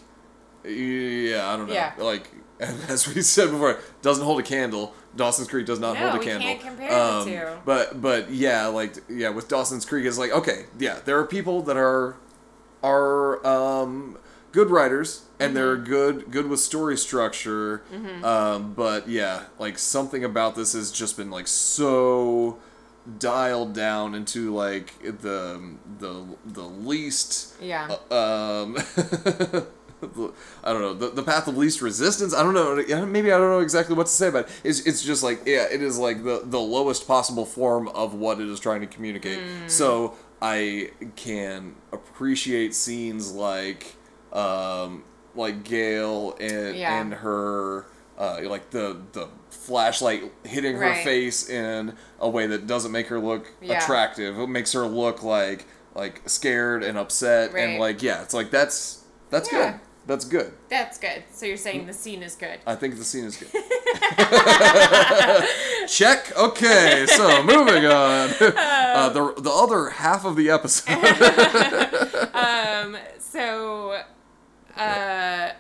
yeah, 0.64 1.50
I 1.52 1.58
don't 1.58 1.68
know. 1.68 1.74
Yeah. 1.74 1.94
Like 1.98 2.30
as 2.60 3.14
we 3.14 3.22
said 3.22 3.52
before, 3.52 3.80
doesn't 4.02 4.24
hold 4.24 4.40
a 4.40 4.44
candle. 4.44 4.94
Dawson's 5.16 5.48
Creek 5.48 5.66
does 5.68 5.80
not 5.80 5.94
No, 5.94 6.00
hold 6.00 6.16
a 6.16 6.20
we 6.20 6.26
candle. 6.26 6.48
can't 6.50 6.62
compare 6.62 6.90
the 6.90 7.26
two. 7.26 7.62
But 7.66 8.02
but 8.02 8.32
yeah, 8.32 8.68
like 8.68 8.96
yeah, 9.10 9.30
with 9.30 9.48
Dawson's 9.48 9.86
Creek, 9.86 10.06
it's 10.06 10.18
like 10.18 10.32
okay, 10.32 10.66
yeah, 10.80 11.00
there 11.06 11.20
are 11.20 11.26
people 11.28 11.62
that 11.64 11.78
are 11.78 12.16
are 12.84 13.46
um, 13.46 14.18
good 14.52 14.70
writers 14.70 15.24
and 15.44 15.56
they're 15.56 15.76
Mm-hmm. 15.78 15.86
good 15.86 16.32
good 16.32 16.48
with 16.48 16.60
story 16.60 16.98
structure. 16.98 17.84
Um, 18.24 18.74
but 18.74 19.08
yeah, 19.08 19.44
like 19.60 19.78
something 19.78 20.24
about 20.24 20.56
this 20.56 20.74
has 20.74 20.92
just 20.92 21.18
been 21.18 21.30
like 21.32 21.48
so 21.48 22.58
dialed 23.20 23.74
down 23.74 24.16
into 24.16 24.54
like 24.54 24.98
the 25.22 25.62
the 26.00 26.26
the 26.46 26.64
least 26.64 27.56
Yeah. 27.62 27.86
um 28.10 28.78
I 30.66 30.72
don't 30.74 30.82
know 30.82 30.94
the, 30.94 31.10
the 31.10 31.24
path 31.24 31.48
of 31.48 31.56
least 31.58 31.82
resistance. 31.82 32.34
I 32.34 32.44
don't 32.44 32.54
know. 32.54 32.78
yeah, 32.86 33.06
Maybe 33.06 33.32
I 33.32 33.38
don't 33.38 33.50
know 33.50 33.60
exactly 33.60 33.96
what 33.96 34.08
to 34.08 34.12
say 34.14 34.28
about 34.28 34.46
it. 34.46 34.52
It's 34.64 34.80
it's 34.86 35.02
just 35.04 35.24
like 35.24 35.42
yeah, 35.46 35.66
it 35.72 35.82
is 35.82 35.98
like 35.98 36.24
the 36.24 36.42
the 36.44 36.60
lowest 36.60 37.08
possible 37.08 37.46
form 37.46 37.88
of 37.90 38.14
what 38.14 38.40
it 38.42 38.48
is 38.50 38.60
trying 38.60 38.82
to 38.82 38.88
communicate. 38.88 39.40
Mm. 39.40 39.70
So 39.70 40.16
I 40.42 40.92
can 41.16 41.76
appreciate 41.94 42.76
scenes 42.76 43.32
like 43.34 43.96
um 44.34 45.04
like 45.36 45.64
Gail 45.64 46.36
and 46.40 46.76
Yeah. 46.76 47.00
and 47.02 47.14
her 47.14 47.86
uh 48.18 48.40
like 48.44 48.70
the 48.70 48.98
the 49.14 49.28
flashlight 49.50 50.32
hitting 50.44 50.76
her 50.76 50.82
Right. 50.82 51.04
face 51.04 51.50
in 51.50 51.96
a 52.20 52.30
way 52.30 52.46
that 52.48 52.68
doesn't 52.68 52.92
make 52.92 53.08
her 53.08 53.20
look 53.20 53.52
Yeah. 53.62 53.82
attractive. 53.82 54.38
It 54.40 54.48
makes 54.50 54.72
her 54.74 54.86
look 54.86 55.24
like 55.24 55.66
like 55.96 56.22
scared 56.28 56.84
and 56.84 56.98
upset 56.98 57.54
and 57.56 57.80
like 57.80 58.02
yeah, 58.04 58.22
it's 58.22 58.34
like 58.34 58.52
that's 58.52 59.04
that's 59.30 59.52
Yeah. 59.52 59.72
good. 59.72 59.80
That's 60.06 60.26
good. 60.26 60.52
That's 60.68 60.98
good. 60.98 61.24
So 61.32 61.46
you're 61.46 61.56
saying 61.56 61.86
the 61.88 61.94
scene 61.94 62.24
is 62.24 62.36
good. 62.36 62.60
I 62.68 62.76
think 62.76 62.98
the 62.98 63.06
scene 63.06 63.24
is 63.24 63.38
good. 63.38 63.50
Check. 65.88 66.38
Okay, 66.38 67.06
so 67.08 67.42
moving 67.44 67.86
on. 67.86 68.30
Uh, 68.94 69.10
the 69.10 69.34
the 69.42 69.50
other 69.50 69.90
half 69.90 70.24
of 70.24 70.36
the 70.36 70.52
episode. 70.52 70.94
Um. 72.36 72.96
So. 73.20 74.02
Uh. 74.76 75.52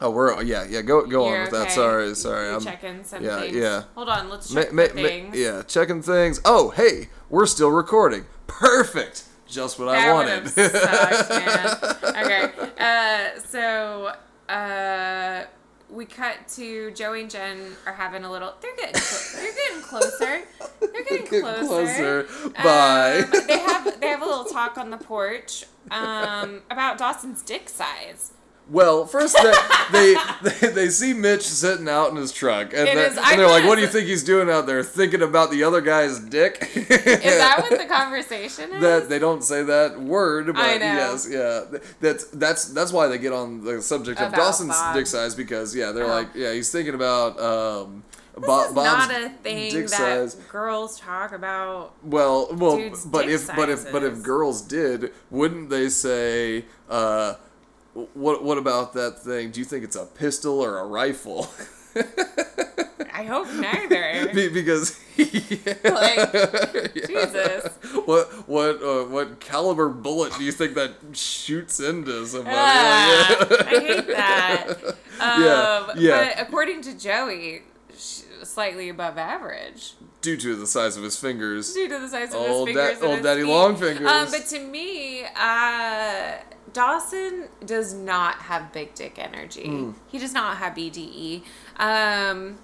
oh, 0.00 0.10
we're 0.10 0.42
yeah 0.42 0.64
yeah. 0.68 0.82
Go 0.82 1.06
go 1.06 1.26
on 1.26 1.42
with 1.42 1.50
that. 1.50 1.70
Sorry 1.72 2.14
sorry. 2.14 2.46
You're 2.46 2.54
I'm 2.56 2.60
checking 2.60 3.04
some 3.04 3.22
yeah, 3.24 3.40
things. 3.40 3.56
yeah. 3.56 3.84
Hold 3.94 4.08
on. 4.08 4.28
Let's 4.28 4.52
check 4.52 4.72
ma- 4.72 4.82
ma- 4.82 4.88
things. 4.88 5.36
yeah 5.38 5.62
checking 5.62 6.02
things. 6.02 6.40
Oh 6.44 6.70
hey, 6.70 7.08
we're 7.30 7.46
still 7.46 7.70
recording. 7.70 8.24
Perfect. 8.46 9.24
Just 9.46 9.78
what 9.78 9.88
I 9.88 10.12
wanted. 10.12 10.48
sucked. 10.48 12.04
Okay. 12.22 12.50
Uh, 12.78 13.38
so 13.40 14.12
uh, 14.48 15.44
we 15.92 16.06
cut 16.06 16.48
to 16.56 16.90
Joey 16.92 17.22
and 17.22 17.30
Jen 17.30 17.58
are 17.86 17.92
having 17.92 18.24
a 18.24 18.30
little. 18.30 18.54
They're 18.60 18.74
getting. 18.76 19.00
They're 19.36 19.52
getting 19.54 19.82
closer. 19.82 20.42
They're 20.80 21.04
getting 21.04 21.26
Get 21.26 21.42
closer. 21.42 22.24
closer. 22.24 22.50
Bye. 22.62 23.20
Um, 23.24 23.46
they 23.46 23.58
have 23.58 24.00
they 24.00 24.08
have 24.08 24.22
a 24.22 24.26
little 24.26 24.44
talk 24.44 24.78
on 24.78 24.90
the 24.90 24.96
porch 24.96 25.64
um, 25.90 26.62
about 26.70 26.98
Dawson's 26.98 27.42
dick 27.42 27.68
size. 27.68 28.32
Well, 28.70 29.06
first 29.06 29.36
they, 29.42 29.52
they, 29.92 30.14
they 30.60 30.68
they 30.68 30.88
see 30.88 31.12
Mitch 31.12 31.42
sitting 31.42 31.88
out 31.88 32.10
in 32.10 32.16
his 32.16 32.32
truck, 32.32 32.72
and, 32.72 32.86
they're, 32.86 33.06
is- 33.10 33.18
and 33.18 33.38
they're 33.38 33.48
like, 33.48 33.64
"What 33.66 33.74
do 33.74 33.82
you 33.82 33.86
think 33.88 34.06
he's 34.06 34.22
doing 34.24 34.48
out 34.48 34.66
there? 34.66 34.82
Thinking 34.82 35.20
about 35.20 35.50
the 35.50 35.64
other 35.64 35.80
guy's 35.80 36.18
dick?" 36.20 36.70
Is 36.74 36.86
that 36.88 37.58
what 37.68 37.78
the 37.78 37.86
conversation 37.92 38.72
is? 38.72 38.80
that 38.80 39.08
they 39.08 39.18
don't 39.18 39.42
say 39.44 39.62
that 39.64 40.00
word, 40.00 40.46
but 40.54 40.80
yes, 40.80 41.28
yeah, 41.30 41.64
that's 42.00 42.24
that's 42.26 42.66
that's 42.66 42.92
why 42.92 43.08
they 43.08 43.18
get 43.18 43.32
on 43.32 43.62
the 43.64 43.82
subject 43.82 44.20
of 44.20 44.32
Dawson's 44.32 44.70
Bob. 44.70 44.94
dick 44.94 45.06
size 45.06 45.34
because 45.34 45.74
yeah, 45.76 45.92
they're 45.92 46.04
Oh. 46.04 46.08
like, 46.08 46.28
yeah, 46.34 46.52
he's 46.52 46.70
thinking 46.70 46.94
about 46.94 47.38
um, 47.40 48.04
this 48.36 48.46
Bo- 48.46 48.64
is 48.68 48.72
Bob's 48.72 49.08
not 49.08 49.10
a 49.22 49.28
thing 49.42 49.80
that 49.82 49.90
size. 49.90 50.34
girls 50.50 50.98
talk 50.98 51.32
about. 51.32 51.92
Well, 52.02 52.48
well, 52.54 52.76
but 53.06 53.28
if 53.28 53.50
but 53.52 53.68
if 53.68 53.90
but 53.92 54.02
if 54.04 54.22
girls 54.22 54.62
did, 54.62 55.12
wouldn't 55.30 55.68
they 55.68 55.88
say, 55.90 56.64
uh, 56.88 57.34
what 58.14 58.42
what 58.42 58.58
about 58.58 58.92
that 58.94 59.18
thing? 59.20 59.50
Do 59.50 59.60
you 59.60 59.66
think 59.66 59.84
it's 59.84 59.96
a 59.96 60.06
pistol 60.06 60.60
or 60.60 60.78
a 60.78 60.86
rifle? 60.86 61.48
I 63.14 63.24
hope 63.24 63.52
neither. 63.54 64.32
Be- 64.34 64.48
because 64.48 64.98
like, 65.18 66.94
Jesus. 66.94 67.66
what 68.06 68.48
what 68.48 68.82
uh, 68.82 69.04
what 69.04 69.40
caliber 69.40 69.88
bullet 69.90 70.32
do 70.38 70.44
you 70.44 70.52
think 70.52 70.74
that 70.74 70.92
shoots 71.12 71.80
into 71.80 72.26
somebody? 72.26 72.56
Ah, 72.58 73.36
Like, 73.38 73.50
yeah. 73.50 73.66
I 73.66 73.80
hate 73.80 74.06
that. 74.08 74.74
Um, 75.20 75.42
Yeah, 75.42 75.92
yeah. 75.96 76.34
But 76.34 76.42
according 76.48 76.80
to 76.82 76.98
Joey, 76.98 77.62
slightly 77.94 78.88
above 78.88 79.18
average. 79.18 79.92
due 80.22 80.36
to 80.38 80.56
the 80.56 80.66
size 80.66 80.96
of 80.96 81.02
his 81.02 81.18
fingers. 81.18 81.74
due 81.74 81.88
to 81.88 81.98
the 81.98 82.08
size 82.08 82.30
of 82.34 82.40
Old 82.40 82.68
his 82.68 82.76
fingers. 82.76 82.96
and 82.96 83.04
old 83.04 83.16
his 83.18 83.24
daddy 83.24 83.42
feet. 83.42 83.48
long 83.50 83.76
fingers. 83.76 84.06
Um, 84.08 84.28
but 84.30 84.46
to 84.46 84.58
me, 84.60 85.24
uh, 85.36 86.32
Dawson 86.72 87.48
does 87.64 87.92
not 87.92 88.34
have 88.36 88.72
big 88.72 88.94
dick 88.94 89.18
energy. 89.18 89.66
Hmm. 89.66 89.90
He 90.08 90.18
does 90.18 90.32
not 90.32 90.56
have 90.58 90.74
BDE. 90.74 91.42
Um, 91.76 92.58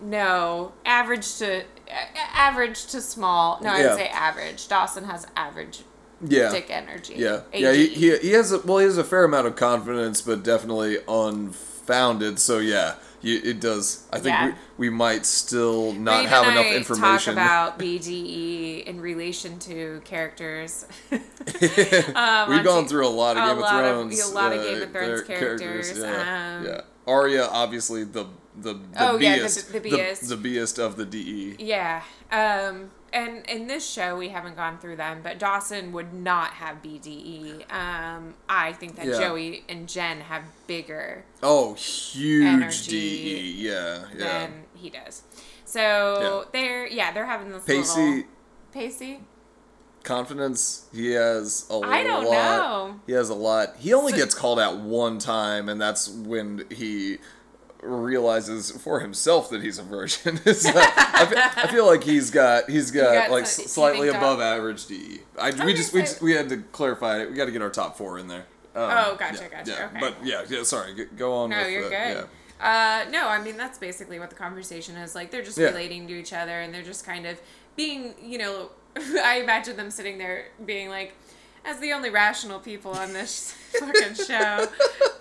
no, 0.00 0.72
average 0.84 1.36
to 1.38 1.64
average 2.34 2.86
to 2.86 3.00
small. 3.00 3.58
No, 3.62 3.70
I 3.70 3.78
Yeah. 3.80 3.88
would 3.88 3.96
say 3.98 4.08
average. 4.08 4.68
Dawson 4.68 5.04
has 5.04 5.26
average 5.36 5.82
Yeah. 6.20 6.50
dick 6.50 6.66
energy. 6.70 7.14
Yeah, 7.16 7.40
yeah. 7.52 7.72
He, 7.72 7.88
he, 7.88 8.18
he 8.18 8.30
has 8.32 8.52
a, 8.52 8.58
well, 8.60 8.78
he 8.78 8.84
has 8.84 8.98
a 8.98 9.04
fair 9.04 9.24
amount 9.24 9.46
of 9.46 9.56
confidence, 9.56 10.20
but 10.22 10.42
definitely 10.42 10.98
unfounded. 11.08 12.38
So 12.38 12.58
yeah, 12.58 12.94
you, 13.20 13.40
it 13.44 13.60
does. 13.60 14.06
I 14.12 14.16
think 14.18 14.26
Yeah. 14.34 14.46
we, 14.76 14.88
we 14.88 14.90
might 14.90 15.26
still 15.26 15.92
not 15.92 16.20
Reed 16.20 16.28
have 16.28 16.46
enough 16.48 16.66
I 16.66 16.74
information. 16.76 17.34
Talk 17.34 17.42
about 17.44 17.78
BDE 17.80 18.84
in 18.84 19.00
relation 19.00 19.58
to 19.60 20.00
characters. 20.04 20.86
um, 21.12 22.50
We've 22.50 22.64
gone 22.64 22.86
through 22.86 23.06
a 23.06 23.08
lot 23.08 23.36
of 23.36 23.44
Game 23.44 23.58
of 23.58 23.64
of- 23.64 23.70
Thrones. 23.70 24.30
a 24.30 24.34
lot 24.34 24.52
of 24.52 24.60
uh, 24.60 24.64
Game 24.64 24.82
of 24.82 24.92
Thrones 24.92 25.08
their 25.26 25.38
characters, 25.38 25.98
Yeah, 25.98 26.58
um, 26.58 26.64
yeah. 26.66 26.80
Arya, 27.06 27.46
obviously 27.50 28.04
the 28.04 28.26
the 28.60 28.74
the 28.74 28.80
Oh, 28.98 29.16
yeah, 29.18 29.36
the- 29.36 29.42
beest, 29.42 29.72
the 29.72 29.80
beest. 29.80 30.28
the, 30.28 30.36
beest 30.36 30.78
of 30.78 30.96
the. 30.96 31.04
DE. 31.04 31.56
Yeah. 31.58 32.02
Um, 32.32 32.90
and 33.12 33.44
in 33.46 33.66
this 33.66 33.88
show, 33.88 34.16
we 34.16 34.28
haven't 34.30 34.56
gone 34.56 34.78
through 34.78 34.96
them, 34.96 35.20
but 35.22 35.38
Dawson 35.38 35.92
would 35.92 36.12
not 36.12 36.50
have 36.54 36.82
BDE. 36.82 37.64
Um, 37.72 38.34
I 38.48 38.72
think 38.72 38.96
that 38.96 39.06
Yeah. 39.06 39.18
Joey 39.18 39.64
and 39.68 39.88
Jen 39.88 40.20
have 40.22 40.42
bigger 40.66 41.24
Oh, 41.42 41.74
huge 41.74 42.86
DE. 42.88 43.52
Yeah, 43.58 44.04
yeah. 44.12 44.18
than 44.18 44.64
he 44.74 44.90
does. 44.90 45.22
So 45.64 46.44
Yeah. 46.44 46.50
they're 46.52 46.86
yeah 46.86 47.12
they're 47.12 47.26
having 47.26 47.50
this 47.52 47.64
Pacey 47.64 48.00
little 48.00 48.22
Pacey. 48.72 49.20
confidence. 50.04 50.86
He 50.92 51.10
has 51.12 51.66
a 51.70 51.74
I 51.80 52.02
don't 52.04 52.24
lot. 52.24 52.32
know. 52.32 53.00
He 53.06 53.12
has 53.12 53.28
a 53.28 53.34
lot. 53.34 53.76
He 53.78 53.92
only 53.92 54.12
So- 54.12 54.18
gets 54.18 54.34
called 54.34 54.58
out 54.60 54.78
one 54.78 55.18
time, 55.18 55.68
and 55.68 55.80
that's 55.80 56.08
when 56.08 56.64
he 56.70 57.18
realizes 57.82 58.70
for 58.70 59.00
himself 59.00 59.50
that 59.50 59.62
he's 59.62 59.78
a 59.78 59.82
virgin. 59.82 60.40
I, 60.46 60.52
feel, 60.52 61.62
I 61.64 61.66
feel 61.70 61.86
like 61.86 62.02
he's 62.02 62.30
got 62.30 62.68
he's 62.68 62.90
got, 62.90 63.14
got 63.14 63.30
like 63.30 63.46
slightly 63.46 64.08
above 64.08 64.40
average 64.40 64.86
DE. 64.86 65.20
I, 65.40 65.50
we 65.64 65.74
just 65.74 65.92
we 65.92 66.00
just 66.00 66.20
we 66.20 66.32
had 66.32 66.48
to 66.48 66.58
clarify 66.72 67.20
it. 67.22 67.30
We 67.30 67.36
got 67.36 67.46
to 67.46 67.52
get 67.52 67.62
our 67.62 67.70
top 67.70 67.96
four 67.96 68.18
in 68.18 68.28
there. 68.28 68.46
Um, 68.74 68.90
Oh, 68.90 69.16
gotcha, 69.18 69.42
yeah, 69.42 69.48
gotcha, 69.48 69.70
Yeah, 69.72 69.86
okay. 69.86 70.00
but 70.00 70.14
yeah, 70.24 70.42
yeah. 70.48 70.62
Sorry, 70.62 70.94
go 71.16 71.34
on. 71.34 71.50
No, 71.50 71.58
with 71.58 71.70
you're 71.70 71.82
good. 71.88 71.90
yeah. 71.90 72.24
Uh, 72.60 73.08
no, 73.10 73.28
I 73.28 73.40
mean 73.42 73.56
that's 73.56 73.78
basically 73.78 74.18
what 74.18 74.30
the 74.30 74.36
conversation 74.36 74.96
is. 74.96 75.14
Like 75.14 75.30
they're 75.30 75.44
just 75.44 75.58
relating 75.58 76.06
to 76.08 76.14
each 76.14 76.32
other, 76.32 76.60
and 76.60 76.74
they're 76.74 76.82
just 76.82 77.04
kind 77.06 77.26
of 77.26 77.40
being, 77.76 78.14
you 78.22 78.38
know, 78.38 78.70
I 78.96 79.40
imagine 79.42 79.76
them 79.76 79.90
sitting 79.90 80.18
there 80.18 80.46
being 80.64 80.88
like, 80.88 81.14
as 81.64 81.78
the 81.78 81.92
only 81.92 82.10
rational 82.10 82.58
people 82.58 82.92
on 82.92 83.12
this 83.12 83.56
fucking 83.78 84.14
show, 84.14 84.66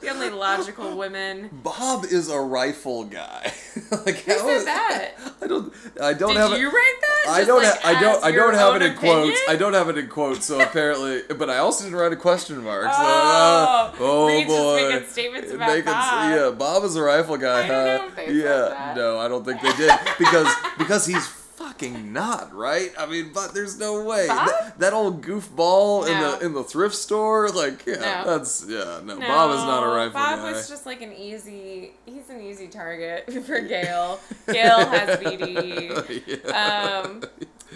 the 0.01 0.09
only 0.09 0.29
logical 0.29 0.95
women. 0.97 1.49
Bob 1.63 2.05
is 2.05 2.29
a 2.29 2.39
rifle 2.39 3.03
guy. 3.05 3.51
like 4.05 4.17
Who 4.19 4.31
how 4.33 4.37
said 4.47 4.57
is- 4.57 4.65
that? 4.65 5.11
I 5.41 5.47
don't. 5.47 5.73
I 6.01 6.13
don't 6.13 6.33
Did 6.33 6.37
have. 6.37 6.51
it- 6.53 6.59
you 6.59 6.67
write 6.69 6.95
that? 7.01 7.25
I 7.29 7.43
don't. 7.43 7.61
like, 7.63 7.73
ha- 7.81 7.89
I 7.89 8.01
don't. 8.01 8.23
I 8.23 8.31
don't 8.31 8.53
have 8.53 8.75
it 8.75 8.81
in 8.83 8.95
quotes. 8.95 9.39
I 9.49 9.55
don't 9.55 9.73
have 9.73 9.89
it 9.89 9.97
in 9.97 10.07
quotes. 10.07 10.45
So 10.45 10.59
apparently, 10.67 11.21
but 11.37 11.49
I 11.49 11.57
also 11.57 11.83
didn't 11.83 11.99
write 11.99 12.13
a 12.13 12.15
question 12.15 12.63
mark. 12.63 12.83
So, 12.85 12.89
Oh, 12.93 13.91
uh, 13.93 13.95
oh 13.99 14.45
boy. 14.45 14.89
making 14.89 15.07
statements 15.09 15.51
about 15.51 15.69
Making 15.69 15.85
Bob. 15.85 16.31
Yeah, 16.35 16.51
Bob 16.57 16.83
is 16.85 16.95
a 16.95 17.01
rifle 17.03 17.37
guy. 17.37 17.65
I 17.65 17.67
don't 17.67 17.75
huh? 17.75 17.97
know 17.97 18.07
if 18.07 18.15
they 18.15 18.25
said 18.27 18.35
yeah. 18.35 18.93
No, 18.95 19.19
I 19.19 19.27
don't 19.27 19.43
think 19.45 19.61
they 19.61 19.73
did 19.75 19.91
because 20.17 20.47
because 20.77 21.05
he's 21.05 21.27
fucking 21.57 22.13
not 22.13 22.53
right. 22.53 22.91
I 22.97 23.05
mean, 23.07 23.31
but 23.33 23.53
there's 23.53 23.77
no 23.79 24.03
way 24.03 24.27
Bob? 24.27 24.49
that, 24.77 24.93
old 24.93 25.21
goofball 25.23 26.07
in 26.07 26.19
the 26.21 26.45
in 26.45 26.53
the 26.53 26.63
thrift 26.63 26.95
store. 26.95 27.49
Like, 27.49 27.85
yeah, 27.85 27.95
No. 28.25 28.37
that's 28.37 28.65
yeah. 28.67 29.01
No, 29.03 29.19
Bob 29.19 29.51
is 29.51 29.63
not 29.63 29.83
a 29.83 29.87
No, 29.87 29.95
rifle 29.95 30.13
Bob 30.13 30.39
guy. 30.39 30.51
was 30.51 30.69
just 30.69 30.85
like 30.85 31.01
an 31.01 31.11
easy. 31.13 31.91
He's 32.05 32.29
an 32.29 32.41
easy 32.41 32.67
target 32.67 33.31
for 33.45 33.59
Gail. 33.59 34.19
Gail 34.51 34.85
has 34.85 35.19
BD. 35.19 36.23
Yeah. 36.47 37.01
Um, 37.03 37.23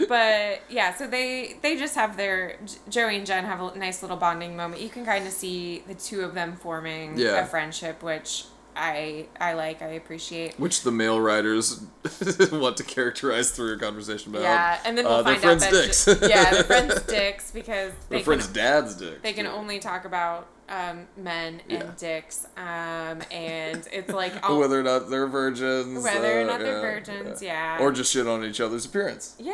but 0.07 0.61
yeah, 0.69 0.93
so 0.93 1.05
they 1.07 1.57
they 1.61 1.75
just 1.77 1.95
have 1.95 2.15
their 2.17 2.57
Joey 2.89 3.17
and 3.17 3.25
Jen 3.25 3.43
have 3.45 3.59
a 3.61 3.77
nice 3.77 4.01
little 4.01 4.17
bonding 4.17 4.55
moment. 4.55 4.81
You 4.81 4.89
can 4.89 5.05
kind 5.05 5.27
of 5.27 5.33
see 5.33 5.83
the 5.87 5.95
two 5.95 6.21
of 6.21 6.33
them 6.33 6.55
forming 6.55 7.17
Yeah. 7.17 7.41
a 7.43 7.45
friendship, 7.45 8.01
which 8.01 8.45
I 8.75 9.27
I 9.39 9.53
like. 9.53 9.81
I 9.81 9.87
appreciate. 9.89 10.59
Which 10.59 10.83
the 10.83 10.91
male 10.91 11.19
writers 11.19 11.81
want 12.51 12.77
to 12.77 12.83
characterize 12.83 13.51
through 13.51 13.75
a 13.75 13.77
conversation 13.77 14.31
about. 14.31 14.43
Yeah, 14.43 14.79
and 14.85 14.97
then 14.97 15.05
we'll 15.05 15.15
uh, 15.15 15.21
their 15.23 15.35
find 15.35 15.61
out 15.61 15.69
friends' 15.69 16.05
that 16.05 16.17
dicks. 16.19 16.29
yeah, 16.29 16.51
their 16.51 16.63
friends' 16.63 17.01
dicks 17.07 17.51
because 17.51 17.91
Their 18.09 18.19
they 18.19 18.23
friends' 18.23 18.45
can 18.47 18.55
dad's 18.55 18.95
dicks. 18.95 19.21
they 19.21 19.33
can 19.33 19.45
too. 19.45 19.51
only 19.51 19.79
talk 19.79 20.05
about 20.05 20.47
um, 20.69 21.07
men 21.17 21.61
and 21.69 21.83
Yeah. 21.83 21.91
dicks, 21.97 22.45
um, 22.57 23.21
and 23.31 23.87
it's 23.91 24.11
like 24.11 24.33
all, 24.49 24.59
whether 24.59 24.79
or 24.79 24.83
not 24.83 25.09
they're 25.09 25.27
virgins. 25.27 26.03
Whether 26.03 26.39
or 26.39 26.43
uh, 26.43 26.47
not 26.47 26.59
they're 26.59 26.75
yeah, 26.75 26.81
virgins, 26.81 27.41
yeah. 27.41 27.77
Or 27.79 27.91
just 27.91 28.13
shit 28.13 28.25
on 28.27 28.43
each 28.45 28.61
other's 28.61 28.85
appearance. 28.85 29.35
Yeah, 29.37 29.53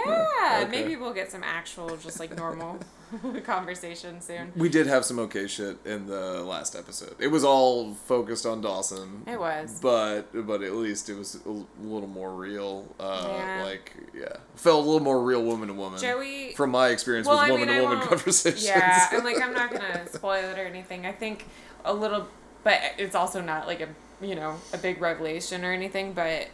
okay. 0.61 0.67
maybe 0.69 0.95
we'll 0.95 1.13
get 1.13 1.31
some 1.31 1.43
actual, 1.43 1.97
just 1.97 2.19
like 2.19 2.35
normal 2.37 2.79
conversation 3.45 4.21
soon. 4.21 4.51
We 4.55 4.69
did 4.69 4.87
have 4.87 5.05
some 5.05 5.19
okay 5.19 5.47
shit 5.47 5.77
in 5.85 6.07
the 6.07 6.41
last 6.43 6.75
episode. 6.75 7.15
It 7.19 7.27
was 7.27 7.43
all 7.43 7.93
focused 7.93 8.45
on 8.45 8.61
Dawson. 8.61 9.23
It 9.27 9.39
was. 9.39 9.79
But 9.81 10.45
but 10.45 10.61
at 10.61 10.73
least 10.73 11.09
it 11.09 11.15
was 11.15 11.39
a 11.45 11.49
little 11.81 12.07
more 12.07 12.33
real. 12.33 12.93
Uh, 12.99 13.25
Yeah. 13.27 13.63
Like 13.63 13.93
yeah, 14.13 14.37
felt 14.55 14.83
a 14.83 14.85
little 14.85 15.03
more 15.03 15.21
real 15.23 15.43
woman 15.43 15.67
to 15.69 15.73
woman. 15.73 15.99
Joey- 15.99 16.53
From 16.55 16.71
my 16.71 16.89
experience 16.89 17.27
Well, 17.27 17.39
with 17.41 17.51
woman 17.51 17.67
to 17.67 17.81
woman 17.81 17.99
conversations. 18.07 18.65
Yeah, 18.65 19.09
and 19.13 19.23
like 19.23 19.41
I'm 19.41 19.53
not 19.53 19.71
gonna 19.71 20.07
spoil 20.11 20.43
it 20.51 20.57
or 20.57 20.65
anything. 20.65 21.05
I 21.05 21.11
think 21.11 21.45
a 21.85 21.93
little, 21.93 22.27
but 22.63 22.79
it's 22.97 23.15
also 23.15 23.41
not 23.41 23.67
like 23.67 23.81
a 23.81 23.89
you 24.21 24.35
know 24.35 24.57
a 24.73 24.77
big 24.77 25.01
revelation 25.01 25.63
or 25.63 25.71
anything. 25.71 26.13
But 26.13 26.47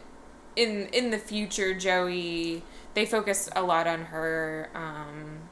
in 0.56 0.86
in 0.92 1.10
the 1.10 1.18
future, 1.18 1.74
Joey 1.74 2.62
they 2.94 3.06
focus 3.06 3.50
a 3.56 3.62
lot 3.62 3.86
on 3.88 4.04
her 4.06 4.70
um, 4.74 5.43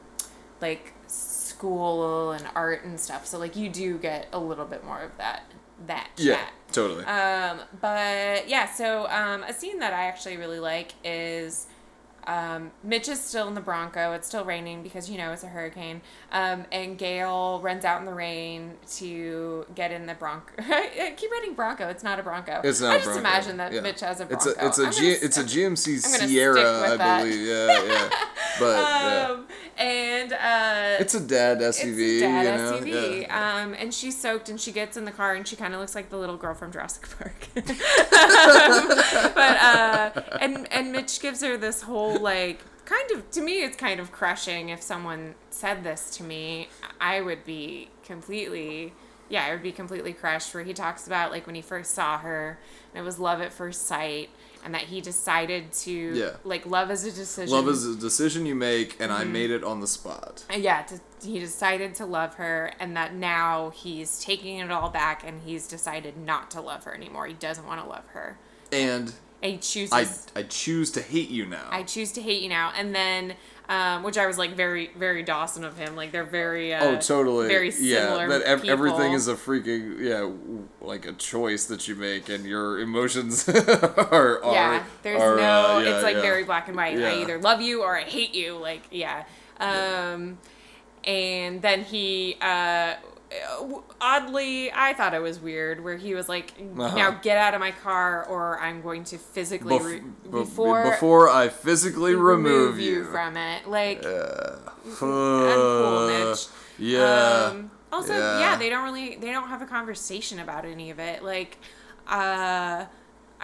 like 0.63 0.93
school 1.07 2.33
and 2.33 2.45
art 2.55 2.85
and 2.85 2.99
stuff. 2.99 3.27
So 3.27 3.39
like 3.39 3.57
you 3.57 3.69
do 3.69 3.99
get 3.99 4.29
a 4.33 4.39
little 4.39 4.65
bit 4.65 4.85
more 4.85 5.01
of 5.01 5.17
that 5.19 5.43
that 5.87 6.11
yeah, 6.17 6.37
chat. 6.37 6.53
totally. 6.71 7.05
Um, 7.05 7.61
but 7.81 8.49
yeah, 8.49 8.71
so 8.73 9.09
um, 9.09 9.43
a 9.43 9.53
scene 9.53 9.79
that 9.81 9.93
I 9.93 10.05
actually 10.05 10.37
really 10.37 10.61
like 10.61 10.95
is 11.05 11.67
um, 12.27 12.71
Mitch 12.85 13.09
is 13.09 13.21
still 13.21 13.49
in 13.49 13.55
the 13.55 13.61
Bronco. 13.61 14.13
It's 14.13 14.27
still 14.27 14.45
raining 14.45 14.83
because 14.83 15.11
you 15.11 15.19
know 15.19 15.33
it's 15.33 15.43
a 15.43 15.49
hurricane. 15.49 16.01
Um, 16.31 16.65
and 16.71 16.97
Gail 16.99 17.61
runs 17.63 17.85
out 17.85 18.01
in 18.01 18.07
the 18.07 18.15
rain 18.15 18.75
to 18.97 19.67
get 19.75 19.91
in 19.91 20.07
the 20.07 20.15
Bronco. 20.15 20.53
I 20.59 21.15
keep 21.17 21.31
writing 21.31 21.55
Bronco. 21.55 21.89
It's 21.89 22.03
not 22.03 22.19
a 22.19 22.23
Bronco. 22.23 22.61
It's 22.65 22.81
not 22.81 22.95
I 22.97 22.99
just 22.99 23.19
imagine 23.19 23.57
that 23.59 23.73
Yeah. 23.73 23.81
Mitch 23.81 24.01
has 24.01 24.21
a 24.21 24.25
It's 24.31 24.45
Bronco. 24.45 24.61
a 24.63 24.67
it's 24.69 24.79
a 24.79 24.83
gonna 24.85 25.17
it's 25.23 25.39
a 25.39 25.45
GMC 25.45 25.99
Sierra, 26.01 26.93
I 26.93 27.21
believe. 27.21 27.47
Yeah, 27.47 27.83
yeah. 27.85 28.11
But 28.59 28.77
yeah. 28.77 29.29
um, 29.31 29.47
and 29.79 30.33
uh, 30.35 30.97
it's 31.01 31.15
a 31.15 31.21
dad 31.21 31.61
SUV. 31.61 31.99
it's 31.99 32.23
a 32.23 32.27
dad 32.27 32.43
you 32.45 32.51
know? 32.59 32.73
SUV. 32.81 33.23
Yeah. 33.23 33.63
Um, 33.65 33.73
and 33.73 33.95
she's 33.95 34.21
soaked 34.21 34.51
and 34.51 34.61
she 34.61 34.73
gets 34.73 34.99
in 34.99 35.07
the 35.07 35.11
car 35.11 35.35
and 35.35 35.49
she 35.49 35.57
kind 35.57 35.73
of 35.73 35.81
looks 35.81 35.95
like 35.95 36.11
the 36.11 36.19
little 36.19 36.37
girl 36.37 36.53
from 36.53 36.71
Jurassic 36.71 37.09
Park. 37.19 37.49
um, 37.57 38.89
but 39.35 39.57
uh, 39.57 40.11
and 40.41 40.71
and 40.73 40.93
Mitch 40.93 41.19
gives 41.21 41.43
her 41.43 41.57
this 41.57 41.83
whole 41.83 42.12
like 42.21 42.61
kind 42.85 43.11
of 43.13 43.31
to 43.31 43.41
me 43.41 43.63
it's 43.63 43.77
kind 43.77 44.01
of 44.01 44.11
crushing 44.13 44.69
if 44.69 44.83
someone 44.83 45.35
said 45.51 45.85
this 45.85 46.11
to 46.17 46.23
me 46.23 46.69
I 47.01 47.21
would 47.21 47.45
be 47.45 47.89
completely 48.05 48.93
yeah 49.29 49.45
I 49.47 49.53
would 49.53 49.63
be 49.63 49.73
completely 49.73 50.13
crushed 50.13 50.53
where 50.55 50.65
he 50.65 50.73
talks 50.75 51.07
about 51.07 51.31
like 51.31 51.47
when 51.47 51.55
he 51.55 51.63
first 51.63 51.93
saw 51.95 52.19
her 52.19 52.59
and 52.95 53.01
it 53.03 53.05
was 53.05 53.19
love 53.19 53.41
at 53.41 53.53
first 53.53 53.87
sight 53.87 54.31
and 54.65 54.75
that 54.75 54.83
he 54.83 55.01
decided 55.01 55.73
to 55.73 55.91
Yeah. 55.93 56.31
like 56.45 56.67
love 56.67 56.91
is 56.91 57.05
a 57.05 57.13
decision 57.13 57.53
Love 57.55 57.69
is 57.69 57.85
a 57.85 57.97
decision 57.97 58.47
you 58.47 58.55
make, 58.55 58.97
and 59.01 59.11
Mm-hmm. 59.11 59.21
I 59.21 59.25
made 59.25 59.51
it 59.51 59.65
on 59.65 59.81
the 59.81 59.89
spot. 59.89 60.45
yeah, 60.57 60.83
to, 60.83 61.01
he 61.25 61.41
decided 61.41 61.97
to 61.97 62.07
love 62.07 62.35
her, 62.35 62.73
and 62.79 62.97
that 62.97 63.13
now 63.13 63.71
he's 63.71 64.21
taking 64.21 64.59
it 64.59 64.71
all 64.71 64.89
back, 64.89 65.25
and 65.27 65.41
he's 65.43 65.67
decided 65.67 66.17
not 66.17 66.49
to 66.53 66.61
love 66.61 66.85
her 66.85 66.95
anymore. 66.95 67.27
He 67.27 67.35
doesn't 67.35 67.67
want 67.67 67.83
to 67.83 67.89
love 67.89 68.05
her. 68.13 68.39
And 68.71 69.13
And 69.43 69.53
he 69.53 69.59
chooses. 69.59 69.93
I 69.93 70.41
I 70.41 70.43
choose 70.45 70.91
to 70.93 71.03
hate 71.03 71.31
you 71.31 71.47
now. 71.47 71.67
I 71.71 71.83
choose 71.83 72.13
to 72.13 72.23
hate 72.23 72.43
you 72.43 72.49
now, 72.49 72.73
and 72.77 72.95
then, 72.95 73.35
um, 73.69 74.05
which 74.05 74.17
I 74.17 74.27
was 74.27 74.39
like 74.39 74.55
very, 74.55 74.91
very 74.97 75.25
Dawson 75.25 75.65
of 75.65 75.77
him. 75.77 75.97
Like 75.97 76.13
they're 76.13 76.23
very, 76.23 76.73
uh, 76.73 76.85
oh, 76.85 76.97
totally. 76.99 77.49
very 77.49 77.73
similar. 77.73 78.23
yeah, 78.23 78.27
that 78.29 78.43
ev- 78.43 78.65
everything 78.65 79.15
is 79.15 79.27
a 79.27 79.35
freaking 79.35 79.99
yeah, 79.99 80.31
like 80.81 81.07
a 81.07 81.13
choice 81.13 81.65
that 81.67 81.89
you 81.89 81.97
make, 81.97 82.29
and 82.29 82.45
your 82.45 82.79
emotions 82.79 83.49
are 83.49 84.43
are 84.45 84.55
yeah. 84.55 84.85
There's 85.03 85.21
are, 85.21 85.37
no. 85.37 85.43
uh, 85.43 85.79
yeah, 85.81 85.95
it's 85.95 86.05
like 86.05 86.17
yeah. 86.17 86.23
very 86.23 86.45
black 86.45 86.69
and 86.69 86.77
white. 86.77 86.99
I 86.99 87.21
either 87.21 87.39
love 87.41 87.61
you 87.61 87.83
or 87.83 87.97
I 87.99 88.05
hate 88.05 88.35
you. 88.35 88.57
Like 88.57 88.83
yeah. 88.93 89.25
Um, 89.59 90.39
and 91.05 91.63
then 91.63 91.83
he 91.83 92.37
uh, 92.41 92.95
oddly, 94.01 94.71
I 94.73 94.93
thought 94.95 95.15
it 95.15 95.23
was 95.23 95.39
weird 95.41 95.83
where 95.83 95.97
he 95.97 96.15
was 96.15 96.29
like, 96.29 96.53
Uh-huh. 96.59 96.95
"Now 96.97 97.11
get 97.13 97.37
out 97.39 97.55
of 97.55 97.61
my 97.61 97.71
car, 97.71 98.25
or 98.27 98.59
I'm 98.61 98.83
going 98.83 99.05
to 99.05 99.19
physically 99.19 99.79
Bef- 99.79 99.85
re- 99.85 100.03
before 100.31 100.85
before 100.91 101.29
I 101.29 101.49
physically 101.49 102.15
remove, 102.15 102.79
you. 102.79 103.05
from 103.05 103.37
it." 103.37 103.67
Like, 103.69 104.05
Uh, 104.05 104.57
uncool, 104.87 106.51
yeah. 106.79 107.49
Um, 107.51 107.71
also, 107.93 108.13
Yeah. 108.17 108.41
yeah. 108.41 108.57
they 108.57 108.69
don't 108.71 108.85
really 108.85 109.17
they 109.17 109.33
don't 109.33 109.49
have 109.49 109.63
a 109.63 109.67
conversation 109.67 110.39
about 110.39 110.65
any 110.65 110.91
of 110.91 110.99
it. 110.99 111.23
Like, 111.23 111.59
uh, 112.09 112.87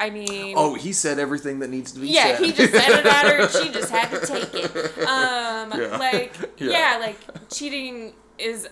I 0.01 0.11
mean, 0.11 0.55
oh, 0.57 0.75
he 0.75 0.93
said 0.93 1.19
everything 1.19 1.59
that 1.59 1.71
needs 1.71 1.93
to 1.93 2.01
be 2.01 2.09
yeah, 2.09 2.37
said. 2.37 2.41
Yeah, 2.41 2.47
he 2.47 2.53
just 2.53 2.73
said 2.73 2.99
it 3.01 3.07
at 3.07 3.25
her, 3.27 3.43
and 3.43 3.51
she 3.51 3.71
just 3.73 3.91
had 3.91 4.11
to 4.11 4.27
take 4.33 4.55
it. 4.55 4.99
Um, 5.07 5.73
Yeah. 5.79 5.97
like, 5.99 6.33
Yeah. 6.59 6.71
yeah. 6.71 6.99
like 7.01 7.19
cheating 7.53 8.15
is 8.39 8.69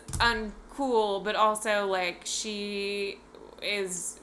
uncool, 0.77 1.23
but 1.25 1.37
also 1.37 1.87
like 1.87 2.23
she 2.25 3.19
is 3.63 4.19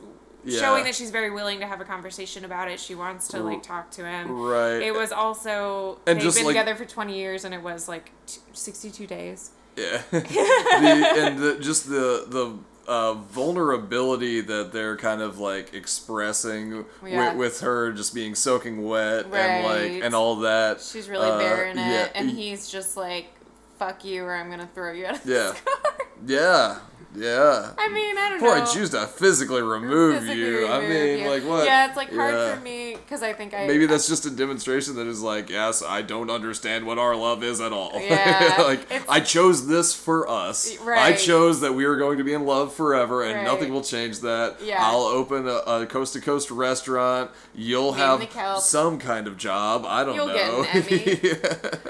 Yeah. 0.46 0.60
showing 0.60 0.84
that 0.84 0.96
she's 0.96 1.10
very 1.12 1.30
willing 1.30 1.60
to 1.62 1.68
have 1.68 1.80
a 1.82 1.86
conversation 1.86 2.44
about 2.46 2.70
it. 2.70 2.80
She 2.80 2.96
wants 2.96 3.28
to 3.30 3.40
like 3.40 3.64
talk 3.64 3.92
to 3.92 4.06
him. 4.06 4.32
Right. 4.42 4.82
It 4.82 4.94
was 4.94 5.12
also 5.12 6.00
And 6.06 6.20
they've 6.20 6.34
been 6.34 6.46
like- 6.46 6.54
together 6.56 6.76
for 6.76 6.86
twenty 6.86 7.18
years, 7.18 7.46
and 7.46 7.54
it 7.54 7.62
was 7.64 7.88
like 7.88 8.12
t- 8.26 8.42
sixty-two 8.54 9.08
days. 9.08 9.52
Yeah, 9.76 10.02
the, 10.12 11.14
and 11.18 11.40
the, 11.40 11.58
just 11.60 11.90
the 11.90 12.26
the 12.28 12.60
uh, 12.88 13.14
vulnerability 13.14 14.42
that 14.42 14.72
they're 14.72 14.98
kind 14.98 15.22
of 15.22 15.40
like 15.40 15.74
expressing 15.74 16.86
Yeah. 17.04 17.30
with, 17.30 17.38
with 17.38 17.60
her 17.62 17.92
just 17.94 18.14
being 18.14 18.36
soaking 18.36 18.84
wet 18.84 19.26
and 19.26 19.66
like 19.66 20.04
and 20.04 20.14
all 20.14 20.36
that. 20.42 20.82
She's 20.82 21.10
really 21.10 21.30
uh, 21.30 21.40
bearing 21.40 21.78
it, 21.78 21.82
yeah, 21.90 22.10
and 22.14 22.30
he's 22.30 22.70
just 22.70 22.96
like, 22.98 23.34
"Fuck 23.78 24.06
you," 24.06 24.24
or 24.24 24.34
I'm 24.36 24.50
gonna 24.50 24.70
throw 24.74 24.92
you 24.92 25.06
out 25.08 25.16
of 25.16 25.26
Yeah. 25.26 25.52
this 25.52 25.62
car. 25.62 25.94
yeah, 26.26 26.80
yeah. 27.16 27.72
I 27.78 27.90
mean, 27.90 28.18
I 28.18 28.30
don't 28.30 28.40
Before 28.40 28.56
know. 28.58 28.64
I 28.64 28.66
choose 28.66 28.90
to 28.92 29.06
physically 29.08 29.62
remove 29.62 30.16
Physically 30.20 30.40
you, 30.42 30.68
I 30.68 30.80
mean, 30.88 31.20
you. 31.20 31.30
like 31.30 31.44
what? 31.44 31.66
Yeah, 31.66 31.88
it's 31.88 31.96
like 31.98 32.14
hard 32.14 32.34
Yeah. 32.34 32.56
for 32.56 32.62
me 32.62 32.96
because 32.96 33.22
I 33.24 33.34
think 33.34 33.54
I 33.54 33.68
Maybe 33.68 33.86
that's 33.86 34.08
just 34.08 34.26
a 34.26 34.30
demonstration 34.32 34.96
that 34.96 35.08
is 35.08 35.22
like, 35.22 35.50
yes, 35.50 35.84
I 35.84 36.02
don't 36.02 36.30
understand 36.30 36.86
what 36.86 36.98
our 36.98 37.16
love 37.16 37.44
is 37.44 37.62
at 37.62 37.72
all. 37.74 37.92
Yeah, 38.02 38.56
like, 38.66 38.82
it's- 38.84 39.06
I 39.08 39.20
chose 39.20 39.68
this 39.68 39.94
for 39.94 40.28
us. 40.30 40.78
Right. 40.80 41.14
I 41.14 41.14
chose 41.14 41.62
that 41.62 41.74
we 41.74 41.86
are 41.86 41.96
going 41.96 42.18
to 42.18 42.24
be 42.24 42.34
in 42.34 42.46
love 42.46 42.74
forever, 42.74 43.24
and 43.24 43.36
Right. 43.38 43.44
nothing 43.44 43.72
will 43.74 43.82
change 43.84 44.20
that. 44.22 44.58
Yeah. 44.64 44.78
I'll 44.86 45.04
open 45.04 45.48
a 45.48 45.86
coast 45.86 46.14
to 46.14 46.22
coast 46.22 46.52
restaurant. 46.52 47.32
You'll 47.56 47.94
have 47.94 48.20
and 48.20 48.30
the 48.30 48.34
kelp. 48.34 48.62
some 48.62 48.98
kind 49.00 49.28
of 49.28 49.38
job. 49.38 49.86
I 49.88 50.04
don't 50.04 50.16
You'll 50.16 50.28
get 50.28 50.48
know. 50.52 50.64
an 50.64 50.84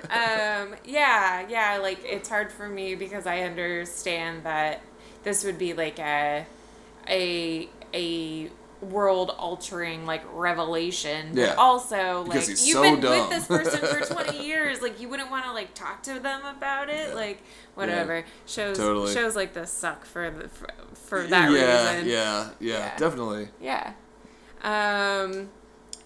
um 0.14 0.76
yeah 0.86 1.46
yeah 1.50 1.78
like 1.82 2.00
it's 2.04 2.30
hard 2.30 2.52
for 2.52 2.68
me 2.70 2.96
because 2.96 3.26
i 3.26 3.40
understand 3.42 4.44
that 4.44 4.82
this 5.24 5.44
would 5.44 5.58
be 5.58 5.74
like 5.74 6.00
a 6.00 6.46
a 7.10 7.70
a 7.94 8.50
world 8.82 9.30
altering 9.38 10.06
like 10.06 10.22
revelation 10.34 11.30
but 11.34 11.40
Yeah. 11.40 11.54
also 11.58 12.26
Because 12.26 12.50
like 12.50 12.68
you've 12.68 12.74
so 12.76 12.82
been 12.82 13.00
dumb. 13.00 13.30
with 13.30 13.30
this 13.30 13.48
person 13.48 13.80
for 13.80 14.14
20 14.26 14.46
years 14.46 14.82
like 14.82 15.00
you 15.00 15.08
wouldn't 15.08 15.32
want 15.32 15.46
to 15.46 15.54
like 15.54 15.74
talk 15.74 16.04
to 16.04 16.20
them 16.20 16.42
about 16.46 16.90
it 16.90 17.16
like 17.16 17.42
whatever 17.76 18.26
shows 18.46 18.78
Totally. 18.78 19.14
shows 19.14 19.36
like 19.38 19.54
this 19.54 19.72
suck 19.72 20.04
for 20.06 20.30
the 20.30 20.50
for, 20.50 20.68
for 20.96 21.24
that 21.28 21.50
yeah, 21.52 21.92
reason 21.94 22.10
yeah, 22.10 22.50
yeah, 22.60 22.78
Yeah. 22.78 22.98
definitely. 22.98 23.48
yeah. 23.62 23.94
Um, 24.64 25.50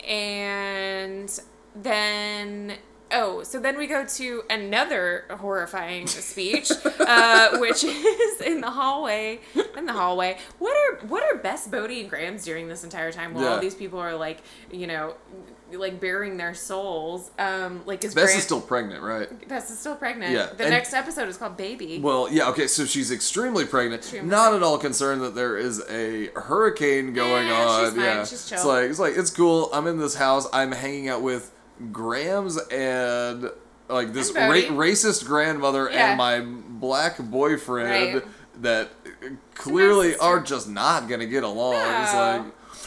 and 0.07 1.39
then 1.75 2.73
oh, 3.11 3.43
so 3.43 3.59
then 3.59 3.77
we 3.77 3.87
go 3.87 4.05
to 4.05 4.43
another 4.49 5.25
horrifying 5.29 6.07
speech, 6.07 6.71
uh, 6.99 7.57
which 7.59 7.83
is 7.83 8.41
in 8.41 8.61
the 8.61 8.71
hallway. 8.71 9.39
In 9.77 9.85
the 9.85 9.93
hallway, 9.93 10.37
what 10.59 10.75
are 10.75 11.07
what 11.07 11.23
are 11.23 11.37
Bess, 11.37 11.67
Bodie, 11.67 12.01
and 12.01 12.09
Grams 12.09 12.43
doing 12.43 12.67
this 12.67 12.83
entire 12.83 13.11
time 13.11 13.33
while 13.33 13.47
all 13.47 13.59
these 13.59 13.75
people 13.75 13.99
are 13.99 14.15
like, 14.15 14.39
you 14.71 14.87
know, 14.87 15.13
like 15.71 15.99
burying 15.99 16.37
their 16.37 16.53
souls? 16.53 17.31
Um, 17.37 17.81
like 17.85 18.03
is 18.03 18.13
Bess 18.15 18.25
Graham, 18.25 18.37
is 18.39 18.43
still 18.43 18.61
pregnant, 18.61 19.03
right? 19.03 19.47
Bess 19.47 19.69
is 19.69 19.79
still 19.79 19.95
pregnant. 19.95 20.31
Yeah, 20.33 20.47
The 20.47 20.63
and- 20.63 20.71
next 20.71 20.93
episode 20.93 21.29
is 21.29 21.37
called 21.37 21.57
Baby. 21.57 21.99
Well, 21.99 22.27
yeah, 22.31 22.49
okay, 22.49 22.67
so 22.67 22.85
she's 22.85 23.11
extremely 23.11 23.65
pregnant. 23.65 24.01
Extremely 24.01 24.29
not 24.29 24.53
at 24.53 24.63
all 24.63 24.77
concerned 24.77 25.21
that 25.21 25.35
there 25.35 25.57
is 25.57 25.81
a 25.89 26.27
hurricane 26.35 27.13
going 27.13 27.47
Yeah, 27.47 27.53
on. 27.67 27.85
she's 27.85 27.93
fine, 27.95 28.03
Yeah, 28.03 28.25
she's 28.25 28.51
it's 28.51 28.65
like 28.65 28.89
it's 28.89 28.99
like 28.99 29.13
it's 29.17 29.29
cool. 29.29 29.69
I'm 29.73 29.87
in 29.87 29.99
this 29.99 30.15
house. 30.15 30.47
I'm 30.51 30.71
hanging 30.71 31.07
out 31.09 31.21
with 31.21 31.51
Grams 31.91 32.57
and 32.57 33.49
like 33.89 34.13
this 34.13 34.31
ra- 34.33 34.41
racist 34.41 35.25
grandmother 35.25 35.89
Yeah. 35.91 36.09
and 36.09 36.17
my 36.17 36.39
black 36.41 37.17
boyfriend 37.19 37.89
Right. 38.15 38.23
that 38.61 38.89
clearly 39.55 40.15
are 40.17 40.39
just 40.39 40.67
not 40.69 41.07
gonna 41.07 41.25
get 41.25 41.43
along. 41.43 41.75
It's 41.75 42.13
like. 42.13 42.41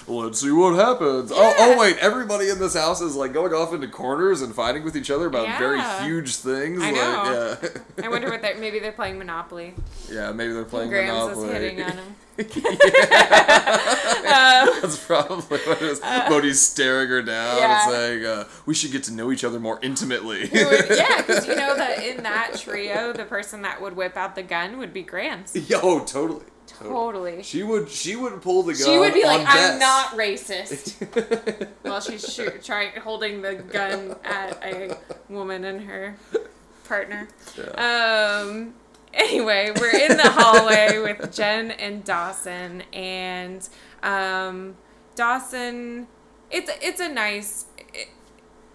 Let's 0.06 0.40
see 0.40 0.50
what 0.50 0.74
happens. 0.74 1.30
Oh, 1.32 1.36
Yeah. 1.40 1.54
oh, 1.58 1.78
wait! 1.78 1.96
Everybody 1.98 2.48
in 2.48 2.58
this 2.58 2.74
house 2.74 3.00
is 3.00 3.14
like 3.14 3.32
going 3.32 3.52
off 3.52 3.72
into 3.72 3.86
corners 3.86 4.40
and 4.42 4.52
fighting 4.54 4.82
with 4.82 4.96
each 4.96 5.10
other 5.10 5.26
about 5.26 5.56
very 5.58 5.80
huge 6.04 6.36
things. 6.36 6.82
I 6.82 6.86
like, 6.86 6.94
know. 6.94 7.56
yeah. 7.62 8.04
I 8.06 8.08
wonder 8.08 8.28
what 8.30 8.42
they're 8.42 8.56
maybe 8.56 8.78
they're 8.80 8.90
playing 8.92 9.18
Monopoly. 9.18 9.74
Yeah, 10.10 10.32
maybe 10.32 10.52
they're 10.52 10.64
playing 10.64 10.90
Monopoly. 10.90 11.48
is 11.48 11.52
hitting 11.52 11.82
on 11.82 11.92
him. 11.92 12.16
That's 14.80 15.04
probably 15.04 15.58
what 15.58 15.82
it 15.82 15.82
is. 15.82 16.00
Bodie's 16.00 16.60
staring 16.60 17.08
her 17.08 17.22
down 17.22 17.58
yeah. 17.58 17.82
and 17.82 17.90
saying, 17.92 18.24
uh, 18.24 18.44
"We 18.66 18.74
should 18.74 18.92
get 18.92 19.04
to 19.04 19.12
know 19.12 19.30
each 19.30 19.44
other 19.44 19.60
more 19.60 19.78
intimately." 19.82 20.42
Would- 20.42 20.50
yeah, 20.90 21.22
because 21.22 21.46
you 21.46 21.56
know 21.56 21.76
that 21.76 22.04
in 22.04 22.22
that 22.22 22.54
trio, 22.58 23.12
the 23.12 23.24
person 23.24 23.62
that 23.62 23.80
would 23.80 23.96
whip 23.96 24.16
out 24.16 24.34
the 24.34 24.42
gun 24.42 24.78
would 24.78 24.92
be 24.92 25.02
Grams. 25.02 25.54
Yo, 25.68 26.00
totally. 26.04 26.44
Totally. 26.66 27.42
She 27.42 27.62
would. 27.62 27.90
She 27.90 28.16
would 28.16 28.40
pull 28.40 28.62
the 28.62 28.72
gun. 28.74 28.86
She 28.86 28.98
would 28.98 29.12
be 29.12 29.24
like, 29.24 29.40
"I'm 29.40 29.78
Bess." 29.78 29.80
not 29.80 30.06
racist," 30.16 31.68
while 31.82 32.00
she's 32.00 32.32
shoot, 32.32 32.62
trying 32.62 32.92
holding 33.00 33.42
the 33.42 33.56
gun 33.56 34.14
at 34.24 34.62
a 34.64 34.96
woman 35.28 35.64
and 35.64 35.82
her 35.82 36.16
partner. 36.84 37.28
Um. 37.74 38.74
Anyway, 39.12 39.72
we're 39.80 39.96
in 39.96 40.16
the 40.16 40.30
hallway 40.30 40.98
with 40.98 41.34
Jen 41.34 41.72
and 41.72 42.04
Dawson, 42.04 42.82
and 42.92 43.68
um, 44.02 44.76
Dawson. 45.14 46.06
It's 46.50 46.70
it's 46.80 47.00
a 47.00 47.08
nice. 47.08 47.66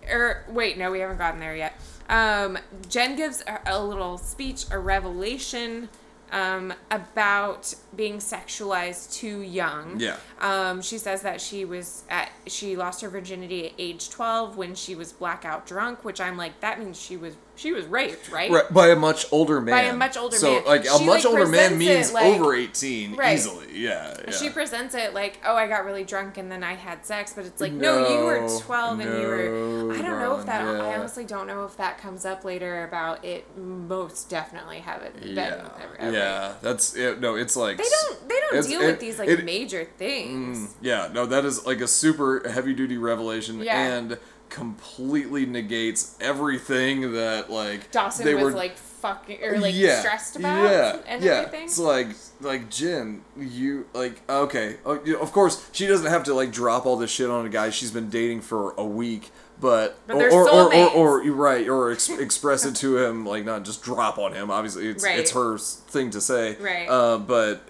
Or 0.10 0.46
wait, 0.48 0.78
no, 0.78 0.92
we 0.92 1.00
haven't 1.00 1.18
gotten 1.18 1.40
there 1.40 1.56
yet. 1.56 1.80
Um, 2.10 2.58
Jen 2.90 3.16
gives 3.16 3.44
a, 3.48 3.60
a 3.66 3.84
little 3.84 4.18
speech, 4.18 4.66
a 4.72 4.78
revelation 4.78 5.90
um, 6.32 6.74
about 6.92 7.74
being 7.96 8.18
sexualized 8.18 9.14
too 9.14 9.42
young. 9.42 10.00
Yeah. 10.00 10.18
Um, 10.40 10.82
she 10.82 10.98
says 10.98 11.22
that 11.22 11.40
she 11.42 11.66
was 11.66 12.04
at 12.10 12.30
she 12.48 12.76
lost 12.76 13.02
her 13.02 13.10
virginity 13.10 13.68
at 13.68 13.74
age 13.78 14.10
twelve 14.10 14.58
when 14.58 14.76
she 14.76 14.96
was 14.96 15.14
blackout 15.14 15.66
drunk, 15.66 16.04
which 16.04 16.20
I'm 16.22 16.38
like 16.38 16.60
that 16.62 16.80
means 16.80 17.00
she 17.02 17.18
was 17.18 17.36
she 17.58 17.72
was 17.72 17.86
raped, 17.86 18.30
right? 18.30 18.52
Right, 18.52 18.74
by 18.74 18.90
a 18.90 18.98
much 18.98 19.26
older 19.32 19.62
man. 19.62 19.74
By 19.76 19.84
a 19.84 19.96
much 19.96 20.18
older 20.18 20.36
so, 20.36 20.56
man. 20.56 20.66
like 20.66 20.82
a 20.84 20.98
She, 20.98 21.06
much 21.06 21.24
like, 21.24 21.34
older 21.34 21.48
man 21.48 21.78
means 21.78 22.12
like- 22.12 22.26
over 22.26 22.54
eighteen 22.54 23.16
Right. 23.16 23.36
easily. 23.36 23.68
Yeah. 23.74 24.14
yeah. 24.26 24.32
She 24.32 24.50
presents 24.50 24.94
it 24.94 25.14
like, 25.14 25.40
oh, 25.46 25.56
I 25.56 25.68
got 25.68 25.86
really 25.86 26.04
drunk 26.04 26.38
and 26.38 26.52
then 26.52 26.64
I 26.64 26.74
had 26.74 27.06
sex, 27.06 27.32
but 27.34 27.46
it's 27.46 27.62
like, 27.62 27.72
no, 27.72 28.10
you 28.10 28.26
were 28.26 28.42
No, 28.42 28.60
12 28.60 29.00
and 29.02 29.22
you 29.22 29.28
were. 29.28 29.94
I 29.94 30.02
don't 30.02 30.20
know 30.20 30.38
if 30.40 30.46
that. 30.46 30.66
no, 30.66 30.82
I 30.86 30.98
honestly 30.98 31.24
don't 31.26 31.48
know 31.48 31.64
if 31.66 31.78
that 31.78 31.98
comes 31.98 32.26
up 32.26 32.44
later 32.44 32.84
about 32.84 33.24
it. 33.24 33.46
Most 33.58 34.30
definitely 34.30 34.80
haven't 34.80 35.20
been. 35.22 35.36
yeah. 35.36 35.70
ever, 35.82 35.96
ever. 36.00 36.12
Yeah. 36.18 36.54
That's 36.62 36.94
it. 36.96 37.20
No, 37.22 37.36
it's 37.36 37.56
like 37.56 37.78
They 37.78 37.85
don't. 37.90 38.30
They 38.30 38.36
don't 38.52 38.68
deal 38.68 38.82
it- 38.82 38.86
with 38.88 39.00
these 39.00 39.20
like 39.20 39.30
it- 39.30 39.44
major 39.46 39.86
things. 39.98 40.58
Mm, 40.60 40.74
yeah, 40.82 41.10
no, 41.14 41.26
that 41.26 41.46
is 41.46 41.66
like 41.66 41.82
a 41.82 41.88
super 41.88 42.48
heavy 42.50 42.74
duty 42.74 42.98
revelation 42.98 43.60
Yeah. 43.62 43.80
and 43.82 44.18
completely 44.50 45.46
negates 45.46 46.16
everything 46.22 47.14
that 47.14 47.50
like 47.50 47.92
Dawson 47.92 48.26
they 48.26 48.36
was 48.36 48.44
were 48.46 48.52
like 48.52 48.78
fucking 48.78 49.44
or 49.44 49.58
like 49.60 49.74
yeah, 49.76 50.00
stressed 50.00 50.36
about 50.38 50.64
yeah, 50.72 50.98
and 51.08 51.24
yeah. 51.24 51.32
everything. 51.32 51.66
It's 51.66 51.80
like 51.80 52.08
like 52.42 52.70
Jen, 52.70 53.22
you 53.38 53.88
like 53.94 54.22
okay, 54.30 54.78
oh, 54.86 54.98
of 55.20 55.32
course 55.32 55.68
she 55.72 55.88
doesn't 55.88 56.10
have 56.10 56.24
to 56.26 56.34
like 56.34 56.52
drop 56.52 56.86
all 56.86 56.96
this 56.96 57.12
shit 57.12 57.30
on 57.30 57.46
a 57.46 57.50
guy 57.50 57.70
she's 57.70 57.92
been 57.92 58.10
dating 58.10 58.42
for 58.42 58.74
a 58.78 58.86
week. 58.86 59.32
But, 59.60 59.98
But 60.06 60.18
or, 60.18 60.30
or, 60.30 60.50
or, 60.50 60.74
or, 60.74 60.90
or 60.90 61.24
you're 61.24 61.34
right, 61.34 61.68
or 61.68 61.92
ex- 61.92 62.10
express 62.20 62.66
it 62.66 62.76
to 62.78 62.98
him, 62.98 63.26
like 63.26 63.46
not 63.46 63.64
just 63.64 63.82
drop 63.84 64.18
on 64.18 64.34
him. 64.34 64.52
Obviously, 64.52 64.88
it's 64.88 65.04
Right. 65.04 65.18
it's 65.20 65.32
her 65.32 65.58
thing 65.58 66.10
to 66.12 66.22
say. 66.22 66.56
Right. 66.58 66.88
Uh, 66.90 67.18
but 67.18 67.62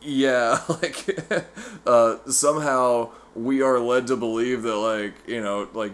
yeah, 0.00 0.60
like 0.68 1.18
uh, 1.86 2.16
somehow 2.26 3.10
we 3.34 3.62
are 3.62 3.78
led 3.80 4.06
to 4.08 4.16
believe 4.16 4.62
that 4.62 4.76
like 4.76 5.14
you 5.26 5.42
know 5.42 5.68
like 5.74 5.92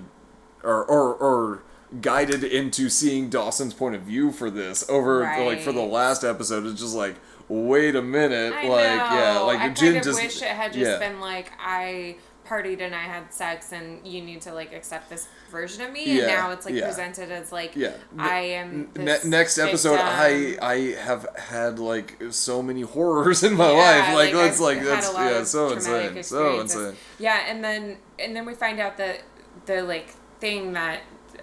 or 0.62 0.84
or 0.84 1.14
or 1.14 1.62
guided 2.00 2.44
into 2.44 2.88
seeing 2.90 3.30
Dawson's 3.30 3.74
point 3.74 3.94
of 3.94 4.02
view 4.02 4.30
for 4.32 4.50
this 4.50 4.88
over 4.88 5.22
like 5.22 5.60
for 5.60 5.72
the 5.72 5.80
last 5.80 6.22
episode. 6.22 6.66
It's 6.66 6.80
just 6.80 6.94
like 6.94 7.16
wait 7.48 7.96
a 7.96 8.02
minute, 8.02 8.52
I 8.52 8.68
like 8.68 8.84
know. 8.86 9.18
yeah, 9.18 9.38
like 9.40 9.58
I 9.58 9.70
kind 9.70 9.96
of 9.96 10.04
just 10.04 10.22
wish 10.22 10.40
it 10.42 10.48
had 10.48 10.72
just 10.72 10.84
yeah. 10.84 10.98
been 10.98 11.20
like 11.20 11.50
I 11.58 12.16
partied 12.50 12.80
and 12.80 12.94
I 12.94 13.02
had 13.02 13.32
sex 13.32 13.72
and 13.72 14.04
you 14.06 14.22
need 14.22 14.40
to 14.42 14.52
like 14.52 14.72
accept 14.72 15.08
this 15.08 15.28
version 15.50 15.82
of 15.84 15.92
me 15.92 16.04
and 16.06 16.18
Yeah, 16.18 16.26
now 16.26 16.50
it's 16.50 16.66
like 16.66 16.74
yeah. 16.74 16.86
presented 16.86 17.30
as 17.30 17.52
like 17.52 17.76
Yeah. 17.76 17.92
I 18.18 18.38
am 18.40 18.88
Ne- 18.96 19.04
this 19.04 19.24
next 19.24 19.58
episode, 19.58 20.00
I. 20.00 20.58
I 20.60 20.76
have 21.00 21.26
had 21.36 21.78
like 21.78 22.20
so 22.30 22.62
many 22.62 22.80
horrors 22.96 23.42
in 23.44 23.54
my 23.54 23.70
Yeah, 23.70 23.76
life. 23.76 24.14
Like, 24.14 24.32
that's 24.32 24.56
I've 24.56 24.60
like 24.60 24.82
that's 24.82 25.12
yeah, 25.12 25.42
so 25.44 25.72
insane, 25.72 26.22
so 26.22 26.60
insane. 26.60 26.94
Yeah, 27.18 27.44
and 27.46 27.62
then 27.62 27.98
and 28.18 28.34
then 28.34 28.44
we 28.46 28.54
find 28.54 28.80
out 28.80 28.96
that 28.96 29.22
the 29.66 29.82
like 29.82 30.10
thing 30.40 30.72
that 30.72 31.00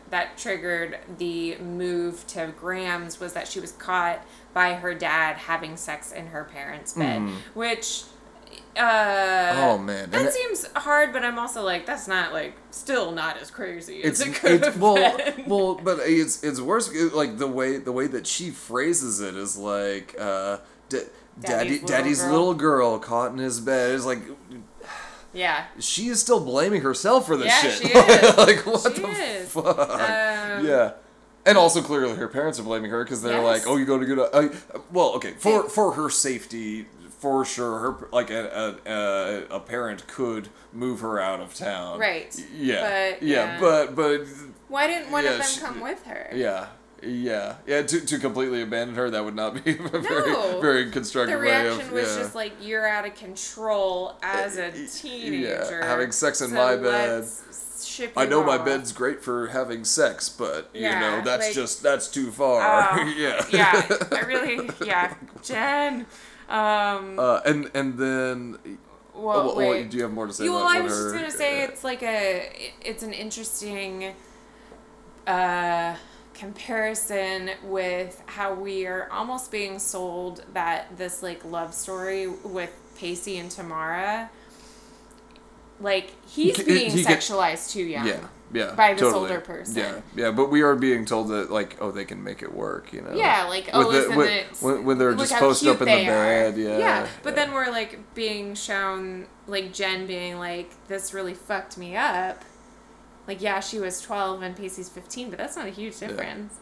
that 0.09 0.37
triggered 0.37 0.97
the 1.17 1.57
move 1.57 2.25
to 2.27 2.53
Grams' 2.59 3.19
was 3.19 3.33
that 3.33 3.47
she 3.47 3.59
was 3.59 3.71
caught 3.73 4.25
by 4.53 4.73
her 4.73 4.93
dad 4.93 5.35
having 5.37 5.77
sex 5.77 6.11
in 6.11 6.27
her 6.27 6.43
parents' 6.43 6.93
bed, 6.93 7.21
mm-hmm. 7.21 7.35
which. 7.53 8.03
Uh. 8.77 9.53
Oh, 9.57 9.77
man. 9.77 10.09
That 10.11 10.23
that- 10.23 10.33
seems 10.33 10.65
hard, 10.75 11.11
but 11.13 11.23
I'm 11.25 11.39
also 11.39 11.63
like 11.63 11.85
that's 11.85 12.07
not 12.07 12.33
like 12.33 12.53
still 12.71 13.11
not 13.11 13.37
as 13.37 13.49
crazy 13.51 13.97
It's, 13.97 14.21
as 14.21 14.27
it 14.27 14.35
could 14.35 14.51
it's 14.51 14.65
have 14.67 14.79
well, 14.81 15.17
been. 15.17 15.45
well, 15.47 15.75
but 15.75 15.99
it's 16.03 16.43
it's 16.43 16.59
worse. 16.61 16.91
Like 17.13 17.37
the 17.37 17.47
way 17.47 17.77
the 17.77 17.91
way 17.91 18.07
that 18.07 18.27
she 18.27 18.49
phrases 18.51 19.19
it 19.19 19.35
is 19.35 19.57
like, 19.57 20.15
uh, 20.19 20.57
d- 20.89 20.99
daddy, 21.39 21.79
Daddy's 21.79 21.81
little 21.81 21.87
daddy's 21.87 22.21
girl. 22.21 22.31
little 22.31 22.53
girl 22.53 22.99
caught 22.99 23.31
in 23.31 23.37
his 23.39 23.59
bed. 23.59 23.91
It's 23.95 24.05
like 24.05 24.19
yeah, 25.33 25.65
she 25.79 26.07
is 26.07 26.19
still 26.19 26.39
blaming 26.39 26.81
herself 26.81 27.27
for 27.27 27.37
this 27.37 27.47
Yeah, 27.47 27.69
shit. 27.71 27.73
she 27.73 27.87
is. 27.97 28.37
like 28.37 28.65
what 28.65 28.95
She 28.95 29.01
the 29.01 29.07
is. 29.09 29.51
fuck? 29.51 29.77
Um, 29.77 30.65
yeah. 30.65 30.93
And 31.45 31.57
also 31.57 31.81
clearly 31.81 32.15
her 32.15 32.27
parents 32.27 32.59
are 32.59 32.63
blaming 32.63 32.91
her 32.91 33.03
because 33.03 33.21
they're 33.21 33.41
Yes. 33.41 33.65
like, 33.65 33.67
"Oh, 33.67 33.77
you 33.77 33.85
go 33.85 33.97
to 33.97 34.05
get 34.05 34.17
a." 34.17 34.23
Uh, 34.33 34.49
well, 34.91 35.13
okay, 35.15 35.31
for 35.37 35.69
for 35.69 35.93
her 35.93 36.09
safety, 36.09 36.87
for 37.27 37.45
sure, 37.45 37.79
her 37.79 38.07
like 38.11 38.29
a, 38.29 38.77
a 38.85 39.55
a 39.55 39.59
parent 39.59 40.07
could 40.07 40.47
move 40.71 41.01
her 41.01 41.19
out 41.19 41.39
of 41.41 41.53
town. 41.53 41.99
Right. 41.99 42.33
Yeah. 42.55 42.81
But, 42.81 43.23
yeah, 43.23 43.35
yeah. 43.53 43.59
but 43.59 43.95
but 43.95 44.21
why 44.69 44.87
didn't 44.87 45.11
one 45.11 45.23
Yeah, 45.25 45.31
of 45.31 45.37
them 45.39 45.47
she- 45.47 45.59
come 45.61 45.81
with 45.81 46.03
her? 46.05 46.29
yeah. 46.33 46.67
Yeah, 47.03 47.57
yeah. 47.67 47.83
To, 47.83 48.01
to 48.01 48.17
completely 48.17 48.63
abandon 48.63 48.95
her, 48.95 49.11
that 49.11 49.23
would 49.23 49.35
not 49.35 49.63
be 49.63 49.71
a 49.93 49.99
very 49.99 50.31
No. 50.31 50.59
very 50.61 50.89
constructive 50.89 51.37
The 51.39 51.45
way 51.45 51.51
reaction 51.51 51.81
of 51.87 51.91
was 51.91 52.07
yeah. 52.15 52.23
just 52.23 52.33
like 52.33 52.53
you're 52.59 52.87
out 52.87 53.05
of 53.05 53.13
control 53.13 54.15
as 54.23 54.57
a 54.57 54.71
Yeah, 54.75 54.87
teenager. 54.91 55.85
having 55.85 56.11
sex 56.11 56.41
in 56.41 56.49
so 56.49 56.55
my 56.55 56.75
bed. 56.75 57.23
I 58.15 58.25
know 58.25 58.43
my 58.43 58.57
bed's 58.57 58.91
great 58.91 59.23
for 59.23 59.47
having 59.47 59.83
sex, 59.85 60.27
but 60.27 60.69
you 60.73 60.81
Yeah, 60.81 60.99
know 60.99 61.21
that's 61.23 61.45
like- 61.45 61.53
just 61.55 61.83
that's 61.83 62.07
too 62.07 62.31
far. 62.31 62.61
Oh, 62.99 63.03
yeah. 63.17 63.45
yeah, 63.51 63.87
I 64.11 64.21
really, 64.25 64.67
yeah, 64.83 65.13
Jen. 65.43 66.07
Um, 66.49 67.19
Uh, 67.19 67.41
and 67.45 67.69
and 67.73 67.97
then, 67.97 68.57
well, 69.13 69.51
oh, 69.51 69.55
well, 69.57 69.69
wait. 69.71 69.89
do 69.89 69.97
you 69.97 70.03
have 70.03 70.13
more 70.13 70.27
to 70.27 70.33
say? 70.33 70.45
Yeah, 70.45 70.51
well, 70.51 70.67
I 70.67 70.79
was 70.79 70.93
her, 70.93 71.03
just 71.03 71.15
gonna 71.15 71.31
say 71.31 71.63
it's 71.63 71.83
like 71.83 72.01
a, 72.03 72.49
it's 72.81 73.03
an 73.03 73.13
interesting 73.13 74.13
uh, 75.25 75.95
comparison 76.33 77.49
with 77.63 78.21
how 78.27 78.53
we 78.53 78.85
are 78.85 79.09
almost 79.11 79.51
being 79.51 79.79
sold 79.79 80.43
that 80.53 80.95
this 80.97 81.21
like 81.21 81.43
love 81.43 81.73
story 81.73 82.27
with 82.27 82.71
Pacey 82.97 83.37
and 83.37 83.51
Tamara, 83.51 84.29
like 85.81 86.11
he's 86.27 86.63
being 86.63 86.91
he 86.91 87.03
get- 87.03 87.19
sexualized 87.19 87.71
too 87.71 87.83
young. 87.83 88.07
yeah, 88.07 88.27
yeah, 88.53 88.73
by 88.75 88.93
this 88.93 89.01
totally. 89.01 89.29
older 89.29 89.41
person. 89.41 89.75
Yeah, 89.77 90.01
yeah, 90.15 90.31
but 90.31 90.49
we 90.49 90.61
are 90.61 90.75
being 90.75 91.05
told 91.05 91.27
that 91.29 91.51
like, 91.51 91.77
oh, 91.81 91.91
they 91.91 92.05
can 92.05 92.23
make 92.23 92.41
it 92.41 92.53
work, 92.53 92.93
you 92.93 93.01
know. 93.01 93.13
Yeah, 93.13 93.45
like 93.45 93.69
oh, 93.73 93.91
the- 93.91 93.97
isn't 93.99 94.15
with- 94.15 94.29
it? 94.29 94.45
when- 94.61 94.85
when 94.85 94.97
they're 94.97 95.13
just 95.15 95.33
posted 95.35 95.67
up 95.69 95.81
in 95.81 95.85
the 95.87 96.05
bed, 96.05 96.57
yeah, 96.57 96.77
Yeah, 96.77 97.07
but 97.23 97.29
yeah. 97.31 97.35
then 97.45 97.53
we're 97.53 97.69
like 97.71 98.13
being 98.13 98.55
shown 98.55 99.27
like 99.47 99.73
Jen 99.73 100.05
being 100.07 100.37
like, 100.39 100.71
"This 100.87 101.13
really 101.13 101.33
fucked 101.33 101.77
me 101.77 101.95
up." 101.97 102.43
Like, 103.27 103.41
yeah, 103.41 103.59
she 103.59 103.79
was 103.79 103.99
twelve 104.01 104.41
and 104.41 104.55
Pacey's 104.55 104.87
fifteen, 104.89 105.29
but 105.29 105.37
that's 105.37 105.55
not 105.57 105.67
a 105.67 105.71
huge 105.71 105.99
difference. 105.99 106.53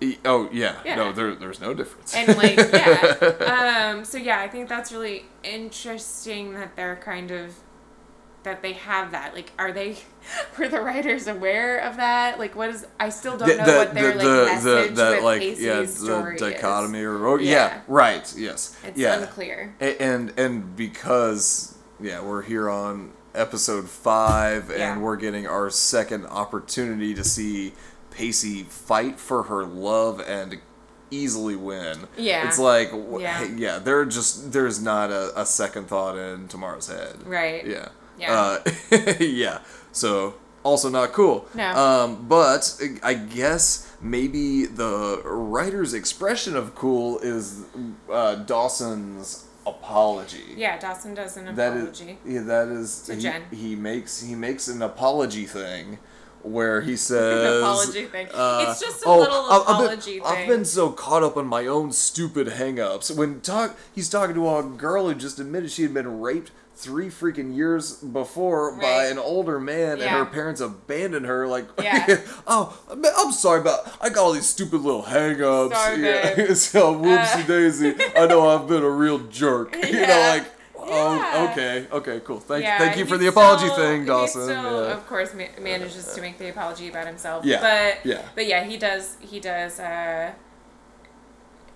E- 0.00 0.18
Oh 0.24 0.48
yeah, 0.52 0.76
Yeah. 0.84 0.94
no, 0.96 1.10
there, 1.12 1.34
there's 1.34 1.60
no 1.60 1.72
difference. 1.74 2.14
And 2.14 2.36
like, 2.36 2.56
yeah. 2.58 3.88
Um, 3.96 4.04
so 4.04 4.18
yeah, 4.18 4.40
I 4.40 4.46
think 4.48 4.68
that's 4.68 4.92
really 4.92 5.24
interesting 5.42 6.54
that 6.54 6.76
they're 6.76 6.96
kind 6.96 7.30
of 7.30 7.54
that 8.46 8.62
they 8.62 8.72
have 8.72 9.10
that. 9.12 9.34
Like, 9.34 9.52
are 9.58 9.70
they 9.72 9.98
were 10.58 10.68
the 10.68 10.80
writers 10.80 11.26
aware 11.26 11.78
of 11.78 11.98
that? 11.98 12.38
Like, 12.38 12.56
what 12.56 12.70
is? 12.70 12.86
I 12.98 13.10
still 13.10 13.36
don't 13.36 13.48
know 13.56 13.76
what 13.76 13.92
their 13.94 14.14
like 14.14 14.24
message 14.24 14.90
with 14.96 15.22
like 15.22 15.40
Pacey's 15.40 15.62
yeah 15.64 15.80
the 15.80 15.86
story 15.86 16.38
dichotomy 16.38 17.00
is. 17.00 17.04
or, 17.04 17.26
or 17.26 17.40
yeah. 17.40 17.50
Yeah. 17.52 17.80
right 17.86 18.34
yes 18.36 18.76
It's 18.84 18.98
yeah 18.98 19.20
unclear. 19.20 19.74
And 19.80 20.32
and 20.38 20.74
because 20.74 21.76
yeah 22.00 22.22
we're 22.22 22.42
here 22.42 22.68
on 22.70 23.12
episode 23.34 23.88
five 23.88 24.70
Yeah. 24.70 24.92
and 24.94 25.02
we're 25.02 25.16
getting 25.16 25.46
our 25.46 25.68
second 25.70 26.26
opportunity 26.26 27.12
to 27.14 27.22
see 27.24 27.74
Pacey 28.10 28.62
fight 28.62 29.18
for 29.20 29.42
her 29.44 29.64
love 29.64 30.20
and 30.20 30.58
easily 31.10 31.54
win 31.56 32.08
Yeah. 32.16 32.48
it's 32.48 32.58
like 32.58 32.90
Yeah. 33.18 33.44
yeah 33.56 33.78
there 33.78 34.04
just 34.06 34.52
there's 34.52 34.80
not 34.82 35.10
a, 35.10 35.38
a 35.40 35.46
second 35.46 35.86
thought 35.88 36.16
in 36.16 36.48
Tamara's 36.48 36.88
head 36.88 37.26
Right. 37.26 37.66
yeah 37.66 37.88
Yeah. 38.18 38.58
uh, 38.92 39.12
yeah 39.20 39.58
so 39.92 40.34
also 40.62 40.88
not 40.88 41.12
cool 41.12 41.46
No. 41.54 41.70
um, 41.76 42.26
but 42.28 42.80
I 43.02 43.14
guess 43.14 43.94
maybe 44.00 44.66
the 44.66 45.20
writer's 45.24 45.94
expression 45.94 46.56
of 46.56 46.74
cool 46.74 47.18
is 47.20 47.62
uh, 48.10 48.36
Dawson's 48.36 49.44
apology. 49.66 50.54
Yeah, 50.56 50.78
Dawson 50.78 51.14
does 51.14 51.36
an 51.36 51.48
apology. 51.48 52.18
is 52.24 52.34
yeah. 52.34 52.40
That 52.42 52.68
is 52.68 53.02
To 53.02 53.14
he, 53.14 53.20
Jen. 53.20 53.42
he 53.52 53.74
makes 53.76 54.20
he 54.22 54.34
makes 54.34 54.68
an 54.68 54.82
apology 54.82 55.44
thing 55.46 55.98
where 56.42 56.80
he 56.82 56.96
says 57.10 57.62
apology 57.62 58.04
thing. 58.06 58.28
uh, 58.34 58.66
It's 58.68 58.80
just 58.80 59.02
a 59.04 59.06
oh, 59.08 59.18
little 59.20 59.34
I've- 59.50 59.64
I've 59.66 59.66
been- 59.66 59.84
apology 59.86 60.20
I've 60.22 60.46
been 60.48 60.64
so 60.64 60.90
caught 60.90 61.22
up 61.22 61.36
on 61.36 61.46
my 61.46 61.66
own 61.66 61.90
stupid 61.92 62.48
hang-ups. 62.48 63.10
When 63.10 63.40
talk 63.40 63.76
he's 63.94 64.08
talking 64.08 64.34
to 64.36 64.56
a 64.56 64.62
girl 64.62 65.08
who 65.08 65.14
just 65.14 65.38
admitted 65.40 65.70
she 65.70 65.82
had 65.82 65.94
been 65.94 66.20
raped 66.20 66.50
three 66.76 67.08
freaking 67.08 67.56
years 67.56 67.94
before 67.94 68.78
by 68.78 69.06
an 69.06 69.18
older 69.18 69.58
man 69.58 69.92
and 70.00 70.10
her 70.10 70.26
parents 70.26 70.60
abandoned 70.60 71.24
her 71.26 71.48
like 71.48 71.66
Yeah. 71.82 72.20
oh 72.46 72.78
I'm, 72.90 73.32
sorry 73.32 73.60
about 73.62 73.90
I 74.00 74.10
got 74.10 74.18
all 74.24 74.32
these 74.32 74.46
stupid 74.48 74.82
little 74.82 75.02
hang-ups 75.02 75.74
Sorry, 75.74 76.02
yeah. 76.04 76.52
so 76.54 76.94
whoopsie 76.94 77.44
Uh. 77.44 77.46
daisy 77.46 77.94
I 78.14 78.26
know 78.26 78.46
I've 78.48 78.68
been 78.68 78.82
a 78.82 78.90
real 78.90 79.18
jerk 79.28 79.74
you 79.86 79.92
know 79.92 80.00
Yeah. 80.00 80.28
like 80.36 80.44
oh 80.76 81.48
okay 81.50 81.86
okay 81.90 82.20
cool 82.20 82.40
thank 82.40 82.62
yeah, 82.62 82.76
thank 82.78 82.98
you 82.98 83.06
for 83.06 83.16
the 83.16 83.26
apology 83.28 83.64
still- 83.68 83.76
thing 83.76 84.04
Dawson 84.04 84.42
still, 84.44 84.54
yeah. 84.86 84.92
of 84.92 85.06
course, 85.06 85.32
ma- 85.34 85.44
manages 85.60 86.12
to 86.14 86.20
make 86.20 86.36
the 86.38 86.50
apology 86.50 86.88
about 86.88 87.06
himself. 87.06 87.44
Yeah, 87.44 87.60
But 87.60 88.04
yeah. 88.06 88.22
But 88.34 88.46
yeah, 88.46 88.62
he 88.64 88.76
does. 88.76 89.16
He 89.20 89.40
does. 89.40 89.80
Uh, 89.80 90.32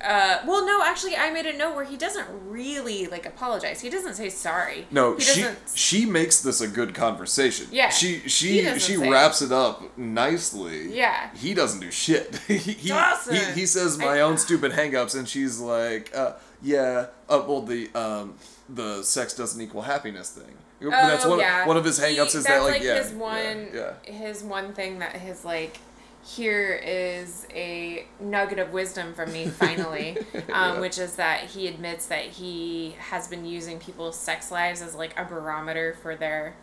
uh, 0.04 0.38
well, 0.46 0.64
no, 0.66 0.82
actually, 0.84 1.16
I 1.16 1.30
made 1.30 1.46
a 1.46 1.56
note 1.56 1.74
where 1.74 1.84
he 1.84 1.96
doesn't 1.96 2.26
really 2.48 3.06
like 3.06 3.26
apologize. 3.26 3.80
He 3.80 3.90
doesn't 3.90 4.14
say 4.14 4.28
sorry. 4.30 4.86
No, 4.90 5.14
he 5.16 5.20
she 5.22 5.40
doesn't. 5.42 5.58
she 5.74 6.06
makes 6.06 6.42
this 6.42 6.60
a 6.60 6.68
good 6.68 6.94
conversation. 6.94 7.66
Yeah, 7.70 7.90
she 7.90 8.20
she 8.20 8.64
she 8.78 8.96
say 8.96 9.08
wraps 9.10 9.42
it 9.42 9.52
up 9.52 9.96
nicely. 9.98 10.94
Yeah. 10.94 11.30
he 11.34 11.54
doesn't 11.54 11.80
do 11.80 11.90
shit. 11.90 12.36
he, 12.48 12.56
he, 12.56 12.88
Dawson! 12.88 13.34
he 13.34 13.42
he 13.60 13.66
says 13.66 13.98
my 13.98 14.18
I- 14.18 14.20
own 14.20 14.38
stupid 14.38 14.72
hangups, 14.72 15.16
and 15.18 15.28
she's 15.28 15.58
like, 15.60 16.10
uh, 16.16 16.32
yeah, 16.62 17.06
uh, 17.28 17.42
well 17.46 17.62
the 17.62 17.90
um 17.94 18.34
the 18.68 19.02
sex 19.02 19.34
doesn't 19.34 19.60
equal 19.60 19.82
happiness 19.82 20.30
thing. 20.30 20.54
that's 20.90 21.24
Oh, 21.24 21.30
one 21.30 21.38
yeah. 21.40 21.66
one 21.66 21.76
of 21.76 21.84
his 21.84 21.98
He- 22.02 22.14
hangups 22.16 22.34
is 22.34 22.44
that's 22.44 22.46
that 22.46 22.62
like, 22.62 22.72
like 22.74 22.82
yeah, 22.82 23.02
his 23.02 23.12
one 23.12 23.68
yeah, 23.74 23.92
his 24.04 24.42
one 24.42 24.72
thing 24.72 24.98
that 25.00 25.16
his 25.16 25.44
like 25.44 25.78
here 26.22 26.74
is 26.84 27.46
a 27.54 28.06
nugget 28.20 28.58
of 28.58 28.72
wisdom 28.72 29.14
from 29.14 29.32
me 29.32 29.46
finally 29.48 30.18
um, 30.34 30.42
Yeah. 30.48 30.80
which 30.80 30.98
is 30.98 31.14
that 31.16 31.44
he 31.44 31.66
admits 31.66 32.06
that 32.06 32.24
he 32.24 32.94
has 32.98 33.26
been 33.26 33.44
using 33.46 33.78
people's 33.78 34.18
sex 34.18 34.50
lives 34.50 34.82
as 34.82 34.94
like 34.94 35.18
a 35.18 35.24
barometer 35.24 35.96
for 36.02 36.16
their 36.16 36.54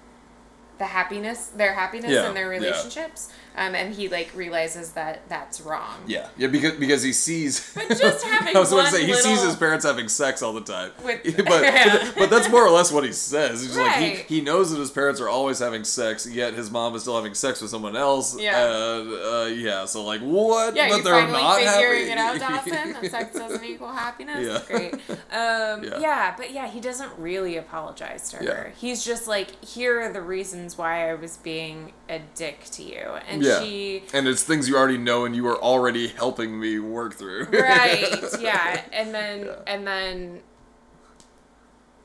the 0.77 0.85
happiness 0.85 1.47
their 1.47 1.73
happiness 1.73 2.11
Yeah, 2.11 2.27
in 2.29 2.33
their 2.33 2.53
yeah. 2.53 2.59
relationships 2.59 3.29
um, 3.55 3.73
and 3.73 3.93
he 3.95 4.07
like 4.07 4.31
realizes 4.35 4.91
that 4.91 5.27
that's 5.29 5.61
wrong 5.61 5.97
yeah, 6.05 6.29
yeah, 6.37 6.47
because 6.47 6.73
because 6.73 7.01
he 7.01 7.11
sees. 7.11 7.73
But 7.87 7.89
just 7.97 8.23
having 8.33 8.55
I 8.55 8.59
was 8.59 8.71
about 8.71 8.85
to 8.85 8.91
say 8.91 9.05
he 9.05 9.13
sees 9.15 9.41
his 9.43 9.55
parents 9.55 9.83
having 9.83 10.07
sex 10.09 10.43
all 10.43 10.53
the 10.53 10.61
time. 10.61 10.91
With- 11.03 11.23
but, 11.37 11.45
but 11.47 12.13
but 12.17 12.29
that's 12.29 12.49
more 12.49 12.63
or 12.63 12.69
less 12.69 12.91
what 12.91 13.03
he 13.03 13.11
says. 13.11 13.63
He's 13.63 13.75
like 13.75 13.95
he, 14.27 14.35
he 14.35 14.41
knows 14.41 14.69
that 14.71 14.79
his 14.79 14.91
parents 14.91 15.19
are 15.19 15.27
always 15.29 15.57
having 15.57 15.83
sex, 15.83 16.27
yet 16.27 16.53
his 16.53 16.69
mom 16.69 16.93
is 16.95 17.01
still 17.01 17.15
having 17.15 17.33
sex 17.33 17.59
with 17.61 17.71
someone 17.71 17.95
else. 17.95 18.39
Yeah. 18.39 18.99
And, 18.99 19.11
uh, 19.11 19.45
yeah. 19.55 19.85
So 19.85 20.03
like 20.03 20.21
what? 20.21 20.75
yeah, 20.75 20.89
but 20.89 20.97
you 20.97 21.03
they're 21.03 21.13
finally 21.13 21.41
not 21.41 21.57
figuring 21.57 22.07
happy. 22.09 22.11
it 22.11 22.17
out, 22.43 22.65
Dawson. 22.65 22.93
that 23.01 23.11
sex 23.11 23.35
doesn't 23.35 23.63
equal 23.63 23.91
happiness. 23.91 24.45
Yeah. 24.45 24.61
Great. 24.77 24.93
Um, 24.93 25.83
Yeah. 25.83 25.99
yeah. 25.99 26.33
but 26.37 26.51
yeah, 26.51 26.67
he 26.67 26.79
doesn't 26.79 27.11
really 27.17 27.57
apologize 27.57 28.29
to 28.31 28.43
Yeah. 28.43 28.51
her. 28.53 28.73
He's 28.77 29.03
just 29.03 29.27
like, 29.27 29.63
here 29.63 29.99
are 30.01 30.13
the 30.13 30.21
reasons 30.21 30.66
why 30.75 31.07
I 31.11 31.13
was 31.13 31.37
being 31.37 31.93
a 32.09 32.19
dick 32.33 32.63
to 32.71 32.81
you, 32.83 33.05
and 33.29 33.43
Yeah. 33.43 33.59
she. 33.61 34.01
and 34.11 34.27
it's 34.27 34.41
things 34.41 34.67
you 34.67 34.75
already 34.75 34.97
know, 34.97 35.23
and 35.25 35.35
you 35.35 35.45
are 35.47 35.61
already 35.61 36.07
helping 36.07 36.59
me 36.59 36.79
work 36.79 37.13
through. 37.13 37.45
Right. 37.51 38.09
Yeah. 38.41 38.81
And 38.91 39.13
then 39.13 39.45
Yeah. 39.45 39.55
and 39.67 39.85
then 39.85 40.41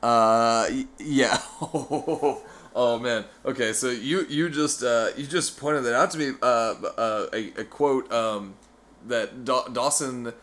Uh, 0.03 0.69
yeah. 0.99 1.37
Oh 2.75 2.97
man. 2.97 3.25
Okay, 3.45 3.71
so 3.71 3.89
you 3.91 4.25
you 4.29 4.49
just 4.49 4.81
uh, 4.83 5.09
you 5.15 5.27
just 5.27 5.59
pointed 5.59 5.83
that 5.83 5.93
out 5.93 6.09
to 6.11 6.17
me. 6.17 6.31
Uh, 6.41 6.73
uh, 6.97 7.27
a, 7.31 7.51
a 7.61 7.63
quote 7.65 8.11
um, 8.11 8.55
that 9.05 9.45
Daw- 9.45 9.67
Dawson 9.67 10.33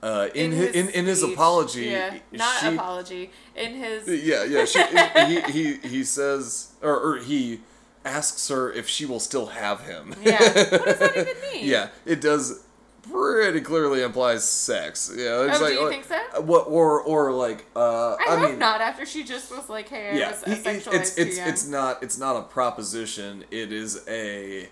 uh, 0.00 0.28
in, 0.32 0.52
his, 0.52 0.70
in 0.76 0.88
in 0.90 1.06
his 1.06 1.24
apology. 1.24 1.86
Yeah, 1.86 2.14
not 2.30 2.60
she- 2.60 2.68
apology. 2.68 3.30
In 3.56 3.74
his 3.74 4.06
Yeah, 4.06 4.44
yeah. 4.44 4.64
She, 4.66 4.80
he, 5.26 5.40
he 5.50 5.88
he 5.88 6.04
says 6.04 6.68
or, 6.80 6.94
or 6.96 7.16
he 7.18 7.60
asks 8.04 8.48
her 8.48 8.72
if 8.72 8.88
she 8.88 9.06
will 9.06 9.20
still 9.20 9.46
have 9.46 9.82
him. 9.86 10.14
yeah. 10.22 10.38
What 10.42 10.54
does 10.84 10.98
that 10.98 11.16
even 11.16 11.34
mean? 11.52 11.66
yeah, 11.68 11.88
it 12.06 12.20
does 12.20 12.64
pretty 13.02 13.60
clearly 13.60 14.02
implies 14.02 14.44
sex. 14.48 15.12
Yeah, 15.14 15.44
it's 15.44 15.56
Oh, 15.56 15.58
do 15.58 15.64
like 15.64 15.72
you 15.74 15.80
like- 15.82 16.04
think 16.06 16.22
so? 16.34 16.40
What 16.42 16.68
or 16.68 17.00
or 17.02 17.32
like 17.32 17.66
uh, 17.76 18.14
I, 18.14 18.24
I, 18.28 18.36
hope 18.36 18.50
mean 18.50 18.58
not. 18.58 18.80
After 18.80 19.04
she 19.04 19.24
just 19.24 19.50
was 19.50 19.68
like, 19.68 19.88
"Hey, 19.88 20.10
I 20.10 20.14
yeah, 20.18 20.30
was 20.30 20.42
sexualized 20.42 20.94
it's 20.94 21.18
it's 21.18 21.36
young." 21.38 21.48
it's 21.48 21.66
not 21.66 22.02
it's 22.02 22.18
not 22.18 22.36
a 22.36 22.42
proposition. 22.42 23.44
It 23.50 23.72
is 23.72 24.02
a. 24.08 24.68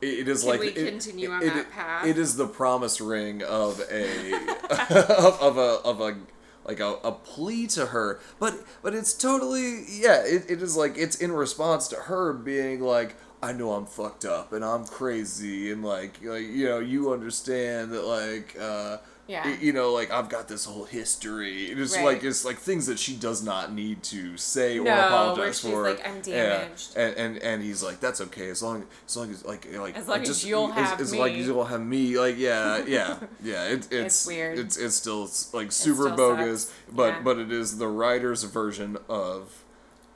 It 0.00 0.28
is 0.28 0.42
Can 0.42 0.50
like 0.50 0.60
we 0.60 0.68
it- 0.68 0.86
continue 0.90 1.30
on 1.30 1.42
it- 1.42 1.54
that 1.54 1.70
path? 1.70 2.06
It 2.06 2.18
is 2.18 2.36
the 2.36 2.46
promise 2.46 3.00
ring 3.00 3.42
of 3.42 3.80
a 3.90 4.34
of, 4.70 5.40
of 5.40 5.56
a 5.58 5.60
of 5.84 6.00
a 6.00 6.16
like 6.64 6.80
a, 6.80 6.94
a 7.04 7.12
plea 7.12 7.66
to 7.68 7.86
her, 7.86 8.20
but 8.38 8.64
but 8.82 8.94
it's 8.94 9.12
totally 9.14 9.84
yeah. 9.88 10.22
It, 10.24 10.50
it 10.50 10.62
is 10.62 10.76
like 10.76 10.96
it's 10.96 11.16
in 11.16 11.32
response 11.32 11.88
to 11.88 11.96
her 11.96 12.32
being 12.32 12.80
like. 12.80 13.16
I 13.42 13.52
know 13.52 13.72
I'm 13.72 13.84
fucked 13.84 14.24
up 14.24 14.54
and 14.54 14.64
I'm 14.64 14.86
crazy 14.86 15.70
and 15.70 15.84
like 15.84 16.24
like 16.24 16.44
you 16.46 16.64
know 16.66 16.78
you 16.78 17.12
understand 17.12 17.92
that 17.92 18.06
like 18.06 18.56
uh 18.58 18.96
Yeah. 19.26 19.56
you 19.58 19.72
know 19.72 19.92
like 19.92 20.10
I've 20.10 20.28
got 20.28 20.48
this 20.48 20.66
whole 20.66 20.84
history 20.84 21.66
it's 21.70 21.96
Right. 21.96 22.04
like 22.04 22.24
it's 22.24 22.44
like 22.44 22.58
things 22.58 22.86
that 22.86 22.98
she 22.98 23.14
does 23.16 23.42
not 23.42 23.72
need 23.72 24.02
to 24.04 24.36
say 24.36 24.78
or 24.78 24.84
No, 24.84 24.90
where 24.90 25.06
apologize 25.06 25.60
she's 25.60 25.70
for 25.70 25.82
like, 25.88 26.06
"I'm 26.06 26.16
Yeah. 26.26 26.46
damaged." 26.58 26.96
and, 26.96 27.16
and 27.16 27.38
and 27.38 27.62
he's 27.62 27.82
like 27.82 28.00
that's 28.00 28.20
okay 28.20 28.50
as 28.50 28.62
long 28.62 28.84
as 29.08 29.16
long 29.16 29.30
as 29.30 29.42
like 29.44 29.66
like 29.78 29.96
As 29.96 30.08
long 30.08 30.20
as 30.20 30.28
just, 30.28 30.44
you'll 30.44 30.68
have 30.72 31.00
as, 31.00 31.14
like 31.14 31.32
me. 31.32 31.42
you'll 31.42 31.64
have 31.64 31.80
me 31.80 32.18
like 32.18 32.36
yeah 32.36 32.84
yeah 32.86 33.16
yeah 33.42 33.64
it, 33.68 33.88
it's 33.90 34.26
weird. 34.26 34.58
it's 34.58 34.76
it's 34.76 34.94
still 34.96 35.22
like 35.54 35.72
super 35.72 36.02
still 36.02 36.16
bogus 36.16 36.64
sucks. 36.64 36.74
but 36.92 37.06
Yeah. 37.14 37.20
but 37.22 37.38
it 37.38 37.50
is 37.50 37.78
the 37.78 37.88
writer's 37.88 38.42
version 38.44 38.98
of 39.08 39.64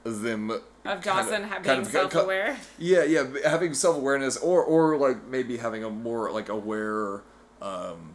them 0.03 0.51
of 0.85 1.03
Dawson 1.03 1.49
kind 1.49 1.63
being 1.63 1.79
of- 1.81 1.87
self-aware. 1.87 2.57
yeah, 2.77 3.03
yeah, 3.03 3.23
having 3.45 3.73
self 3.73 3.97
awareness, 3.97 4.37
or 4.37 4.63
or 4.63 4.97
like 4.97 5.25
maybe 5.27 5.57
having 5.57 5.83
a 5.83 5.89
more 5.89 6.31
like 6.31 6.47
aware, 6.47 7.21
um, 7.61 8.13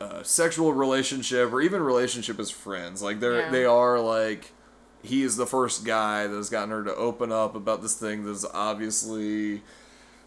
uh, 0.00 0.22
sexual 0.22 0.72
relationship, 0.72 1.52
or 1.52 1.60
even 1.60 1.82
relationship 1.82 2.38
as 2.40 2.50
friends. 2.50 3.02
Like 3.02 3.20
they're 3.20 3.40
Yeah. 3.40 3.50
they 3.50 3.64
are 3.64 4.00
like, 4.00 4.52
he 5.02 5.22
is 5.22 5.36
the 5.36 5.46
first 5.46 5.84
guy 5.84 6.26
that 6.26 6.34
has 6.36 6.50
gotten 6.50 6.70
her 6.70 6.84
to 6.84 6.94
open 6.94 7.32
up 7.32 7.54
about 7.54 7.82
this 7.82 7.94
thing 7.94 8.24
that's 8.24 8.44
obviously 8.54 9.62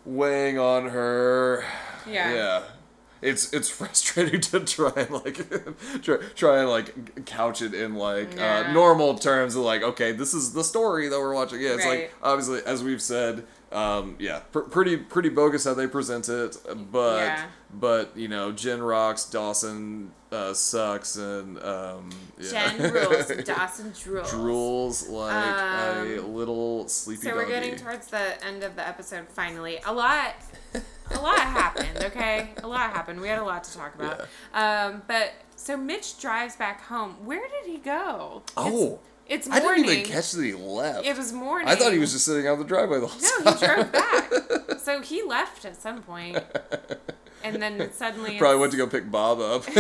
weighing 0.06 0.60
on 0.60 0.90
her. 0.90 1.64
Yeah. 2.08 2.34
Yeah. 2.34 2.64
It's 3.22 3.54
it's 3.54 3.70
frustrating 3.70 4.42
to 4.52 4.60
try 4.62 4.92
and 4.98 5.10
like 5.12 5.38
try, 6.04 6.18
try 6.36 6.60
and 6.60 6.70
like 6.70 7.26
couch 7.26 7.62
it 7.62 7.74
in 7.74 7.96
like 7.96 8.36
Yeah. 8.36 8.66
uh, 8.68 8.74
normal 8.74 9.16
terms 9.16 9.56
of 9.56 9.64
like 9.64 9.82
okay 9.82 10.12
this 10.12 10.34
is 10.34 10.52
the 10.52 10.64
story 10.64 11.08
that 11.08 11.18
we're 11.18 11.34
watching 11.34 11.62
yeah 11.62 11.70
it's 11.76 11.86
Right. 11.86 12.00
like 12.02 12.14
obviously 12.22 12.60
as 12.66 12.84
we've 12.84 13.02
said 13.02 13.46
um, 13.74 14.16
yeah 14.20 14.40
pr- 14.52 14.60
pretty 14.62 14.98
pretty 14.98 15.30
bogus 15.30 15.66
how 15.66 15.74
they 15.74 15.88
present 15.88 16.30
it 16.30 16.58
but 16.92 17.18
Yeah. 17.18 17.46
but 17.74 18.16
you 18.16 18.28
know 18.28 18.52
Jen 18.52 18.82
rocks 18.82 19.26
Dawson 19.26 20.12
uh, 20.32 20.54
sucks 20.54 21.16
and 21.16 21.58
um, 21.64 22.10
yeah. 22.40 22.50
Jen 22.76 22.92
rules. 22.94 23.28
Dawson 23.46 23.92
drools. 23.92 24.26
drools 24.30 25.10
like 25.10 25.34
a 25.34 26.20
Um, 26.22 26.34
little 26.36 26.88
sleepy 26.88 27.22
So 27.28 27.36
we're 27.36 27.48
getting 27.48 27.76
towards 27.76 28.08
the 28.08 28.44
end 28.44 28.64
of 28.64 28.76
the 28.76 28.88
episode 28.88 29.28
finally. 29.30 29.80
A 29.86 29.94
lot 29.94 30.34
a 31.12 31.20
lot 31.22 31.38
happened, 31.62 32.04
okay? 32.06 32.50
A 32.64 32.68
lot 32.68 32.92
happened. 32.92 33.22
We 33.22 33.28
had 33.28 33.38
a 33.40 33.44
lot 33.44 33.64
to 33.66 33.74
talk 33.78 33.94
about. 33.94 34.22
Um, 34.56 35.04
but 35.08 35.34
so 35.56 35.78
Mitch 35.78 36.20
drives 36.20 36.56
back 36.56 36.82
home. 36.86 37.12
Where 37.26 37.48
did 37.48 37.72
he 37.72 37.78
go? 37.78 38.42
oh 38.58 38.94
It's, 38.94 39.04
it's 39.28 39.48
morning. 39.48 39.68
I 39.68 39.76
didn't 39.76 39.90
even 40.00 40.12
catch 40.12 40.32
that 40.34 40.44
he 40.44 40.54
left 40.54 41.06
It 41.06 41.16
was 41.18 41.32
morning. 41.34 41.68
I 41.68 41.76
thought 41.76 41.94
he 41.94 42.00
was 42.00 42.12
just 42.12 42.26
sitting 42.26 42.48
out 42.48 42.58
the 42.58 42.64
driveway 42.66 43.00
the 43.00 43.08
whole 43.08 43.22
No, 43.46 43.52
time 43.52 43.58
he 43.60 43.66
drove 43.66 43.92
back. 43.92 44.32
so 44.80 45.02
he 45.02 45.24
left 45.24 45.66
at 45.66 45.82
some 45.82 46.02
point. 46.04 46.38
And 47.46 47.62
then 47.62 47.92
suddenly 47.94 48.38
Probably 48.38 48.58
went 48.60 48.72
to 48.72 48.78
go 48.78 48.88
pick 48.88 49.10
Bob 49.12 49.40
up. 49.42 49.66
he 49.70 49.76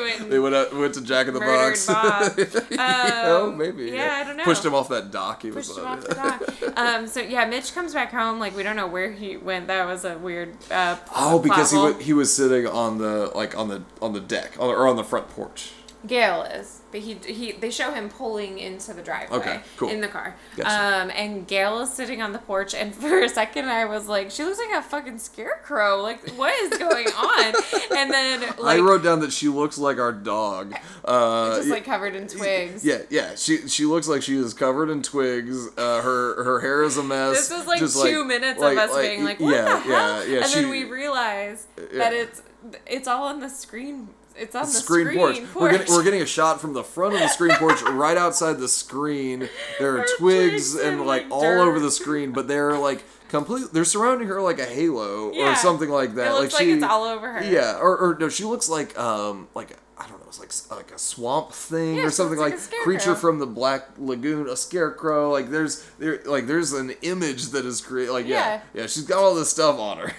went 0.00 0.30
they 0.30 0.38
went 0.38 0.74
went 0.76 0.94
to 0.94 1.00
Jack 1.02 1.26
in 1.28 1.34
the 1.34 1.40
Box. 1.40 1.86
Bob. 1.86 2.32
oh, 2.78 3.48
Um, 3.50 3.58
maybe. 3.58 3.86
yeah, 3.90 4.20
I 4.20 4.24
don't 4.24 4.36
know. 4.36 4.44
Pushed 4.44 4.64
him 4.64 4.74
off 4.74 4.88
that 4.90 5.10
dock. 5.10 5.42
He 5.42 5.50
was 5.50 5.66
pushed 5.66 5.78
him 5.78 5.86
on. 5.86 5.98
off 5.98 6.04
the 6.06 6.14
dock. 6.14 6.78
Um, 6.78 7.06
so 7.08 7.20
yeah, 7.20 7.44
Mitch 7.46 7.74
comes 7.74 7.94
back 7.94 8.12
home. 8.12 8.38
Like 8.38 8.56
we 8.56 8.62
don't 8.62 8.76
know 8.76 8.86
where 8.86 9.10
he 9.12 9.36
went. 9.36 9.66
That 9.66 9.86
was 9.86 10.04
a 10.04 10.18
weird. 10.18 10.56
Uh, 10.70 10.96
Oh, 11.14 11.38
because 11.40 11.70
he 11.72 11.78
was, 11.78 12.00
he 12.00 12.12
was 12.12 12.32
sitting 12.34 12.66
on 12.66 12.98
the 12.98 13.32
like 13.34 13.56
on 13.58 13.68
the 13.68 13.82
on 14.00 14.12
the 14.12 14.20
deck 14.20 14.52
or 14.58 14.86
on 14.86 14.94
the 14.96 15.04
front 15.04 15.28
porch. 15.30 15.72
Gail 16.06 16.42
is, 16.42 16.82
but 16.92 17.00
he 17.00 17.14
he 17.14 17.52
they 17.52 17.70
show 17.70 17.90
him 17.92 18.08
pulling 18.08 18.58
into 18.58 18.92
the 18.92 19.02
driveway 19.02 19.38
Okay, 19.38 19.60
cool. 19.76 19.88
in 19.88 20.00
the 20.00 20.08
car. 20.08 20.36
Gotcha. 20.56 20.68
Um, 20.68 21.10
and 21.14 21.46
Gail 21.46 21.80
is 21.80 21.92
sitting 21.92 22.22
on 22.22 22.32
the 22.32 22.38
porch, 22.38 22.74
and 22.74 22.94
for 22.94 23.22
a 23.22 23.28
second 23.28 23.68
I 23.68 23.86
was 23.86 24.06
like, 24.06 24.30
she 24.30 24.44
looks 24.44 24.58
like 24.58 24.78
a 24.78 24.82
fucking 24.82 25.18
scarecrow. 25.18 26.00
Like 26.02 26.28
what 26.36 26.54
is 26.62 26.78
going 26.78 27.06
on? 27.08 27.54
and 27.96 28.10
then 28.10 28.40
like 28.58 28.78
I 28.78 28.80
wrote 28.80 29.02
down 29.02 29.20
that 29.20 29.32
she 29.32 29.48
looks 29.48 29.78
like 29.78 29.98
our 29.98 30.12
dog. 30.12 30.74
Uh, 31.06 31.58
just 31.58 31.68
like 31.68 31.84
covered 31.84 32.16
in 32.16 32.26
twigs. 32.26 32.84
yeah, 32.84 32.98
yeah. 33.10 33.36
She 33.36 33.68
she 33.68 33.84
looks 33.84 34.08
like 34.08 34.22
she 34.22 34.36
is 34.36 34.52
covered 34.54 34.90
in 34.90 35.04
twigs. 35.04 35.68
Uh, 35.78 36.02
her 36.02 36.42
her 36.42 36.58
hair 36.58 36.82
is 36.82 36.96
a 36.96 37.02
mess. 37.04 37.48
This 37.48 37.56
was 37.56 37.64
like 37.68 37.78
just, 37.78 38.02
two 38.02 38.24
minutes 38.24 38.60
of 38.60 38.76
us 38.76 38.96
being 38.96 39.22
like, 39.22 39.38
"What 39.38 39.54
yeah, 39.54 39.62
the 39.62 39.78
hell?" 39.78 39.88
Yeah, 39.88 40.24
yeah. 40.24 40.38
and 40.38 40.46
she, 40.46 40.60
then 40.62 40.68
we 40.68 40.82
realize 40.82 41.68
that 41.92 42.12
it's 42.12 42.42
it's 42.88 43.06
all 43.06 43.28
on 43.28 43.38
the 43.38 43.48
screen. 43.48 44.08
It's 44.38 44.54
on 44.54 44.62
the 44.62 44.68
screen, 44.68 45.14
porch. 45.16 45.40
We're 45.54 45.70
getting 45.72 45.92
we're 45.92 46.04
getting 46.04 46.22
a 46.22 46.26
shot 46.26 46.60
from 46.60 46.72
the 46.72 46.84
front 46.84 47.14
of 47.14 47.20
the 47.20 47.28
screen 47.28 47.54
porch 47.56 47.80
right 47.90 48.16
outside 48.16 48.54
the 48.58 48.68
screen. 48.68 49.48
There 49.78 49.98
are 49.98 50.04
twigs 50.18 50.72
twigs 50.72 50.74
and 50.74 50.98
and, 50.98 51.06
like 51.06 51.24
like, 51.24 51.32
all 51.32 51.44
over 51.44 51.78
the 51.80 51.90
screen, 51.90 52.32
but 52.32 52.48
they're 52.48 52.76
like 52.78 53.04
complete. 53.28 53.72
They're 53.72 53.84
surrounding 53.84 54.28
her 54.28 54.40
like 54.40 54.58
a 54.58 54.66
halo 54.66 55.32
Yeah. 55.32 55.52
or 55.52 55.56
something 55.56 55.88
like 55.88 56.14
that. 56.14 56.28
It 56.32 56.34
looks 56.34 56.54
like, 56.54 56.64
she, 56.64 56.72
it's 56.72 56.84
all 56.84 57.04
over 57.04 57.32
her. 57.32 57.44
Yeah, 57.50 57.78
or, 57.78 57.96
or 57.96 58.16
no, 58.18 58.28
she 58.28 58.44
looks 58.44 58.68
like 58.68 58.98
um 58.98 59.48
like 59.54 59.76
I 59.98 60.06
don't 60.08 60.20
know, 60.20 60.25
it's 60.28 60.38
like 60.70 60.78
like 60.78 60.90
a 60.92 60.98
swamp 60.98 61.52
thing 61.52 61.96
Yeah, 61.96 62.04
or 62.04 62.10
something 62.10 62.38
like, 62.38 62.54
like 62.54 62.62
a 62.72 62.82
creature 62.84 63.14
from 63.14 63.38
the 63.38 63.46
Black 63.46 63.86
Lagoon, 63.98 64.48
a 64.48 64.56
scarecrow. 64.56 65.30
Like 65.30 65.50
there's 65.50 65.84
there 65.98 66.20
like 66.26 66.46
there's 66.46 66.72
an 66.72 66.94
image 67.02 67.46
that 67.50 67.64
is 67.64 67.80
created. 67.80 68.12
Like 68.12 68.26
yeah, 68.26 68.60
yeah, 68.74 68.86
she's 68.86 69.04
got 69.04 69.18
all 69.22 69.34
this 69.34 69.50
stuff 69.50 69.78
on 69.78 69.98
her. 69.98 70.12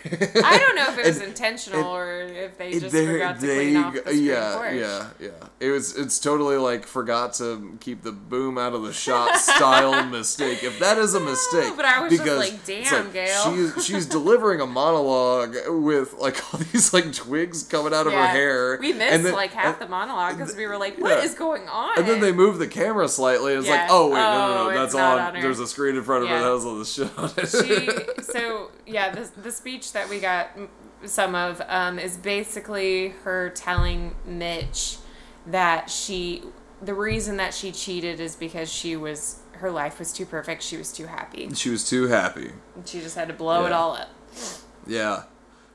I 0.44 0.58
don't 0.58 0.76
know 0.76 0.88
if 0.90 0.98
it 0.98 1.06
was 1.08 1.18
And- 1.18 1.28
intentional 1.28 1.94
or 1.96 2.22
if 2.22 2.58
they 2.58 2.70
it- 2.70 2.80
just 2.82 2.96
forgot 2.96 3.40
to 3.40 3.46
they- 3.46 3.56
clean 3.74 3.78
off 3.78 3.94
the 4.06 4.16
yeah, 4.16 4.56
porch. 4.56 4.74
yeah, 4.76 5.08
yeah. 5.20 5.30
It 5.60 5.72
was. 5.72 5.98
It's 5.98 6.20
totally 6.20 6.58
like 6.58 6.86
forgot 6.86 7.34
to 7.36 7.78
keep 7.82 8.04
the 8.04 8.12
boom 8.12 8.58
out 8.58 8.74
of 8.74 8.84
the 8.84 8.94
shot 8.94 9.36
style 9.38 10.06
mistake. 10.10 10.64
If 10.64 10.80
that 10.80 10.98
is 10.98 11.14
a 11.16 11.20
mistake, 11.20 11.74
but 11.76 11.86
I 11.86 12.00
was 12.02 12.12
just 12.12 12.24
because 12.24 12.40
like, 12.52 12.66
"Damn, 12.66 13.12
Gail." 13.12 13.44
She's 13.76 13.86
she's 13.86 14.06
delivering 14.18 14.62
a 14.62 14.66
monologue 14.68 15.56
with 15.68 16.14
like 16.14 16.42
all 16.54 16.60
these 16.72 16.94
like 16.94 17.12
twigs 17.14 17.64
coming 17.64 17.94
out 17.94 18.08
of 18.08 18.14
her 18.14 18.28
hair. 18.28 18.78
We 18.80 18.94
missed 18.94 19.24
then- 19.24 19.34
like 19.34 19.52
half 19.54 19.66
and- 19.66 19.82
the 19.82 19.90
monologue 19.90 19.97
because 20.36 20.56
we 20.56 20.66
were 20.68 20.78
like, 20.78 20.98
"What 21.00 21.24
is 21.24 21.34
yeah. 21.34 21.38
going 21.40 21.68
on?" 21.68 21.98
And 22.00 22.08
then 22.08 22.20
they 22.22 22.32
move 22.32 22.60
the 22.60 22.68
camera 22.68 23.08
slightly. 23.08 23.54
And 23.54 23.62
it's 23.62 23.70
like, 23.70 23.88
oh 23.90 24.08
wait, 24.10 24.16
no, 24.20 24.32
no, 24.32 24.58
Oh, 24.58 24.64
no, 24.64 24.70
it's 24.70 24.94
that's 24.94 24.96
on. 24.96 25.36
on. 25.36 25.42
There's 25.42 25.60
a 25.60 25.68
screen 25.68 25.96
in 25.96 26.04
front 26.04 26.24
of 26.24 26.30
her 26.30 26.40
that 26.40 26.46
has 26.46 26.66
all 26.66 26.76
this 26.78 26.94
shit 26.94 27.18
on 27.18 27.32
it. 27.38 27.48
she 28.18 28.22
so 28.24 28.72
yeah 28.86 29.10
the, 29.14 29.30
the 29.42 29.52
speech 29.52 29.94
that 29.94 30.10
we 30.10 30.20
got 30.20 30.50
some 31.06 31.36
of 31.36 31.62
um, 31.68 32.00
is 32.00 32.18
basically 32.18 33.10
her 33.24 33.50
telling 33.52 34.16
mitch 34.26 34.98
that 35.46 35.90
she 35.90 36.44
the 36.82 36.94
reason 36.94 37.38
that 37.38 37.54
she 37.54 37.72
cheated 37.72 38.20
is 38.20 38.36
because 38.36 38.72
she 38.72 38.96
was 38.96 39.42
her 39.54 39.72
life 39.72 39.98
was 40.00 40.12
too 40.14 40.26
perfect 40.26 40.62
she 40.64 40.78
was 40.78 40.92
too 40.92 41.06
happy 41.08 41.50
she 41.54 41.70
was 41.70 41.88
too 41.90 42.08
happy. 42.08 42.52
she 42.86 43.00
just 43.00 43.16
had 43.16 43.28
to 43.28 43.34
blow 43.34 43.66
it 43.66 43.72
all 43.72 43.94
up 43.94 44.10
Yeah. 44.86 45.24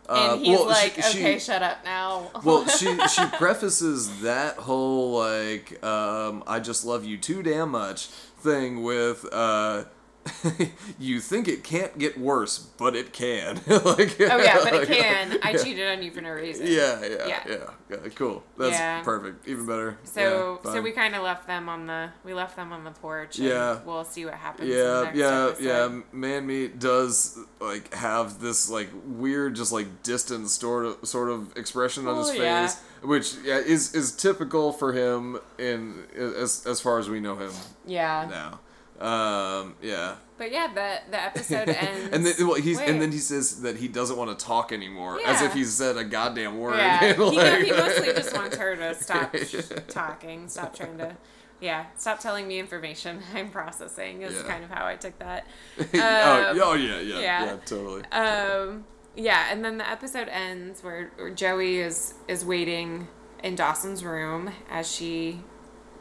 And 0.09 0.33
Uh, 0.33 0.37
he's 0.37 0.59
well, 0.59 0.67
like 0.67 0.95
she- 0.97 1.03
she- 1.03 1.19
okay 1.21 1.39
shut 1.39 1.63
up 1.63 1.85
now. 1.85 2.31
well 2.45 2.67
she 2.69 2.87
she 3.09 3.25
prefaces 3.39 4.21
that 4.23 4.57
whole 4.57 5.13
like 5.19 5.83
um 5.85 6.43
i 6.47 6.59
just 6.59 6.85
love 6.85 7.05
you 7.05 7.17
too 7.17 7.43
damn 7.43 7.71
much 7.71 8.07
thing 8.41 8.83
with 8.83 9.25
uh 9.33 9.85
you 11.01 11.19
think 11.21 11.49
it 11.49 11.65
can't 11.65 11.99
get 11.99 12.17
worse 12.19 12.59
but 12.59 12.95
it 12.95 13.13
can 13.13 13.57
like 13.67 14.17
oh 14.21 14.39
yeah 14.39 14.59
but 14.63 14.75
it 14.75 14.87
can 14.97 15.39
i 15.43 15.51
yeah. 15.51 15.57
cheated 15.63 15.89
on 15.91 16.03
you 16.03 16.11
for 16.13 16.21
no 16.21 16.31
reason 16.31 16.67
yeah 16.67 17.01
yeah 17.03 17.27
yeah 17.27 17.41
Yeah. 17.49 17.57
yeah, 17.91 17.97
cool 18.15 18.45
that's 18.57 18.73
Yeah. 18.73 19.03
perfect 19.03 19.49
even 19.49 19.67
better 19.67 19.99
so 20.05 20.61
yeah, 20.65 20.73
so 20.73 20.81
we 20.81 20.93
kind 20.93 21.17
of 21.17 21.23
left 21.23 21.47
them 21.49 21.69
on 21.69 21.87
the 21.87 22.11
we 22.25 22.35
left 22.35 22.55
them 22.55 22.73
on 22.73 22.85
the 22.85 22.93
porch 22.93 23.39
and 23.39 23.49
Yeah. 23.49 23.81
we'll 23.85 24.05
see 24.05 24.25
what 24.25 24.35
happens 24.35 24.71
in 24.71 24.77
the 24.77 24.83
yeah 24.83 25.03
next 25.03 25.19
yeah 25.19 25.45
episode. 25.49 25.65
yeah 25.65 26.01
man 26.13 26.47
meat 26.47 26.79
does 26.79 27.39
like 27.61 27.93
have 27.93 28.41
this 28.41 28.71
like 28.71 28.91
weird 29.05 29.57
just 29.57 29.73
like 29.73 30.03
distant 30.05 30.49
sort 30.51 30.87
of 30.87 30.99
sort 31.07 31.31
of 31.31 31.57
expression 31.57 32.07
on 32.07 32.19
his 32.19 32.29
Oh, 32.29 32.33
face 32.33 32.41
yeah. 32.43 32.73
which 33.03 33.35
yeah 33.45 33.59
is 33.59 33.93
is 33.95 34.13
typical 34.15 34.73
for 34.73 34.93
him 34.93 35.39
in 35.59 36.05
as 36.17 36.65
as 36.65 36.81
far 36.81 36.99
as 37.01 37.11
we 37.11 37.19
know 37.19 37.35
him 37.37 37.51
yeah 37.87 38.27
now 38.31 38.61
Um, 39.03 39.75
yeah. 39.83 40.17
But 40.39 40.51
yeah, 40.53 40.69
the 40.75 41.11
the 41.11 41.23
episode 41.23 41.69
ends. 41.69 42.11
and 42.15 42.25
then 42.27 42.35
well, 42.47 42.55
he's 42.55 42.79
Wait. 42.79 42.89
and 42.89 43.01
then 43.01 43.13
he 43.13 43.19
says 43.19 43.63
that 43.63 43.77
he 43.77 43.89
doesn't 43.89 44.17
want 44.17 44.37
to 44.37 44.45
talk 44.45 44.73
anymore, 44.73 45.19
as 45.27 45.41
if 45.43 45.49
Yeah. 45.51 45.55
he's 45.55 45.73
said 45.75 45.97
a 45.97 46.05
goddamn 46.05 46.59
word. 46.59 46.77
Yeah, 46.77 47.13
he, 47.15 47.21
Like- 47.23 47.65
he 47.65 47.71
mostly 47.73 48.13
just 48.13 48.35
wants 48.35 48.57
her 48.57 48.77
to 48.77 48.95
stop 48.95 49.35
talking, 49.89 50.49
stop 50.49 50.75
trying 50.75 50.99
to, 50.99 51.17
yeah, 51.61 51.87
stop 51.97 52.19
telling 52.21 52.49
me 52.49 52.59
information 52.59 53.21
I'm 53.35 53.51
processing. 53.51 54.23
Is 54.23 54.35
Yeah. 54.35 54.43
kind 54.51 54.65
of 54.65 54.71
how 54.71 54.87
I 54.87 54.97
took 54.97 55.19
that. 55.21 55.47
oh, 55.79 56.51
Um, 56.51 56.61
oh 56.63 56.75
yeah, 56.75 57.01
yeah, 57.01 57.19
yeah. 57.21 57.45
yeah, 57.45 57.57
totally. 57.65 58.03
Um, 58.11 58.85
yeah, 59.15 59.49
and 59.53 59.65
then 59.65 59.79
the 59.79 59.89
episode 59.89 60.29
ends 60.29 60.83
where, 60.83 61.11
where 61.17 61.31
Joey 61.31 61.79
is 61.81 62.15
is 62.29 62.45
waiting 62.45 63.07
in 63.45 63.55
Dawson's 63.57 64.05
room 64.05 64.51
as 64.71 64.91
she, 64.91 65.41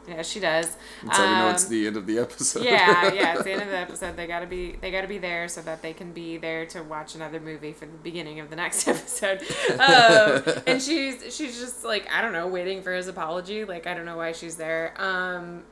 as 0.10 0.28
she 0.28 0.40
does. 0.40 0.76
That's 1.03 1.18
how 1.18 1.26
we 1.26 1.32
know 1.36 1.49
it's 1.52 1.65
Um, 1.65 1.69
the 1.72 1.88
end 1.88 1.98
of 1.98 2.06
the 2.07 2.19
episode. 2.19 2.64
yeah, 2.64 3.14
yeah, 3.14 3.34
it's 3.36 3.44
the 3.44 3.52
end 3.52 3.61
of 3.61 3.68
the 3.69 3.78
episode. 3.88 4.15
They 4.18 4.28
gotta 4.28 4.48
be 4.48 4.78
they 4.82 4.91
gotta 4.91 5.07
be 5.07 5.18
there 5.18 5.48
so 5.48 5.61
that 5.61 5.82
they 5.82 5.94
can 5.94 6.11
be 6.11 6.38
there 6.38 6.65
to 6.68 6.82
watch 6.84 7.15
another 7.15 7.40
movie 7.40 7.73
for 7.73 7.86
the 7.86 7.98
beginning 7.98 8.40
of 8.40 8.49
the 8.49 8.56
next 8.56 8.88
episode. 8.88 9.41
Um, 9.80 10.44
and 10.68 10.82
she's 10.82 11.36
she's 11.36 11.60
just 11.60 11.84
like 11.84 12.07
I 12.11 12.22
don't 12.22 12.34
know, 12.34 12.48
waiting 12.48 12.82
for 12.82 12.94
his 12.94 13.07
apology. 13.07 13.65
Like 13.65 13.88
I 13.88 13.94
don't 13.94 14.06
know 14.06 14.18
why 14.18 14.32
she's 14.32 14.56
there. 14.56 14.94
Um, 14.98 15.64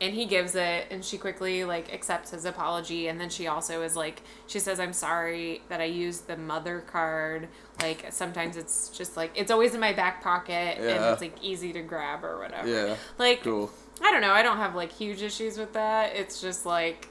and 0.00 0.12
he 0.14 0.26
gives 0.26 0.54
it, 0.54 0.86
and 0.90 1.04
she 1.04 1.16
quickly 1.16 1.64
like 1.64 1.92
accepts 1.92 2.30
his 2.30 2.44
apology. 2.44 3.08
And 3.08 3.20
then 3.20 3.30
she 3.30 3.46
also 3.46 3.82
is 3.82 3.96
like 3.96 4.22
she 4.46 4.58
says, 4.58 4.78
"I'm 4.78 4.92
sorry 4.92 5.62
that 5.68 5.80
I 5.80 5.84
used 5.84 6.26
the 6.26 6.36
mother 6.36 6.80
card. 6.80 7.48
Like 7.80 8.06
sometimes 8.10 8.56
it's 8.56 8.90
just 8.90 9.16
like 9.16 9.32
it's 9.34 9.50
always 9.50 9.74
in 9.74 9.80
my 9.80 9.92
back 9.92 10.22
pocket, 10.22 10.78
and 10.78 11.04
it's 11.12 11.22
like 11.22 11.42
easy 11.42 11.72
to 11.72 11.82
grab 11.82 12.24
or 12.24 12.38
whatever. 12.38 12.68
Yeah. 12.68 12.96
Like 13.18 13.42
Cool. 13.42 13.70
I 14.02 14.12
don't 14.12 14.20
know. 14.20 14.32
I 14.32 14.42
don't 14.42 14.58
have 14.58 14.74
like 14.74 14.92
huge 14.92 15.22
issues 15.22 15.56
with 15.56 15.72
that. 15.72 16.14
It's 16.14 16.40
just 16.40 16.66
like, 16.66 17.08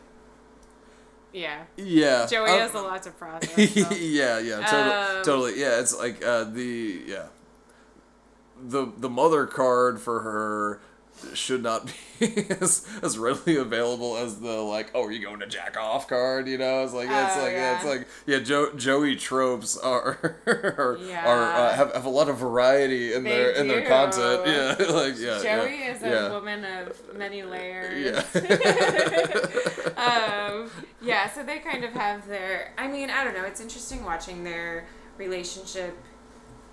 yeah, 1.34 1.64
Yeah. 1.78 2.28
Joey 2.28 2.49
um, 2.52 2.60
has 2.60 2.74
a 2.76 2.82
lot 2.82 3.02
to 3.03 3.12
process. 3.12 3.74
so. 3.74 3.95
yeah, 3.95 4.40
yeah, 4.40 4.66
totally, 4.66 4.91
Um, 5.18 5.24
totally. 5.24 5.60
Yeah, 5.60 5.80
it's 5.80 5.98
like 5.98 6.24
uh, 6.24 6.44
the 6.44 7.02
yeah, 7.07 7.26
the 8.62 8.91
the 8.98 9.10
mother 9.10 9.48
card 9.48 9.99
for 9.99 10.20
her 10.22 10.80
should 11.33 11.63
not 11.63 11.87
be 12.19 12.27
as, 12.61 12.85
as 13.01 13.17
readily 13.17 13.55
available 13.55 14.15
as 14.17 14.39
the 14.39 14.51
like 14.51 14.91
oh 14.93 15.03
are 15.05 15.11
you 15.11 15.25
going 15.25 15.39
to 15.39 15.47
jack 15.47 15.75
off 15.77 16.07
card 16.07 16.47
you 16.47 16.57
know 16.57 16.83
it's 16.83 16.93
like 16.93 17.09
it's 17.09 17.35
Oh, 17.37 17.41
like 17.43 17.53
yeah. 17.53 17.75
it's 17.75 17.85
like 17.85 18.07
yeah 18.25 18.39
jo- 18.39 18.73
Joey 18.75 19.15
tropes 19.15 19.77
are 19.77 20.35
are, 20.45 20.97
Yeah. 21.01 21.25
are 21.27 21.43
uh, 21.43 21.73
have, 21.75 21.93
have 21.93 22.05
a 22.05 22.09
lot 22.09 22.29
of 22.29 22.37
variety 22.37 23.13
in 23.13 23.23
They 23.23 23.29
their 23.31 23.49
in 23.51 23.67
their 23.67 23.87
content 23.87 24.41
yeah 24.45 24.75
like 24.93 25.17
yeah 25.17 25.41
Joey 25.41 25.79
yeah, 25.79 25.93
is 25.95 26.03
a 26.03 26.09
yeah. 26.09 26.29
woman 26.31 26.63
of 26.65 27.15
many 27.15 27.43
layers. 27.43 28.23
yeah 28.35 28.45
um, 29.97 30.69
yeah, 31.01 31.29
so 31.31 31.43
they 31.43 31.59
kind 31.59 31.83
of 31.83 31.91
have 31.93 32.27
their. 32.27 32.73
I 32.77 32.87
mean, 32.87 33.09
I 33.09 33.23
don't 33.23 33.33
know. 33.33 33.43
It's 33.45 33.61
interesting 33.61 34.03
watching 34.03 34.43
their 34.43 34.87
relationship 35.17 35.97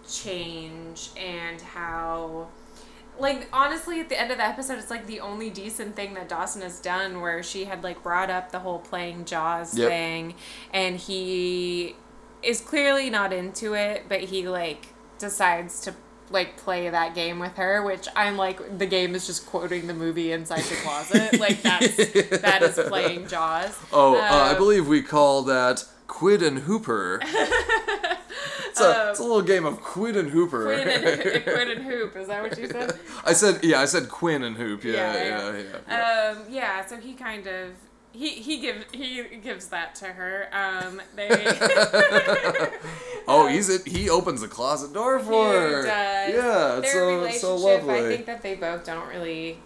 change 0.08 1.10
and 1.16 1.60
how. 1.60 2.48
Like 3.18 3.48
honestly, 3.52 4.00
at 4.00 4.08
the 4.08 4.18
end 4.20 4.30
of 4.32 4.38
the 4.38 4.44
episode, 4.44 4.78
it's 4.78 4.90
like 4.90 5.06
the 5.06 5.20
only 5.20 5.50
decent 5.50 5.94
thing 5.96 6.14
that 6.14 6.28
Dawson 6.28 6.62
has 6.62 6.80
done, 6.80 7.20
where 7.20 7.42
she 7.42 7.64
had 7.64 7.84
like 7.84 8.02
brought 8.02 8.30
up 8.30 8.50
the 8.52 8.60
whole 8.60 8.78
playing 8.78 9.24
Jaws 9.26 9.76
Yep. 9.76 9.88
thing, 9.88 10.34
and 10.72 10.96
he 10.96 11.94
is 12.42 12.60
clearly 12.60 13.10
not 13.10 13.32
into 13.32 13.74
it, 13.74 14.04
but 14.08 14.20
he 14.22 14.48
like 14.48 14.88
decides 15.18 15.80
to 15.82 15.94
like 16.30 16.56
play 16.56 16.88
that 16.88 17.14
game 17.14 17.38
with 17.38 17.52
her, 17.56 17.82
which 17.82 18.08
I'm 18.16 18.36
like 18.38 18.78
the 18.78 18.86
game 18.86 19.14
is 19.14 19.26
just 19.26 19.44
quoting 19.46 19.86
the 19.86 19.94
movie 19.94 20.32
inside 20.32 20.62
the 20.62 20.76
closet. 20.76 21.38
like 21.38 21.60
that's 21.62 21.94
that 22.40 22.62
is 22.62 22.80
playing 22.88 23.26
Jaws. 23.28 23.78
Oh, 23.92 24.16
uh, 24.16 24.20
I 24.20 24.50
Um, 24.52 24.56
believe 24.56 24.88
we 24.88 25.02
call 25.02 25.42
that 25.42 25.84
Quint 26.12 26.42
and 26.42 26.58
Hooper. 26.58 27.20
it's, 27.24 28.80
a, 28.82 29.08
it's 29.10 29.18
a 29.18 29.22
little 29.22 29.40
game 29.40 29.64
of 29.64 29.80
Quint 29.80 30.14
and 30.14 30.28
Hooper. 30.28 30.64
Quint 30.66 30.86
and, 30.86 31.42
Quint 31.44 31.70
and 31.70 31.84
Hoop, 31.84 32.14
is 32.16 32.28
that 32.28 32.42
what 32.42 32.58
you 32.58 32.66
said? 32.68 32.98
I 33.24 33.32
said, 33.32 33.64
yeah, 33.64 33.80
I 33.80 33.86
said 33.86 34.10
Quint 34.10 34.44
and 34.44 34.54
Hoop. 34.54 34.84
Yeah, 34.84 34.92
Yeah, 34.92 35.24
yeah, 35.24 35.56
yeah. 35.56 35.62
yeah. 35.88 36.34
Um, 36.36 36.44
yeah, 36.50 36.84
so 36.84 36.98
he 36.98 37.14
kind 37.14 37.46
of 37.46 37.70
he 38.12 38.28
he 38.28 38.60
gives 38.60 38.84
he 38.92 39.24
gives 39.42 39.68
that 39.68 39.94
to 39.96 40.04
her. 40.04 40.48
Um, 40.52 41.00
they 41.16 41.30
oh, 43.26 43.48
he's 43.50 43.70
it. 43.70 43.88
He 43.88 44.10
opens 44.10 44.42
the 44.42 44.48
closet 44.48 44.92
door 44.92 45.18
for 45.18 45.50
He 45.50 45.58
her. 45.58 45.82
does. 45.82 46.34
Yeah, 46.34 46.78
it's 46.78 46.92
their 46.92 47.32
so 47.32 47.38
so 47.38 47.56
lovely. 47.56 47.94
I 47.94 48.02
think 48.02 48.26
that 48.26 48.42
they 48.42 48.54
both 48.54 48.84
don't 48.84 49.08
really 49.08 49.58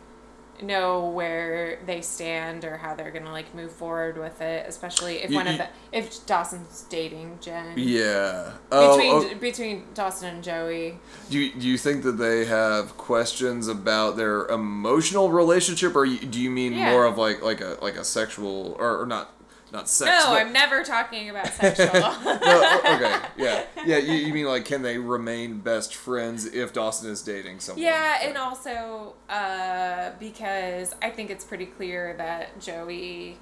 know 0.62 1.08
where 1.08 1.78
they 1.86 2.00
stand 2.00 2.64
or 2.64 2.76
how 2.76 2.94
they're 2.94 3.10
gonna 3.10 3.32
like 3.32 3.54
move 3.54 3.72
forward 3.72 4.18
with 4.18 4.40
it, 4.40 4.66
especially 4.68 5.22
if 5.22 5.30
You- 5.30 5.36
one 5.36 5.46
of 5.46 5.58
the 5.58 5.68
if 5.92 6.24
Dawson's 6.26 6.84
dating 6.88 7.38
Jen. 7.40 7.72
yeah. 7.76 8.50
Oh, 8.72 8.96
Between 8.96 9.12
oh, 9.14 9.34
between 9.38 9.84
Dawson 9.94 10.28
and 10.34 10.44
Joey. 10.44 10.98
do 11.30 11.38
you, 11.38 11.52
do 11.52 11.66
you 11.66 11.78
think 11.78 12.02
that 12.04 12.12
they 12.18 12.44
have 12.46 12.96
questions 12.96 13.68
about 13.68 14.16
their 14.16 14.46
emotional 14.46 15.30
relationship, 15.30 15.94
or 15.96 16.06
do 16.06 16.40
you 16.40 16.50
mean 16.50 16.72
Yeah. 16.74 16.90
more 16.92 17.04
of 17.04 17.16
like 17.18 17.42
like 17.42 17.60
a 17.60 17.78
like 17.82 17.96
a 17.96 18.04
sexual 18.04 18.76
or, 18.78 19.00
or 19.02 19.06
not 19.06 19.32
not 19.76 19.88
sex? 19.88 20.10
No, 20.10 20.30
but- 20.32 20.42
I'm 20.42 20.52
never 20.52 20.82
talking 20.82 21.30
about 21.30 21.46
sexual. 21.52 21.86
no, 21.92 22.80
okay, 22.94 23.18
yeah, 23.36 23.64
yeah. 23.84 23.98
You, 23.98 24.14
you 24.14 24.34
mean 24.34 24.46
like 24.46 24.64
can 24.64 24.82
they 24.82 24.98
remain 24.98 25.60
best 25.60 25.94
friends 25.94 26.46
if 26.46 26.72
Dawson 26.72 27.10
is 27.10 27.22
dating 27.22 27.60
someone? 27.60 27.82
Yeah, 27.82 28.18
and 28.22 28.36
also 28.36 29.14
uh, 29.28 30.10
because 30.18 30.94
I 31.02 31.10
think 31.10 31.30
it's 31.30 31.44
pretty 31.44 31.66
clear 31.66 32.14
that 32.18 32.60
Joey 32.60 33.38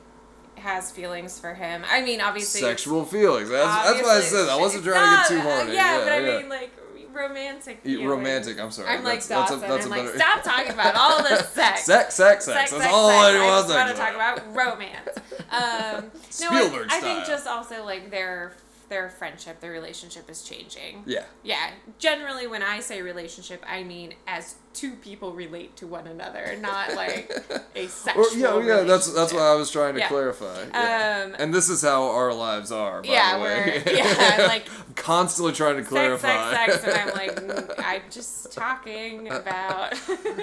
has 0.57 0.91
feelings 0.91 1.39
for 1.39 1.55
him. 1.55 1.83
I 1.89 2.03
mean, 2.03 2.21
obviously, 2.21 2.61
sexual 2.61 3.05
feelings. 3.05 3.51
That's, 3.51 3.91
that's 3.91 4.03
what 4.03 4.17
I 4.17 4.21
said. 4.21 4.49
I 4.49 4.57
wasn't 4.57 4.85
trying 4.85 5.11
to 5.11 5.17
get 5.17 5.29
too 5.29 5.41
horny. 5.41 5.73
Yeah, 5.75 5.99
yeah, 5.99 6.05
but 6.05 6.13
I 6.13 6.19
yeah. 6.21 6.39
mean, 6.39 6.49
like 6.49 6.71
romantic. 7.15 7.83
Feelings. 7.83 8.09
romantic, 8.09 8.61
I'm 8.61 8.71
sorry. 8.71 8.89
I'm 8.89 9.05
like 9.05 9.23
That's- 9.23 9.51
that's 9.51 9.53
a- 9.53 9.67
that's 9.67 9.85
I'm 9.85 9.91
like, 9.91 10.05
better- 10.05 10.19
stop 10.19 10.43
talking 10.43 10.73
about 10.73 10.95
all 10.97 11.23
this 11.23 11.49
sex. 11.51 11.85
sex, 11.85 12.15
sex, 12.15 12.45
sex. 12.45 12.71
That's 12.71 12.73
all 12.93 13.09
sex. 13.09 13.35
I 13.35 13.39
I 13.39 13.47
want 13.85 13.91
to 13.91 13.95
talk 13.97 14.15
about. 14.15 14.55
romance. 14.55 15.09
Um, 15.51 16.05
no, 16.05 16.21
Spielberg 16.31 16.89
I, 16.91 16.97
I 16.99 17.01
think 17.01 17.25
just 17.27 17.47
also 17.47 17.85
like 17.85 18.11
their 18.11 18.53
their 18.89 19.09
friendship, 19.09 19.61
their 19.61 19.71
relationship 19.71 20.29
is 20.29 20.43
changing. 20.43 21.03
Yeah. 21.07 21.25
Yeah, 21.43 21.71
generally 21.99 22.47
when 22.47 22.63
I 22.63 22.81
say 22.81 23.01
relationship, 23.03 23.65
I 23.67 23.83
mean 23.83 24.15
as 24.27 24.57
two 24.75 24.93
people 24.97 25.33
relate 25.33 25.77
to 25.77 25.87
one 25.87 26.07
another, 26.07 26.57
not 26.61 26.95
like 26.95 27.33
a 27.75 27.87
sexual. 27.87 28.25
Or, 28.59 28.63
yeah, 28.63 28.79
yeah. 28.79 28.83
That's 28.83 29.11
that's 29.13 29.33
what 29.33 29.43
I 29.43 29.55
was 29.55 29.71
trying 29.71 29.95
to 29.95 30.01
Yeah. 30.01 30.09
clarify. 30.09 30.65
Yeah. 30.71 31.25
Um, 31.27 31.37
and 31.39 31.55
this 31.55 31.69
is 31.71 31.81
how 31.83 32.05
our 32.11 32.35
lives 32.35 32.71
are. 32.73 33.01
By 33.03 33.09
Yeah, 33.09 33.37
the 33.39 33.43
way. 33.45 33.83
we're- 33.87 33.97
yeah, 33.99 34.37
I'm 34.39 34.49
like- 34.49 34.69
I'm 34.71 34.95
constantly 34.95 35.53
trying 35.53 35.77
to 35.77 35.83
Sex, 35.83 35.91
clarify. 35.91 36.51
sex, 36.51 36.81
sex, 36.83 36.85
and 36.85 37.11
I'm 37.11 37.15
like, 37.17 37.35
mm, 37.37 37.75
I'm 37.85 38.03
just 38.11 38.53
talking 38.53 39.29
about. 39.31 39.95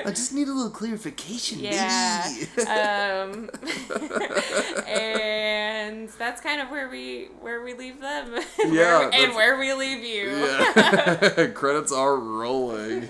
I 0.06 0.10
just 0.10 0.34
need 0.34 0.48
a 0.48 0.54
little 0.54 0.72
clarification, 0.72 1.60
Yeah. 1.60 2.28
baby. 2.56 2.68
um, 2.70 3.50
and 4.88 6.10
that's 6.18 6.42
kind 6.42 6.62
of 6.62 6.70
where 6.70 6.90
we 6.90 7.30
where 7.40 7.62
we 7.64 7.74
leave 7.74 8.00
them. 8.02 8.36
Yeah, 8.68 9.10
and 9.14 9.34
where 9.36 9.58
we 9.58 9.74
leave 9.74 10.04
you. 10.04 10.30
Yeah. 10.30 11.48
Credits 11.54 11.92
are 11.92 12.16
rolling. 12.16 13.10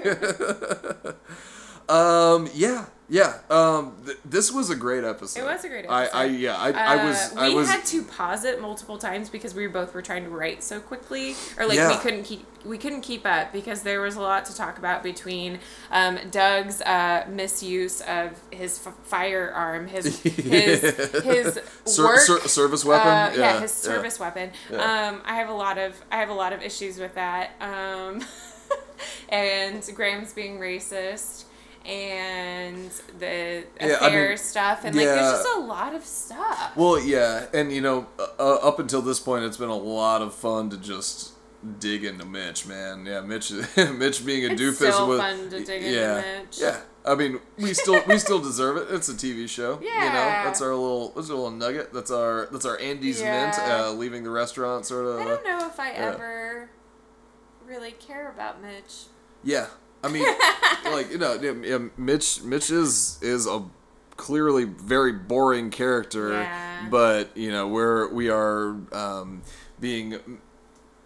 um, 1.90 2.50
yeah, 2.54 2.86
yeah. 3.10 3.40
Um, 3.50 3.96
th- 4.06 4.18
this 4.24 4.52
was 4.52 4.70
a 4.70 4.76
great 4.76 5.04
episode. 5.04 5.42
It 5.42 5.46
was 5.46 5.64
a 5.66 5.70
great 5.70 5.86
episode. 5.86 6.16
I, 6.16 6.22
I 6.22 6.26
yeah, 6.26 6.56
I, 6.58 6.72
I 6.72 7.06
was, 7.06 7.18
Uh, 7.36 7.40
I 7.40 7.50
we 7.50 7.56
was. 7.56 7.70
had 7.70 7.84
to 7.86 8.04
pause 8.04 8.46
it 8.46 8.62
multiple 8.62 8.98
times 8.98 9.30
because 9.30 9.54
we 9.54 9.68
both 9.68 9.94
were 9.94 10.02
trying 10.02 10.24
to 10.24 10.30
write 10.30 10.64
so 10.64 10.80
quickly, 10.80 11.36
or 11.58 11.66
like 11.66 11.80
we 11.90 11.98
couldn't 11.98 12.24
keep 12.24 12.46
we 12.64 12.78
couldn't 12.78 13.02
keep 13.02 13.26
up 13.26 13.52
because 13.52 13.82
there 13.82 14.02
was 14.02 14.16
a 14.16 14.22
lot 14.22 14.46
to 14.46 14.56
talk 14.56 14.78
about 14.78 15.02
between 15.02 15.60
um, 15.90 16.20
Doug's 16.30 16.80
uh, 16.82 17.26
misuse 17.28 18.02
of 18.02 18.40
his 18.52 18.80
f- 18.86 18.94
firearm, 19.04 19.88
his 19.88 20.20
his 20.24 20.82
his 21.24 21.60
Ser- 21.86 22.04
work. 22.06 22.20
ser- 22.20 22.48
service 22.48 22.86
weapon. 22.86 23.08
Uh, 23.08 23.32
yeah, 23.36 23.54
yeah, 23.56 23.60
his 23.62 23.72
service 23.74 24.20
weapon. 24.20 24.52
Yeah. 24.72 25.10
Um, 25.10 25.22
I 25.26 25.36
have 25.36 25.50
a 25.50 25.54
lot 25.54 25.78
of 25.80 26.00
I 26.12 26.18
have 26.18 26.30
a 26.30 26.34
lot 26.36 26.54
of 26.54 26.62
issues 26.62 26.98
with 27.00 27.16
that. 27.16 27.52
Um, 27.60 28.24
and 29.30 29.88
Grams' 29.96 30.34
being 30.34 30.60
racist 30.60 31.46
and 31.86 32.92
the 33.20 33.64
Yeah, 33.80 33.98
I 34.02 34.08
affair 34.08 34.30
mean, 34.30 34.38
stuff 34.38 34.86
and 34.86 34.96
like 34.96 35.06
there's 35.06 35.32
just 35.32 35.48
a 35.56 35.60
lot 35.60 35.96
of 35.96 36.06
stuff. 36.06 36.76
Well, 36.76 37.00
yeah, 37.00 37.46
and 37.54 37.72
you 37.72 37.82
know, 37.82 38.08
uh, 38.40 38.56
up 38.56 38.80
until 38.80 39.02
this 39.02 39.20
point, 39.20 39.46
it's 39.46 39.58
been 39.58 39.70
a 39.70 39.76
lot 39.76 40.22
of 40.22 40.34
fun 40.34 40.70
to 40.70 40.78
just 40.78 41.34
dig 41.80 42.04
into 42.04 42.26
Mitch, 42.26 42.68
man. 42.68 43.06
Yeah, 43.06 43.22
Mitch, 43.22 43.52
Mitch 43.78 44.26
being 44.26 44.46
a 44.46 44.54
It's 44.54 44.62
doofus 44.62 45.08
with 45.08 45.20
fun 45.20 45.50
to 45.50 45.64
dig 45.64 45.84
into 45.84 45.90
yeah, 45.98 46.22
Mitch. 46.44 46.60
yeah. 46.60 46.82
I 47.04 47.16
mean, 47.16 47.40
we 47.58 47.74
still 47.74 48.00
we 48.08 48.20
still 48.20 48.40
deserve 48.40 48.78
it. 48.78 48.88
It's 48.92 49.10
a 49.10 49.14
TV 49.14 49.50
show. 49.50 49.80
You 49.82 49.90
know, 49.90 49.96
Yeah. 49.96 50.44
that's 50.44 50.62
our 50.62 50.70
little 50.76 51.10
that's 51.16 51.32
our 51.32 51.36
little 51.36 51.50
nugget. 51.50 51.92
That's 51.92 52.12
our 52.12 52.48
that's 52.52 52.66
our 52.66 52.80
Andes 52.80 53.24
mint. 53.24 53.58
Uh, 53.58 53.92
leaving 53.94 54.24
the 54.24 54.30
restaurant, 54.30 54.86
sort 54.86 55.08
of. 55.08 55.20
I 55.20 55.24
don't 55.24 55.44
know 55.44 55.68
if 55.68 55.80
I 55.80 55.92
yeah. 55.94 56.12
ever 56.14 56.70
really 57.72 57.92
care 57.92 58.30
about 58.30 58.62
Mitch. 58.62 59.06
Yeah, 59.44 59.68
I 60.04 60.10
mean, 60.10 60.26
like 60.86 61.12
you 61.12 61.18
know, 61.18 61.34
yeah, 61.42 61.78
Mitch 61.98 62.44
Mitch 62.44 62.70
is 62.70 63.18
is 63.22 63.48
a 63.48 63.64
clearly 64.18 64.66
very 64.66 65.14
boring 65.14 65.72
character, 65.72 66.34
Yeah. 66.34 66.88
but 66.92 67.36
you 67.36 67.50
know 67.52 67.68
we're 67.68 68.14
we 68.14 68.30
are 68.30 68.76
um, 68.92 69.42
being 69.80 70.20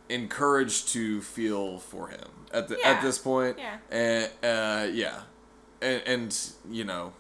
encouraged 0.10 0.90
to 0.90 1.22
feel 1.22 1.80
for 1.80 2.08
him 2.10 2.28
at 2.52 2.68
the 2.68 2.78
Yeah. 2.82 2.90
at 2.92 3.02
this 3.02 3.18
point. 3.18 3.58
Yeah. 3.58 3.78
And 3.92 4.30
uh, 4.44 4.88
yeah, 4.92 5.22
and, 5.82 6.02
and 6.06 6.50
you 6.70 6.84
know, 6.84 7.14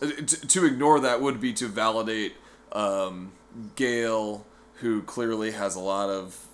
to, 0.00 0.22
to 0.24 0.64
ignore 0.66 1.00
that 1.00 1.20
would 1.20 1.40
be 1.40 1.52
to 1.54 1.66
validate 1.68 2.34
um, 2.72 3.32
Gale, 3.76 4.46
who 4.76 5.02
clearly 5.02 5.52
has 5.52 5.76
a 5.76 5.80
lot 5.80 6.08
of 6.10 6.45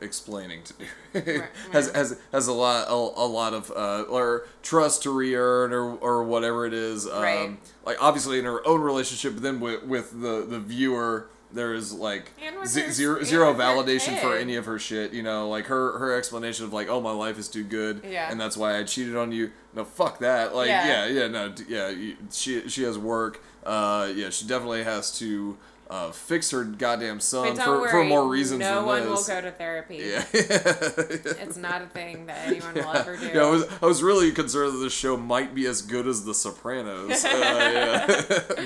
explaining 0.00 0.62
to 0.64 0.72
do. 0.74 0.84
Right, 1.12 1.48
has 1.72 1.86
right. 1.88 1.96
has 1.96 2.18
has 2.32 2.46
a 2.48 2.52
lot 2.52 2.86
a, 2.88 2.92
a 2.94 3.26
lot 3.26 3.52
of 3.54 3.70
uh, 3.70 4.02
or 4.08 4.46
trust 4.62 5.02
to 5.04 5.10
re-earn 5.10 5.72
or 5.72 5.94
or 5.96 6.22
whatever 6.24 6.66
it 6.66 6.72
is. 6.74 7.06
Um, 7.06 7.22
Right. 7.22 7.50
Like 7.84 7.96
obviously 8.02 8.38
in 8.38 8.44
her 8.44 8.66
own 8.66 8.80
relationship, 8.80 9.34
but 9.34 9.42
then 9.42 9.60
with 9.60 9.82
with 9.84 10.20
the 10.20 10.46
the 10.48 10.58
viewer. 10.60 11.28
There 11.52 11.74
is 11.74 11.92
like 11.92 12.30
her- 12.40 12.64
zero 12.64 13.24
zero 13.24 13.52
validation 13.54 14.16
for 14.20 14.36
any 14.36 14.54
of 14.54 14.66
her 14.66 14.78
shit. 14.78 15.12
You 15.12 15.24
know, 15.24 15.48
like 15.48 15.66
her 15.66 15.98
her 15.98 16.16
explanation 16.16 16.64
of 16.64 16.72
like, 16.72 16.88
oh, 16.88 17.00
my 17.00 17.10
life 17.10 17.40
is 17.40 17.48
too 17.48 17.64
good, 17.64 18.02
Yeah. 18.08 18.30
and 18.30 18.40
that's 18.40 18.56
why 18.56 18.78
I 18.78 18.84
cheated 18.84 19.16
on 19.16 19.32
you. 19.32 19.50
No, 19.74 19.84
fuck 19.84 20.20
that. 20.20 20.54
Like, 20.54 20.68
yeah, 20.68 21.06
Yeah. 21.08 21.22
yeah, 21.22 21.26
no, 21.26 21.52
yeah. 21.66 21.92
She 22.30 22.68
she 22.68 22.84
has 22.84 22.96
work. 22.98 23.42
Uh, 23.66 24.12
yeah, 24.14 24.30
she 24.30 24.46
definitely 24.46 24.84
has 24.84 25.18
to 25.18 25.58
uh, 25.90 26.12
fix 26.12 26.52
her 26.52 26.62
goddamn 26.62 27.18
son 27.18 27.56
for, 27.56 27.80
worry, 27.80 27.90
for 27.90 28.04
more 28.04 28.26
reasons 28.28 28.60
no 28.60 28.76
than 28.76 28.86
one 28.86 29.00
this. 29.00 29.28
will 29.28 29.34
go 29.34 29.40
to 29.40 29.50
therapy. 29.50 29.96
yeah. 29.96 30.24
It's 30.32 31.56
not 31.56 31.82
a 31.82 31.86
thing 31.86 32.26
that 32.26 32.46
anyone 32.46 32.74
will 32.74 32.92
ever 32.94 33.16
do. 33.16 33.26
Yeah, 33.34 33.42
I 33.42 33.50
was, 33.50 33.64
I 33.82 33.86
was 33.86 34.00
really 34.02 34.30
concerned 34.30 34.74
that 34.74 34.78
this 34.78 34.92
show 34.92 35.16
might 35.16 35.52
be 35.52 35.66
as 35.66 35.82
good 35.82 36.06
as 36.06 36.24
The 36.24 36.32
Sopranos. 36.32 37.24
Uh, 37.24 37.28
yeah. 37.34 38.06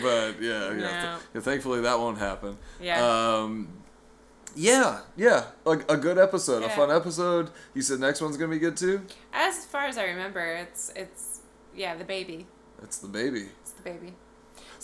but 0.02 0.42
yeah, 0.42 0.70
yeah, 0.70 0.72
No. 0.72 1.18
yeah. 1.34 1.40
Thankfully, 1.40 1.80
that 1.80 1.98
won't 1.98 2.18
happen. 2.18 2.58
Yeah. 2.80 3.02
Um, 3.04 3.68
yeah, 4.54 5.00
yeah. 5.16 5.46
Like 5.64 5.90
a 5.90 5.96
good 5.96 6.18
episode, 6.18 6.62
a 6.62 6.68
fun 6.68 6.90
episode. 6.90 7.50
You 7.74 7.80
said 7.82 8.00
next 8.00 8.20
one's 8.20 8.36
gonna 8.36 8.50
be 8.50 8.58
good 8.58 8.76
too. 8.76 9.02
As 9.32 9.64
far 9.64 9.86
as 9.86 9.96
I 9.96 10.04
remember, 10.04 10.40
it's 10.44 10.92
it's 10.94 11.40
yeah 11.74 11.96
the 11.96 12.04
baby. 12.04 12.46
It's 12.82 12.98
the 12.98 13.08
baby. 13.08 13.48
It's 13.62 13.72
the 13.72 13.82
baby. 13.82 14.12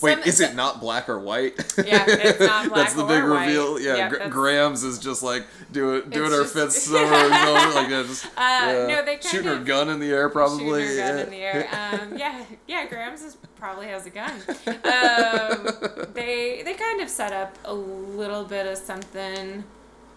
Wait, 0.03 0.15
Some- 0.15 0.23
is 0.25 0.41
it 0.41 0.55
not 0.55 0.81
black 0.81 1.09
or 1.09 1.19
white? 1.19 1.55
Yeah, 1.85 2.05
it's 2.09 2.41
not 2.41 2.65
black 2.69 2.75
That's 2.75 2.95
the 2.95 3.05
big 3.05 3.23
reveal. 3.23 3.79
Yeah, 3.81 3.97
Yeah, 3.97 4.09
Gra- 4.09 4.19
that's- 4.19 4.33
Grams 4.33 4.83
is 4.85 4.99
just 4.99 5.23
like 5.23 5.47
doing 5.73 6.09
doing 6.11 6.31
her 6.31 6.43
just- 6.43 6.55
fifth 6.55 6.73
summer, 6.91 7.01
you 7.05 7.29
know, 7.31 7.73
like 7.75 7.89
yeah, 7.91 8.03
just 8.07 8.27
Uh, 8.27 8.31
yeah. 8.39 8.87
no, 8.89 9.05
they 9.05 9.19
shooting 9.21 9.47
her 9.49 9.59
gun 9.63 9.89
in 9.91 10.01
the 10.01 10.11
air, 10.11 10.29
probably. 10.29 10.87
Shooting 10.87 10.99
her 11.05 11.07
gun 11.09 11.17
yeah. 11.19 11.23
in 11.25 11.31
the 11.31 11.37
air. 11.37 11.69
Um, 12.01 12.17
yeah, 12.19 12.45
yeah. 12.67 12.87
Grams 12.87 13.23
is, 13.23 13.37
probably 13.57 13.87
has 13.89 14.07
a 14.07 14.11
gun. 14.11 14.33
Um, 14.47 16.07
they 16.15 16.63
they 16.65 16.75
kind 16.75 17.01
of 17.01 17.09
set 17.09 17.33
up 17.33 17.57
a 17.65 17.75
little 17.75 18.45
bit 18.45 18.67
of 18.67 18.79
something 18.79 19.65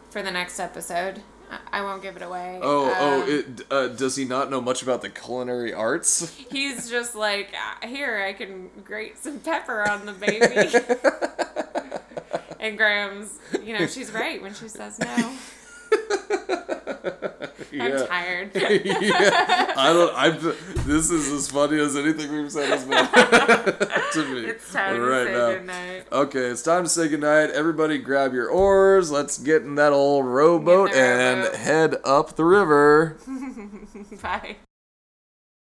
for 0.10 0.22
the 0.22 0.32
next 0.32 0.60
episode. 0.60 1.22
I, 1.72 1.82
won't 1.82 2.02
give 2.02 2.16
it 2.16 2.22
away. 2.22 2.60
Oh, 2.62 2.94
oh! 2.98 3.22
Um, 3.22 3.30
It, 3.30 3.66
uh, 3.72 3.88
does 3.88 4.16
he 4.16 4.26
not 4.26 4.50
know 4.50 4.62
much 4.62 4.84
about 4.84 5.02
the 5.02 5.10
culinary 5.10 5.74
arts? 5.74 6.34
He's 6.52 6.90
just 6.90 7.16
like, 7.16 7.54
"Ah, 7.56 7.86
here, 7.88 8.24
I 8.28 8.34
can 8.34 8.70
grate 8.84 9.18
some 9.18 9.40
pepper 9.40 9.88
on 9.90 10.06
the 10.06 10.14
baby. 10.14 10.46
and 12.60 12.78
Grams', 12.78 13.40
you 13.64 13.78
know, 13.78 13.88
she's 13.88 14.12
right 14.12 14.42
when 14.42 14.54
she 14.54 14.68
says 14.68 15.00
no. 15.00 15.34
I'm 17.76 18.08
tired. 18.08 18.52
yeah, 18.56 19.74
I 19.76 19.92
don't. 19.94 20.14
I'm. 20.16 20.40
This 20.86 21.10
is 21.10 21.32
as 21.32 21.50
funny 21.50 21.80
as 21.80 21.96
anything 21.96 22.32
we've 22.32 22.52
said 22.52 22.70
has 22.70 22.84
been 22.84 22.98
to 24.14 24.34
me 24.34 24.46
It's 24.50 24.72
time 24.72 25.00
right 25.02 25.24
to 25.24 25.26
say 25.26 25.34
now. 25.34 25.52
goodnight. 25.54 26.08
Okay, 26.12 26.46
it's 26.46 26.62
time 26.62 26.84
to 26.84 26.90
say 26.90 27.08
goodnight. 27.08 27.50
Everybody, 27.50 27.98
grab 27.98 28.34
your 28.34 28.50
oars. 28.50 29.10
Let's 29.12 29.38
get 29.40 29.64
in 29.64 29.76
that 29.76 29.92
old 29.92 30.26
rowboat 30.26 30.90
Get 30.92 30.98
in 30.98 31.02
the 31.02 31.24
and 31.24 31.40
rowboat. 31.44 31.56
head 31.56 31.96
up 32.06 32.36
the 32.36 32.46
river. 32.46 33.18
Bye. 34.22 34.58